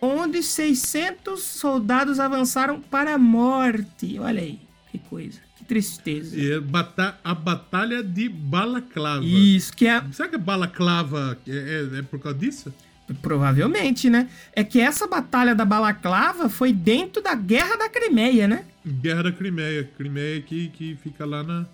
onde 0.00 0.42
600 0.42 1.40
soldados 1.42 2.18
avançaram 2.18 2.80
para 2.80 3.14
a 3.14 3.18
morte. 3.18 4.18
Olha 4.18 4.42
aí, 4.42 4.58
que 4.90 4.98
coisa, 4.98 5.38
que 5.56 5.64
tristeza. 5.64 6.36
É 6.40 6.58
bata- 6.60 7.18
a 7.22 7.34
Batalha 7.34 8.02
de 8.02 8.28
Balaclava. 8.28 9.24
Isso, 9.24 9.72
que 9.74 9.86
é 9.86 10.02
Será 10.12 10.28
que 10.28 10.36
Balaclava 10.38 11.38
é, 11.46 11.52
é- 11.94 11.98
é 11.98 12.02
por 12.02 12.18
causa 12.18 12.38
disso? 12.38 12.74
Provavelmente, 13.20 14.08
né? 14.08 14.28
É 14.54 14.64
que 14.64 14.80
essa 14.80 15.06
batalha 15.06 15.54
da 15.54 15.64
Balaclava 15.64 16.48
foi 16.48 16.72
dentro 16.72 17.22
da 17.22 17.34
Guerra 17.34 17.76
da 17.76 17.88
Crimeia, 17.88 18.48
né? 18.48 18.64
Guerra 18.86 19.24
da 19.24 19.32
Crimeia. 19.32 19.84
Crimeia 19.96 20.40
que, 20.40 20.68
que 20.68 20.96
fica 21.02 21.26
lá 21.26 21.42
na, 21.42 21.66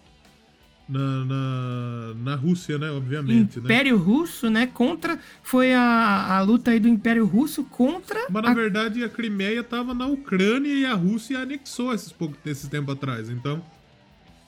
na, 0.88 1.24
na, 1.24 2.14
na 2.16 2.34
Rússia, 2.34 2.78
né? 2.78 2.90
Obviamente, 2.90 3.58
né? 3.58 3.64
Império 3.64 3.96
Russo, 3.96 4.50
né? 4.50 4.66
Contra. 4.66 5.18
Foi 5.42 5.72
a, 5.72 6.36
a 6.36 6.40
luta 6.42 6.72
aí 6.72 6.80
do 6.80 6.88
Império 6.88 7.24
Russo 7.24 7.62
contra. 7.64 8.18
Mas 8.28 8.42
na 8.42 8.50
a- 8.50 8.54
verdade 8.54 9.04
a 9.04 9.08
Crimeia 9.08 9.62
tava 9.62 9.94
na 9.94 10.06
Ucrânia 10.06 10.72
e 10.72 10.84
a 10.84 10.94
Rússia 10.94 11.38
anexou 11.38 11.94
esses, 11.94 12.10
pouco, 12.10 12.36
esses 12.44 12.68
tempo 12.68 12.90
atrás. 12.90 13.30
Então. 13.30 13.62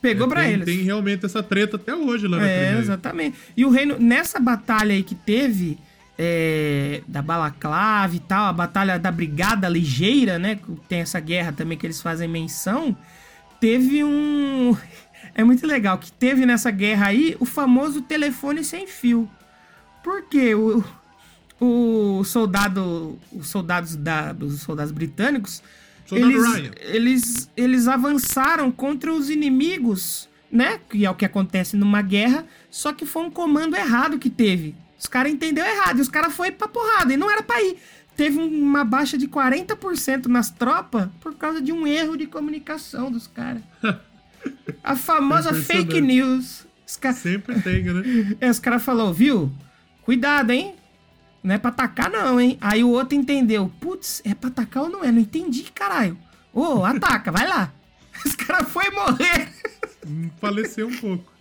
Pegou 0.01 0.27
é, 0.27 0.31
pra 0.31 0.43
tem, 0.43 0.53
eles. 0.55 0.65
Tem 0.65 0.79
realmente 0.79 1.25
essa 1.25 1.45
treta 1.45 1.77
até 1.77 1.95
hoje 1.95 2.27
lá 2.27 2.39
na 2.39 2.49
É, 2.49 2.59
Crimeia. 2.65 2.81
exatamente. 2.83 3.37
E 3.57 3.65
o 3.65 3.71
reino, 3.71 3.97
nessa 4.01 4.41
batalha 4.41 4.93
aí 4.97 5.05
que 5.05 5.15
teve, 5.15 5.79
é, 6.19 7.03
da 7.07 7.23
Balaclava 7.23 8.15
e 8.15 8.21
tal, 8.21 8.47
a 8.47 8.53
batalha 8.53 8.99
da 8.99 9.11
Brigada 9.11 9.69
Ligeira, 9.69 10.39
né? 10.39 10.57
que 10.57 10.73
Tem 10.89 11.01
essa 11.01 11.21
guerra 11.21 11.53
também 11.53 11.79
que 11.79 11.87
eles 11.87 12.01
fazem 12.01 12.29
menção. 12.29 12.97
Teve 13.61 14.05
um. 14.05 14.77
É 15.35 15.43
muito 15.43 15.67
legal 15.67 15.97
que 15.97 16.13
teve 16.13 16.45
nessa 16.45 16.71
guerra 16.71 17.07
aí 17.07 17.39
o 17.41 17.47
famoso 17.47 18.03
telefone 18.03 18.63
sem 18.63 18.87
fio. 18.87 19.31
Porque 20.05 20.55
o, 20.55 20.85
o 21.59 22.23
soldado. 22.23 23.19
Os 23.33 23.49
soldados 23.49 23.97
da, 23.97 24.37
os 24.39 24.61
soldados 24.61 24.93
britânicos. 24.93 25.63
Soldado 26.05 26.33
eles, 26.33 26.55
Ryan. 26.55 26.71
eles, 26.81 27.51
eles 27.57 27.89
avançaram 27.89 28.71
contra 28.71 29.11
os 29.11 29.31
inimigos, 29.31 30.29
né? 30.51 30.79
Que 30.91 31.07
é 31.07 31.11
o 31.11 31.15
que 31.15 31.25
acontece 31.25 31.75
numa 31.75 32.03
guerra, 32.03 32.45
só 32.71 32.93
que 32.93 33.07
foi 33.07 33.23
um 33.23 33.31
comando 33.31 33.75
errado 33.75 34.19
que 34.19 34.29
teve. 34.29 34.75
Os 35.03 35.09
caras 35.09 35.33
entenderam 35.33 35.69
errado, 35.69 35.99
e 35.99 36.01
os 36.01 36.09
caras 36.09 36.33
foram 36.33 36.53
pra 36.53 36.69
porrada, 36.69 37.13
e 37.13 37.17
não 37.17 37.29
era 37.29 37.43
pra 37.43 37.61
ir. 37.61 37.77
Teve 38.17 38.39
um- 38.39 38.47
uma 38.63 38.85
baixa 38.85 39.19
de 39.19 39.27
40% 39.27 40.27
nas 40.29 40.49
tropas 40.49 41.09
por 41.21 41.35
causa 41.35 41.61
de 41.61 41.73
um 41.73 41.85
erro 41.87 42.17
de 42.17 42.27
comunicação 42.27 43.11
dos 43.11 43.27
caras. 43.27 43.63
A 44.85 44.95
famosa 44.95 45.53
fake 45.55 46.01
news. 46.01 46.65
Os 46.87 46.97
caras 46.97 47.19
Sempre 47.19 47.61
tem, 47.61 47.83
né? 47.83 48.37
é, 48.41 48.49
os 48.51 48.59
caras 48.61 48.83
falaram, 48.83 49.13
viu? 49.13 49.51
Cuidado, 50.03 50.51
hein? 50.53 50.75
Não 51.43 51.55
é 51.55 51.59
pra 51.59 51.71
atacar, 51.71 52.09
não, 52.11 52.41
hein? 52.41 52.57
Aí 52.61 52.85
o 52.85 52.91
outro 52.91 53.17
entendeu. 53.17 53.73
Putz, 53.81 54.21
é 54.25 54.35
pra 54.35 54.51
atacar 54.51 54.85
ou 54.85 54.89
não 54.89 55.03
é? 55.03 55.11
Não 55.11 55.21
entendi, 55.21 55.65
caralho. 55.75 56.17
Ô, 56.53 56.85
ataca, 56.85 57.33
vai 57.33 57.49
lá. 57.49 57.73
Os 58.25 58.37
caras 58.37 58.69
foi 58.69 58.89
morrer. 58.91 59.49
Faleceu 60.41 60.87
um 60.89 60.97
pouco. 60.97 61.32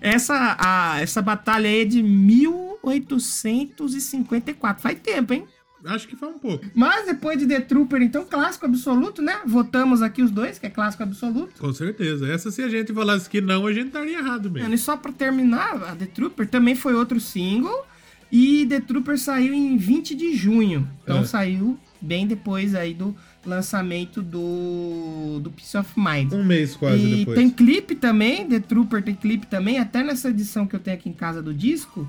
Essa, 0.00 0.56
a, 0.58 1.00
essa 1.00 1.22
batalha 1.22 1.68
aí 1.68 1.82
é 1.82 1.84
de 1.84 2.02
1854. 2.02 4.82
Faz 4.82 4.98
tempo, 5.00 5.32
hein? 5.32 5.44
Acho 5.84 6.08
que 6.08 6.16
foi 6.16 6.28
um 6.28 6.38
pouco. 6.38 6.64
Mas 6.74 7.06
depois 7.06 7.38
de 7.38 7.46
The 7.46 7.60
Trooper, 7.60 8.02
então, 8.02 8.24
clássico 8.24 8.66
absoluto, 8.66 9.22
né? 9.22 9.38
Votamos 9.46 10.02
aqui 10.02 10.20
os 10.20 10.32
dois, 10.32 10.58
que 10.58 10.66
é 10.66 10.70
clássico 10.70 11.04
absoluto. 11.04 11.60
Com 11.60 11.72
certeza. 11.72 12.26
Essa 12.26 12.50
se 12.50 12.60
a 12.62 12.68
gente 12.68 12.92
falasse 12.92 13.30
que 13.30 13.40
não, 13.40 13.64
a 13.66 13.72
gente 13.72 13.86
estaria 13.88 14.18
errado 14.18 14.50
mesmo. 14.50 14.74
E 14.74 14.78
só 14.78 14.96
pra 14.96 15.12
terminar, 15.12 15.76
a 15.84 15.94
The 15.94 16.06
Trooper 16.06 16.48
também 16.48 16.74
foi 16.74 16.94
outro 16.94 17.20
single. 17.20 17.86
E 18.32 18.66
The 18.66 18.80
Trooper 18.80 19.16
saiu 19.16 19.54
em 19.54 19.76
20 19.76 20.16
de 20.16 20.34
junho. 20.34 20.90
Então 21.04 21.20
É. 21.20 21.24
saiu 21.24 21.78
bem 22.00 22.26
depois 22.26 22.74
aí 22.74 22.92
do 22.92 23.14
lançamento 23.46 24.20
do, 24.22 25.40
do 25.40 25.50
Peace 25.50 25.76
of 25.76 25.90
Mind. 25.96 26.32
Um 26.32 26.44
mês 26.44 26.76
quase 26.76 27.02
e 27.04 27.16
depois. 27.18 27.38
tem 27.38 27.48
clipe 27.50 27.94
também, 27.94 28.46
The 28.46 28.60
Trooper 28.60 29.02
tem 29.02 29.14
clipe 29.14 29.46
também, 29.46 29.78
até 29.78 30.02
nessa 30.02 30.28
edição 30.30 30.66
que 30.66 30.74
eu 30.76 30.80
tenho 30.80 30.96
aqui 30.96 31.08
em 31.08 31.12
casa 31.12 31.42
do 31.42 31.54
disco, 31.54 32.08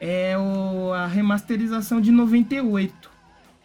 é 0.00 0.36
o, 0.36 0.92
a 0.92 1.06
remasterização 1.06 2.00
de 2.00 2.10
98. 2.10 3.10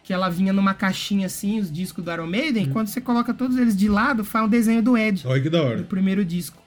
Que 0.04 0.12
ela 0.14 0.30
vinha 0.30 0.54
numa 0.54 0.72
caixinha 0.72 1.26
assim, 1.26 1.60
os 1.60 1.70
discos 1.70 2.02
do 2.02 2.10
Iron 2.10 2.26
Maiden, 2.26 2.66
Hum. 2.68 2.72
quando 2.72 2.86
você 2.86 3.00
coloca 3.00 3.34
todos 3.34 3.58
eles 3.58 3.76
de 3.76 3.88
lado, 3.90 4.24
faz 4.24 4.46
um 4.46 4.48
desenho 4.48 4.82
do 4.82 4.96
Ed 4.96 5.22
Olha 5.26 5.42
que 5.42 5.50
da 5.50 5.60
do 5.60 5.66
hora. 5.66 5.82
primeiro 5.82 6.24
disco. 6.24 6.62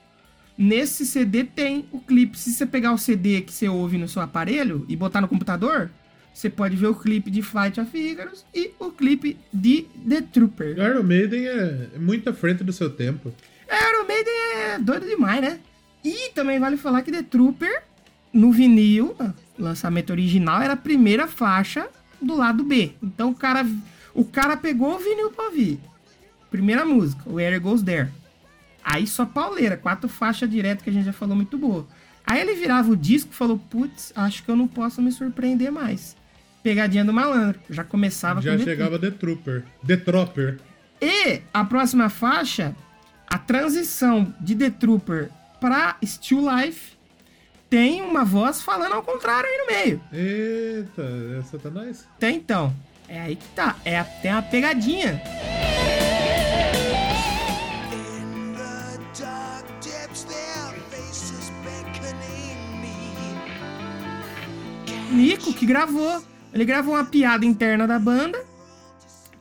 Nesse 0.57 1.07
CD 1.07 1.43
tem 1.43 1.85
o 1.91 1.99
clipe. 1.99 2.37
Se 2.37 2.51
você 2.53 2.67
pegar 2.67 2.91
o 2.93 2.97
CD 2.99 3.41
que 3.41 3.51
você 3.51 3.67
ouve 3.67 3.97
no 3.97 4.07
seu 4.07 4.21
aparelho 4.21 4.85
e 4.87 4.95
botar 4.95 5.19
no 5.21 5.27
computador, 5.27 5.89
você 6.33 6.49
pode 6.49 6.75
ver 6.75 6.87
o 6.87 6.95
clipe 6.95 7.29
de 7.29 7.41
Flight 7.41 7.79
of 7.79 7.97
Icarus 7.97 8.45
e 8.53 8.71
o 8.79 8.91
clipe 8.91 9.37
de 9.53 9.87
The 10.07 10.21
Trooper. 10.21 10.77
O 10.77 10.81
Iron 10.81 11.03
Maiden 11.03 11.47
é 11.47 11.89
é 11.93 11.99
muito 11.99 12.29
à 12.29 12.33
frente 12.33 12.63
do 12.63 12.73
seu 12.73 12.89
tempo. 12.89 13.33
É, 13.67 13.89
Iron 13.89 14.07
Maiden 14.07 14.33
é 14.33 14.79
doido 14.79 15.05
demais, 15.05 15.41
né? 15.41 15.59
E 16.03 16.31
também 16.33 16.59
vale 16.59 16.77
falar 16.77 17.01
que 17.03 17.11
The 17.11 17.23
Trooper, 17.23 17.83
no 18.33 18.51
vinil, 18.51 19.15
lançamento 19.57 20.09
original, 20.09 20.61
era 20.61 20.73
a 20.73 20.77
primeira 20.77 21.27
faixa 21.27 21.87
do 22.21 22.35
lado 22.35 22.63
B. 22.63 22.93
Então 23.03 23.31
o 23.31 23.35
cara, 23.35 23.65
o 24.13 24.25
cara 24.25 24.57
pegou 24.57 24.95
o 24.95 24.99
vinil 24.99 25.31
pra 25.31 25.45
ouvir. 25.45 25.79
Primeira 26.49 26.85
música, 26.85 27.21
o 27.29 27.37
Air 27.37 27.61
Goes 27.61 27.81
There. 27.81 28.09
Aí 28.83 29.05
só 29.05 29.25
pauleira, 29.25 29.77
quatro 29.77 30.09
faixas 30.09 30.49
direto 30.49 30.83
que 30.83 30.89
a 30.89 30.93
gente 30.93 31.05
já 31.05 31.13
falou 31.13 31.35
muito 31.35 31.57
boa. 31.57 31.87
Aí 32.25 32.39
ele 32.41 32.55
virava 32.55 32.91
o 32.91 32.95
disco 32.95 33.29
e 33.31 33.35
falou, 33.35 33.57
putz, 33.57 34.11
acho 34.15 34.43
que 34.43 34.49
eu 34.49 34.55
não 34.55 34.67
posso 34.67 35.01
me 35.01 35.11
surpreender 35.11 35.71
mais. 35.71 36.15
Pegadinha 36.63 37.03
do 37.05 37.11
malandro. 37.13 37.59
Já 37.69 37.83
começava 37.83 38.41
Já 38.41 38.55
com 38.57 38.63
chegava 38.63 38.99
The 38.99 39.11
Trooper. 39.11 39.63
The 39.85 39.97
Trooper. 39.97 40.59
e 41.01 41.41
a 41.53 41.63
próxima 41.65 42.09
faixa, 42.09 42.75
a 43.27 43.37
transição 43.37 44.33
de 44.39 44.55
The 44.55 44.69
Trooper 44.69 45.29
pra 45.59 45.95
Still 46.05 46.45
Life, 46.49 46.93
tem 47.69 48.01
uma 48.01 48.23
voz 48.25 48.61
falando 48.61 48.93
ao 48.93 49.01
contrário 49.03 49.47
aí 49.49 49.57
no 49.57 49.65
meio. 49.67 50.01
Eita, 50.11 51.03
é 51.39 51.41
Satanás? 51.43 52.07
Tem 52.19 52.35
então. 52.35 52.73
É 53.07 53.19
aí 53.21 53.35
que 53.35 53.47
tá. 53.49 53.75
É, 53.83 53.99
a- 53.99 54.03
tem 54.03 54.31
uma 54.31 54.41
pegadinha. 54.41 55.21
Nico 65.11 65.53
que 65.53 65.65
gravou. 65.65 66.21
Ele 66.53 66.65
gravou 66.65 66.93
uma 66.95 67.05
piada 67.05 67.45
interna 67.45 67.87
da 67.87 67.97
banda 67.97 68.43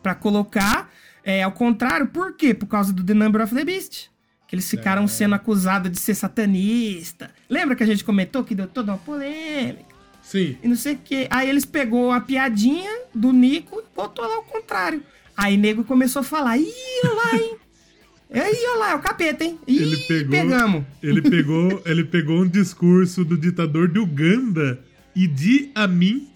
pra 0.02 0.14
colocar 0.14 0.90
é, 1.24 1.42
ao 1.42 1.52
contrário. 1.52 2.08
Por 2.08 2.34
quê? 2.34 2.54
Por 2.54 2.66
causa 2.66 2.92
do 2.92 3.04
The 3.04 3.14
Number 3.14 3.42
of 3.42 3.54
the 3.54 3.64
Beast. 3.64 4.08
Que 4.46 4.56
eles 4.56 4.68
ficaram 4.68 5.06
sendo 5.06 5.34
acusados 5.34 5.90
de 5.90 5.98
ser 5.98 6.14
satanista. 6.14 7.30
Lembra 7.48 7.76
que 7.76 7.82
a 7.82 7.86
gente 7.86 8.02
comentou 8.02 8.42
que 8.42 8.54
deu 8.54 8.66
toda 8.66 8.92
uma 8.92 8.98
polêmica? 8.98 9.90
Sim. 10.22 10.56
e 10.62 10.68
não 10.68 10.76
sei 10.76 10.94
o 10.94 10.98
que. 10.98 11.26
Aí 11.30 11.48
eles 11.48 11.64
pegou 11.64 12.12
a 12.12 12.20
piadinha 12.20 12.90
do 13.14 13.32
Nico 13.32 13.80
e 13.80 13.96
botou 13.96 14.24
lá 14.24 14.36
ao 14.36 14.42
contrário. 14.42 15.02
Aí 15.36 15.56
nego 15.56 15.82
começou 15.84 16.20
a 16.20 16.22
falar, 16.22 16.58
ih, 16.58 16.72
olha 17.04 17.14
lá, 17.14 17.36
hein? 17.36 17.56
Aí, 18.32 18.64
olha 18.68 18.78
lá, 18.78 18.90
é 18.92 18.94
o 18.94 19.00
capeta, 19.00 19.42
hein? 19.42 19.58
Ih, 19.66 19.82
Ele 19.82 19.96
pegou, 19.96 20.30
pegamos. 20.30 20.84
Ele 21.02 21.20
pegou, 21.20 21.82
ele 21.84 22.04
pegou 22.04 22.42
um 22.42 22.46
discurso 22.46 23.24
do 23.24 23.36
ditador 23.36 23.88
de 23.88 23.98
Uganda, 23.98 24.78
Idi 25.16 25.72
Amin. 25.74 26.28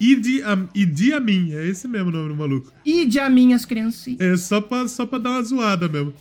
Idi, 0.00 0.42
Am, 0.42 0.68
Idi 0.74 1.12
Amin, 1.12 1.52
é 1.52 1.66
esse 1.66 1.88
mesmo 1.88 2.08
o 2.08 2.12
nome 2.12 2.28
do 2.28 2.36
maluco. 2.36 2.72
Ide 2.84 3.18
a 3.18 3.28
minhas 3.28 3.64
criancinhas. 3.64 4.20
É 4.20 4.36
só 4.36 4.60
pra, 4.60 4.86
só 4.86 5.04
pra 5.06 5.18
dar 5.18 5.30
uma 5.30 5.42
zoada 5.42 5.88
mesmo. 5.88 6.14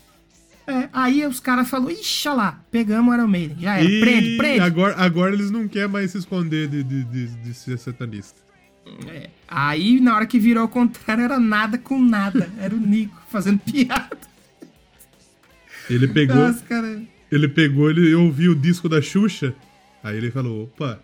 É, 0.65 0.89
aí 0.91 1.25
os 1.25 1.39
caras 1.39 1.69
falaram, 1.69 1.91
ixi, 1.91 2.27
lá, 2.27 2.59
pegamos 2.69 3.11
o 3.13 3.15
Iron 3.17 3.27
Maiden. 3.27 3.57
Já 3.59 3.77
era, 3.77 3.85
E 3.89 3.99
prende, 4.01 4.37
prende. 4.37 4.59
Agora, 4.59 4.95
agora 4.97 5.33
eles 5.33 5.49
não 5.51 5.67
querem 5.67 5.87
mais 5.87 6.11
se 6.11 6.17
esconder 6.17 6.67
de, 6.67 6.83
de, 6.83 7.03
de, 7.05 7.27
de 7.27 7.53
ser 7.53 7.77
satanista. 7.77 8.41
É, 9.07 9.29
Aí, 9.47 9.99
na 10.01 10.15
hora 10.15 10.25
que 10.25 10.39
virou 10.39 10.63
ao 10.63 10.67
contrário, 10.69 11.23
era 11.23 11.39
nada 11.39 11.77
com 11.77 12.01
nada. 12.01 12.49
Era 12.59 12.73
o 12.75 12.79
Nico 12.79 13.15
fazendo 13.29 13.59
piada. 13.59 14.17
Ele 15.89 16.07
pegou, 16.07 16.35
Nossa, 16.35 16.63
cara. 16.65 17.01
ele 17.31 17.47
pegou, 17.47 17.89
ele 17.89 18.13
ouviu 18.15 18.51
o 18.51 18.55
disco 18.55 18.89
da 18.89 19.01
Xuxa, 19.01 19.55
aí 20.03 20.17
ele 20.17 20.29
falou, 20.31 20.63
opa, 20.63 20.99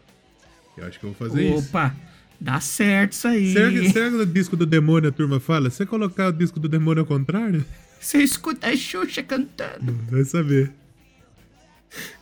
eu 0.78 0.86
acho 0.86 1.00
que 1.00 1.06
eu 1.06 1.14
vou 1.14 1.30
fazer 1.30 1.56
isso. 1.56 1.70
Opa, 1.70 1.96
dá 2.40 2.60
certo 2.60 3.14
isso 3.14 3.28
aí. 3.28 3.54
Será 3.54 3.70
que, 3.72 3.90
será 3.92 4.10
que 4.12 4.18
no 4.18 4.26
disco 4.26 4.56
do 4.58 4.66
demônio 4.66 5.10
a 5.10 5.12
turma 5.12 5.40
fala? 5.40 5.70
Se 5.70 5.78
você 5.78 5.86
colocar 5.86 6.28
o 6.28 6.34
disco 6.34 6.60
do 6.60 6.68
demônio 6.68 7.02
ao 7.02 7.06
contrário, 7.08 7.66
Você 8.00 8.20
escuta 8.20 8.68
a 8.68 8.76
Xuxa 8.76 9.24
cantando. 9.24 9.98
vai 10.10 10.24
saber. 10.26 10.72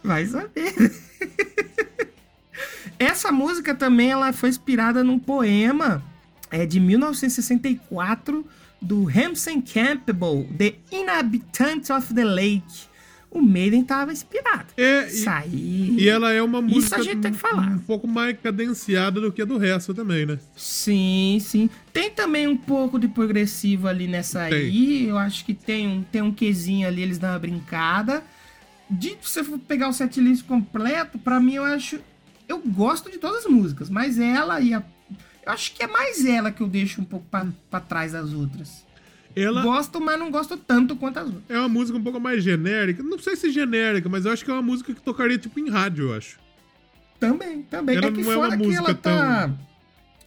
Vai 0.04 0.26
saber. 0.26 0.74
Essa 3.00 3.32
música 3.32 3.74
também 3.74 4.12
ela 4.12 4.32
foi 4.32 4.50
inspirada 4.50 5.04
num 5.04 5.18
poema 5.18 6.04
é, 6.52 6.66
de 6.66 6.80
1964 6.80 8.46
do 8.82 9.04
Ramsay 9.06 9.62
Campbell, 9.62 10.48
The 10.58 10.76
Inhabitants 10.92 11.90
of 11.90 12.14
the 12.14 12.24
Lake. 12.24 12.91
O 13.32 13.41
Maiden 13.41 13.82
tava 13.86 14.12
inspirado. 14.12 14.66
É, 14.76 15.08
Isso 15.08 15.24
e, 15.26 15.30
aí. 15.30 15.95
e 15.99 16.10
ela 16.10 16.34
é 16.34 16.41
uma 16.41 16.60
Isso 16.60 16.68
música 16.76 16.98
a 16.98 17.02
gente 17.02 17.22
tem 17.22 17.32
que 17.32 17.38
falar. 17.38 17.70
um 17.70 17.80
pouco 17.80 18.06
mais 18.06 18.38
cadenciada 18.38 19.22
do 19.22 19.32
que 19.32 19.41
a 19.41 19.45
do 19.45 19.58
resto 19.58 19.94
também, 19.94 20.26
né? 20.26 20.38
Sim, 20.53 21.38
sim. 21.40 21.70
Tem 21.94 22.10
também 22.12 22.45
um 22.45 22.58
pouco 22.58 22.99
de 22.99 23.08
progressivo 23.08 23.88
ali 23.88 24.06
nessa 24.06 24.49
Tem. 24.49 24.58
aí. 24.58 25.08
Eu 25.08 25.18
acho 25.18 25.45
que 25.45 25.53
tem 25.53 25.88
um, 25.88 26.03
tem 26.03 26.22
um 26.22 26.32
quezinho 26.34 26.86
ali, 26.86 27.02
eles 27.02 27.18
dão 27.18 27.30
uma 27.30 27.40
brincada. 27.40 28.22
De 28.90 29.12
se 29.12 29.18
você 29.22 29.44
for 29.45 29.58
pegar 29.60 29.88
o 29.88 29.94
setlist 29.94 30.45
completo, 30.45 31.18
pra 31.18 31.40
mim 31.40 31.53
eu 31.53 31.64
acho. 31.64 31.99
Eu 32.49 32.60
gosto 32.60 33.10
de 33.10 33.18
todas 33.18 33.45
as 33.45 33.49
músicas, 33.52 33.90
mas 33.90 34.20
ela 34.20 34.60
e 34.60 34.74
a. 34.74 34.84
Eu 35.45 35.53
acho 35.53 35.74
que 35.74 35.82
é 35.82 35.88
mais 35.88 36.26
ela 36.26 36.52
que 36.52 36.62
eu 36.62 36.68
deixo 36.68 36.99
um 36.99 37.06
pouco 37.06 37.26
pra 37.70 37.80
trás 37.80 38.12
das 38.12 38.34
outras. 38.34 38.86
Ela 39.36 39.62
Gosto, 39.62 39.99
mas 40.02 40.18
não 40.20 40.30
gosto 40.32 40.58
tanto 40.58 40.95
quanto 40.95 41.18
as 41.20 41.26
outras. 41.26 41.44
é 41.49 41.58
uma 41.60 41.70
música 41.70 41.98
um 41.98 42.03
pouco 42.03 42.20
mais 42.20 42.44
genérica. 42.44 43.02
Não 43.03 43.18
sei 43.20 43.36
se 43.36 43.49
genérica, 43.52 44.08
mas 44.10 44.26
eu 44.26 44.32
acho 44.32 44.44
que 44.44 44.52
é 44.52 44.53
uma 44.53 44.62
música 44.62 44.94
que 44.94 45.02
tocaria 45.02 45.38
tipo 45.38 45.60
em 45.60 45.70
rádio, 45.70 46.10
eu 46.10 46.14
acho. 46.16 46.40
Também, 47.20 47.62
também. 47.64 47.95
Ela 47.98 48.08
é 48.08 48.12
que 48.12 48.22
não 48.24 48.32
é 48.32 48.36
uma 48.36 48.45
fora 48.45 48.58
que 48.58 48.64
música 48.66 48.84
ela 48.84 48.94
tá. 48.95 49.52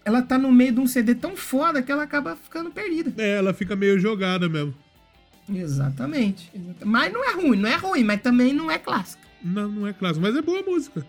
Ela 0.04 0.22
tá 0.22 0.36
no 0.38 0.52
meio 0.52 0.72
de 0.72 0.80
um 0.80 0.86
CD 0.86 1.14
tão 1.14 1.34
foda 1.36 1.82
que 1.82 1.90
ela 1.90 2.02
acaba 2.02 2.36
ficando 2.36 2.70
perdida. 2.70 3.12
É, 3.22 3.36
ela 3.36 3.52
fica 3.54 3.74
meio 3.74 3.98
jogada 3.98 4.48
mesmo. 4.48 4.74
Exatamente. 5.52 6.50
exata- 6.54 6.84
Mas 6.86 7.12
não 7.12 7.24
é 7.24 7.32
ruim, 7.34 7.58
não 7.58 7.68
é 7.68 7.76
ruim, 7.76 8.04
mas 8.04 8.20
também 8.20 8.52
não 8.52 8.70
é 8.70 8.78
clássica. 8.78 9.22
Não, 9.42 9.68
não 9.68 9.86
é 9.86 9.92
clássico, 9.92 10.20
mas 10.24 10.36
é 10.36 10.42
boa 10.42 10.62
música. 10.62 11.04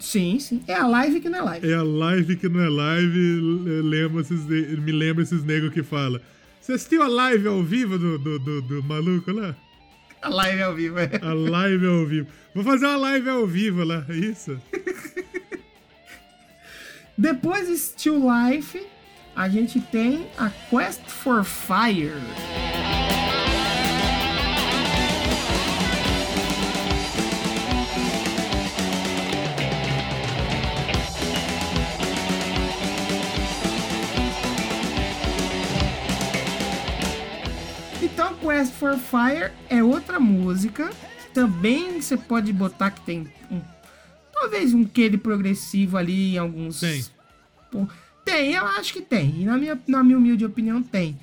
Sim, 0.00 0.38
sim. 0.38 0.62
É 0.66 0.74
a 0.74 0.86
live 0.86 1.20
que 1.20 1.28
não 1.28 1.38
é 1.38 1.42
live. 1.42 1.68
É 1.70 1.74
a 1.74 1.82
live 1.82 2.36
que 2.36 2.48
não 2.48 2.60
é 2.60 2.68
live, 2.68 3.40
lembra 3.82 4.20
esses, 4.22 4.44
me 4.46 4.92
lembra 4.92 5.22
esses 5.22 5.42
negros 5.44 5.72
que 5.72 5.82
fala. 5.82 6.20
Você 6.68 6.74
assistiu 6.74 7.02
a 7.02 7.08
live 7.08 7.48
ao 7.48 7.62
vivo 7.62 7.98
do, 7.98 8.18
do, 8.18 8.38
do, 8.38 8.60
do 8.60 8.82
maluco 8.82 9.32
lá? 9.32 9.56
A 10.20 10.28
live 10.28 10.60
ao 10.60 10.74
vivo, 10.74 10.98
é. 10.98 11.10
A 11.22 11.32
live 11.32 11.86
ao 11.86 12.04
vivo. 12.04 12.28
Vou 12.54 12.62
fazer 12.62 12.84
uma 12.84 12.98
live 12.98 13.30
ao 13.30 13.46
vivo 13.46 13.84
lá, 13.84 14.04
é 14.06 14.14
isso? 14.14 14.60
Depois 17.16 17.68
de 17.68 17.78
Still 17.78 18.20
Life, 18.20 18.86
a 19.34 19.48
gente 19.48 19.80
tem 19.80 20.28
a 20.36 20.50
Quest 20.68 21.06
for 21.06 21.42
Fire. 21.42 22.12
Quest 38.48 38.72
for 38.72 38.96
Fire 38.96 39.52
é 39.68 39.84
outra 39.84 40.18
música. 40.18 40.90
Também 41.34 42.00
você 42.00 42.16
pode 42.16 42.50
botar 42.50 42.90
que 42.90 43.02
tem 43.02 43.28
um, 43.50 43.60
talvez 44.32 44.72
um 44.72 44.84
quê 44.84 45.10
de 45.10 45.18
progressivo 45.18 45.98
ali 45.98 46.34
em 46.34 46.38
alguns. 46.38 46.80
Tem. 46.80 47.04
Tem, 48.24 48.54
eu 48.54 48.64
acho 48.64 48.94
que 48.94 49.02
tem. 49.02 49.42
E 49.42 49.44
na 49.44 49.58
minha, 49.58 49.78
na 49.86 50.02
minha 50.02 50.16
humilde 50.16 50.46
opinião, 50.46 50.82
tem. 50.82 51.18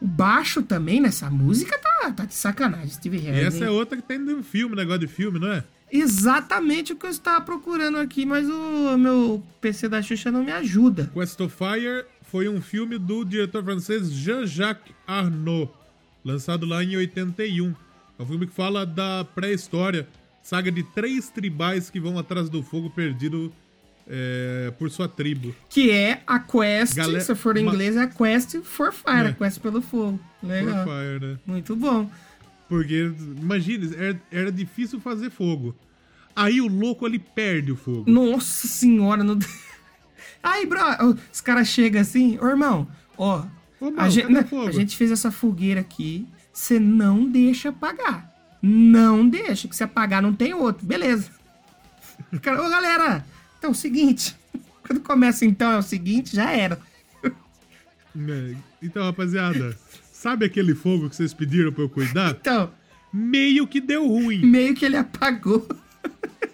O 0.00 0.06
baixo 0.06 0.62
também 0.62 1.00
nessa 1.00 1.28
música 1.28 1.76
tá, 1.76 2.12
tá 2.12 2.24
de 2.24 2.34
sacanagem, 2.34 2.90
Steve 2.90 3.16
E 3.16 3.20
Harris. 3.20 3.54
essa 3.54 3.64
é 3.64 3.70
outra 3.70 3.96
que 3.96 4.04
tem 4.04 4.20
um 4.20 4.42
filme, 4.42 4.76
negócio 4.76 5.00
de 5.00 5.08
filme, 5.08 5.40
não 5.40 5.50
é? 5.50 5.64
Exatamente 5.90 6.92
o 6.92 6.96
que 6.96 7.06
eu 7.06 7.10
estava 7.10 7.44
procurando 7.44 7.98
aqui, 7.98 8.24
mas 8.24 8.48
o 8.48 8.96
meu 8.96 9.42
PC 9.60 9.88
da 9.88 10.00
Xuxa 10.00 10.30
não 10.30 10.44
me 10.44 10.52
ajuda. 10.52 11.10
Quest 11.12 11.40
of 11.40 11.54
Fire 11.56 12.04
foi 12.22 12.48
um 12.48 12.62
filme 12.62 12.96
do 12.96 13.24
diretor 13.24 13.64
francês 13.64 14.12
Jean-Jacques 14.12 14.94
Arnaud, 15.06 15.70
lançado 16.24 16.66
lá 16.66 16.82
em 16.82 16.96
81. 16.96 17.74
É 18.18 18.22
um 18.22 18.26
filme 18.26 18.46
que 18.46 18.52
fala 18.54 18.86
da 18.86 19.24
pré-história, 19.34 20.08
saga 20.42 20.70
de 20.70 20.82
três 20.82 21.28
tribais 21.30 21.90
que 21.90 21.98
vão 22.00 22.18
atrás 22.18 22.48
do 22.48 22.62
fogo 22.62 22.88
perdido 22.90 23.52
é, 24.06 24.72
por 24.78 24.90
sua 24.90 25.08
tribo. 25.08 25.54
Que 25.68 25.90
é 25.90 26.22
a 26.26 26.38
Quest, 26.38 26.94
Galera- 26.94 27.20
se 27.20 27.34
for 27.34 27.56
em 27.56 27.66
inglês, 27.66 27.96
é 27.96 28.02
a 28.02 28.06
Quest 28.06 28.60
for 28.62 28.92
Fire, 28.92 29.26
É. 29.26 29.28
a 29.28 29.32
Quest 29.32 29.60
pelo 29.60 29.80
fogo. 29.80 30.20
Legal. 30.42 30.84
For 30.84 30.92
Fire, 30.94 31.20
né? 31.26 31.38
Muito 31.46 31.74
bom. 31.74 32.10
Porque, 32.68 33.12
imagine, 33.40 33.94
era, 33.96 34.20
era 34.30 34.52
difícil 34.52 35.00
fazer 35.00 35.30
fogo. 35.30 35.74
Aí 36.36 36.60
o 36.60 36.66
louco 36.66 37.06
ele 37.06 37.18
perde 37.18 37.72
o 37.72 37.76
fogo. 37.76 38.10
Nossa 38.10 38.66
senhora, 38.66 39.22
não... 39.22 39.38
Aí, 40.42 40.66
bro, 40.66 40.80
os 41.32 41.40
caras 41.40 41.68
chegam 41.68 42.00
assim, 42.00 42.38
ô 42.40 42.46
irmão, 42.48 42.86
ó, 43.16 43.44
Ô, 43.84 43.92
a, 44.00 44.08
gente, 44.08 44.30
né, 44.32 44.46
a 44.66 44.70
gente 44.70 44.96
fez 44.96 45.10
essa 45.10 45.30
fogueira 45.30 45.80
aqui, 45.80 46.26
você 46.52 46.78
não 46.80 47.28
deixa 47.28 47.68
apagar. 47.68 48.32
Não 48.62 49.28
deixa, 49.28 49.68
que 49.68 49.76
se 49.76 49.84
apagar 49.84 50.22
não 50.22 50.32
tem 50.32 50.54
outro. 50.54 50.86
Beleza. 50.86 51.30
Cara, 52.40 52.64
Ô, 52.64 52.70
galera, 52.70 53.24
então 53.58 53.70
é 53.70 53.72
o 53.72 53.74
seguinte, 53.76 54.34
quando 54.86 55.00
começa 55.00 55.44
então 55.44 55.70
é 55.72 55.78
o 55.78 55.82
seguinte, 55.82 56.34
já 56.34 56.50
era. 56.50 56.80
É, 57.24 58.54
Então, 58.80 59.04
rapaziada, 59.04 59.76
sabe 60.12 60.46
aquele 60.46 60.74
fogo 60.74 61.10
que 61.10 61.16
vocês 61.16 61.34
pediram 61.34 61.72
pra 61.72 61.82
eu 61.82 61.88
cuidar? 61.88 62.30
Então, 62.40 62.70
Meio 63.12 63.64
que 63.68 63.80
deu 63.80 64.08
ruim. 64.08 64.44
meio 64.44 64.74
que 64.74 64.84
ele 64.84 64.96
apagou. 64.96 65.68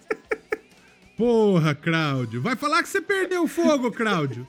Porra, 1.17 1.73
Cláudio. 1.73 2.39
Vai 2.41 2.55
falar 2.55 2.83
que 2.83 2.89
você 2.89 3.01
perdeu 3.01 3.43
o 3.43 3.47
fogo, 3.47 3.91
Cláudio. 3.91 4.47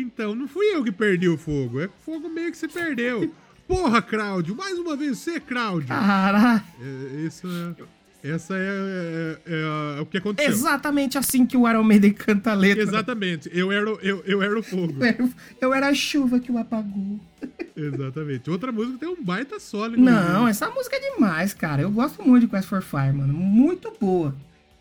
Então, 0.00 0.34
não 0.34 0.46
fui 0.48 0.66
eu 0.66 0.82
que 0.84 0.92
perdi 0.92 1.28
o 1.28 1.36
fogo. 1.38 1.80
É 1.80 1.86
o 1.86 1.90
fogo 2.04 2.28
meio 2.28 2.50
que 2.50 2.56
você 2.58 2.68
perdeu. 2.68 3.32
Porra, 3.66 4.00
Cláudio. 4.02 4.54
Mais 4.54 4.78
uma 4.78 4.94
vez 4.96 5.18
você, 5.18 5.40
Cláudio. 5.40 5.88
Caralho. 5.88 6.62
É, 6.80 7.20
isso 7.26 7.46
é... 7.48 7.96
Essa 8.24 8.54
é, 8.56 8.58
é- 8.58 9.38
é- 9.46 9.98
é 9.98 10.00
o 10.00 10.06
que 10.06 10.18
aconteceu. 10.18 10.50
Exatamente 10.50 11.16
assim 11.16 11.46
que 11.46 11.56
o 11.56 11.68
Iron 11.68 11.84
Maiden 11.84 12.12
canta 12.12 12.50
a 12.50 12.54
letra. 12.54 12.82
Exatamente. 12.82 13.48
Eu 13.52 13.70
era, 13.70 13.88
o- 13.92 13.98
eu, 14.02 14.20
eu 14.26 14.42
era 14.42 14.58
o 14.58 14.62
fogo. 14.64 14.94
Eu 15.60 15.72
era 15.72 15.88
a 15.88 15.94
chuva 15.94 16.40
que 16.40 16.50
o 16.50 16.58
apagou. 16.58 17.20
Exatamente. 17.76 18.50
Outra 18.50 18.72
música 18.72 18.98
tem 18.98 19.08
um 19.08 19.22
baita 19.22 19.60
solo. 19.60 19.96
Não, 19.96 20.48
essa 20.48 20.68
música 20.70 20.96
é 20.96 21.14
demais, 21.14 21.54
cara. 21.54 21.82
Eu 21.82 21.90
gosto 21.90 22.20
muito 22.26 22.46
de 22.46 22.48
Quest 22.50 22.68
for 22.68 22.82
Fire, 22.82 23.12
mano. 23.12 23.32
Muito 23.32 23.92
boa. 24.00 24.34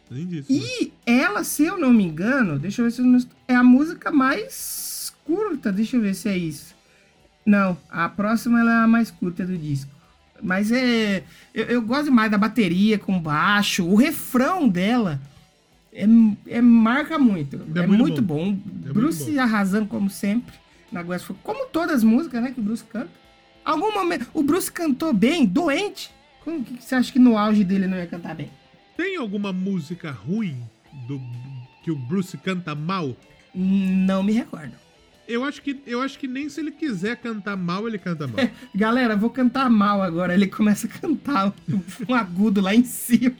Disso. 0.10 0.52
né? 0.52 0.60
E 0.60 0.92
ela, 1.06 1.44
se 1.44 1.66
eu 1.66 1.78
não 1.78 1.92
me 1.94 2.04
engano, 2.04 2.58
deixa 2.58 2.82
eu 2.82 2.86
ver 2.86 2.92
se 2.92 3.02
eu 3.02 3.06
não... 3.06 3.20
é 3.48 3.54
a 3.56 3.64
música 3.64 4.12
mais 4.12 4.64
curta. 5.26 5.72
Deixa 5.72 5.98
eu 5.98 6.02
ver 6.02 6.14
se 6.14 6.30
é 6.30 6.38
isso. 6.38 6.74
Não, 7.46 7.78
a 7.90 8.08
próxima 8.10 8.60
ela 8.60 8.72
é 8.72 8.84
a 8.84 8.88
mais 8.88 9.12
curta 9.12 9.46
do 9.46 9.58
disco. 9.58 9.92
Mas 10.42 10.72
é. 10.72 11.24
Eu, 11.54 11.66
eu 11.66 11.82
gosto 11.82 12.06
demais 12.06 12.30
da 12.32 12.38
bateria 12.38 12.98
com 12.98 13.20
baixo. 13.20 13.86
O 13.86 13.96
refrão 13.96 14.68
dela 14.68 15.20
é, 15.94 16.06
é- 16.48 16.62
marca 16.62 17.18
muito. 17.20 17.56
É, 17.76 17.80
É 17.80 17.88
muito, 17.88 18.02
muito 18.02 18.22
bom. 18.22 18.46
muito 18.46 18.94
Bruce 18.94 19.32
bom. 19.32 19.40
arrasando 19.42 19.88
como 19.88 20.10
sempre 20.10 20.54
na 20.92 21.04
for 21.20 21.36
Como 21.44 21.66
todas 21.68 21.98
as 21.98 22.04
músicas, 22.04 22.42
né, 22.42 22.52
que 22.52 22.60
o 22.60 22.64
Bruce 22.64 22.84
canta. 22.84 23.10
Algum 23.64 23.92
momento. 23.94 24.28
O 24.34 24.44
Bruce 24.44 24.72
cantou 24.72 25.12
bem, 25.14 25.46
doente. 25.46 26.12
Como 26.44 26.64
que 26.64 26.82
você 26.82 26.96
acha 26.96 27.12
que 27.12 27.18
no 27.20 27.38
auge 27.38 27.64
dele 27.64 27.88
não 27.88 27.98
ia 27.98 28.06
cantar 28.06 28.36
bem? 28.36 28.50
Tem 28.96 29.18
alguma 29.18 29.52
música 29.52 30.12
ruim 30.12 30.58
do 31.08 31.20
que 31.84 31.92
o 31.92 31.96
Bruce 31.96 32.38
canta 32.38 32.76
mal? 32.76 33.16
Não 33.54 34.22
me 34.22 34.32
recordo. 34.32 34.74
Eu 35.28 35.44
acho 35.44 35.62
que 35.62 35.82
eu 35.88 36.02
acho 36.02 36.20
que 36.20 36.28
nem 36.28 36.48
se 36.50 36.60
ele 36.60 36.72
quiser 36.72 37.16
cantar 37.18 37.58
mal, 37.58 37.88
ele 37.88 37.98
canta 37.98 38.28
mal. 38.28 38.38
Galera, 38.76 39.16
vou 39.16 39.30
cantar 39.30 39.70
mal 39.70 40.02
agora. 40.02 40.34
Ele 40.34 40.48
começa 40.48 40.86
a 40.88 40.90
cantar 40.90 41.54
um, 42.08 42.14
agudo 42.14 42.62
lá 42.62 42.76
em 42.76 42.84
cima. 42.84 43.34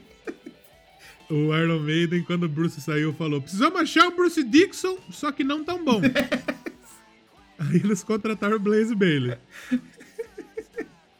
o 1.30 1.54
Iron 1.56 1.78
Maiden, 1.80 2.22
quando 2.24 2.42
o 2.44 2.48
Bruce 2.48 2.80
saiu, 2.80 3.12
falou: 3.14 3.40
precisamos 3.40 3.80
achar 3.80 4.08
o 4.08 4.16
Bruce 4.16 4.42
Dixon, 4.42 4.98
só 5.10 5.30
que 5.30 5.44
não 5.44 5.62
tão 5.62 5.84
bom. 5.84 6.00
Aí 7.58 7.76
eles 7.76 8.02
contrataram 8.04 8.56
o 8.56 8.60
Blaze 8.60 8.94
Bailey. 8.94 9.38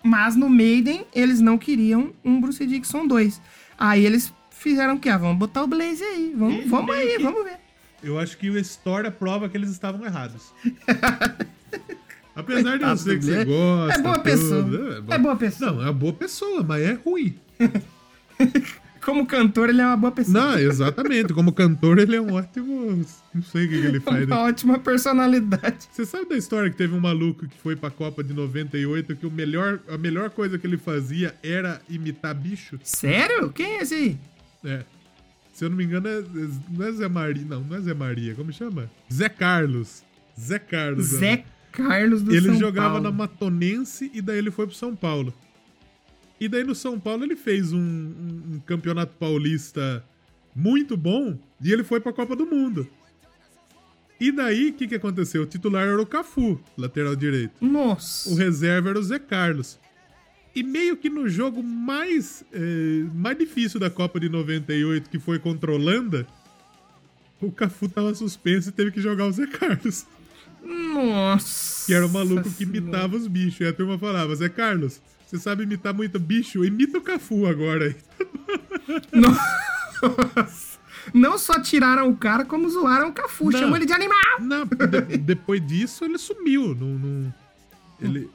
Mas 0.02 0.36
no 0.36 0.48
Maiden, 0.48 1.06
eles 1.14 1.40
não 1.40 1.56
queriam 1.58 2.12
um 2.24 2.40
Bruce 2.40 2.64
Dixon 2.66 3.06
2. 3.06 3.40
Aí 3.78 4.04
eles 4.04 4.32
fizeram 4.50 4.94
o 4.94 5.00
quê? 5.00 5.08
Ah, 5.08 5.16
vamos 5.18 5.38
botar 5.38 5.64
o 5.64 5.66
Blaze 5.66 6.02
aí. 6.04 6.32
Vamos, 6.36 6.64
E 6.64 6.68
vamos 6.68 6.94
aí, 6.94 7.16
que- 7.16 7.22
vamos 7.22 7.44
ver. 7.44 7.56
Eu 8.06 8.18
acho 8.20 8.38
que 8.38 8.48
a 8.48 8.60
história 8.60 9.10
prova 9.10 9.48
que 9.48 9.56
eles 9.56 9.70
estavam 9.70 10.04
errados. 10.04 10.52
Apesar 12.36 12.78
de 12.78 12.84
eu 12.84 12.90
que 13.18 13.24
você 13.24 13.44
gosta. 13.44 13.98
É 13.98 14.02
boa 14.02 14.14
tudo, 14.14 14.22
pessoa. 14.22 15.04
É 15.08 15.18
boa 15.18 15.36
pessoa. 15.36 15.72
Não, 15.72 15.80
é 15.80 15.84
uma 15.86 15.92
boa 15.92 16.12
pessoa, 16.12 16.62
mas 16.62 16.82
é 16.82 16.92
ruim. 16.92 17.36
Como 19.04 19.24
cantor, 19.24 19.68
ele 19.70 19.80
é 19.80 19.86
uma 19.86 19.96
boa 19.96 20.10
pessoa. 20.12 20.32
Não, 20.52 20.58
exatamente. 20.58 21.32
Como 21.32 21.52
cantor, 21.52 21.98
ele 21.98 22.16
é 22.16 22.20
um 22.20 22.34
ótimo. 22.34 23.04
Não 23.32 23.42
sei 23.42 23.66
o 23.66 23.68
que, 23.68 23.80
que 23.80 23.86
ele 23.86 24.00
faz. 24.00 24.26
né? 24.28 24.34
Uma 24.34 24.42
ótima 24.44 24.78
personalidade. 24.78 25.88
Você 25.92 26.04
sabe 26.04 26.28
da 26.28 26.36
história 26.36 26.68
que 26.70 26.76
teve 26.76 26.94
um 26.94 27.00
maluco 27.00 27.46
que 27.46 27.56
foi 27.58 27.74
pra 27.76 27.88
Copa 27.90 28.22
de 28.22 28.34
98 28.34 29.16
que 29.16 29.26
o 29.26 29.30
melhor, 29.30 29.78
a 29.88 29.96
melhor 29.96 30.30
coisa 30.30 30.58
que 30.58 30.66
ele 30.66 30.76
fazia 30.76 31.34
era 31.42 31.80
imitar 31.88 32.34
bicho? 32.34 32.78
Sério? 32.82 33.50
Quem 33.50 33.78
é 33.78 33.82
esse 33.82 33.94
aí? 33.94 34.18
É. 34.64 34.84
Se 35.56 35.64
eu 35.64 35.70
não 35.70 35.76
me 35.78 35.84
engano, 35.84 36.06
é, 36.06 36.22
não 36.70 36.86
é 36.86 36.92
Zé 36.92 37.08
Maria. 37.08 37.44
Não, 37.46 37.62
não 37.62 37.76
é 37.76 37.80
Zé 37.80 37.94
Maria. 37.94 38.34
Como 38.34 38.52
chama? 38.52 38.90
Zé 39.10 39.26
Carlos. 39.30 40.04
Zé 40.38 40.58
Carlos. 40.58 41.12
né? 41.12 41.18
Zé 41.18 41.44
Carlos 41.72 42.22
do 42.22 42.30
Ele 42.34 42.48
São 42.48 42.56
jogava 42.58 42.88
Paulo. 42.90 43.02
na 43.04 43.10
Matonense 43.10 44.10
e 44.12 44.20
daí 44.20 44.36
ele 44.36 44.50
foi 44.50 44.66
pro 44.66 44.76
São 44.76 44.94
Paulo. 44.94 45.32
E 46.38 46.46
daí 46.46 46.62
no 46.62 46.74
São 46.74 47.00
Paulo 47.00 47.24
ele 47.24 47.36
fez 47.36 47.72
um, 47.72 47.78
um- 47.78 48.42
um 48.56 48.60
campeonato 48.66 49.14
paulista 49.18 50.04
muito 50.54 50.94
bom 50.94 51.38
e 51.62 51.72
ele 51.72 51.82
foi 51.82 52.00
pra 52.00 52.12
Copa 52.12 52.36
do 52.36 52.44
Mundo. 52.44 52.86
E 54.20 54.30
daí, 54.30 54.68
o 54.68 54.72
que, 54.74 54.86
que 54.88 54.94
aconteceu? 54.94 55.42
O 55.42 55.46
titular 55.46 55.86
era 55.88 56.00
o 56.00 56.04
Cafu, 56.06 56.60
lateral 56.76 57.16
direito. 57.16 57.52
Nossa. 57.64 58.28
O 58.30 58.34
reserva 58.34 58.90
era 58.90 58.98
o 58.98 59.02
Zé 59.02 59.18
Carlos. 59.18 59.78
E 60.56 60.62
meio 60.62 60.96
que 60.96 61.10
no 61.10 61.28
jogo 61.28 61.62
mais, 61.62 62.42
eh, 62.52 63.04
mais 63.14 63.36
difícil 63.38 63.78
da 63.78 63.90
Copa 63.90 64.18
de 64.18 64.28
98, 64.30 65.10
que 65.10 65.18
foi 65.18 65.38
contra 65.38 65.70
a 65.70 65.74
Holanda, 65.74 66.26
o 67.40 67.52
Cafu 67.52 67.88
tava 67.90 68.14
suspenso 68.14 68.70
e 68.70 68.72
teve 68.72 68.90
que 68.90 69.00
jogar 69.00 69.26
o 69.26 69.32
Zé 69.32 69.46
Carlos. 69.46 70.06
Nossa. 70.64 71.86
Que 71.86 71.92
era 71.94 72.06
o 72.06 72.08
maluco 72.10 72.42
que 72.50 72.64
Senhora. 72.64 72.78
imitava 72.78 73.16
os 73.16 73.26
bichos. 73.26 73.60
E 73.60 73.64
a 73.66 73.72
turma 73.72 73.98
falava, 73.98 74.34
Zé 74.34 74.48
Carlos, 74.48 75.00
você 75.26 75.38
sabe 75.38 75.62
imitar 75.64 75.92
muito 75.94 76.18
bicho? 76.18 76.64
Imita 76.64 76.98
o 76.98 77.02
Cafu 77.02 77.46
agora. 77.46 77.94
Nossa. 79.12 80.76
Não 81.14 81.38
só 81.38 81.60
tiraram 81.60 82.08
o 82.10 82.16
cara, 82.16 82.44
como 82.44 82.68
zoaram 82.68 83.10
o 83.10 83.12
Cafu. 83.12 83.44
Não. 83.50 83.60
Chamou 83.60 83.76
ele 83.76 83.86
de 83.86 83.92
animal. 83.92 84.40
Não, 84.40 84.64
de- 84.66 85.18
depois 85.18 85.64
disso 85.64 86.04
ele 86.04 86.18
sumiu. 86.18 86.74
Não, 86.74 86.88
não- 86.98 87.34
ele, 88.00 88.28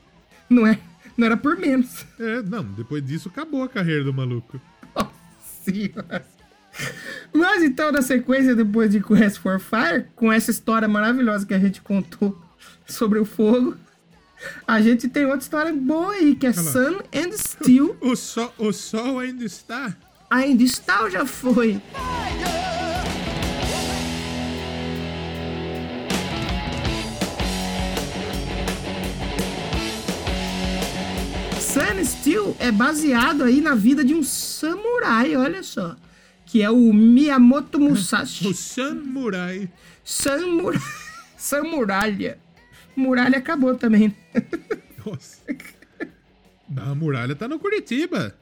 Não, 0.49 0.65
é, 0.65 0.79
não 1.21 1.27
era 1.27 1.37
por 1.37 1.55
menos. 1.55 2.03
é, 2.19 2.41
não, 2.41 2.63
depois 2.63 3.05
disso 3.05 3.29
acabou 3.29 3.61
a 3.63 3.69
carreira 3.69 4.03
do 4.03 4.11
maluco. 4.11 4.59
Nossa 4.95 5.11
senhora. 5.63 6.25
Mas 7.31 7.61
então, 7.63 7.91
na 7.91 8.01
sequência, 8.01 8.55
depois 8.55 8.89
de 8.91 9.01
Quest 9.01 9.37
for 9.37 9.59
Fire, 9.59 10.07
com 10.15 10.31
essa 10.31 10.49
história 10.49 10.87
maravilhosa 10.87 11.45
que 11.45 11.53
a 11.53 11.59
gente 11.59 11.79
contou 11.81 12.41
sobre 12.87 13.19
o 13.19 13.25
fogo, 13.25 13.75
a 14.67 14.81
gente 14.81 15.07
tem 15.07 15.25
outra 15.25 15.41
história 15.41 15.71
boa 15.73 16.13
aí, 16.13 16.35
que 16.35 16.47
é 16.47 16.53
Sun 16.53 16.99
and 17.13 17.37
Steel. 17.37 17.95
O 18.01 18.15
sol, 18.15 18.51
o 18.57 18.73
sol 18.73 19.19
ainda 19.19 19.45
está. 19.45 19.95
Ainda 20.27 20.63
está 20.63 21.01
ou 21.01 21.09
já 21.09 21.25
foi? 21.25 21.79
Steel 32.03 32.55
é 32.59 32.71
baseado 32.71 33.43
aí 33.43 33.61
na 33.61 33.75
vida 33.75 34.03
de 34.03 34.13
um 34.13 34.23
samurai, 34.23 35.35
olha 35.35 35.63
só. 35.63 35.95
Que 36.45 36.61
é 36.61 36.69
o 36.69 36.91
Miyamoto 36.93 37.79
Musashi. 37.79 38.47
O 38.47 38.53
samurai. 38.53 39.69
Samur... 40.03 40.75
Samuralha. 41.37 42.37
Muralha 42.95 43.37
acabou 43.37 43.75
também. 43.75 44.15
Nossa. 45.05 45.37
A 46.77 46.93
muralha 46.95 47.35
tá 47.35 47.47
no 47.47 47.57
Curitiba. 47.59 48.35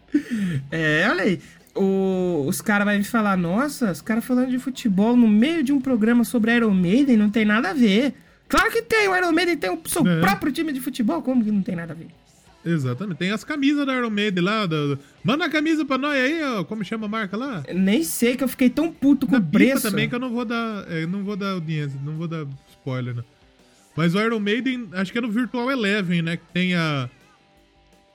É, 0.72 1.08
olha 1.10 1.24
aí. 1.24 1.40
O- 1.76 2.46
os 2.48 2.62
caras 2.62 2.86
vão 2.88 2.98
me 2.98 3.04
falar, 3.04 3.38
nossa, 3.38 3.92
os 3.92 4.02
caras 4.02 4.26
falando 4.26 4.50
de 4.50 4.60
futebol 4.60 5.16
no 5.16 5.28
meio 5.28 5.64
de 5.64 5.72
um 5.72 5.80
programa 5.80 6.24
sobre 6.24 6.54
Iron 6.56 6.74
Maiden, 6.74 7.16
não 7.16 7.30
tem 7.30 7.46
nada 7.46 7.70
a 7.70 7.74
ver. 7.74 8.14
Claro 8.50 8.72
que 8.72 8.82
tem, 8.82 9.08
o 9.08 9.16
Iron 9.16 9.32
Maiden 9.32 9.56
tem 9.56 9.70
o 9.70 9.80
seu 9.88 10.06
É. 10.06 10.20
próprio 10.20 10.52
time 10.52 10.74
de 10.74 10.82
futebol, 10.82 11.22
como 11.22 11.44
que 11.44 11.52
não 11.52 11.62
tem 11.62 11.76
nada 11.76 11.94
a 11.94 11.96
ver? 11.96 12.08
Exatamente. 12.66 13.18
Tem 13.18 13.32
as 13.32 13.44
camisas 13.44 13.86
da 13.86 13.96
Iron 13.98 14.10
Maiden 14.10 14.44
lá. 14.44 14.66
da- 14.66 14.98
Manda 15.24 15.46
a 15.46 15.50
camisa 15.50 15.86
pra 15.86 15.98
nós 15.98 16.14
aí, 16.18 16.44
ó. 16.44 16.64
Como 16.64 16.84
chama 16.84 17.06
a 17.06 17.10
marca 17.10 17.38
lá? 17.38 17.64
Eu 17.68 17.76
nem 17.78 18.04
sei 18.04 18.36
que 18.36 18.44
eu 18.44 18.48
fiquei 18.50 18.70
tão 18.70 18.92
puto 18.92 19.26
com 19.26 19.34
Na 19.34 19.40
o 19.40 19.44
preço. 19.44 19.82
também 19.90 20.10
que 20.10 20.16
eu 20.16 20.20
não 20.20 20.30
vou 20.32 20.44
dar. 20.46 20.86
é, 20.92 21.06
não 21.06 21.24
vou 21.24 21.36
dar 21.36 21.52
audiência, 21.52 22.00
não 22.04 22.14
vou 22.18 22.28
dar 22.28 22.46
spoiler. 22.70 23.16
Mas 23.96 24.14
o 24.14 24.20
Iron 24.22 24.40
Maiden, 24.40 24.90
acho 24.94 25.12
que 25.12 25.18
é 25.18 25.22
no 25.22 25.32
Virtual 25.32 25.72
Eleven, 25.72 26.22
né? 26.22 26.38
Que 26.38 26.44
tem 26.54 26.76
a. 26.76 27.10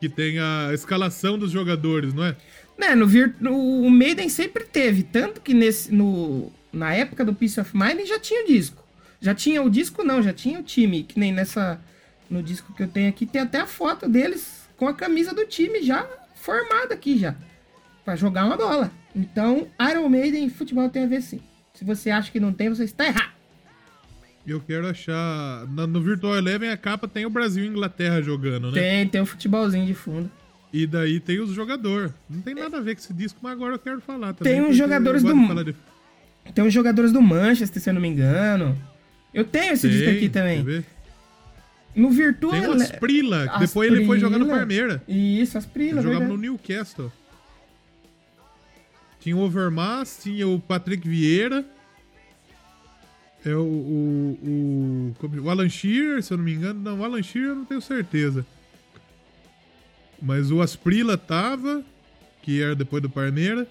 Que 0.01 0.09
tem 0.09 0.39
a 0.39 0.71
escalação 0.75 1.39
dos 1.39 1.51
jogadores, 1.51 2.13
não 2.13 2.25
é? 2.25 2.37
Né, 2.79 2.95
no, 2.95 3.07
vir... 3.07 3.35
no 3.41 3.57
o 3.57 3.91
Maiden 3.91 4.29
sempre 4.29 4.65
teve, 4.65 5.05
tanto 5.05 5.41
que 5.41 5.55
nesse, 5.55 5.95
no, 5.95 6.51
na 6.73 6.93
época 6.93 7.25
do 7.25 7.33
Peace 7.33 7.59
of 7.61 7.71
Mind 7.75 8.01
já 8.07 8.19
tinha 8.19 8.45
o 8.45 8.47
disco. 8.49 8.85
Já 9.21 9.35
tinha 9.35 9.63
o 9.63 9.71
disco, 9.71 10.03
não, 10.05 10.21
já 10.23 10.33
tinha 10.33 10.59
o 10.59 10.63
time, 10.63 11.03
que 11.05 11.19
nem 11.19 11.33
nessa. 11.33 11.81
No 12.29 12.43
disco 12.43 12.73
que 12.73 12.83
eu 12.83 12.89
tenho 12.89 13.09
aqui, 13.09 13.27
tem 13.27 13.43
até 13.43 13.61
a 13.61 13.67
foto 13.67 14.09
deles 14.09 14.69
com 14.77 14.89
a 14.89 14.95
camisa 14.95 15.35
do 15.35 15.47
time 15.47 15.83
já 15.83 16.07
formada 16.35 16.95
aqui 16.95 17.19
já. 17.19 17.35
Pra 18.05 18.17
jogar 18.17 18.45
uma 18.45 18.57
bola. 18.57 18.91
Então, 19.15 19.69
Iron 19.91 20.09
Maiden 20.09 20.47
e 20.47 20.51
futebol 20.51 20.89
tem 20.91 21.05
a 21.05 21.07
ver 21.07 21.23
sim. 21.23 21.41
Se 21.75 21.85
você 21.85 22.11
acha 22.11 22.31
que 22.31 22.39
não 22.39 22.53
tem, 22.53 22.69
você 22.69 22.85
está 22.85 23.07
errado. 23.07 23.33
Eu 24.47 24.61
quero 24.61 24.87
achar. 24.87 25.67
no 25.67 26.01
Virtual 26.03 26.37
Eleven 26.37 26.69
a 26.69 26.77
capa 26.77 27.09
tem 27.09 27.25
o 27.25 27.31
Brasil 27.31 27.65
e 27.65 27.69
Inglaterra 27.69 28.21
jogando, 28.21 28.71
né? 28.71 28.81
Tem, 28.81 29.09
tem 29.09 29.23
um 29.23 29.27
futebolzinho 29.27 29.87
de 29.87 29.95
fundo. 29.95 30.31
E 30.73 30.87
daí 30.87 31.19
tem 31.19 31.41
os 31.41 31.51
jogadores. 31.51 32.13
Não 32.29 32.43
tem 32.43 32.55
nada 32.55 32.79
a 32.79 32.81
ver 32.81 32.95
com 32.95 33.01
esse 33.01 33.15
disco, 33.15 33.39
mas 33.41 33.53
agora 33.53 33.75
eu 33.75 33.79
quero 33.79 34.01
falar 34.01 34.35
também. 34.35 34.55
Tem 34.55 34.61
porque 34.61 34.75
jogadores 34.75 35.23
do 35.23 35.65
de 35.65 35.77
Tem 36.53 36.67
os 36.67 36.75
jogadores 36.75 37.13
do 37.13 37.23
Manchester, 37.23 37.81
se 37.81 37.89
eu 37.89 37.95
não 37.95 38.01
me 38.01 38.09
engano. 38.09 38.77
Eu 39.33 39.45
tenho 39.45 39.73
esse 39.73 39.89
disco 39.89 40.05
Tem, 40.05 40.17
aqui 40.17 40.29
quer 40.29 40.41
também. 40.41 40.85
No 41.95 42.11
Virtual 42.11 42.53
Tem 42.53 42.67
o 42.67 42.73
Ele- 42.75 42.83
Asprila, 42.83 43.49
que 43.49 43.59
depois 43.61 43.93
ele 43.93 44.05
foi 44.07 44.19
jogar 44.19 44.39
no 44.39 44.45
Prila. 44.47 44.59
Parmeira. 44.59 45.03
Isso, 45.07 45.57
as 45.57 45.65
Ele 45.65 45.73
prilas, 45.73 46.03
jogava 46.05 46.21
verdade. 46.25 46.43
no 46.43 46.51
Newcastle. 46.51 47.13
Tinha 49.21 49.37
o 49.37 49.41
Overmars, 49.41 50.19
tinha 50.23 50.47
o 50.47 50.59
Patrick 50.61 51.09
Vieira. 51.09 51.65
É 53.45 53.55
o. 53.55 53.61
O, 53.63 55.15
o, 55.23 55.41
o 55.43 55.51
Alan 55.51 55.69
Shearer, 55.69 56.23
se 56.23 56.33
eu 56.33 56.37
não 56.39 56.45
me 56.45 56.55
engano. 56.55 56.81
Não, 56.81 57.01
o 57.01 57.05
Alan 57.05 57.23
Shearer 57.23 57.51
eu 57.51 57.55
não 57.57 57.65
tenho 57.65 57.81
certeza. 57.81 58.45
Mas 60.21 60.51
o 60.51 60.61
Asprila 60.63 61.17
tava, 61.19 61.83
que 62.43 62.61
era 62.63 62.75
depois 62.75 63.03
do 63.03 63.09
Parmeira. 63.11 63.67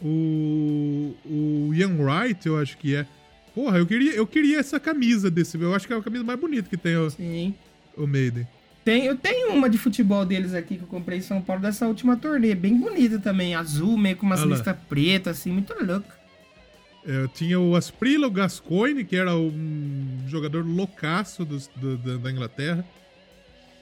O. 0.00 1.14
O 1.24 1.70
Ian 1.74 1.96
Wright, 1.98 2.46
eu 2.46 2.58
acho 2.58 2.76
que 2.78 2.94
é. 2.96 3.06
Porra, 3.54 3.78
eu 3.78 3.86
queria, 3.86 4.12
eu 4.14 4.26
queria 4.26 4.58
essa 4.58 4.80
camisa 4.80 5.30
desse. 5.30 5.58
Eu 5.60 5.74
acho 5.74 5.86
que 5.86 5.92
é 5.92 5.96
a 5.96 6.02
camisa 6.02 6.24
mais 6.24 6.38
bonita 6.40 6.68
que 6.68 6.76
tem 6.76 6.96
o, 6.96 7.10
Sim. 7.10 7.54
o 7.96 8.06
Maiden. 8.06 8.46
Tem, 8.84 9.04
eu 9.04 9.16
tenho 9.16 9.52
uma 9.52 9.68
de 9.70 9.78
futebol 9.78 10.24
deles 10.24 10.54
aqui 10.54 10.76
que 10.76 10.82
eu 10.82 10.88
comprei 10.88 11.18
em 11.18 11.22
São 11.22 11.40
Paulo 11.40 11.62
dessa 11.62 11.86
última 11.86 12.16
turnê. 12.16 12.54
Bem 12.54 12.76
bonita 12.76 13.18
também. 13.18 13.54
Azul, 13.54 13.96
meio 13.96 14.16
com 14.16 14.26
umas 14.26 14.42
Ah 14.42 14.46
listas 14.46 14.76
pretas, 14.88 15.38
assim, 15.38 15.52
muito 15.52 15.72
louco. 15.84 16.08
É, 17.06 17.26
tinha 17.34 17.60
o 17.60 17.76
Asprilla, 17.76 18.26
o 18.26 18.30
Gascoigne, 18.30 19.04
que 19.04 19.14
era 19.16 19.36
um 19.36 20.24
jogador 20.26 20.64
loucaço 20.64 21.44
dos- 21.44 21.68
do- 21.76 21.96
da, 21.98 22.16
da 22.16 22.30
Inglaterra. 22.32 22.84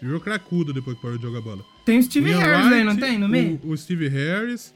Virou 0.02 0.18
cracudo 0.20 0.72
depois 0.72 0.96
que 0.96 1.02
parou 1.02 1.16
de 1.18 1.22
jogar 1.22 1.40
bola. 1.42 1.62
Tem 1.84 1.98
o 1.98 2.02
Steve 2.02 2.32
Harris 2.32 2.72
aí, 2.72 2.82
não 2.84 2.92
Wright, 2.92 3.00
tem? 3.00 3.18
No 3.18 3.28
meio? 3.28 3.60
O, 3.62 3.70
o 3.72 3.76
Steve 3.76 4.08
Harris. 4.08 4.74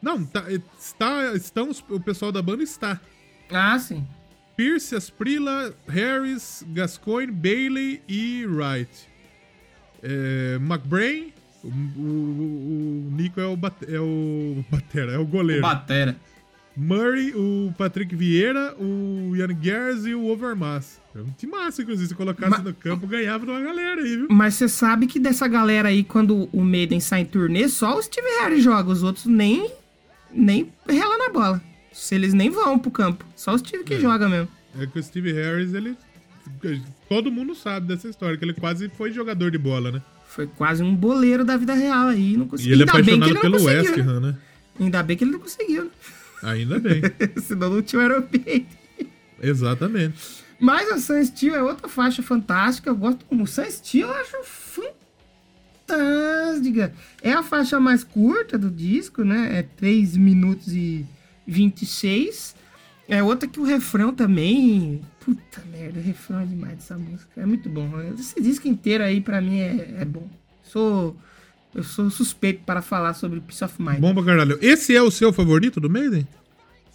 Não, 0.00 0.24
tá, 0.24 0.44
está, 0.78 1.34
estão, 1.34 1.70
o 1.90 2.00
pessoal 2.00 2.30
da 2.32 2.40
banda 2.40 2.62
está. 2.62 3.00
Ah, 3.50 3.78
sim. 3.78 4.06
Pierce, 4.60 4.94
Asprilla, 4.94 5.72
Harris, 5.88 6.62
Gascoigne, 6.74 7.32
Bailey 7.32 8.02
e 8.06 8.44
Wright. 8.46 8.90
É, 10.02 10.58
McBrain, 10.60 11.32
o, 11.64 11.68
o- 11.68 11.70
o 11.70 13.10
Nico 13.16 13.40
é 13.40 13.46
o, 13.46 13.56
bate, 13.56 13.86
é 13.90 13.98
o 13.98 14.62
batera, 14.70 15.12
é 15.12 15.18
o 15.18 15.24
goleiro. 15.24 15.62
Batera. 15.62 16.14
Murray, 16.76 17.32
o 17.34 17.72
Patrick 17.78 18.14
Vieira, 18.14 18.74
o 18.78 19.34
Ian 19.34 19.56
Gers 19.60 20.04
e 20.04 20.14
o 20.14 20.26
Overmars. 20.26 21.00
É 21.14 21.20
um 21.20 21.30
time 21.38 21.52
massa, 21.52 21.80
inclusive. 21.82 22.08
Se 22.08 22.14
colocasse 22.14 22.50
Ma- 22.50 22.58
no 22.58 22.74
campo, 22.74 23.06
ganhava 23.06 23.44
de 23.46 23.50
uma 23.50 23.60
galera 23.62 24.02
aí, 24.02 24.16
viu? 24.16 24.28
Mas 24.30 24.54
você 24.54 24.68
sabe 24.68 25.06
que 25.06 25.18
dessa 25.18 25.48
galera 25.48 25.88
aí, 25.88 26.04
quando 26.04 26.48
o 26.52 26.62
Maiden 26.62 27.00
sai 27.00 27.22
em 27.22 27.24
turnê, 27.24 27.66
só 27.68 27.96
o 27.98 28.02
Steve 28.02 28.26
Harris 28.40 28.62
joga. 28.62 28.90
Os 28.90 29.02
outros 29.02 29.24
nem, 29.26 29.70
nem 30.32 30.70
rela 30.88 31.16
na 31.18 31.30
bola. 31.32 31.62
Se 31.92 32.14
eles 32.14 32.32
nem 32.32 32.50
vão 32.50 32.78
pro 32.78 32.90
campo. 32.90 33.24
Só 33.36 33.54
o 33.54 33.58
Steve 33.58 33.84
que 33.84 34.00
joga 34.00 34.28
mesmo. 34.28 34.48
É 34.78 34.86
que 34.86 34.98
o 34.98 35.02
Steve 35.02 35.32
Harris, 35.32 35.74
ele. 35.74 35.96
Todo 37.08 37.30
mundo 37.30 37.54
sabe 37.54 37.86
dessa 37.86 38.08
história, 38.08 38.36
que 38.36 38.44
ele 38.44 38.54
quase 38.54 38.88
foi 38.90 39.12
jogador 39.12 39.50
de 39.50 39.58
bola, 39.58 39.90
né? 39.92 40.02
Foi 40.26 40.46
quase 40.46 40.82
um 40.82 40.94
boleiro 40.94 41.44
da 41.44 41.56
vida 41.56 41.74
real 41.74 42.08
aí. 42.08 42.36
Não 42.36 42.46
E 42.46 42.48
conseguiu. 42.48 42.72
ele 42.74 42.82
é 42.82 42.86
apaixonado 42.86 43.30
ele 43.30 43.40
pelo 43.40 43.62
West 43.64 43.96
né? 43.96 44.02
Ham, 44.02 44.20
né? 44.20 44.36
Ainda 44.78 45.02
bem 45.02 45.16
que 45.16 45.24
ele 45.24 45.32
não 45.32 45.40
conseguiu, 45.40 45.84
né? 45.84 45.90
Ainda 46.42 46.78
bem. 46.78 47.02
Senão 47.42 47.70
não 47.70 47.82
tinha 47.82 47.98
o 47.98 48.02
Aeropeito. 48.02 48.76
Exatamente. 49.42 50.14
Mas 50.58 50.90
a 50.90 50.98
Sun 50.98 51.24
Steel 51.24 51.54
é 51.54 51.62
outra 51.62 51.88
faixa 51.88 52.22
fantástica. 52.22 52.90
Eu 52.90 52.96
gosto. 52.96 53.24
O 53.30 53.46
Sun 53.46 53.70
Steel 53.70 54.08
eu 54.08 54.14
acho 54.14 54.36
fantástica. 55.86 56.92
É 57.22 57.32
a 57.32 57.42
faixa 57.42 57.80
mais 57.80 58.04
curta 58.04 58.56
do 58.58 58.70
disco, 58.70 59.24
né? 59.24 59.58
É 59.58 59.62
3 59.62 60.16
minutos 60.16 60.72
e 60.72 61.04
26. 61.50 62.54
É 63.08 63.22
outra 63.22 63.48
que 63.48 63.58
o 63.58 63.64
refrão 63.64 64.14
também. 64.14 65.00
Puta 65.24 65.62
merda, 65.70 65.98
o 65.98 66.02
refrão 66.02 66.40
é 66.40 66.46
demais 66.46 66.74
dessa 66.76 66.96
música. 66.96 67.28
É 67.40 67.44
muito 67.44 67.68
bom. 67.68 67.90
Esse 68.18 68.40
disco 68.40 68.68
inteiro 68.68 69.02
aí, 69.04 69.20
pra 69.20 69.40
mim, 69.40 69.58
é, 69.58 69.96
é 70.00 70.04
bom. 70.04 70.28
Sou 70.62 71.16
Eu 71.74 71.82
sou 71.84 72.10
suspeito 72.10 72.62
para 72.64 72.82
falar 72.82 73.14
sobre 73.14 73.40
Peace 73.40 73.62
of 73.64 73.74
Mind. 73.80 73.98
Bom 74.00 74.12
pra 74.14 74.24
caralho. 74.24 74.58
Esse 74.60 74.94
é 74.96 75.00
o 75.02 75.10
seu 75.10 75.32
favorito 75.32 75.80
do 75.80 75.88
Maiden? 75.90 76.26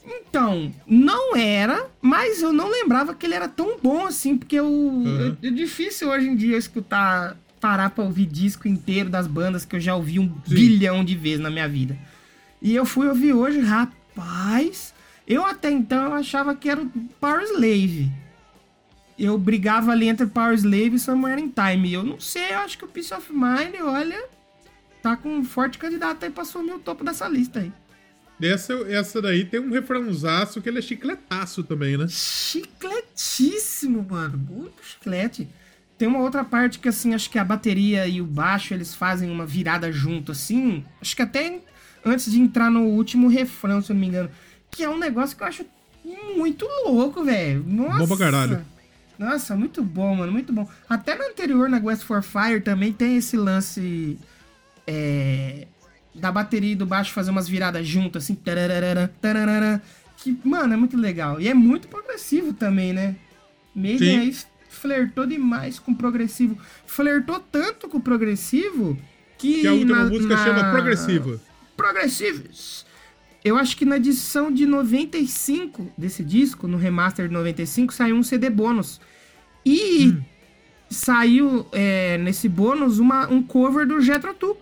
Então, 0.06 0.72
não 0.86 1.36
era, 1.36 1.88
mas 2.02 2.42
eu 2.42 2.52
não 2.54 2.70
lembrava 2.70 3.16
que 3.16 3.26
ele 3.26 3.34
era 3.36 3.48
tão 3.48 3.78
bom 3.82 4.06
assim, 4.06 4.38
porque 4.38 4.56
eu, 4.56 4.68
Uhum. 4.68 5.20
eu- 5.20 5.38
é 5.42 5.50
difícil 5.50 6.10
hoje 6.10 6.28
em 6.28 6.36
dia 6.36 6.58
escutar, 6.58 7.38
parar 7.60 7.90
pra 7.90 8.04
ouvir 8.04 8.26
disco 8.26 8.68
inteiro 8.68 9.10
das 9.10 9.28
bandas 9.28 9.66
que 9.66 9.76
eu 9.76 9.80
já 9.80 9.96
ouvi 9.96 10.20
um 10.20 10.28
Sim. 10.46 10.54
bilhão 10.56 11.04
de 11.06 11.16
vezes 11.16 11.40
na 11.40 11.50
minha 11.50 11.68
vida. 11.68 11.98
E 12.62 12.76
eu 12.76 12.86
fui 12.86 13.08
ouvir 13.08 13.34
hoje, 13.34 13.60
rapaz, 13.62 13.98
eu 15.28 15.46
até 15.46 15.72
então 15.72 16.14
achava 16.14 16.56
que 16.56 16.70
era 16.70 16.82
o 16.82 16.90
Power 17.20 17.44
Slave. 17.44 18.12
Eu 19.18 19.38
brigava 19.38 19.92
ali 19.92 20.08
entre 20.08 20.26
Power 20.26 20.54
Slave 20.54 20.96
e 20.96 21.00
Somewhere 21.00 21.42
in 21.42 21.50
Time. 21.50 21.94
Eu 21.94 22.04
não 22.04 22.20
sei, 22.20 22.54
eu 22.54 22.60
acho 22.60 22.78
que 22.78 22.86
o 22.86 22.88
Peace 22.88 23.14
of 23.14 23.32
Mind, 23.32 23.76
olha, 23.82 24.28
tá 25.02 25.16
com 25.16 25.30
um 25.30 25.44
forte 25.44 25.78
candidato 25.78 26.24
aí 26.26 26.32
pra 26.32 26.44
assumir 26.44 26.74
o 26.74 26.80
topo 26.80 27.04
dessa 27.04 27.28
lista 27.28 27.60
aí. 27.60 27.72
Essa, 28.42 28.74
essa 28.90 29.22
daí 29.22 29.46
tem 29.46 29.62
um 29.62 29.72
refrãozaço 29.72 30.62
que 30.62 30.68
ele 30.68 30.80
é 30.80 30.82
chicletaço 30.82 31.64
também, 31.64 31.98
né? 31.98 32.06
Chicletíssimo, 32.10 34.06
mano. 34.10 34.38
Muito 34.38 34.84
chiclete. 34.84 35.48
Tem 35.98 36.08
uma 36.08 36.20
outra 36.20 36.44
parte 36.44 36.80
que, 36.80 36.90
assim, 36.90 37.14
acho 37.14 37.30
que 37.30 37.40
a 37.40 37.44
bateria 37.46 38.06
e 38.06 38.22
o 38.22 38.26
baixo, 38.26 38.74
eles 38.74 38.94
fazem 38.94 39.32
uma 39.32 39.46
virada 39.46 39.90
junto, 39.92 40.34
assim. 40.34 40.84
Acho 41.02 41.16
que 41.16 41.22
até 41.22 41.62
antes 42.06 42.32
de 42.32 42.40
entrar 42.40 42.70
no 42.70 42.84
último 42.84 43.28
refrão, 43.28 43.82
se 43.82 43.92
eu 43.92 43.96
não 43.96 44.00
me 44.02 44.08
engano. 44.08 44.30
Que 44.72 44.84
é 44.84 44.90
um 44.90 44.98
negócio 44.98 45.36
que 45.36 45.44
eu 45.44 45.48
acho 45.48 45.66
muito 46.38 46.66
louco, 46.86 47.24
velho. 47.24 47.64
Nossa. 47.68 47.98
Bom 48.00 48.08
pra 48.08 48.18
caralho. 48.18 48.66
Nossa, 49.18 49.56
muito 49.56 49.82
bom, 49.84 50.16
mano. 50.16 50.32
Muito 50.32 50.52
bom. 50.54 50.70
Até 50.88 51.16
no 51.16 51.24
anterior, 51.24 51.68
na 51.70 51.80
Quest 51.82 52.04
for 52.04 52.22
Fire, 52.22 52.62
também 52.62 52.94
tem 52.94 53.18
esse 53.18 53.36
lance... 53.36 54.18
É, 54.88 55.66
da 56.14 56.32
bateria 56.32 56.72
e 56.72 56.76
do 56.76 56.86
baixo 56.86 57.12
fazer 57.12 57.32
umas 57.32 57.48
viradas 57.48 57.86
juntas, 57.88 58.24
assim. 58.24 58.36
tararara, 58.36 59.12
tararara, 59.20 59.82
que, 60.18 60.38
mano, 60.46 60.74
é 60.74 60.78
muito 60.78 60.96
legal. 60.96 61.42
E 61.42 61.48
é 61.48 61.54
muito 61.54 61.88
progressivo 61.88 62.54
também, 62.54 62.94
né? 62.94 63.16
Maiden 63.76 64.20
aí 64.20 64.36
flertou 64.70 65.26
demais 65.26 65.78
com 65.80 65.92
o 65.92 65.96
progressivo. 65.96 66.58
Flertou 66.86 67.40
tanto 67.40 67.90
com 67.90 67.98
o 67.98 68.02
progressivo 68.02 68.98
que. 69.38 69.62
Que 69.62 69.68
a 69.68 69.74
última 69.74 70.04
na- 70.04 70.10
música 70.10 70.36
na- 70.38 70.44
chama 70.46 70.72
Progressiva. 70.72 71.42
Progressivos. 71.76 72.86
Eu 73.44 73.58
acho 73.58 73.78
que 73.78 73.86
na 73.86 73.98
edição 73.98 74.52
de 74.52 74.66
95 74.66 75.92
desse 75.98 76.24
disco, 76.24 76.68
no 76.68 76.78
remaster 76.78 77.28
de 77.28 77.34
95, 77.34 77.94
saiu 77.94 78.16
um 78.16 78.24
CD 78.24 78.50
bônus. 78.50 79.00
E 79.64 80.08
Hum. 80.08 80.22
saiu 80.90 81.68
é, 81.72 82.18
nesse 82.18 82.50
bônus 82.50 82.98
uma, 83.00 83.28
um 83.28 83.44
cover 83.44 83.86
do 83.88 84.02
Jethro 84.02 84.34
Tull. 84.34 84.58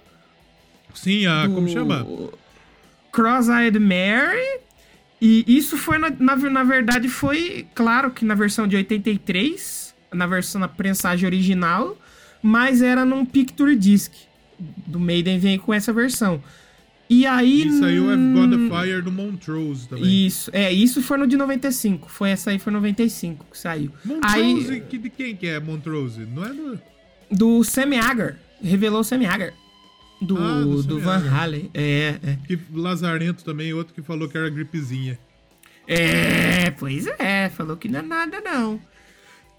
Sim, 0.94 1.26
a. 1.26 1.48
Como 1.48 1.68
do 1.68 1.72
chama? 1.72 2.06
Cross-Eyed 3.11 3.80
Mary. 3.80 4.60
E 5.22 5.45
isso 5.48 5.77
foi, 5.77 5.98
na, 5.98 6.10
na, 6.10 6.35
na 6.35 6.64
verdade, 6.64 7.07
foi, 7.07 7.65
claro 7.73 8.11
que 8.11 8.26
na 8.26 8.35
versão 8.35 8.68
de 8.68 8.76
83, 8.76 9.95
na 10.11 10.27
versão, 10.27 10.60
na 10.60 10.68
prensagem 10.68 11.26
original, 11.26 11.98
mas 12.41 12.81
era 12.81 13.06
num 13.06 13.26
Picture 13.26 13.73
Disc. 13.77 14.11
Do 14.60 14.99
Maiden 14.99 15.40
vem 15.40 15.57
com 15.57 15.73
essa 15.73 15.94
versão. 15.94 16.44
E 17.14 17.27
aí... 17.27 17.68
E 17.68 17.80
saiu 17.80 18.11
I've 18.11 18.19
hum, 18.19 18.34
Got 18.34 18.81
Fire 18.81 19.02
do 19.03 19.11
Montrose 19.11 19.88
também. 19.88 20.26
Isso, 20.26 20.49
é, 20.52 20.73
isso 20.73 20.99
foi 21.03 21.15
no 21.19 21.27
de 21.27 21.38
95. 21.38 22.10
Foi 22.10 22.31
essa 22.31 22.49
aí, 22.49 22.57
foi 22.57 22.73
95 22.73 23.45
que 23.52 23.57
saiu. 23.57 23.91
Montrose, 24.03 24.35
Aí, 24.35 24.81
que, 24.81 24.98
de 24.98 25.10
quem 25.11 25.35
que 25.35 25.45
é 25.45 25.60
Montrose? 25.60 26.26
Não 26.26 26.44
é 26.44 26.49
do... 26.49 26.81
do 27.30 27.64
Sammy. 27.64 27.98
Revelou 28.64 29.02
o 29.02 29.03
Sammy. 29.03 29.27
Do, 30.19 30.38
Ah, 30.40 30.61
do 30.61 30.81
do, 30.81 30.99
Van. 30.99 31.22
Halen. 31.30 31.69
É, 31.72 32.15
é. 32.23 32.38
Que 32.48 32.60
Lazarento 32.73 33.44
também, 33.44 33.73
outro 33.73 33.94
que 33.94 34.02
falou 34.02 34.27
que 34.27 34.35
era 34.35 34.49
gripezinha. 34.49 35.19
É, 35.88 36.72
pois 36.72 37.06
é, 37.19 37.49
falou 37.49 37.77
que 37.77 37.88
não 37.90 37.99
é 37.99 38.02
nada 38.02 38.41
não. 38.41 38.81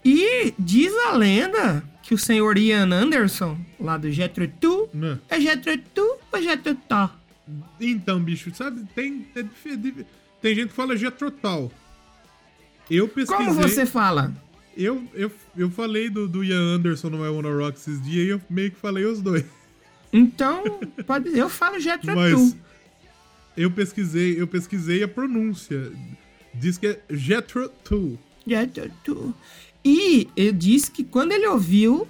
E 0.03 0.53
diz 0.59 0.91
a 1.07 1.15
lenda 1.15 1.83
que 2.03 2.13
o 2.13 2.17
senhor 2.17 2.57
Ian 2.57 2.91
Anderson, 2.91 3.57
lá 3.79 3.97
do 3.97 4.11
Jetro 4.11 4.45
Tull, 4.59 4.89
Né? 4.93 5.19
é 5.29 5.39
Jetro 5.39 5.77
Tull 5.93 6.19
ou 6.33 6.41
Jetro? 6.41 6.77
Então, 7.79 8.19
bicho, 8.19 8.53
sabe, 8.55 8.85
tem, 8.95 9.27
é 9.35 9.43
dif- 9.43 10.05
tem 10.41 10.55
gente 10.55 10.69
que 10.69 10.75
fala 10.75 10.97
Jetrotal. 10.97 11.71
Eu 12.89 13.07
pesquisei... 13.07 13.45
Como 13.45 13.61
você 13.61 13.85
fala? 13.85 14.33
Eu, 14.75 15.07
eu, 15.13 15.31
eu 15.55 15.71
falei 15.71 16.09
do, 16.09 16.27
do 16.27 16.43
Ian 16.43 16.75
Anderson 16.75 17.09
no 17.09 17.25
I 17.25 17.29
Wanna 17.29 17.49
Rock 17.49 17.77
esses 17.77 18.01
dias 18.03 18.27
e 18.27 18.29
eu 18.29 18.41
meio 18.49 18.71
que 18.71 18.77
falei 18.77 19.05
os 19.05 19.21
dois. 19.21 19.45
Então, 20.11 20.63
pode 21.05 21.37
eu 21.37 21.49
falo 21.49 21.79
Jetro 21.79 22.15
Mas 22.15 22.55
eu 23.55 23.71
pesquisei, 23.71 24.39
eu 24.39 24.47
pesquisei 24.47 25.03
a 25.03 25.07
pronúncia. 25.07 25.91
Diz 26.53 26.77
que 26.77 26.87
é. 26.87 27.01
Jetro 27.09 27.69
Tull. 27.83 28.19
E 29.83 30.29
ele 30.35 30.51
disse 30.51 30.91
que 30.91 31.03
quando 31.03 31.31
ele 31.31 31.47
ouviu 31.47 32.07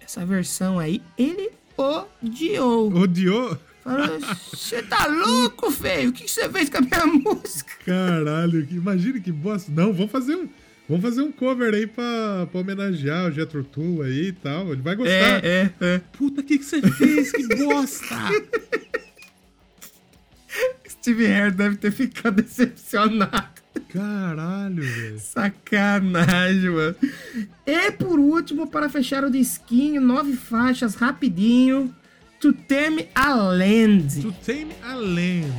essa 0.00 0.24
versão 0.24 0.78
aí, 0.78 1.02
ele 1.18 1.50
odiou. 1.76 2.92
Odiou? 2.94 3.58
Falou, 3.84 4.18
você 4.50 4.82
tá 4.82 5.06
louco, 5.06 5.70
feio? 5.70 6.08
O 6.08 6.12
que 6.12 6.26
você 6.26 6.48
fez 6.48 6.70
com 6.70 6.78
a 6.78 6.80
minha 6.80 7.06
música? 7.06 7.70
Caralho, 7.84 8.66
imagina 8.70 9.20
que 9.20 9.30
bosta. 9.30 9.70
Não, 9.70 9.92
vamos 9.92 10.10
fazer 10.10 10.34
um, 10.36 10.48
vamos 10.88 11.02
fazer 11.02 11.20
um 11.20 11.30
cover 11.30 11.74
aí 11.74 11.86
pra, 11.86 12.46
pra 12.50 12.60
homenagear 12.60 13.26
o 13.26 13.30
Jetro 13.30 13.62
Tull 13.62 14.00
aí 14.02 14.28
e 14.28 14.32
tal. 14.32 14.72
Ele 14.72 14.80
vai 14.80 14.96
gostar. 14.96 15.44
é, 15.44 15.70
é. 15.80 16.00
Puta, 16.12 16.40
o 16.40 16.44
que, 16.44 16.58
que 16.58 16.64
você 16.64 16.80
fez? 16.80 17.30
Que 17.30 17.46
bosta! 17.56 18.16
Steve 20.88 21.26
Harris 21.26 21.54
deve 21.54 21.76
ter 21.76 21.92
ficado 21.92 22.42
decepcionado. 22.42 23.48
Caralho, 23.92 24.82
velho. 24.82 25.18
Sacanagem, 25.18 26.70
mano. 26.70 26.96
E 27.66 27.90
por 27.92 28.18
último, 28.18 28.66
para 28.66 28.88
fechar 28.88 29.24
o 29.24 29.30
disquinho, 29.30 30.00
nove 30.00 30.34
faixas, 30.34 30.94
rapidinho. 30.94 31.94
To 32.44 32.52
Tame 32.52 33.08
a 33.14 33.34
Land. 33.34 34.20
To 34.20 34.30
Tame 34.44 34.74
a 34.82 34.94
Land. 34.94 35.50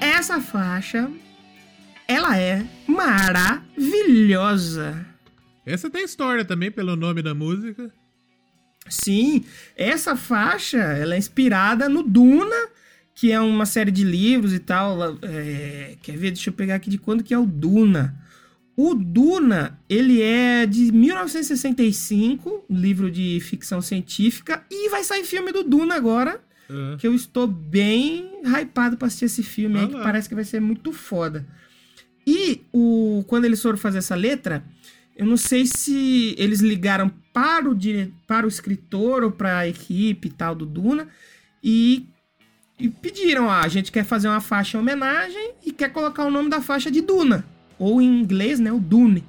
Essa 0.00 0.40
faixa, 0.40 1.08
ela 2.08 2.36
é 2.36 2.66
maravilhosa. 2.88 5.06
Essa 5.64 5.88
tem 5.88 6.04
história 6.04 6.44
também, 6.44 6.72
pelo 6.72 6.96
nome 6.96 7.22
da 7.22 7.32
música. 7.32 7.92
Sim, 8.88 9.44
essa 9.76 10.16
faixa 10.16 10.78
ela 10.78 11.14
é 11.14 11.18
inspirada 11.18 11.88
no 11.88 12.02
Duna, 12.02 12.73
que 13.14 13.30
é 13.30 13.40
uma 13.40 13.64
série 13.66 13.90
de 13.90 14.04
livros 14.04 14.52
e 14.52 14.58
tal. 14.58 15.16
é, 15.22 15.96
quer 16.02 16.16
ver? 16.16 16.32
Deixa 16.32 16.50
eu 16.50 16.54
pegar 16.54 16.74
aqui 16.76 16.90
de 16.90 16.98
quando 16.98 17.22
que 17.22 17.32
é 17.32 17.38
o 17.38 17.46
Duna. 17.46 18.20
O 18.76 18.94
Duna, 18.94 19.78
ele 19.88 20.20
é 20.20 20.66
de 20.66 20.90
1965, 20.90 22.64
um 22.68 22.76
livro 22.76 23.08
de 23.08 23.38
ficção 23.40 23.80
científica, 23.80 24.64
e 24.68 24.90
vai 24.90 25.04
sair 25.04 25.24
filme 25.24 25.52
do 25.52 25.62
Duna 25.62 25.94
agora, 25.94 26.40
Ah, 26.68 26.96
que 26.98 27.06
eu 27.06 27.14
estou 27.14 27.46
bem 27.46 28.40
hypado 28.44 28.96
pra 28.96 29.06
assistir 29.06 29.26
esse 29.26 29.44
filme 29.44 29.78
aí, 29.78 29.84
Ah 29.84 29.88
que 29.88 30.02
parece 30.02 30.28
que 30.28 30.34
vai 30.34 30.42
ser 30.42 30.60
muito 30.60 30.92
foda. 30.92 31.46
E 32.26 32.62
o, 32.72 33.24
quando 33.28 33.44
eles 33.44 33.62
foram 33.62 33.78
fazer 33.78 33.98
essa 33.98 34.16
letra, 34.16 34.64
eu 35.16 35.24
não 35.26 35.36
sei 35.36 35.66
se 35.66 36.34
eles 36.36 36.60
ligaram 36.60 37.08
para 37.32 37.70
o, 37.70 37.74
dire... 37.74 38.12
para 38.26 38.44
o 38.44 38.48
escritor 38.48 39.22
ou 39.22 39.30
para 39.30 39.58
a 39.58 39.68
equipe 39.68 40.28
e 40.28 40.30
tal 40.30 40.54
do 40.54 40.66
Duna 40.66 41.06
e, 41.62 42.06
e 42.78 42.88
pediram, 42.88 43.48
ah, 43.48 43.60
a 43.60 43.68
gente 43.68 43.92
quer 43.92 44.04
fazer 44.04 44.28
uma 44.28 44.40
faixa 44.40 44.76
em 44.76 44.80
homenagem 44.80 45.52
e 45.64 45.72
quer 45.72 45.90
colocar 45.90 46.24
o 46.24 46.30
nome 46.30 46.50
da 46.50 46.60
faixa 46.60 46.90
de 46.90 47.00
Duna, 47.00 47.44
ou 47.78 48.02
em 48.02 48.20
inglês, 48.20 48.58
né, 48.58 48.72
o 48.72 48.80
Dune. 48.80 49.24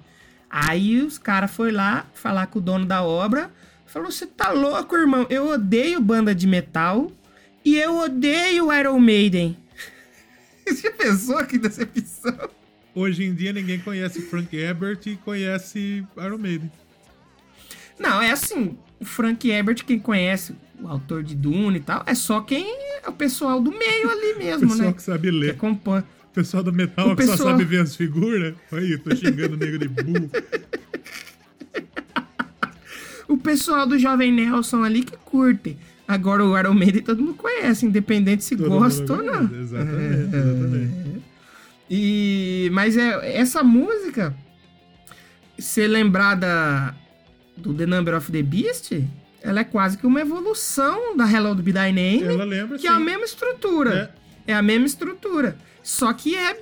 Aí 0.49 1.01
os 1.01 1.17
caras 1.17 1.51
foram 1.51 1.73
lá 1.73 2.05
falar 2.13 2.47
com 2.47 2.59
o 2.59 2.61
dono 2.61 2.85
da 2.85 3.03
obra, 3.03 3.51
falou, 3.85 4.11
você 4.11 4.25
tá 4.25 4.51
louco, 4.51 4.95
irmão, 4.95 5.27
eu 5.29 5.47
odeio 5.47 6.01
banda 6.01 6.33
de 6.33 6.47
metal 6.47 7.11
e 7.63 7.75
eu 7.75 7.97
odeio 7.97 8.71
Iron 8.73 8.99
Maiden. 8.99 9.57
Você 10.65 10.89
pensou 10.91 11.43
que 11.45 11.57
decepção? 11.57 12.49
Hoje 12.93 13.23
em 13.23 13.33
dia 13.33 13.51
ninguém 13.51 13.79
conhece 13.79 14.21
Frank 14.21 14.55
Herbert 14.55 14.99
e 15.05 15.15
conhece 15.17 16.05
Iron 16.17 16.37
Maiden. 16.37 16.71
Não, 17.99 18.21
é 18.21 18.31
assim, 18.31 18.77
o 18.99 19.05
Frank 19.05 19.49
Herbert, 19.49 19.83
quem 19.83 19.99
conhece 19.99 20.55
o 20.81 20.87
autor 20.87 21.23
de 21.23 21.35
Dune 21.35 21.77
e 21.77 21.81
tal, 21.81 22.03
é 22.05 22.13
só 22.15 22.41
quem 22.41 22.65
é 23.03 23.07
o 23.09 23.13
pessoal 23.13 23.59
do 23.61 23.71
meio 23.71 24.09
ali 24.09 24.33
O 24.35 24.37
mesmo, 24.39 24.69
pessoal 24.69 24.87
né? 24.89 24.93
que 24.93 25.01
sabe 25.01 25.29
Que 25.29 25.31
ler. 25.37 25.51
acompanha. 25.51 26.03
O 26.31 26.33
pessoal 26.35 26.61
do 26.63 26.73
metal 26.73 27.11
O 27.11 27.15
que 27.15 27.23
só 27.23 27.31
pessoal- 27.31 27.49
sabe 27.51 27.63
ver 27.63 27.81
as 27.81 27.95
figuras. 27.95 28.53
Aí, 28.71 28.97
tô 28.97 29.15
xingando 29.15 29.55
o 29.55 29.57
nego 29.57 29.77
de 29.79 29.87
burro. 29.87 30.29
O 33.27 33.37
pessoal 33.37 33.87
do 33.87 33.97
Jovem 33.97 34.31
Nelson 34.31 34.83
ali 34.83 35.03
que 35.03 35.17
curte. 35.17 35.75
Agora 36.07 36.45
o 36.45 36.57
Iron 36.57 36.75
Maiden 36.75 37.01
todo 37.01 37.21
mundo 37.23 37.33
conhece, 37.33 37.85
independente 37.85 38.43
se 38.43 38.55
Todo 38.55 38.69
gosta 38.69 39.11
ou 39.13 39.23
não. 39.23 39.47
conhece, 39.47 39.55
Exatamente, 39.63 40.35
exatamente. 40.35 41.21
E 41.89 42.69
mas 42.71 42.95
é 42.97 43.35
essa 43.37 43.63
música 43.63 44.35
ser 45.57 45.87
lembrada 45.87 46.95
do 47.57 47.73
The 47.73 47.87
Number 47.87 48.15
of 48.15 48.31
the 48.31 48.43
Beast, 48.43 48.91
ela 49.45 49.59
é 49.61 49.63
quase 49.63 49.97
que 49.97 50.05
uma 50.07 50.21
evolução 50.21 51.15
da 51.15 51.29
Hello 51.29 51.53
Be 51.55 51.71
Thy 51.71 51.91
Name, 51.91 52.23
Ela 52.23 52.43
lembra, 52.43 52.77
que 52.77 52.87
é 52.87 52.89
a 52.91 52.97
sim. 52.97 53.03
mesma 53.03 53.25
estrutura. 53.25 54.15
É. 54.47 54.53
a 54.53 54.61
mesma 54.61 54.85
estrutura. 54.85 55.57
Só 55.83 56.11
que 56.13 56.35
é 56.35 56.59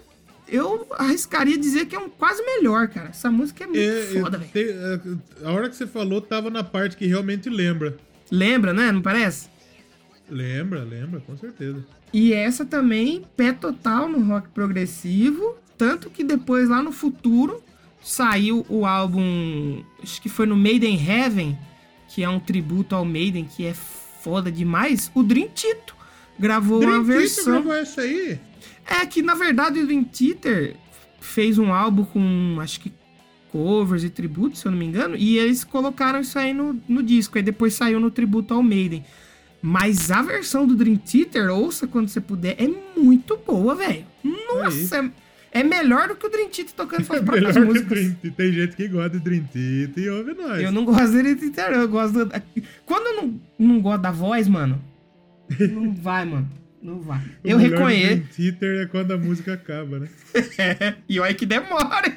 eu 0.48 0.86
arriscaria 0.92 1.58
dizer 1.58 1.86
que 1.86 1.96
é 1.96 2.00
um 2.00 2.10
quase 2.10 2.44
melhor, 2.44 2.88
cara. 2.90 3.10
Essa 3.10 3.32
música 3.32 3.64
é 3.64 3.68
muito 3.68 3.80
É, 3.80 4.22
foda, 4.22 4.38
é, 4.54 4.64
velho. 4.64 5.22
é, 5.42 5.48
a 5.48 5.52
hora 5.52 5.70
que 5.70 5.76
você 5.76 5.88
falou, 5.88 6.22
tava 6.22 6.50
na 6.50 6.64
parte 6.64 6.96
que 6.98 7.08
realmente 7.08 7.50
lembra. 7.50 7.98
Lembra, 8.30 8.74
né? 8.74 8.92
Não 8.92 9.02
parece? 9.02 9.48
Lembra, 10.30 10.84
lembra, 10.84 11.20
com 11.22 11.36
certeza. 11.38 11.84
E 12.12 12.34
essa 12.34 12.66
também, 12.66 13.26
pé 13.36 13.52
total 13.54 14.08
no 14.10 14.20
rock 14.24 14.50
progressivo. 14.50 15.58
Tanto 15.78 16.10
que 16.10 16.24
depois, 16.24 16.70
lá 16.70 16.82
no 16.84 16.92
futuro, 16.92 17.64
saiu 18.02 18.66
o 18.70 18.86
álbum. 18.86 19.84
Acho 20.02 20.22
que 20.22 20.30
foi 20.30 20.46
no 20.46 20.56
Maiden 20.56 20.96
Heaven, 20.96 21.58
que 22.14 22.23
é 22.23 22.30
um 22.30 22.40
tributo 22.40 22.95
ao 22.95 23.03
Maiden, 23.03 23.44
que 23.45 23.65
é 23.65 23.73
foda 23.73 24.52
demais. 24.52 25.10
O 25.15 25.23
Dream 25.23 25.49
Tito 25.53 25.95
gravou 26.38 26.80
Dream 26.80 26.91
uma 26.91 27.03
Theater 27.03 27.22
versão. 27.22 27.53
gravou 27.53 27.73
essa 27.73 28.02
aí? 28.02 28.40
É 28.85 29.06
que 29.06 29.23
na 29.23 29.34
verdade 29.34 29.80
o 29.80 29.85
Dream 29.88 30.03
Theater 30.03 30.76
fez 31.19 31.57
um 31.57 31.73
álbum 31.73 32.06
com 32.06 32.57
acho 32.60 32.80
que 32.80 32.94
covers 33.52 34.03
e 34.03 34.10
tributos, 34.10 34.60
se 34.60 34.68
eu 34.68 34.72
não 34.72 34.77
me 34.77 34.85
engano, 34.85 35.15
e 35.15 35.38
eles 35.38 35.64
colocaram 35.64 36.19
isso 36.19 36.38
aí 36.38 36.53
no, 36.53 36.80
no 36.88 37.02
disco, 37.02 37.38
aí 37.38 37.44
depois 37.44 37.73
saiu 37.73 37.99
no 37.99 38.11
tributo 38.11 38.53
ao 38.53 38.61
Maiden. 38.61 39.03
Mas 39.61 40.11
a 40.11 40.22
versão 40.22 40.68
do 40.68 40.76
Dream 40.76 40.98
Theater, 40.98 41.49
ouça 41.49 41.88
quando 41.88 42.10
você 42.10 42.19
puder, 42.19 42.56
é 42.60 42.68
muito 42.99 43.38
boa, 43.38 43.73
velho. 43.73 44.06
Nossa, 44.23 44.98
é, 44.98 45.11
é 45.54 45.64
melhor 45.64 46.08
do 46.08 46.16
que 46.16 46.26
o 46.26 46.30
Dream 46.30 46.50
Theater 46.50 46.74
tocando 46.74 47.06
suas 47.06 47.22
próprias 47.24 47.56
Melhor 47.56 47.74
que 47.74 47.80
músicas. 47.84 48.16
Dream. 48.20 48.34
Tem 48.34 48.52
gente 48.52 48.76
que 48.76 48.88
gosta 48.88 49.12
de 49.12 49.20
Dream 49.20 49.44
Theater 49.44 50.04
e 50.04 50.10
ouve 50.10 50.34
nós. 50.34 50.62
Eu 50.64 50.72
não 50.72 50.84
gosto 50.84 51.12
do 51.12 51.18
Dream 51.22 51.38
Theater, 51.38 51.76
eu 51.76 51.88
gosto 51.88 52.26
do... 52.26 52.32
Quando 52.86 53.06
eu 53.08 53.22
não, 53.22 53.42
não 53.60 53.82
gosto 53.82 54.02
da 54.02 54.12
voz, 54.12 54.48
mano, 54.48 54.84
não 55.72 55.94
vai, 55.96 56.26
mano. 56.26 56.50
Não 56.82 57.00
vai. 57.00 57.20
O 57.20 57.48
Eu 57.48 57.58
do 57.58 57.64
reconheço. 57.64 58.16
Dream 58.16 58.28
Theater 58.36 58.82
é 58.82 58.86
quando 58.88 59.12
a 59.12 59.18
música 59.18 59.54
acaba, 59.54 60.00
né? 60.00 60.10
e 61.08 61.20
olha 61.20 61.34
que 61.34 61.46
demora. 61.46 62.12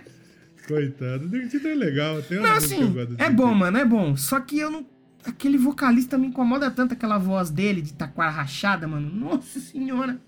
Coitado. 0.66 1.28
Dream 1.28 1.48
Theater 1.48 1.72
é 1.72 1.74
legal. 1.74 2.22
Tem 2.22 2.38
uma 2.38 2.48
Não, 2.48 2.56
assim, 2.56 2.86
do 2.90 3.16
é 3.18 3.30
bom, 3.30 3.54
mano, 3.54 3.76
é 3.76 3.84
bom. 3.84 4.16
Só 4.16 4.40
que 4.40 4.58
eu 4.58 4.70
não. 4.70 4.86
Aquele 5.24 5.58
vocalista 5.58 6.16
me 6.16 6.28
incomoda 6.28 6.70
tanto, 6.70 6.94
aquela 6.94 7.18
voz 7.18 7.50
dele 7.50 7.82
de 7.82 7.92
taquara 7.92 8.30
rachada, 8.30 8.88
mano. 8.88 9.10
Nossa 9.14 9.60
senhora. 9.60 10.18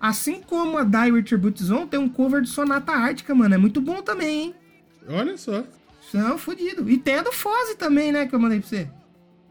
Assim 0.00 0.40
como 0.40 0.78
a 0.78 0.84
Your 1.06 1.40
Boots 1.40 1.70
On, 1.70 1.86
tem 1.86 1.98
um 1.98 2.08
cover 2.08 2.40
de 2.42 2.48
Sonata 2.48 2.92
Ártica, 2.92 3.34
mano. 3.34 3.54
É 3.54 3.58
muito 3.58 3.80
bom 3.80 4.00
também, 4.02 4.42
hein? 4.42 4.54
Olha 5.08 5.36
só. 5.36 5.64
Não, 6.14 6.38
fodido. 6.38 6.88
E 6.88 6.96
tem 6.98 7.16
a 7.16 7.22
do 7.22 7.32
Foze 7.32 7.76
também, 7.76 8.12
né? 8.12 8.26
Que 8.26 8.34
eu 8.34 8.38
mandei 8.38 8.60
pra 8.60 8.68
você. 8.68 8.88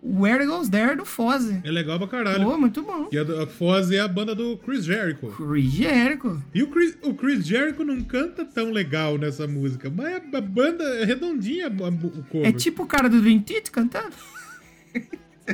Where 0.02 0.46
Goes 0.46 0.70
There 0.70 0.96
do 0.96 1.04
Foze. 1.06 1.60
É 1.64 1.70
legal 1.72 1.98
pra 1.98 2.08
caralho. 2.08 2.44
Pô, 2.46 2.58
muito 2.58 2.82
bom. 2.82 3.10
E 3.12 3.18
a, 3.18 3.24
do- 3.24 3.42
a 3.42 3.48
Foz 3.48 3.92
é 3.92 4.00
a 4.00 4.08
banda 4.08 4.34
do 4.34 4.56
Chris 4.58 4.86
Jericho. 4.86 5.28
Chris 5.36 5.66
Jericho. 5.72 6.42
E 6.54 6.64
o 6.64 6.68
Chris, 6.70 6.98
o 7.04 7.14
Chris 7.14 7.46
Jericho 7.46 7.84
não 7.84 8.02
canta 8.02 8.46
tão 8.46 8.72
legal 8.72 9.18
nessa 9.18 9.48
música, 9.48 9.92
mas 9.94 10.22
a 10.34 10.40
banda 10.42 10.84
é 11.00 11.04
redondinha 11.04 11.68
o 11.68 12.24
cover. 12.30 12.48
É 12.48 12.52
tipo 12.52 12.84
o 12.84 12.88
cara 12.88 13.10
do 13.10 13.20
Dream 13.22 13.40
Theater 13.42 13.72
cantando. 13.72 14.14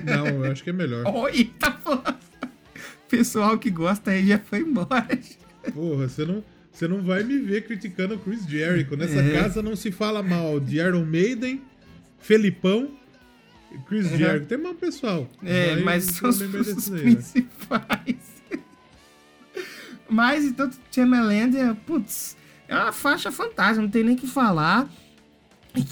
Não, 0.03 0.28
eu 0.28 0.52
acho 0.52 0.64
que 0.64 0.70
é 0.70 0.74
melhor. 0.74 1.06
Oi, 1.15 1.52
tá 1.60 1.72
falando. 1.72 2.15
Pessoal 3.18 3.60
que 3.60 3.69
gosta 3.69 4.10
aí 4.10 4.26
já 4.26 4.40
foi 4.40 4.61
embora. 4.61 5.07
Porra, 5.72 6.07
você 6.07 6.26
não, 6.26 6.44
você 6.72 6.88
não 6.88 7.03
vai 7.03 7.23
me 7.23 7.38
ver 7.38 7.64
criticando 7.64 8.15
o 8.15 8.19
Chris 8.19 8.44
Jericho. 8.48 8.95
Nessa 8.98 9.19
É. 9.19 9.34
casa 9.40 9.61
não 9.61 9.76
se 9.76 9.91
fala 9.91 10.23
mal 10.23 10.60
de 10.60 10.77
Iron 10.77 11.06
Maiden, 11.06 11.61
Felipão 12.18 12.90
e 13.72 13.77
Chris 13.88 14.10
Jericho. 14.10 14.48
Tem 14.48 14.57
mais 14.57 14.77
pessoal. 14.77 15.30
É, 15.44 15.76
mas 15.76 16.06
são 16.06 16.27
os, 16.27 16.41
os 16.41 16.91
aí, 16.91 17.06
né? 17.06 17.11
principais. 17.11 18.15
mas 20.10 20.44
então, 20.45 20.72
Chamberlain 20.91 21.56
é, 21.56 21.72
putz, 21.85 22.35
é 22.68 22.76
uma 22.76 22.91
faixa 22.91 23.31
fantástica, 23.31 23.84
não 23.84 23.90
tem 23.90 24.03
nem 24.03 24.15
o 24.15 24.18
que 24.18 24.26
falar. 24.27 24.90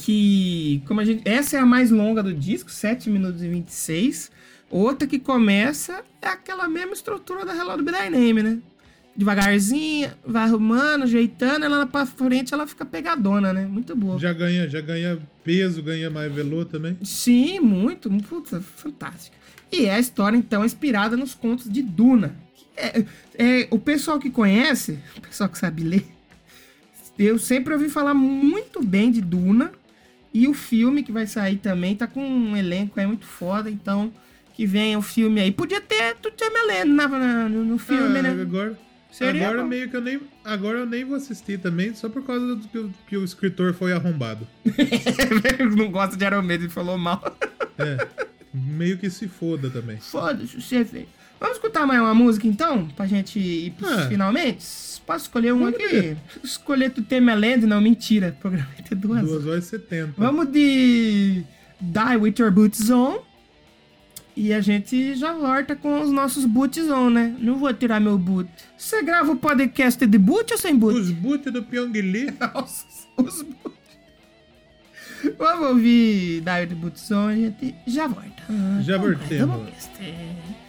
Que, 0.04 0.82
como 0.88 1.00
a 1.02 1.06
gente. 1.06 1.22
Essa 1.24 1.58
é 1.58 1.60
a 1.60 1.66
mais 1.68 1.92
longa 1.92 2.24
do 2.24 2.34
disco, 2.34 2.72
7 2.72 3.12
minutos 3.12 3.44
e 3.44 3.48
26. 3.48 4.32
Outra 4.72 5.06
que 5.06 5.20
começa 5.20 6.02
é 6.22 6.28
aquela 6.28 6.68
mesma 6.70 6.94
estrutura 6.94 7.46
da 7.46 7.54
Hello 7.54 7.84
Thy 7.84 8.10
Name, 8.10 8.42
né? 8.42 8.60
Devagarzinho, 9.14 10.10
vai 10.26 10.44
arrumando, 10.44 11.04
ajeitando, 11.04 11.66
ela 11.66 11.86
pra 11.86 12.06
frente 12.06 12.54
ela 12.54 12.66
fica 12.66 12.86
pegadona, 12.86 13.52
né? 13.52 13.66
Muito 13.66 13.94
boa. 13.94 14.18
Já 14.18 14.32
ganha, 14.32 14.70
já 14.70 14.80
ganha 14.80 15.20
peso, 15.44 15.84
ganha 15.84 16.10
mais 16.10 16.34
velô 16.34 16.64
também. 16.64 16.98
Sim, 17.04 17.60
muito, 17.60 18.10
puta, 18.24 18.62
fantástica. 18.62 19.36
E 19.70 19.86
é 19.86 19.96
a 19.96 20.00
história, 20.00 20.38
então, 20.38 20.64
inspirada 20.64 21.18
nos 21.18 21.34
contos 21.34 21.70
de 21.70 21.82
Duna. 21.82 22.34
É, 22.78 23.04
é, 23.38 23.68
o 23.70 23.78
pessoal 23.78 24.18
que 24.18 24.30
conhece, 24.30 24.98
o 25.18 25.22
pessoal 25.22 25.50
que 25.50 25.58
sabe 25.58 25.84
ler, 25.84 26.06
eu 27.20 27.38
sempre 27.38 27.74
ouvi 27.74 27.90
falar 27.90 28.14
muito 28.14 28.82
bem 28.82 29.12
de 29.12 29.20
Duna. 29.22 29.74
E 30.34 30.48
o 30.48 30.54
filme 30.54 31.04
que 31.04 31.12
vai 31.12 31.28
sair 31.28 31.58
também 31.58 31.94
tá 31.94 32.08
com 32.08 32.26
um 32.26 32.56
elenco 32.56 32.98
aí 32.98 33.06
muito 33.06 33.26
foda, 33.26 33.70
então 33.70 34.14
que 34.62 34.68
venha 34.68 35.00
o 35.00 35.02
filme 35.02 35.42
aí. 35.42 35.52
Podia 35.52 35.82
ter 35.82 36.16
tu 36.22 36.30
Meleno 36.52 36.94
na, 36.94 37.08
na- 37.08 37.50
no, 37.50 37.66
filme, 37.80 38.20
Ah, 38.20 38.22
né? 38.22 38.42
Agora, 38.44 38.78
Seria 39.12 39.48
agora 39.48 39.64
bom. 39.64 39.68
meio 39.70 39.90
que 39.90 39.96
eu 39.98 40.02
nem. 40.02 40.20
Agora 40.46 40.78
eu 40.80 40.86
nem 40.86 41.04
vou 41.04 41.16
assistir 41.16 41.58
também, 41.60 41.96
só 41.96 42.08
por 42.10 42.24
causa 42.24 42.56
do 42.56 42.68
que, 42.68 42.78
o- 42.78 42.94
que 43.08 43.18
o 43.18 43.24
escritor 43.24 43.74
foi 43.74 43.92
arrombado. 43.92 44.48
Não 45.76 45.90
gosta 45.90 46.16
de 46.16 46.24
Iron 46.24 46.44
Maiden, 46.44 46.70
falou 46.70 46.96
mal. 46.96 47.24
É. 47.80 48.08
meio 48.54 49.00
que 49.00 49.10
se 49.10 49.28
foda 49.28 49.68
também. 49.72 49.98
Foda-se, 49.98 50.62
você 50.62 50.84
velho. 50.84 51.08
Vamos 51.40 51.56
escutar 51.58 51.88
mais 51.88 52.00
uma 52.00 52.14
música 52.14 52.46
então? 52.46 52.88
Pra 52.90 53.08
gente 53.08 53.40
ir 53.40 53.72
pros 53.72 53.92
Ah. 53.92 54.08
finalmente? 54.08 54.64
Posso 55.08 55.26
escolher 55.26 55.54
uma 55.54 55.70
aqui? 55.70 55.88
ver. 55.88 56.18
Escolher 56.44 56.92
Land? 57.36 57.66
Não, 57.66 57.82
mentira. 57.82 58.36
O 58.38 58.40
programa 58.42 58.70
vai 58.76 58.84
ter 58.88 58.94
duas. 58.94 59.24
2 59.28 59.48
horas 59.48 59.66
e 59.66 59.70
70. 59.70 60.14
Vamos 60.20 60.46
de 60.52 61.44
Die 61.82 62.16
With 62.20 62.36
Your 62.38 62.52
Boots 62.52 62.92
On. 62.92 63.24
E 64.36 64.54
a 64.54 64.62
gente 64.62 65.16
já 65.16 65.34
volta 65.34 65.76
com 65.76 66.02
os 66.02 66.10
nossos 66.10 66.46
boots 66.46 66.90
on, 66.90 67.10
né? 67.10 67.36
Não 67.40 67.58
vou 67.58 67.74
tirar 67.74 68.00
meu 68.00 68.18
boot. 68.18 68.50
Você 68.78 69.04
grava 69.04 69.32
o 69.32 69.36
podcast 69.36 70.06
de 70.06 70.18
boot 70.18 70.52
ou 70.52 70.58
sem 70.58 70.76
boot? 70.76 70.98
Os 70.98 71.12
boot 71.12 71.50
do 71.52 71.64
Pyongyi. 71.64 72.34
Nossa, 72.40 72.86
os 73.18 73.42
boots. 73.42 73.82
Vamos 75.38 75.68
ouvir 75.70 76.42
Die 76.42 76.50
With 76.50 76.70
Your 76.72 76.76
Boots 76.80 77.12
On, 77.12 77.28
a 77.28 77.36
gente 77.36 77.76
já 77.86 78.08
volta. 78.08 78.44
Já 78.82 78.98
Com 79.46 80.61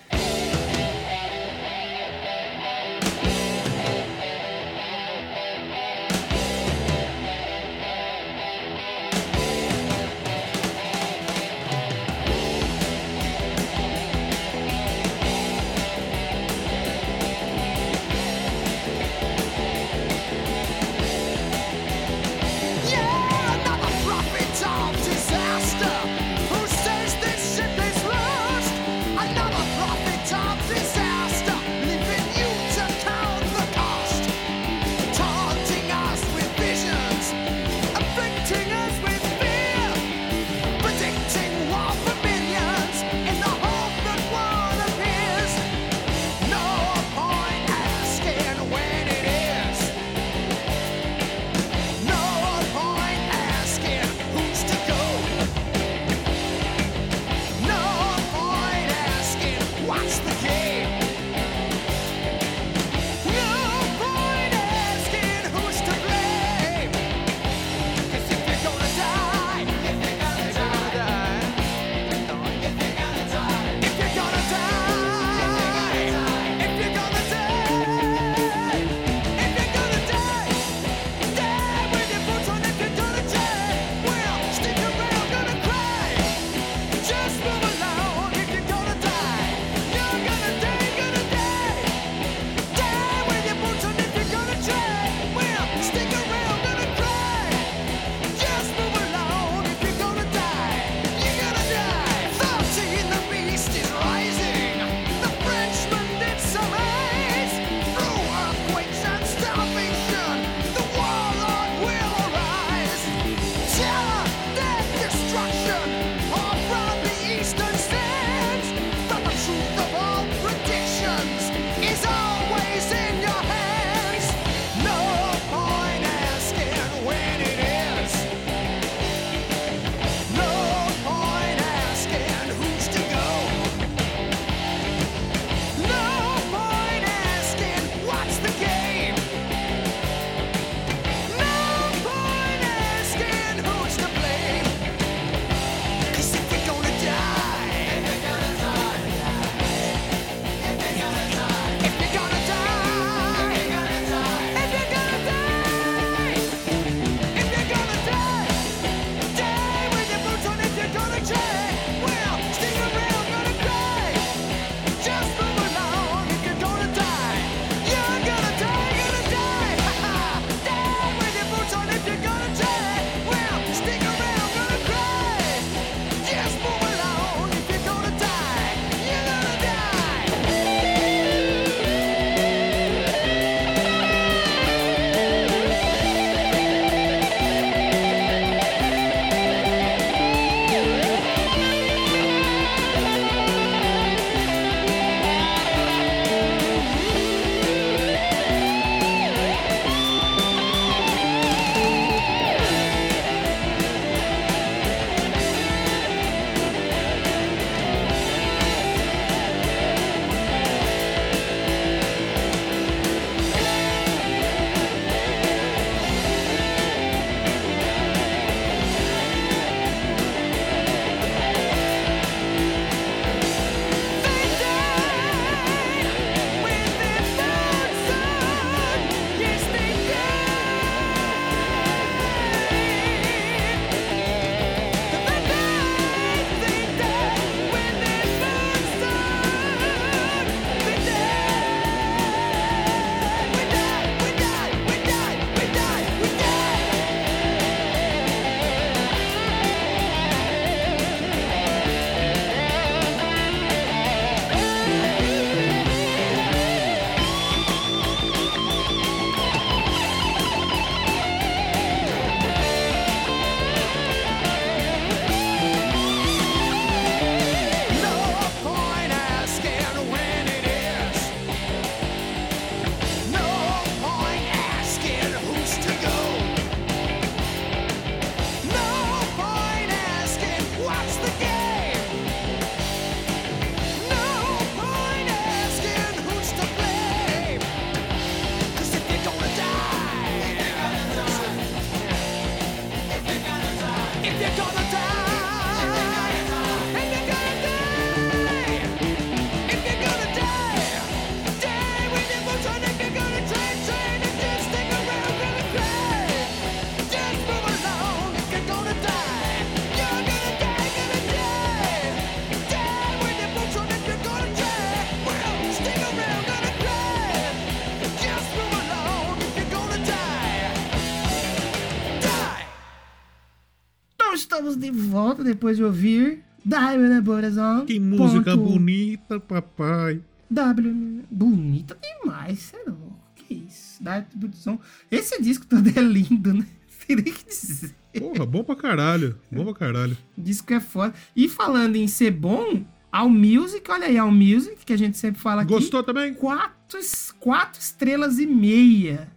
volta 325.32 325.42
depois 325.42 325.76
de 325.78 325.84
ouvir 325.84 326.40
Diamond 326.64 327.12
and 327.14 327.22
Buddhism. 327.22 327.84
Que 327.86 327.98
música 327.98 328.54
ponto 328.56 328.68
bonita, 328.70 329.40
papai. 329.40 330.20
W. 330.50 331.22
Bonita 331.30 331.96
demais, 332.00 332.72
louco. 332.86 333.16
Que 333.34 333.54
isso? 333.66 334.02
Diamond 334.02 334.26
Buddhism. 334.36 334.74
Esse 335.10 335.42
disco 335.42 335.66
todo 335.66 335.88
é 335.88 336.00
lindo, 336.00 336.52
né? 336.54 336.66
O 337.12 337.16
que 337.16 337.32
dizer. 337.46 337.94
Porra, 338.18 338.46
bom 338.46 338.62
pra 338.62 338.76
caralho. 338.76 339.36
Bom 339.50 339.64
pra 339.64 339.74
caralho. 339.74 340.16
Disco 340.38 340.72
é 340.72 340.80
foda. 340.80 341.12
E 341.34 341.48
falando 341.48 341.96
em 341.96 342.06
ser 342.06 342.30
bom, 342.30 342.84
All 343.10 343.28
Music, 343.28 343.90
olha 343.90 344.06
aí, 344.06 344.16
All 344.16 344.30
Music, 344.30 344.76
que 344.86 344.92
a 344.92 344.96
gente 344.96 345.18
sempre 345.18 345.40
fala 345.40 345.62
aqui. 345.62 345.72
Gostou 345.72 346.02
também? 346.02 346.32
Quatro, 346.32 347.00
quatro 347.40 347.80
estrelas 347.80 348.38
e 348.38 348.46
meia. 348.46 349.28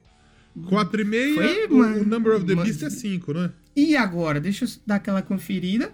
4 0.69 1.01
e 1.01 1.03
meia, 1.03 1.35
Foi, 1.35 1.65
o, 1.67 1.77
mano. 1.77 2.01
o 2.01 2.05
Number 2.05 2.35
of 2.35 2.45
the 2.45 2.55
Mano. 2.55 2.65
Beast 2.65 2.83
é 2.83 2.89
5, 2.89 3.33
né? 3.33 3.51
E 3.75 3.95
agora, 3.95 4.39
deixa 4.39 4.65
eu 4.65 4.69
dar 4.85 4.95
aquela 4.95 5.21
conferida 5.21 5.91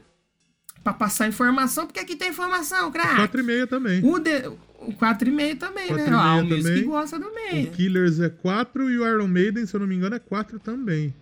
pra 0.84 0.94
passar 0.94 1.28
informação, 1.28 1.86
porque 1.86 2.00
aqui 2.00 2.16
tem 2.16 2.30
informação, 2.30 2.92
craque. 2.92 3.16
4 3.16 3.42
e 3.42 3.44
meia 3.44 3.68
também. 3.68 4.04
O, 4.04 4.20
de, 4.20 4.48
o 4.80 4.94
4,5 4.94 5.58
também, 5.58 5.88
Quatro 5.88 5.96
né? 5.96 6.08
e 6.08 6.12
meia 6.12 6.42
o 6.42 6.44
Music 6.46 6.64
também. 6.64 6.84
gosta 6.86 7.20
do 7.20 7.28
O 7.28 7.34
meio. 7.36 7.72
Killers 7.72 8.20
é 8.20 8.30
4 8.30 8.90
e 8.90 8.98
o 9.00 9.08
Iron 9.08 9.28
Maiden, 9.28 9.66
se 9.66 9.76
eu 9.76 9.80
não 9.80 9.88
me 9.88 9.96
engano, 9.96 10.16
é 10.16 10.20
4 10.20 10.60
também. 10.60 11.14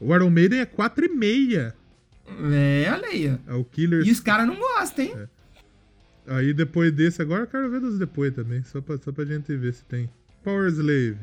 O 0.00 0.14
Iron 0.14 0.30
Maiden 0.30 0.60
é 0.60 0.66
4 0.66 1.04
e 1.04 1.08
meia. 1.08 1.74
É, 2.52 2.90
olha 2.92 3.08
aí, 3.08 3.38
ó. 3.48 3.52
É 3.52 3.54
o 3.54 3.64
Killers. 3.64 4.06
E 4.06 4.10
os 4.10 4.20
caras 4.20 4.46
não 4.46 4.56
gostam, 4.56 5.04
hein? 5.04 5.14
Aí 6.26 6.54
depois 6.54 6.90
desse, 6.92 7.20
agora 7.20 7.42
eu 7.42 7.46
quero 7.46 7.70
ver 7.70 7.80
dos 7.80 7.98
depois 7.98 8.34
também, 8.34 8.62
só 8.64 8.80
pra, 8.80 8.96
só 8.96 9.12
pra 9.12 9.26
gente 9.26 9.54
ver 9.56 9.74
se 9.74 9.84
tem. 9.84 10.08
Power 10.42 10.68
Slave, 10.70 11.18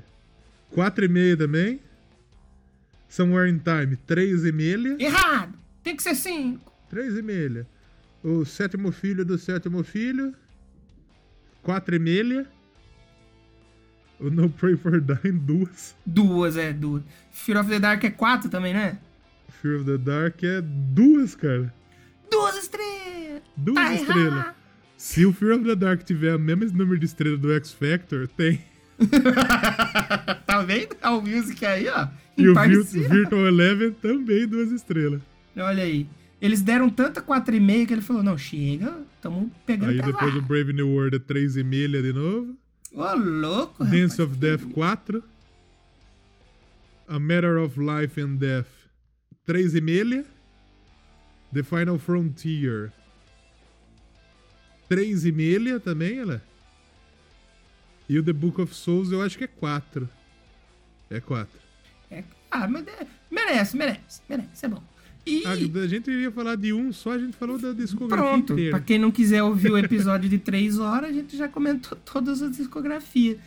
4 0.71 1.05
e 1.05 1.07
meia 1.07 1.37
também. 1.37 1.79
Somewhere 3.11 3.49
in 3.49 3.59
Time, 3.59 3.97
3 4.07 4.45
e 4.45 4.51
meia. 4.53 4.95
Errado! 4.97 5.53
Tem 5.83 5.97
que 5.97 6.01
ser 6.01 6.15
5. 6.15 6.71
3 6.89 7.17
e 7.17 7.21
meia. 7.21 7.67
O 8.23 8.45
sétimo 8.45 8.89
filho 8.93 9.25
do 9.25 9.37
sétimo 9.37 9.83
filho, 9.83 10.33
4 11.61 11.95
e 11.95 11.99
meia. 11.99 12.47
O 14.17 14.29
No 14.29 14.49
Pray 14.49 14.77
for 14.77 15.01
Dying, 15.01 15.39
2. 15.39 15.95
Duas, 16.05 16.55
é, 16.55 16.71
duas. 16.71 17.03
Fear 17.33 17.59
of 17.59 17.69
the 17.69 17.79
Dark 17.79 18.01
é 18.05 18.11
4 18.11 18.49
também, 18.49 18.73
né? 18.73 18.97
Fear 19.61 19.81
of 19.81 19.85
the 19.85 19.97
Dark 19.97 20.41
é 20.43 20.61
2, 20.61 21.35
cara. 21.35 21.73
Duas 22.31 22.55
estrelas! 22.55 23.41
Duas 23.57 23.75
Tá 23.75 23.93
estrelas. 23.93 24.25
errado. 24.25 24.55
Se 24.95 25.25
o 25.25 25.33
Fear 25.33 25.55
of 25.57 25.65
the 25.65 25.75
Dark 25.75 26.03
tiver 26.03 26.33
o 26.35 26.39
mesmo 26.39 26.77
número 26.77 26.97
de 26.97 27.07
estrelas 27.07 27.39
do 27.41 27.51
X 27.51 27.73
Factor, 27.73 28.25
tem. 28.29 28.63
tá 30.45 30.61
vendo? 30.61 30.95
All 31.01 31.21
Music 31.21 31.65
aí, 31.65 31.89
ó. 31.89 32.07
E 32.37 32.47
o. 32.47 32.53
Virtual 32.53 33.47
Eleven 33.47 33.91
também 33.91 34.47
duas 34.47 34.71
estrelas. 34.71 35.21
Olha 35.55 35.83
aí. 35.83 36.07
Eles 36.41 36.61
deram 36.61 36.89
tanta 36.89 37.21
4,5 37.21 37.85
que 37.87 37.93
ele 37.93 38.01
falou: 38.01 38.23
não, 38.23 38.37
chega, 38.37 38.97
tamo 39.21 39.51
pegando 39.65 39.91
Aí 39.91 39.97
depois 39.97 40.15
o 40.15 40.17
pesado. 40.17 40.41
Brave 40.41 40.73
New 40.73 40.89
World 40.89 41.17
é 41.17 41.19
3 41.19 41.57
e 41.57 41.63
meia 41.63 42.01
de 42.01 42.13
novo. 42.13 42.55
Ô, 42.93 43.13
louco, 43.13 43.83
Dance 43.83 44.17
rapaz. 44.17 44.19
of 44.19 44.35
Death 44.37 44.63
4. 44.73 45.23
A 47.07 47.19
Matter 47.19 47.57
of 47.57 47.79
Life 47.79 48.19
and 48.19 48.35
Death 48.37 48.67
3 49.45 49.75
e 49.75 49.81
meia. 49.81 50.25
The 51.53 51.63
Final 51.63 51.99
Frontier 51.99 52.91
3 54.87 55.25
e 55.25 55.31
meia 55.31 55.79
também, 55.79 56.19
ela. 56.19 56.41
E 58.09 58.17
o 58.17 58.23
The 58.23 58.33
Book 58.33 58.59
of 58.61 58.73
Souls 58.73 59.11
eu 59.11 59.21
acho 59.21 59.37
que 59.37 59.43
é 59.43 59.47
4. 59.47 60.09
É 61.09 61.19
4. 61.19 61.60
Ah, 62.51 62.65
é- 62.65 63.07
merece, 63.31 63.77
merece, 63.77 64.21
merece, 64.29 64.65
é 64.65 64.67
bom. 64.69 64.83
E 65.25 65.45
A, 65.45 65.51
a 65.51 65.87
gente 65.87 66.09
iria 66.09 66.31
falar 66.31 66.55
de 66.55 66.73
um 66.73 66.91
só, 66.91 67.11
a 67.11 67.17
gente 67.17 67.37
falou 67.37 67.57
da 67.57 67.71
discografia 67.73 68.25
pronto, 68.25 68.53
inteira. 68.53 68.71
pra 68.71 68.79
quem 68.79 68.97
não 68.99 69.11
quiser 69.11 69.41
ouvir 69.43 69.71
o 69.71 69.77
episódio 69.77 70.27
de 70.27 70.37
3 70.39 70.79
horas, 70.79 71.11
a 71.11 71.13
gente 71.13 71.37
já 71.37 71.47
comentou 71.47 71.97
todas 72.03 72.41
as 72.41 72.57
discografias. 72.57 73.37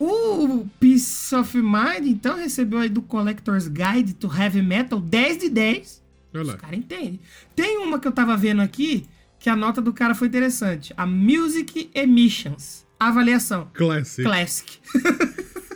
O 0.00 0.64
Peace 0.80 1.34
of 1.34 1.56
Mind, 1.60 2.06
então, 2.06 2.36
recebeu 2.36 2.78
aí 2.78 2.88
do 2.88 3.02
Collector's 3.02 3.68
Guide 3.68 4.14
to 4.14 4.30
Heavy 4.32 4.62
Metal 4.62 5.00
10 5.00 5.38
de 5.38 5.48
10. 5.50 6.02
Olha 6.34 6.42
Os 6.44 6.54
caras 6.54 6.78
entendem. 6.78 7.20
Tem 7.54 7.78
uma 7.78 7.98
que 7.98 8.06
eu 8.08 8.12
tava 8.12 8.36
vendo 8.36 8.62
aqui, 8.62 9.06
que 9.40 9.50
a 9.50 9.56
nota 9.56 9.82
do 9.82 9.92
cara 9.92 10.14
foi 10.14 10.28
interessante. 10.28 10.94
A 10.96 11.04
Music 11.04 11.90
Emissions. 11.94 12.86
Avaliação. 12.98 13.68
Classic. 13.74 14.22
Classic. 14.24 14.78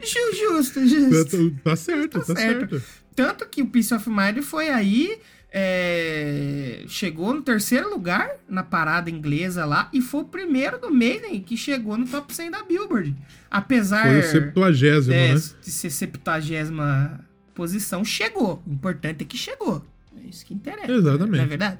Ju- 0.00 0.36
justo, 0.36 0.86
justo. 0.86 1.50
Tá, 1.50 1.70
tá 1.70 1.76
certo, 1.76 2.20
tá, 2.20 2.36
certo. 2.36 2.82
Tanto 3.14 3.46
que 3.48 3.62
o 3.62 3.66
Peace 3.66 3.92
of 3.92 4.08
Mind 4.08 4.38
foi 4.42 4.68
aí, 4.68 5.18
é, 5.52 6.84
chegou 6.86 7.34
no 7.34 7.42
terceiro 7.42 7.90
lugar 7.90 8.30
na 8.48 8.62
parada 8.62 9.10
inglesa 9.10 9.64
lá 9.64 9.88
e 9.92 10.00
foi 10.00 10.20
o 10.20 10.24
primeiro 10.24 10.78
do 10.78 10.90
Maiden 10.92 11.40
que 11.40 11.56
chegou 11.56 11.96
no 11.96 12.06
top 12.06 12.34
100 12.34 12.50
da 12.50 12.62
Billboard. 12.62 13.16
Apesar 13.50 14.06
Foi 14.06 14.20
o 14.20 14.22
septuagésimo, 14.22 15.14
é, 15.14 15.34
né? 15.34 15.40
de 15.62 15.70
ser 15.70 15.90
70 15.90 17.20
posição, 17.54 18.04
chegou. 18.04 18.62
O 18.66 18.72
importante 18.72 19.22
é 19.22 19.24
que 19.24 19.36
chegou. 19.36 19.84
É 20.16 20.28
isso 20.28 20.46
que 20.46 20.54
interessa. 20.54 20.92
Exatamente. 20.92 21.36
Não 21.38 21.44
é 21.44 21.46
verdade? 21.46 21.78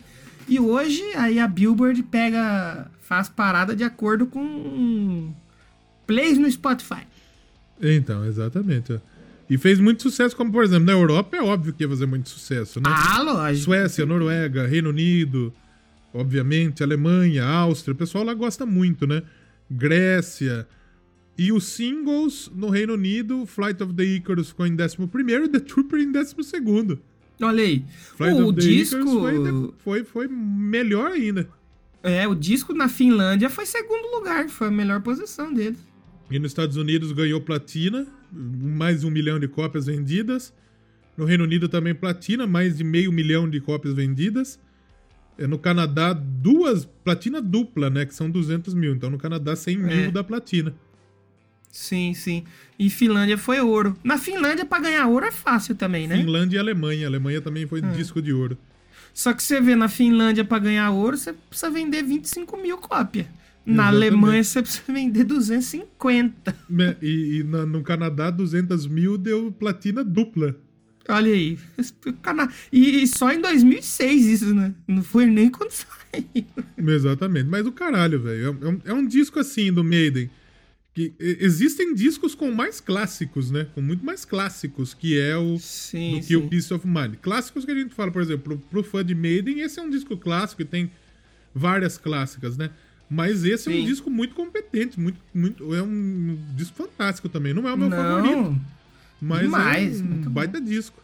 E 0.49 0.59
hoje, 0.59 1.03
aí 1.15 1.39
a 1.39 1.47
Billboard 1.47 2.03
pega, 2.05 2.91
faz 3.03 3.29
parada 3.29 3.77
de 3.77 3.85
acordo 3.85 4.27
com 4.27 5.33
plays 6.07 6.39
no 6.39 6.51
Spotify. 6.51 7.07
Então, 7.81 8.25
exatamente. 8.25 9.01
E 9.49 9.57
fez 9.57 9.81
muito 9.81 10.03
sucesso, 10.03 10.37
como 10.37 10.53
por 10.53 10.63
exemplo, 10.63 10.85
na 10.85 10.93
Europa 10.93 11.37
é 11.37 11.43
óbvio 11.43 11.73
que 11.73 11.83
ia 11.83 11.89
fazer 11.89 12.07
muito 12.07 12.29
sucesso, 12.29 12.81
né? 12.81 12.91
Ah, 12.93 13.23
lógico. 13.23 13.65
Suécia, 13.65 14.05
Noruega, 14.05 14.67
Reino 14.67 14.91
Unido, 14.91 15.53
obviamente, 16.13 16.83
Alemanha, 16.83 17.45
Áustria, 17.45 17.95
o 17.95 17.97
pessoal 17.97 18.25
lá 18.25 18.35
gosta 18.35 18.67
muito, 18.67 19.07
né? 19.07 19.23
Grécia. 19.71 20.67
E 21.37 21.53
os 21.53 21.65
singles 21.65 22.51
no 22.55 22.69
Reino 22.69 22.95
Unido, 22.95 23.47
Flight 23.47 23.83
of 23.83 23.95
the 23.95 24.05
Icarus 24.05 24.49
ficou 24.49 24.67
em 24.67 24.73
11 24.73 24.97
e 25.45 25.49
The 25.49 25.61
Trooper 25.61 26.01
em 26.01 26.13
12 26.13 26.35
Olha 27.41 27.63
aí. 27.63 27.85
Flight 28.17 28.43
o 28.43 28.53
disco. 28.53 28.99
Foi, 28.99 29.73
foi, 29.79 30.05
foi 30.05 30.29
melhor 30.29 31.13
ainda. 31.13 31.49
É, 32.03 32.27
o 32.29 32.35
disco 32.35 32.75
na 32.75 32.89
Finlândia 32.89 33.49
foi 33.49 33.67
segundo 33.67 34.17
lugar, 34.17 34.49
foi 34.49 34.69
a 34.69 34.71
melhor 34.71 35.01
posição 35.01 35.53
dele. 35.53 35.77
E 36.31 36.39
nos 36.39 36.51
Estados 36.51 36.77
Unidos 36.77 37.13
ganhou 37.13 37.41
platina, 37.41 38.07
mais 38.33 39.01
de 39.01 39.07
um 39.07 39.11
milhão 39.11 39.39
de 39.41 39.49
cópias 39.49 39.87
vendidas. 39.87 40.53
No 41.17 41.25
Reino 41.25 41.45
Unido 41.45 41.69
também 41.69 41.95
platina, 41.95 42.47
mais 42.47 42.77
de 42.77 42.85
meio 42.85 43.11
milhão 43.11 43.49
de 43.49 43.61
cópias 43.61 43.95
vendidas. 43.95 44.59
É, 45.39 45.47
no 45.47 45.59
Canadá, 45.59 46.13
duas, 46.13 46.85
platina 46.85 47.41
dupla, 47.41 47.89
né? 47.89 48.05
Que 48.05 48.15
são 48.15 48.31
200 48.31 48.75
mil. 48.75 48.93
Então 48.95 49.09
no 49.11 49.19
Canadá, 49.19 49.57
100 49.57 49.77
mil 49.79 49.91
É. 49.91 50.11
da 50.11 50.23
platina. 50.23 50.75
Sim, 51.71 52.13
sim. 52.15 52.45
E 52.79 52.89
Finlândia 52.91 53.37
foi 53.39 53.61
ouro. 53.61 53.97
Na 54.03 54.19
Finlândia, 54.19 54.65
pra 54.65 54.81
ganhar 54.81 55.07
ouro 55.07 55.27
é 55.27 55.31
fácil 55.33 55.75
também, 55.75 56.07
né? 56.09 56.17
Finlândia 56.17 56.57
e 56.57 56.59
Alemanha. 56.61 57.07
A 57.07 57.11
Alemanha 57.11 57.41
também 57.41 57.67
foi 57.67 57.81
disco 57.81 58.21
de 58.21 58.33
ouro. 58.33 58.57
Só 59.15 59.33
que 59.33 59.43
você 59.43 59.61
vê 59.61 59.75
na 59.75 59.89
Finlândia 59.89 60.45
pra 60.45 60.59
ganhar 60.59 60.91
ouro, 60.91 61.17
você 61.17 61.33
precisa 61.33 61.71
vender 61.71 62.03
25 62.03 62.57
mil 62.57 62.79
cópias. 62.79 63.27
Na 63.69 63.85
Exatamente. 63.91 63.97
Alemanha, 64.15 64.45
você 64.45 64.63
precisa 64.63 64.83
vender 64.93 65.25
250. 65.25 66.57
Né, 66.71 66.97
E, 67.03 67.41
e 67.41 67.45
na- 67.45 67.67
no 67.67 67.83
Canadá, 67.83 68.31
200 68.31 68.87
mil 68.87 69.19
deu 69.19 69.53
platina 69.53 70.03
dupla. 70.03 70.57
Olha 71.09 71.33
aí. 71.33 71.59
E, 72.73 73.03
e 73.03 73.07
só 73.07 73.31
em 73.33 73.41
2006 73.41 74.27
isso, 74.27 74.55
né? 74.55 74.75
Não 74.87 75.03
foi 75.03 75.27
nem 75.27 75.51
quando 75.51 75.71
saiu. 75.73 76.45
Exatamente. 76.77 77.47
Mas 77.49 77.67
o 77.67 77.73
caralho, 77.73 78.21
velho. 78.21 78.57
É, 78.63 78.69
um- 78.69 78.81
é 78.87 78.93
um 78.93 79.07
disco 79.07 79.39
assim 79.39 79.73
do 79.73 79.83
Maiden. 79.85 80.31
Que 80.95 81.15
existem 81.21 81.95
discos 81.95 82.35
com 82.35 82.51
mais 82.51 82.81
clássicos, 82.81 83.51
né? 83.51 83.67
Com 83.75 83.81
muito 83.81 84.05
mais 84.05 84.25
clássicos, 84.25 84.95
que 84.95 85.19
é 85.19 85.37
o. 85.37 85.59
Sim, 85.59 86.15
do 86.15 86.17
que 86.21 86.27
sim. 86.27 86.37
o 86.37 86.49
Peace 86.49 86.73
of 86.75 86.87
Mind. 86.87 87.17
Clássicos 87.23 87.65
que 87.65 87.71
a 87.71 87.75
gente 87.75 87.95
fala, 87.95 88.11
por 88.11 88.21
exemplo, 88.23 88.57
pro, 88.57 88.59
pro 88.59 88.83
fã 88.83 89.05
de 89.05 89.15
Maiden, 89.15 89.61
esse 89.61 89.79
é 89.79 89.83
um 89.83 89.91
disco 89.91 90.17
clássico 90.17 90.63
e 90.63 90.65
tem 90.65 90.91
várias 91.55 91.97
clássicas, 91.99 92.57
né? 92.57 92.71
Mas 93.11 93.45
esse 93.45 93.69
é 93.69 93.73
um 93.73 93.77
Sim. 93.81 93.85
disco 93.87 94.11
muito 94.11 94.35
competente, 94.35 95.01
muito, 95.01 95.19
muito, 95.35 95.75
é 95.75 95.83
um 95.83 96.39
disco 96.55 96.77
fantástico 96.77 97.29
também. 97.29 97.55
Não 97.55 97.67
é 97.67 97.73
o 97.73 97.77
meu 97.77 97.91
favorito, 97.91 98.37
Não. 98.37 98.61
mas 99.21 99.41
demais, 99.41 100.01
é 100.01 100.05
um 100.05 100.07
muito 100.07 100.25
bom. 100.25 100.31
baita 100.35 100.61
disco. 100.61 101.03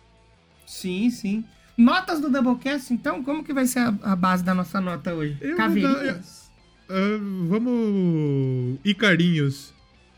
Sim, 0.66 1.09
sim. 1.10 1.44
Notas 1.76 2.20
do 2.20 2.28
Doublecast, 2.31 2.93
então, 2.93 3.22
como 3.24 3.43
que 3.43 3.52
vai 3.55 3.66
ser 3.66 3.81
a, 3.81 3.94
a 4.02 4.16
base 4.16 4.44
da 4.44 4.55
nossa 4.55 4.81
nota 4.81 5.14
hoje? 5.14 5.36
Eu 5.40 5.56
Caveirinhas? 5.56 6.51
Ah, 6.89 7.18
vamos. 7.48 8.78
Icarinhos. 8.85 9.72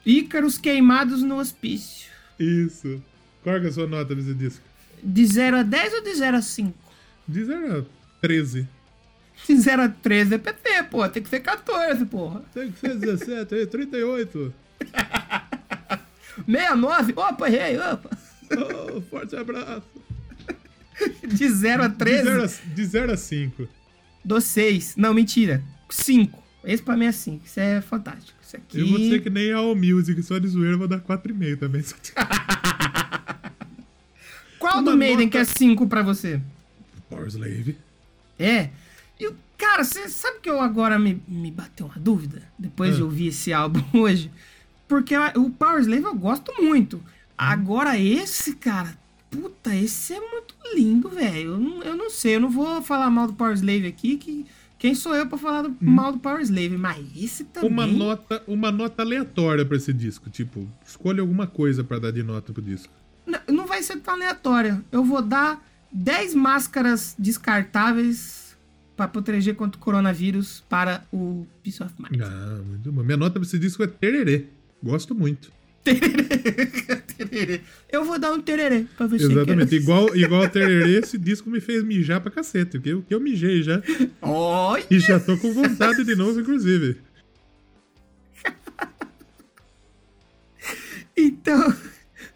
Ícaros 0.05 0.59
queimados 0.59 1.23
no 1.23 1.39
hospício. 1.39 2.11
Isso. 2.39 3.03
Qual 3.43 3.57
é 3.57 3.67
a 3.67 3.73
sua 3.73 3.87
nota 3.87 4.15
desse 4.15 4.35
disco? 4.35 4.63
De 5.03 5.25
0 5.25 5.59
a 5.59 5.63
10 5.63 5.95
ou 5.95 6.03
de 6.03 6.15
0 6.15 6.37
a 6.37 6.43
5? 6.43 6.75
De 7.29 7.45
0 7.45 7.79
a 7.79 7.85
13. 8.21 8.69
De 9.47 9.57
0 9.57 9.83
a 9.83 9.89
13 9.89 10.35
é 10.35 10.39
PT, 10.39 10.83
pô. 10.91 11.09
Tem 11.09 11.23
que 11.23 11.29
ser 11.29 11.41
14, 11.41 12.05
porra. 12.07 12.43
Tem 12.55 12.71
que 12.73 12.79
ser 12.81 12.97
17, 12.97 13.55
aí, 13.55 13.67
38. 13.67 14.55
69? 16.47 17.13
Opa, 17.17 17.49
errei, 17.49 17.79
opa. 17.79 18.11
Oh, 18.51 19.01
forte 19.03 19.35
abraço. 19.37 19.83
De 21.27 21.49
0 21.49 21.83
a 21.85 21.89
De 21.89 21.95
13? 21.97 22.23
0 22.25 22.43
a, 22.43 22.47
de 22.75 22.85
0 22.85 23.13
a 23.13 23.17
5. 23.17 23.69
Dou 24.25 24.41
6. 24.41 24.95
Não, 24.97 25.13
mentira. 25.15 25.63
5. 25.91 26.43
Esse 26.65 26.83
pra 26.83 26.97
mim 26.97 27.07
é 27.07 27.13
5. 27.13 27.45
Isso 27.45 27.61
é 27.61 27.81
fantástico. 27.81 28.37
Isso 28.43 28.57
aqui... 28.57 28.81
Eu 28.81 28.89
vou 28.89 28.99
ser 28.99 29.23
que 29.23 29.31
nem 29.31 29.53
a 29.53 29.59
All 29.59 29.75
Music, 29.77 30.21
só 30.23 30.39
de 30.39 30.49
zoeira 30.49 30.75
eu 30.75 30.79
vou 30.79 30.89
dar 30.89 31.01
4,5 31.01 31.59
também. 31.59 31.83
Qual 34.59 34.75
uma 34.81 34.83
do 34.93 34.97
Maiden 34.97 35.27
nota- 35.27 35.31
que 35.31 35.39
é 35.39 35.45
5 35.45 35.87
pra 35.87 36.03
você? 36.03 36.41
Power 37.09 37.27
Slave. 37.29 37.77
É. 38.39 38.71
E, 39.19 39.27
o- 39.29 39.37
cara, 39.57 39.83
você 39.85 40.09
sabe 40.09 40.41
que 40.41 40.51
eu 40.51 40.61
agora 40.61 40.99
me, 40.99 41.23
me 41.27 41.51
bateu 41.51 41.87
uma 41.87 41.97
dúvida? 41.99 42.43
Depois 42.59 42.97
de 42.97 43.03
ouvir 43.03 43.29
esse 43.29 43.53
álbum 43.53 43.83
hoje. 44.01 44.31
Porque 44.89 45.15
o 45.37 45.51
Power 45.51 45.81
Slave 45.81 46.05
eu 46.05 46.15
gosto 46.15 46.53
muito. 46.63 47.03
Agora 47.37 47.99
esse, 47.99 48.55
cara, 48.55 48.97
puta, 49.31 49.75
esse 49.75 50.13
é 50.15 50.21
muito 50.21 50.55
lindo, 50.75 51.09
velho. 51.09 51.53
Eu, 51.53 51.59
não- 51.59 51.83
eu 51.83 51.97
não 51.97 52.11
sei, 52.11 52.37
eu 52.37 52.41
não 52.41 52.51
vou 52.51 52.81
falar 52.83 53.11
mal 53.11 53.27
do 53.27 53.33
Power 53.35 53.55
Slave 53.55 53.87
aqui, 53.87 54.17
que 54.17 54.47
quem 54.79 54.95
sou 54.95 55.15
eu 55.15 55.27
pra 55.27 55.37
falar 55.39 55.63
do- 55.63 55.77
mal 55.81 56.13
do 56.13 56.19
Power 56.19 56.41
Slave? 56.43 56.77
Mas 56.77 57.05
esse 57.17 57.45
também... 57.45 57.71
Uma 57.71 57.87
nota, 57.87 58.43
uma 58.47 58.71
nota 58.71 59.03
aleatória 59.03 59.65
pra 59.65 59.77
esse 59.77 59.93
disco. 59.93 60.31
Tipo, 60.31 60.69
escolha 60.87 61.21
alguma 61.23 61.47
coisa 61.47 61.83
pra 61.83 61.99
dar 61.99 62.11
de 62.13 62.23
nota 62.23 62.53
pro 62.53 62.63
disco. 62.63 62.93
Não, 63.27 63.41
não 63.49 63.67
vai 63.67 63.83
ser 63.83 63.97
tão 64.01 64.15
aleatória. 64.15 64.85
Eu 64.93 65.03
vou 65.03 65.21
dar 65.21 65.61
10 65.91 66.35
máscaras 66.35 67.17
descartáveis 67.19 68.46
pra 68.97 69.07
proteger 69.07 69.55
contra 69.55 69.79
o 69.81 69.83
coronavírus 69.83 70.65
para 70.69 71.05
o 71.13 71.47
Peace 71.63 71.83
of 71.83 71.93
Mind. 71.99 72.21
Ah, 72.23 72.61
muito 72.67 72.91
bom. 72.93 73.03
Minha 73.03 73.17
nota 73.17 73.39
pra 73.39 73.43
esse 73.47 73.59
disco 73.59 73.83
é 73.83 73.87
tererê. 73.87 74.47
Gosto 74.83 75.15
muito. 75.15 75.53
Tererê. 75.85 77.61
Eu 77.91 78.05
vou 78.05 78.19
dar 78.19 78.33
um 78.33 78.41
tererê 78.41 78.87
pra 78.97 79.07
você. 79.07 79.25
Exatamente. 79.25 79.69
que- 79.69 79.77
Igual, 79.77 80.17
igual 80.17 80.43
a 80.43 80.49
tererê, 80.49 80.99
esse 80.99 81.17
disco 81.19 81.49
me 81.51 81.61
fez 81.61 81.83
mijar 81.85 82.21
pra 82.21 82.31
cacete. 82.31 82.79
Que 82.81 82.89
eu, 82.91 83.03
que 83.03 83.15
eu 83.15 83.21
mijei 83.21 83.63
já. 83.63 83.81
Olha! 84.21 84.85
E 84.91 84.99
já 84.99 85.21
tô 85.21 85.37
com 85.37 85.53
vontade 85.53 86.03
de 86.05 86.15
novo, 86.17 86.41
inclusive. 86.41 86.97
Então, 91.17 91.73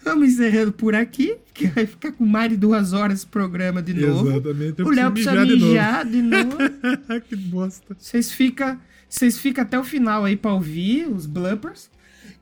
vamos 0.05 0.28
encerrando 0.31 0.72
por 0.72 0.94
aqui, 0.94 1.36
que 1.55 1.66
vai 1.68 1.86
ficar 1.86 2.12
com 2.12 2.24
mais 2.24 2.51
de 2.51 2.56
duas 2.56 2.93
horas 2.93 3.18
esse 3.18 3.27
programa 3.27 3.82
de 3.82 3.94
novo. 3.94 4.31
Exatamente. 4.31 4.74
Eu 4.81 4.86
O 4.86 4.90
Léo 4.90 5.10
precisa 5.12 5.44
mijar 5.44 6.05
de 6.06 6.22
novo. 6.22 6.48
de 6.56 6.56
novo. 6.56 7.20
que 7.28 7.36
bosta. 7.36 7.97
Vocês 7.98 8.31
ficam 8.32 8.78
vocês 9.09 9.39
fica 9.39 9.62
até 9.62 9.77
o 9.78 9.82
final 9.82 10.24
aí 10.24 10.36
pra 10.36 10.52
ouvir 10.52 11.09
os 11.09 11.27
bloopers. 11.27 11.90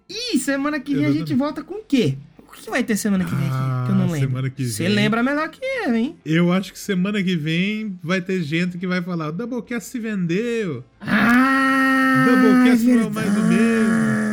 E 0.08 0.38
semana 0.38 0.78
que 0.78 0.94
vem 0.94 1.04
a 1.04 1.08
gente 1.08 1.32
Exatamente. 1.32 1.38
volta 1.38 1.62
com 1.64 1.74
o 1.76 1.82
quê? 1.86 2.16
O 2.38 2.50
que 2.52 2.68
vai 2.70 2.82
ter 2.82 2.96
semana 2.96 3.24
que 3.24 3.34
vem 3.34 3.46
aqui? 3.46 3.86
Que 3.86 3.92
eu 3.92 3.94
não 3.94 4.04
Ah, 4.04 4.12
lembro. 4.12 4.18
semana 4.28 4.50
que 4.50 4.66
Você 4.66 4.88
lembra 4.88 5.22
melhor 5.22 5.48
que 5.48 5.60
eu, 5.64 5.94
hein? 5.94 6.16
Eu 6.26 6.52
acho 6.52 6.72
que 6.72 6.78
semana 6.78 7.22
que 7.22 7.36
vem 7.36 7.98
vai 8.02 8.20
ter 8.20 8.42
gente 8.42 8.76
que 8.78 8.86
vai 8.86 9.00
falar: 9.02 9.28
o 9.28 9.32
Doublecast 9.32 9.88
se 9.90 9.98
vendeu. 9.98 10.84
Ah! 11.00 12.24
Doublecast 12.26 12.84
é 12.90 12.94
verdade. 12.94 13.14
mais 13.14 13.36
o 13.36 13.42
mesmo. 13.48 14.27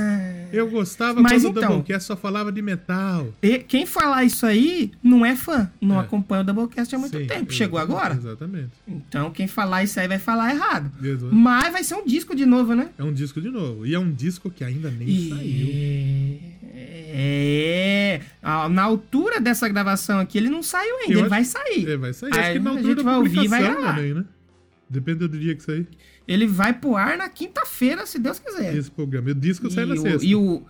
Eu 0.55 0.69
gostava 0.69 1.21
Mas 1.21 1.43
quando 1.43 1.45
o 1.55 1.57
então- 1.59 1.69
Doublecast 1.73 2.07
só 2.07 2.15
falava 2.15 2.51
de 2.51 2.61
metal. 2.61 3.27
E 3.41 3.59
quem 3.59 3.85
falar 3.85 4.23
isso 4.23 4.45
aí 4.45 4.91
não 5.03 5.25
é 5.25 5.35
fã, 5.35 5.69
não 5.81 5.97
É. 5.97 6.03
acompanha 6.03 6.41
o 6.41 6.45
Doublecast 6.45 6.95
há 6.95 6.97
muito 6.97 7.17
Sim, 7.17 7.27
tempo. 7.27 7.51
Chegou 7.51 7.79
exatamente, 7.79 8.01
agora. 8.01 8.15
Exatamente. 8.19 8.69
Então 8.87 9.31
quem 9.31 9.47
falar 9.47 9.83
isso 9.83 9.99
aí 9.99 10.07
vai 10.07 10.19
falar 10.19 10.53
errado. 10.55 10.91
Exato. 11.03 11.33
Mas 11.35 11.71
vai 11.71 11.83
ser 11.83 11.95
um 11.95 12.05
disco 12.05 12.35
de 12.35 12.45
novo, 12.45 12.73
né? 12.73 12.89
É 12.97 13.03
um 13.03 13.13
disco 13.13 13.41
de 13.41 13.49
novo. 13.49 13.85
E 13.85 13.93
é 13.93 13.99
um 13.99 14.11
disco 14.11 14.49
que 14.49 14.63
ainda 14.63 14.89
nem 14.89 15.29
saiu. 15.29 16.39
É. 17.17 18.21
Na 18.71 18.83
altura 18.83 19.39
dessa 19.39 19.67
gravação 19.67 20.19
aqui, 20.19 20.37
ele 20.37 20.49
não 20.49 20.61
saiu 20.63 20.95
ainda. 20.97 21.05
Eu 21.13 21.19
ele 21.19 21.21
acho- 21.21 21.29
vai 21.29 21.43
sair. 21.45 21.89
É, 21.89 21.97
vai 21.97 22.13
sair. 22.13 22.31
Aí 22.33 22.39
Acho 22.39 22.53
que 22.53 22.59
na 22.59 22.69
a 22.69 22.73
altura 22.73 22.87
gente 22.87 22.97
da 22.97 23.03
vai 23.03 23.15
ouvir 23.15 23.43
e 23.43 23.47
vai 23.47 23.75
também, 23.75 24.13
né? 24.13 24.25
Depende 24.89 25.27
do 25.27 25.37
dia 25.37 25.55
que 25.55 25.63
sair 25.63 25.87
Ele 26.27 26.47
vai 26.47 26.73
pro 26.73 26.95
ar 26.95 27.17
na 27.17 27.29
quinta-feira, 27.29 28.05
se 28.05 28.17
Deus 28.19 28.39
quiser. 28.39 28.75
esse 28.75 28.89
programa. 28.89 29.29
E 29.29 29.31
o 29.31 29.35
disco 29.35 29.69
sai 29.69 29.83
e, 29.83 29.87
na 29.87 29.93
o, 29.95 29.97
sexta. 29.97 30.25
e 30.25 30.35
o. 30.35 30.63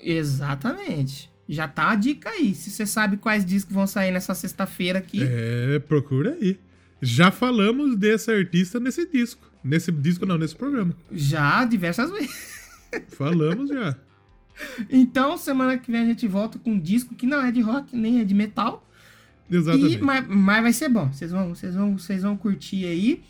Exatamente. 0.00 1.30
Já 1.48 1.66
tá 1.66 1.90
a 1.90 1.94
dica 1.94 2.28
aí. 2.28 2.54
Se 2.54 2.70
você 2.70 2.84
sabe 2.84 3.16
quais 3.16 3.44
discos 3.44 3.74
vão 3.74 3.86
sair 3.86 4.10
nessa 4.10 4.34
sexta-feira 4.34 4.98
aqui. 4.98 5.20
É, 5.22 5.78
procura 5.78 6.32
aí. 6.32 6.58
Já 7.00 7.30
falamos 7.30 7.96
desse 7.96 8.30
artista 8.30 8.78
nesse 8.78 9.08
disco. 9.08 9.50
Nesse 9.64 9.90
disco 9.90 10.26
não, 10.26 10.36
nesse 10.36 10.54
programa. 10.54 10.94
Já 11.10 11.64
diversas 11.64 12.10
vezes. 12.10 12.58
Falamos 13.08 13.68
já. 13.68 13.96
Então, 14.90 15.38
semana 15.38 15.78
que 15.78 15.90
vem 15.90 16.02
a 16.02 16.04
gente 16.04 16.26
volta 16.26 16.58
com 16.58 16.72
um 16.72 16.80
disco 16.80 17.14
que 17.14 17.26
não 17.26 17.40
é 17.40 17.52
de 17.52 17.60
rock, 17.60 17.96
nem 17.96 18.20
é 18.20 18.24
de 18.24 18.34
metal. 18.34 18.86
Exatamente. 19.50 19.96
E, 19.96 20.02
mas, 20.02 20.26
mas 20.26 20.62
vai 20.62 20.72
ser 20.72 20.88
bom. 20.88 21.10
Vocês 21.12 21.30
vão, 21.30 21.54
vocês 21.54 21.74
vão, 21.74 21.98
vocês 21.98 22.22
vão 22.22 22.36
curtir 22.36 22.84
aí. 22.84 23.22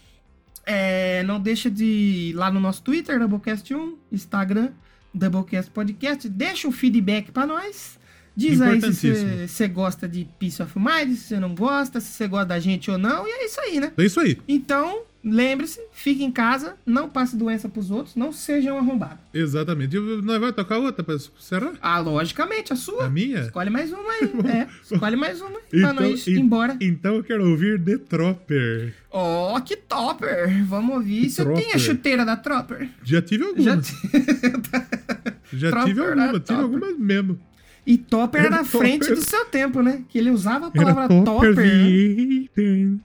É, 0.70 1.22
não 1.22 1.40
deixa 1.40 1.70
de 1.70 1.84
ir 1.84 2.32
lá 2.34 2.50
no 2.50 2.60
nosso 2.60 2.82
Twitter, 2.82 3.18
Doublecast1, 3.18 3.94
Instagram, 4.12 4.68
Doublecast 5.14 5.70
Podcast. 5.70 6.28
Deixa 6.28 6.68
um 6.68 6.72
feedback 6.72 7.32
pra 7.32 7.46
nós. 7.46 7.98
Diz 8.36 8.60
aí 8.60 8.80
se 8.92 9.48
você 9.48 9.66
gosta 9.66 10.06
de 10.06 10.28
Peace 10.38 10.62
of 10.62 10.78
Mind, 10.78 11.16
se 11.16 11.28
você 11.28 11.40
não 11.40 11.54
gosta, 11.54 12.00
se 12.00 12.12
você 12.12 12.28
gosta 12.28 12.44
da 12.44 12.60
gente 12.60 12.90
ou 12.90 12.98
não. 12.98 13.26
E 13.26 13.30
é 13.30 13.46
isso 13.46 13.60
aí, 13.62 13.80
né? 13.80 13.92
É 13.96 14.04
isso 14.04 14.20
aí. 14.20 14.38
Então, 14.46 15.04
lembre-se, 15.30 15.80
fique 15.92 16.22
em 16.24 16.30
casa, 16.30 16.74
não 16.86 17.08
passe 17.08 17.36
doença 17.36 17.68
pros 17.68 17.90
outros, 17.90 18.16
não 18.16 18.32
sejam 18.32 18.78
arrombados. 18.78 19.18
Exatamente. 19.32 19.96
E 19.96 20.00
Nós 20.22 20.40
vai 20.40 20.52
tocar 20.52 20.78
outra 20.78 21.04
será? 21.38 21.72
Ah, 21.80 21.98
logicamente, 22.00 22.72
a 22.72 22.76
sua. 22.76 23.06
A 23.06 23.10
minha? 23.10 23.40
Escolhe 23.40 23.70
mais 23.70 23.92
uma 23.92 24.10
aí. 24.12 24.30
é, 24.52 24.68
escolhe 24.82 25.16
mais 25.16 25.40
uma 25.40 25.58
aí 25.72 25.80
pra 25.80 25.92
nós 25.92 26.26
ir 26.26 26.38
embora. 26.38 26.76
Então 26.80 27.16
eu 27.16 27.22
quero 27.24 27.48
ouvir 27.48 27.82
The 27.82 27.98
Tropper. 27.98 28.94
Ó, 29.10 29.58
que 29.60 29.76
topper! 29.76 30.64
Vamos 30.66 30.96
ouvir. 30.96 31.30
Você 31.30 31.42
Tropper. 31.44 31.64
tem 31.64 31.72
a 31.74 31.78
chuteira 31.78 32.24
da 32.24 32.36
Tropper? 32.36 32.88
Já 33.02 33.22
tive 33.22 33.44
Já 33.58 33.72
alguma. 33.72 33.82
t- 33.82 35.34
Já, 35.52 35.70
Tropper, 35.70 35.88
tive 35.88 36.00
alguma. 36.00 36.26
Tive 36.26 36.40
Topper. 36.40 36.56
algumas 36.62 36.98
mesmo. 36.98 37.40
E 37.86 37.96
topper 37.96 38.40
era 38.42 38.48
Era 38.56 38.60
à 38.60 38.64
frente 38.64 39.00
topper. 39.08 39.14
do 39.16 39.22
seu 39.30 39.44
tempo, 39.46 39.80
né? 39.80 40.02
Que 40.10 40.18
ele 40.18 40.30
usava 40.30 40.66
a 40.66 40.70
Era 40.74 40.94
palavra 40.94 41.08
Topper. 41.08 41.54
topper. 41.54 41.56
né? 41.56 41.84
Vieten. 41.86 43.00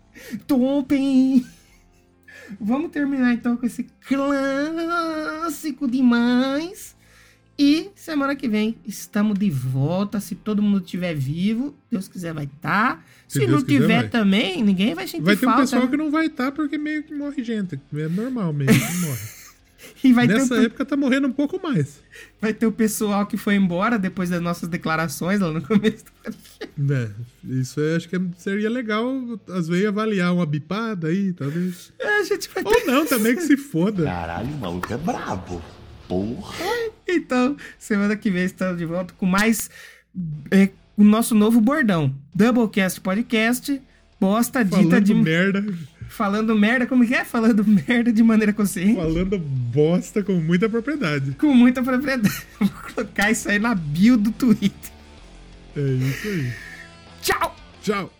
Topper. 0.45 0.99
Vamos 2.59 2.91
terminar 2.91 3.33
então 3.33 3.55
com 3.57 3.65
esse 3.65 3.87
clássico 4.07 5.87
demais. 5.89 6.95
E 7.57 7.91
semana 7.95 8.35
que 8.35 8.47
vem 8.47 8.75
estamos 8.85 9.37
de 9.37 9.49
volta. 9.49 10.19
Se 10.19 10.33
todo 10.33 10.61
mundo 10.61 10.83
estiver 10.83 11.13
vivo, 11.13 11.75
Deus 11.91 12.07
quiser 12.07 12.33
vai 12.33 12.45
estar. 12.45 13.05
Se, 13.27 13.39
Se 13.41 13.47
não 13.47 13.61
quiser, 13.61 13.79
tiver 13.81 13.99
vai. 14.01 14.09
também, 14.09 14.63
ninguém 14.63 14.95
vai 14.95 15.07
sentir 15.07 15.23
Vai 15.23 15.35
ter 15.35 15.45
um 15.45 15.49
falta. 15.49 15.61
pessoal 15.61 15.83
né? 15.83 15.87
que 15.89 15.97
não 15.97 16.09
vai 16.09 16.25
estar 16.25 16.51
porque 16.51 16.77
meio 16.77 17.03
que 17.03 17.13
morre 17.13 17.43
gente. 17.43 17.79
É 17.93 18.07
normal 18.07 18.51
mesmo 18.53 18.73
morre. 19.01 19.19
E 20.03 20.13
vai 20.13 20.27
ter, 20.27 20.33
Nessa 20.35 20.55
pe- 20.55 20.65
época 20.65 20.85
tá 20.85 20.95
morrendo 20.97 21.27
um 21.27 21.31
pouco 21.31 21.59
mais. 21.61 22.01
vai 22.41 22.53
ter 22.53 22.65
o 22.65 22.71
pessoal 22.71 23.25
que 23.25 23.37
foi 23.37 23.55
embora 23.55 23.97
depois 23.97 24.29
das 24.29 24.41
nossas 24.41 24.67
declarações 24.69 25.39
lá 25.39 25.51
no 25.51 25.61
começo 25.61 26.05
do 26.05 26.11
Né? 26.77 27.09
Isso 27.43 27.79
eu 27.79 27.95
acho 27.97 28.07
que 28.09 28.19
seria 28.37 28.69
legal, 28.69 29.11
às 29.49 29.67
vezes, 29.67 29.85
avaliar 29.87 30.33
uma 30.33 30.45
bipada 30.45 31.07
aí, 31.07 31.33
talvez. 31.33 31.91
É, 31.99 32.19
a 32.19 32.23
gente 32.23 32.49
vai 32.53 32.63
ter... 32.63 32.69
Ou 32.69 32.85
não, 32.85 33.05
também 33.05 33.35
que 33.35 33.41
se 33.41 33.57
foda. 33.57 34.03
Caralho, 34.03 34.47
o 34.49 34.57
maluco 34.59 34.93
é 34.93 34.97
brabo. 34.97 35.61
Porra. 36.07 36.53
Então, 37.07 37.55
semana 37.79 38.15
que 38.15 38.29
vem 38.29 38.43
estamos 38.45 38.77
de 38.77 38.85
volta 38.85 39.13
com 39.17 39.25
mais 39.25 39.69
é, 40.51 40.69
o 40.97 41.03
nosso 41.03 41.33
novo 41.33 41.59
bordão. 41.61 42.13
Doublecast 42.35 42.99
Podcast. 43.01 43.81
Bosta 44.19 44.63
dita 44.63 44.77
Falando 44.77 45.01
de. 45.01 45.13
merda, 45.13 45.65
Falando 46.13 46.55
merda, 46.55 46.85
como 46.85 47.03
que 47.05 47.15
é? 47.15 47.25
Falando 47.25 47.65
merda 47.87 48.13
de 48.13 48.21
maneira 48.21 48.53
consciente. 48.53 48.95
falando 48.95 49.39
bosta 49.39 50.21
com 50.21 50.33
muita 50.33 50.69
propriedade. 50.69 51.31
Com 51.31 51.53
muita 51.55 51.81
propriedade. 51.81 52.31
Vou 52.59 52.69
colocar 52.69 53.31
isso 53.31 53.49
aí 53.49 53.57
na 53.57 53.73
bio 53.73 54.15
do 54.15 54.31
Twitter. 54.31 54.91
É 55.75 55.81
isso 55.81 56.27
aí. 56.27 56.53
Tchau! 57.23 57.55
Tchau. 57.81 58.13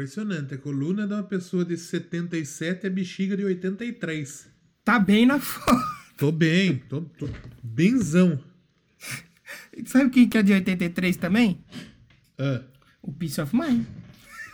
Impressionante. 0.00 0.54
A 0.54 0.58
coluna 0.58 1.06
de 1.06 1.12
uma 1.12 1.22
pessoa 1.22 1.64
de 1.64 1.76
77 1.76 2.86
é 2.86 2.90
bexiga 2.90 3.36
de 3.36 3.44
83. 3.44 4.48
Tá 4.84 4.98
bem 4.98 5.26
na 5.26 5.38
foto. 5.38 5.78
Tô 6.16 6.30
bem, 6.30 6.82
tô, 6.86 7.00
tô 7.00 7.26
benzão. 7.62 8.38
Sabe 9.86 10.04
o 10.04 10.10
que 10.10 10.36
é 10.36 10.42
de 10.42 10.52
83 10.52 11.16
também? 11.16 11.64
Ah. 12.38 12.60
O 13.00 13.10
Peace 13.10 13.40
of 13.40 13.56
Mind. 13.56 13.86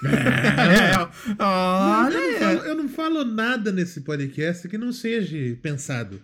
É, 0.04 0.94
olha 1.42 2.16
eu, 2.16 2.30
não 2.30 2.38
falo, 2.38 2.58
eu 2.60 2.74
não 2.76 2.88
falo 2.88 3.24
nada 3.24 3.72
nesse 3.72 4.02
podcast 4.02 4.68
que 4.68 4.78
não 4.78 4.92
seja 4.92 5.58
pensado. 5.60 6.22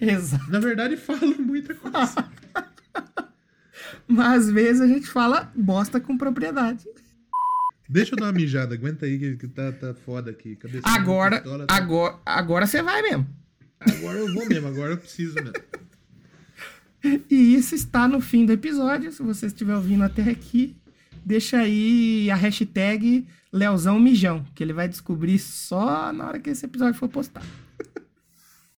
Exato. 0.00 0.50
Na 0.50 0.60
verdade, 0.60 0.96
falo 0.96 1.36
muita 1.38 1.74
coisa. 1.74 2.26
Mas 4.08 4.46
às 4.46 4.50
vezes 4.50 4.80
a 4.80 4.86
gente 4.86 5.06
fala 5.08 5.52
bosta 5.54 6.00
com 6.00 6.16
propriedade. 6.16 6.86
Deixa 7.88 8.14
eu 8.14 8.18
dar 8.18 8.26
uma 8.26 8.32
mijada, 8.32 8.74
aguenta 8.74 9.04
aí 9.06 9.18
que, 9.18 9.36
que 9.36 9.48
tá, 9.48 9.70
tá 9.72 9.94
foda 9.94 10.30
aqui. 10.30 10.56
Cabeça 10.56 10.82
Agora, 10.88 11.40
pistola, 11.40 11.66
tá- 11.66 11.74
agora, 11.76 12.18
agora 12.24 12.66
você 12.66 12.82
vai 12.82 13.02
mesmo. 13.02 13.26
Agora 13.80 14.18
eu 14.18 14.32
vou 14.32 14.46
mesmo, 14.48 14.66
agora 14.68 14.92
eu 14.92 14.98
preciso 14.98 15.34
mesmo. 15.34 15.52
E 17.30 17.54
isso 17.54 17.74
está 17.74 18.08
no 18.08 18.20
fim 18.20 18.46
do 18.46 18.52
episódio. 18.52 19.12
Se 19.12 19.22
você 19.22 19.46
estiver 19.46 19.76
ouvindo 19.76 20.02
até 20.04 20.22
aqui, 20.22 20.74
deixa 21.24 21.58
aí 21.58 22.30
a 22.30 22.34
hashtag 22.34 23.26
Leozão 23.52 24.00
Mijão, 24.00 24.44
que 24.54 24.62
ele 24.64 24.72
vai 24.72 24.88
descobrir 24.88 25.38
só 25.38 26.10
na 26.12 26.26
hora 26.26 26.40
que 26.40 26.48
esse 26.50 26.64
episódio 26.64 26.98
for 26.98 27.08
postado. 27.08 27.46